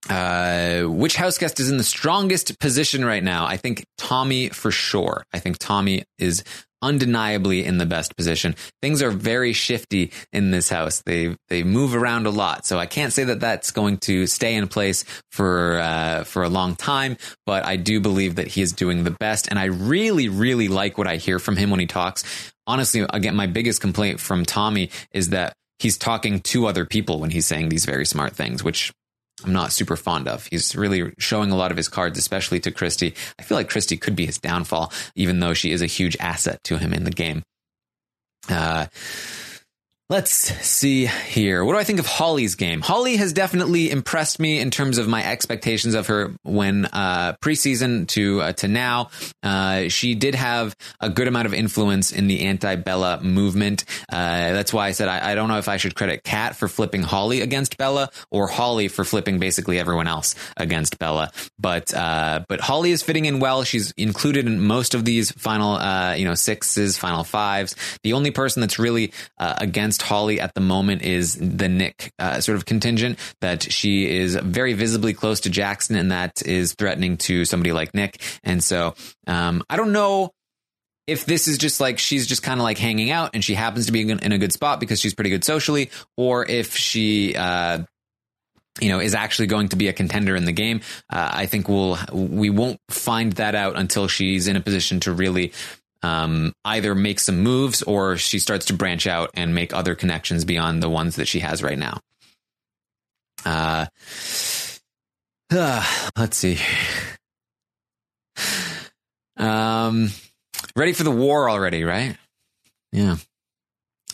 Uh, 0.08 0.82
which 0.82 1.16
house 1.16 1.38
guest 1.38 1.60
is 1.60 1.70
in 1.70 1.78
the 1.78 1.84
strongest 1.84 2.58
position 2.58 3.04
right 3.04 3.24
now? 3.24 3.46
I 3.46 3.56
think 3.56 3.86
Tommy 3.96 4.50
for 4.50 4.70
sure. 4.70 5.24
I 5.32 5.38
think 5.38 5.58
Tommy 5.58 6.04
is 6.18 6.44
undeniably 6.84 7.64
in 7.64 7.78
the 7.78 7.86
best 7.86 8.14
position. 8.14 8.54
Things 8.82 9.00
are 9.00 9.10
very 9.10 9.54
shifty 9.54 10.12
in 10.32 10.50
this 10.50 10.68
house. 10.68 11.02
They 11.06 11.36
they 11.48 11.62
move 11.62 11.94
around 11.94 12.26
a 12.26 12.30
lot, 12.30 12.66
so 12.66 12.78
I 12.78 12.86
can't 12.86 13.12
say 13.12 13.24
that 13.24 13.40
that's 13.40 13.70
going 13.70 13.98
to 13.98 14.26
stay 14.26 14.54
in 14.54 14.68
place 14.68 15.04
for 15.32 15.78
uh, 15.78 16.24
for 16.24 16.42
a 16.42 16.50
long 16.50 16.76
time. 16.76 17.16
But 17.46 17.64
I 17.64 17.76
do 17.76 18.00
believe 18.00 18.36
that 18.36 18.48
he 18.48 18.60
is 18.60 18.72
doing 18.72 19.04
the 19.04 19.10
best, 19.10 19.48
and 19.48 19.58
I 19.58 19.64
really 19.64 20.28
really 20.28 20.68
like 20.68 20.98
what 20.98 21.06
I 21.06 21.16
hear 21.16 21.38
from 21.38 21.56
him 21.56 21.70
when 21.70 21.80
he 21.80 21.86
talks. 21.86 22.52
Honestly, 22.66 23.04
again, 23.10 23.34
my 23.34 23.46
biggest 23.46 23.80
complaint 23.80 24.20
from 24.20 24.44
Tommy 24.44 24.90
is 25.12 25.30
that 25.30 25.54
he's 25.78 25.98
talking 25.98 26.40
to 26.40 26.66
other 26.66 26.84
people 26.84 27.20
when 27.20 27.30
he's 27.30 27.46
saying 27.46 27.68
these 27.70 27.84
very 27.86 28.06
smart 28.06 28.34
things, 28.36 28.62
which 28.62 28.92
I'm 29.44 29.52
not 29.52 29.72
super 29.72 29.96
fond 29.96 30.26
of. 30.26 30.46
He's 30.46 30.74
really 30.74 31.12
showing 31.18 31.50
a 31.50 31.56
lot 31.56 31.70
of 31.70 31.76
his 31.76 31.88
cards, 31.88 32.18
especially 32.18 32.60
to 32.60 32.70
Christie. 32.70 33.14
I 33.38 33.42
feel 33.42 33.56
like 33.56 33.68
Christie 33.68 33.96
could 33.96 34.16
be 34.16 34.26
his 34.26 34.38
downfall, 34.38 34.92
even 35.14 35.40
though 35.40 35.54
she 35.54 35.70
is 35.70 35.82
a 35.82 35.86
huge 35.86 36.16
asset 36.18 36.62
to 36.64 36.78
him 36.78 36.92
in 36.94 37.04
the 37.04 37.10
game. 37.10 37.42
Uh, 38.48 38.86
Let's 40.14 40.54
see 40.64 41.06
here. 41.06 41.64
What 41.64 41.72
do 41.72 41.78
I 41.80 41.82
think 41.82 41.98
of 41.98 42.06
Holly's 42.06 42.54
game? 42.54 42.82
Holly 42.82 43.16
has 43.16 43.32
definitely 43.32 43.90
impressed 43.90 44.38
me 44.38 44.60
in 44.60 44.70
terms 44.70 44.98
of 44.98 45.08
my 45.08 45.24
expectations 45.28 45.94
of 45.94 46.06
her 46.06 46.36
when 46.44 46.84
uh, 46.84 47.32
preseason 47.42 48.06
to 48.10 48.40
uh, 48.40 48.52
to 48.52 48.68
now. 48.68 49.10
Uh, 49.42 49.88
she 49.88 50.14
did 50.14 50.36
have 50.36 50.76
a 51.00 51.10
good 51.10 51.26
amount 51.26 51.46
of 51.46 51.52
influence 51.52 52.12
in 52.12 52.28
the 52.28 52.42
anti 52.42 52.76
Bella 52.76 53.22
movement. 53.22 53.86
Uh, 54.08 54.52
that's 54.52 54.72
why 54.72 54.86
I 54.86 54.92
said 54.92 55.08
I, 55.08 55.32
I, 55.32 55.34
don't 55.34 55.48
know 55.48 55.58
if 55.58 55.68
I 55.68 55.78
should 55.78 55.96
credit 55.96 56.22
Kat 56.22 56.54
for 56.54 56.68
flipping 56.68 57.02
Holly 57.02 57.40
against 57.40 57.76
Bella 57.76 58.08
or 58.30 58.46
Holly 58.46 58.86
for 58.86 59.04
flipping 59.04 59.40
basically 59.40 59.80
everyone 59.80 60.06
else 60.06 60.36
against 60.56 60.96
Bella. 61.00 61.32
But 61.58 61.92
uh, 61.92 62.44
but 62.46 62.60
Holly 62.60 62.92
is 62.92 63.02
fitting 63.02 63.24
in 63.24 63.40
well. 63.40 63.64
She's 63.64 63.90
included 63.96 64.46
in 64.46 64.60
most 64.60 64.94
of 64.94 65.04
these 65.04 65.32
final 65.32 65.72
uh, 65.72 66.14
you 66.14 66.24
know 66.24 66.34
sixes, 66.34 66.96
final 66.96 67.24
fives. 67.24 67.74
The 68.04 68.12
only 68.12 68.30
person 68.30 68.60
that's 68.60 68.78
really 68.78 69.12
against 69.38 69.94
against 69.94 70.03
Holly 70.04 70.40
at 70.40 70.54
the 70.54 70.60
moment 70.60 71.02
is 71.02 71.34
the 71.36 71.68
Nick 71.68 72.12
uh, 72.18 72.40
sort 72.40 72.56
of 72.56 72.64
contingent 72.64 73.18
that 73.40 73.62
she 73.62 74.08
is 74.08 74.36
very 74.36 74.72
visibly 74.74 75.14
close 75.14 75.40
to 75.40 75.50
Jackson 75.50 75.96
and 75.96 76.12
that 76.12 76.42
is 76.46 76.74
threatening 76.74 77.16
to 77.18 77.44
somebody 77.44 77.72
like 77.72 77.94
Nick. 77.94 78.22
And 78.44 78.62
so 78.62 78.94
um, 79.26 79.64
I 79.68 79.76
don't 79.76 79.92
know 79.92 80.30
if 81.06 81.26
this 81.26 81.48
is 81.48 81.58
just 81.58 81.80
like 81.80 81.98
she's 81.98 82.26
just 82.26 82.42
kind 82.42 82.60
of 82.60 82.64
like 82.64 82.78
hanging 82.78 83.10
out 83.10 83.30
and 83.34 83.44
she 83.44 83.54
happens 83.54 83.86
to 83.86 83.92
be 83.92 84.02
in 84.02 84.32
a 84.32 84.38
good 84.38 84.52
spot 84.52 84.80
because 84.80 85.00
she's 85.00 85.14
pretty 85.14 85.30
good 85.30 85.44
socially, 85.44 85.90
or 86.16 86.48
if 86.48 86.76
she, 86.76 87.34
uh, 87.36 87.80
you 88.80 88.88
know, 88.88 89.00
is 89.00 89.14
actually 89.14 89.46
going 89.46 89.68
to 89.68 89.76
be 89.76 89.88
a 89.88 89.92
contender 89.92 90.34
in 90.34 90.46
the 90.46 90.52
game. 90.52 90.80
Uh, 91.10 91.30
I 91.32 91.46
think 91.46 91.68
we'll 91.68 91.98
we 92.12 92.50
won't 92.50 92.80
find 92.90 93.32
that 93.34 93.54
out 93.54 93.76
until 93.76 94.08
she's 94.08 94.48
in 94.48 94.56
a 94.56 94.60
position 94.60 95.00
to 95.00 95.12
really 95.12 95.52
um, 96.04 96.52
either 96.66 96.94
make 96.94 97.18
some 97.18 97.42
moves 97.42 97.82
or 97.82 98.18
she 98.18 98.38
starts 98.38 98.66
to 98.66 98.74
branch 98.74 99.06
out 99.06 99.30
and 99.32 99.54
make 99.54 99.72
other 99.72 99.94
connections 99.94 100.44
beyond 100.44 100.82
the 100.82 100.90
ones 100.90 101.16
that 101.16 101.26
she 101.26 101.40
has 101.40 101.62
right 101.62 101.78
now. 101.78 101.98
Uh, 103.46 103.86
uh 105.50 106.10
let's 106.18 106.36
see. 106.36 106.58
Um, 109.38 110.10
ready 110.76 110.92
for 110.92 111.04
the 111.04 111.10
war 111.10 111.48
already, 111.48 111.84
right? 111.84 112.16
Yeah. 112.92 113.16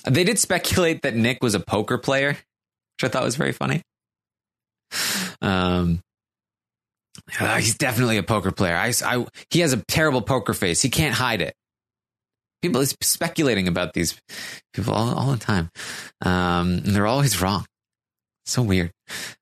They 0.05 0.23
did 0.23 0.39
speculate 0.39 1.03
that 1.03 1.17
Nick 1.17 1.43
was 1.43 1.57
a 1.57 1.61
poker 1.61 1.99
player, 1.99 2.31
which 2.31 3.05
I 3.05 3.09
thought 3.09 3.25
was 3.25 3.37
very 3.37 3.53
funny. 3.53 3.83
Um, 5.43 6.03
uh, 7.39 7.57
he's 7.57 7.77
definitely 7.77 8.17
a 8.17 8.23
poker 8.23 8.53
player. 8.53 8.77
I, 8.77 8.93
I, 9.05 9.27
he 9.51 9.61
has 9.61 9.73
a 9.73 9.85
terrible 9.89 10.23
poker 10.23 10.55
face. 10.55 10.81
He 10.81 10.89
can't 10.89 11.15
hide 11.15 11.43
it 11.43 11.55
people 12.63 12.81
is 12.81 12.97
speculating 13.01 13.69
about 13.69 13.93
these 13.95 14.21
people 14.73 14.95
all, 14.95 15.15
all 15.15 15.31
the 15.33 15.39
time. 15.39 15.71
Um, 16.23 16.83
and 16.85 16.95
they're 16.95 17.07
always 17.07 17.41
wrong. 17.41 17.65
So 18.47 18.63
weird. 18.63 18.91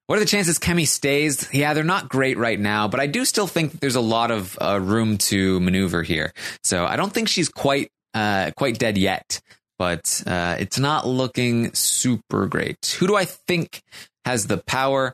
What 0.07 0.17
are 0.17 0.19
the 0.19 0.25
chances 0.25 0.59
Kemi 0.59 0.87
stays? 0.87 1.51
Yeah, 1.53 1.73
they're 1.73 1.83
not 1.83 2.09
great 2.09 2.37
right 2.37 2.59
now, 2.59 2.87
but 2.87 2.99
I 2.99 3.07
do 3.07 3.25
still 3.25 3.47
think 3.47 3.79
there's 3.79 3.95
a 3.95 4.01
lot 4.01 4.29
of 4.29 4.57
uh, 4.61 4.79
room 4.79 5.17
to 5.29 5.59
maneuver 5.61 6.03
here. 6.03 6.31
So 6.63 6.85
I 6.85 6.95
don't 6.95 7.11
think 7.11 7.27
she's 7.27 7.49
quite 7.49 7.89
uh, 8.13 8.51
quite 8.55 8.77
dead 8.77 8.97
yet, 8.97 9.41
but 9.77 10.21
uh, 10.27 10.57
it's 10.59 10.77
not 10.77 11.07
looking 11.07 11.73
super 11.73 12.45
great. 12.47 12.97
Who 12.99 13.07
do 13.07 13.15
I 13.15 13.25
think 13.25 13.81
has 14.25 14.47
the 14.47 14.57
power? 14.57 15.13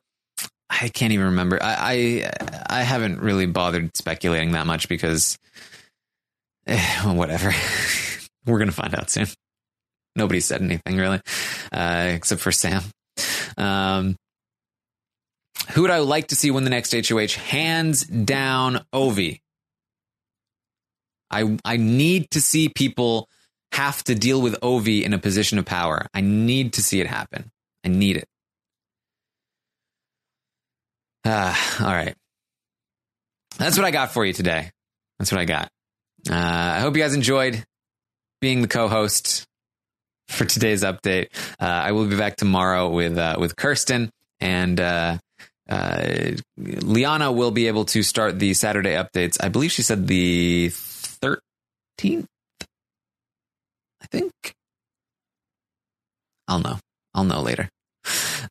I 0.69 0.89
can't 0.89 1.13
even 1.13 1.27
remember. 1.27 1.61
I 1.61 2.25
I, 2.69 2.79
I 2.79 2.81
haven't 2.81 3.21
really 3.21 3.45
bothered 3.45 3.95
speculating 3.95 4.51
that 4.53 4.65
much 4.65 4.89
because 4.89 5.37
eh, 6.67 7.01
whatever. 7.03 7.53
We're 8.45 8.59
going 8.59 8.69
to 8.69 8.75
find 8.75 8.95
out 8.95 9.09
soon. 9.09 9.27
Nobody 10.15 10.39
said 10.39 10.61
anything 10.61 10.97
really, 10.97 11.19
uh, 11.71 12.11
except 12.15 12.41
for 12.41 12.51
Sam. 12.51 12.83
Um, 13.57 14.15
who 15.71 15.81
would 15.81 15.91
I 15.91 15.99
like 15.99 16.27
to 16.27 16.35
see 16.35 16.51
win 16.51 16.63
the 16.63 16.69
next 16.69 16.93
HOH? 16.93 17.39
Hands 17.39 18.01
down, 18.05 18.85
Ovi. 18.93 19.39
I 21.29 21.57
I 21.65 21.77
need 21.77 22.29
to 22.31 22.41
see 22.41 22.69
people 22.69 23.27
have 23.71 24.03
to 24.05 24.15
deal 24.15 24.41
with 24.41 24.59
Ovi 24.61 25.03
in 25.03 25.13
a 25.13 25.17
position 25.17 25.57
of 25.57 25.65
power. 25.65 26.07
I 26.13 26.21
need 26.21 26.73
to 26.73 26.83
see 26.83 27.01
it 27.01 27.07
happen. 27.07 27.51
I 27.83 27.89
need 27.89 28.17
it. 28.17 28.25
Uh, 31.25 31.55
all 31.81 31.87
right. 31.87 32.15
That's 33.57 33.77
what 33.77 33.85
I 33.85 33.91
got 33.91 34.13
for 34.13 34.23
you 34.25 34.33
today. 34.33 34.71
That's 35.19 35.31
what 35.31 35.41
I 35.41 35.45
got. 35.45 35.69
Uh, 36.29 36.33
I 36.33 36.79
hope 36.79 36.95
you 36.95 37.01
guys 37.03 37.13
enjoyed 37.13 37.63
being 38.41 38.61
the 38.61 38.67
co-host 38.67 39.45
for 40.27 40.45
today's 40.45 40.83
update. 40.83 41.27
Uh, 41.59 41.65
I 41.65 41.91
will 41.91 42.07
be 42.07 42.17
back 42.17 42.35
tomorrow 42.35 42.89
with 42.89 43.17
uh, 43.17 43.37
with 43.39 43.55
Kirsten 43.55 44.09
and 44.39 44.79
uh, 44.79 45.17
uh, 45.69 46.31
Liana 46.57 47.31
will 47.31 47.51
be 47.51 47.67
able 47.67 47.85
to 47.85 48.03
start 48.03 48.39
the 48.39 48.53
Saturday 48.53 48.93
updates. 48.93 49.37
I 49.41 49.49
believe 49.49 49.71
she 49.71 49.81
said 49.81 50.07
the 50.07 50.69
thirteenth. 50.71 52.27
I 54.01 54.07
think. 54.11 54.31
I'll 56.47 56.59
know. 56.59 56.77
I'll 57.13 57.23
know 57.23 57.41
later. 57.41 57.69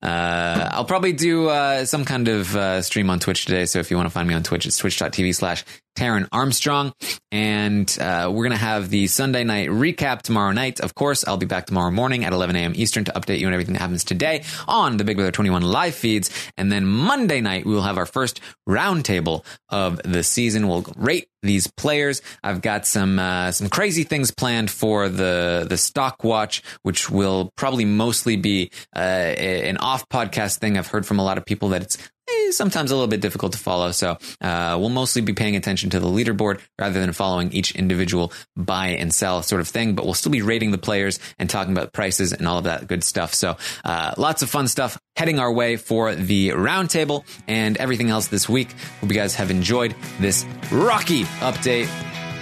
Uh, 0.02 0.68
I'll 0.72 0.84
probably 0.84 1.12
do 1.12 1.48
uh, 1.48 1.84
some 1.84 2.04
kind 2.04 2.28
of 2.28 2.54
uh, 2.56 2.82
stream 2.82 3.10
on 3.10 3.20
Twitch 3.20 3.46
today. 3.46 3.66
So 3.66 3.78
if 3.78 3.90
you 3.90 3.96
want 3.96 4.06
to 4.06 4.10
find 4.10 4.28
me 4.28 4.34
on 4.34 4.42
Twitch, 4.42 4.66
it's 4.66 4.78
twitch.tv 4.78 5.34
slash 5.34 5.64
Taran 5.96 6.28
Armstrong. 6.32 6.92
And 7.30 7.96
uh, 8.00 8.30
we're 8.32 8.44
going 8.44 8.50
to 8.50 8.56
have 8.56 8.90
the 8.90 9.06
Sunday 9.06 9.44
night 9.44 9.68
recap 9.68 10.22
tomorrow 10.22 10.52
night. 10.52 10.80
Of 10.80 10.94
course, 10.94 11.26
I'll 11.26 11.36
be 11.36 11.46
back 11.46 11.66
tomorrow 11.66 11.90
morning 11.90 12.24
at 12.24 12.32
11 12.32 12.56
a.m. 12.56 12.72
Eastern 12.74 13.04
to 13.04 13.12
update 13.12 13.38
you 13.38 13.46
on 13.46 13.52
everything 13.52 13.74
that 13.74 13.80
happens 13.80 14.04
today 14.04 14.44
on 14.66 14.96
the 14.96 15.04
Big 15.04 15.16
Brother 15.16 15.32
21 15.32 15.62
live 15.62 15.94
feeds. 15.94 16.30
And 16.56 16.70
then 16.70 16.86
Monday 16.86 17.40
night, 17.40 17.64
we 17.64 17.74
will 17.74 17.82
have 17.82 17.98
our 17.98 18.06
first 18.06 18.40
roundtable 18.68 19.44
of 19.68 20.00
the 20.02 20.22
season. 20.22 20.68
We'll 20.68 20.84
rate 20.96 21.28
these 21.44 21.66
players. 21.66 22.22
I've 22.42 22.62
got 22.62 22.86
some 22.86 23.18
uh, 23.18 23.52
some 23.52 23.68
crazy 23.68 24.02
things 24.02 24.30
planned 24.30 24.70
for 24.70 25.08
the 25.08 25.66
the 25.68 25.76
stock 25.76 26.24
watch, 26.24 26.62
which 26.82 27.10
will 27.10 27.52
probably 27.56 27.84
mostly 27.84 28.36
be 28.36 28.70
uh, 28.96 28.98
an 28.98 29.76
off 29.84 30.08
podcast 30.08 30.58
thing. 30.58 30.78
I've 30.78 30.86
heard 30.86 31.06
from 31.06 31.18
a 31.18 31.24
lot 31.24 31.36
of 31.36 31.44
people 31.44 31.68
that 31.68 31.82
it's 31.82 31.98
eh, 32.28 32.50
sometimes 32.52 32.90
a 32.90 32.94
little 32.94 33.08
bit 33.08 33.20
difficult 33.20 33.52
to 33.52 33.58
follow. 33.58 33.92
So 33.92 34.16
uh, 34.40 34.76
we'll 34.80 34.88
mostly 34.88 35.20
be 35.20 35.34
paying 35.34 35.56
attention 35.56 35.90
to 35.90 36.00
the 36.00 36.06
leaderboard 36.06 36.60
rather 36.78 36.98
than 36.98 37.12
following 37.12 37.52
each 37.52 37.74
individual 37.74 38.32
buy 38.56 38.88
and 38.88 39.12
sell 39.12 39.42
sort 39.42 39.60
of 39.60 39.68
thing. 39.68 39.94
But 39.94 40.06
we'll 40.06 40.14
still 40.14 40.32
be 40.32 40.40
rating 40.40 40.70
the 40.70 40.78
players 40.78 41.20
and 41.38 41.50
talking 41.50 41.72
about 41.72 41.92
prices 41.92 42.32
and 42.32 42.48
all 42.48 42.58
of 42.58 42.64
that 42.64 42.88
good 42.88 43.04
stuff. 43.04 43.34
So 43.34 43.58
uh, 43.84 44.14
lots 44.16 44.42
of 44.42 44.48
fun 44.48 44.68
stuff 44.68 44.98
heading 45.16 45.38
our 45.38 45.52
way 45.52 45.76
for 45.76 46.14
the 46.14 46.48
roundtable 46.50 47.24
and 47.46 47.76
everything 47.76 48.08
else 48.08 48.28
this 48.28 48.48
week. 48.48 48.72
Hope 49.00 49.10
you 49.10 49.16
guys 49.16 49.34
have 49.34 49.50
enjoyed 49.50 49.94
this 50.18 50.46
rocky 50.72 51.24
update, 51.40 51.88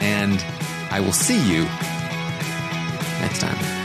and 0.00 0.40
I 0.92 1.00
will 1.00 1.12
see 1.12 1.40
you 1.52 1.64
next 3.20 3.40
time. 3.40 3.81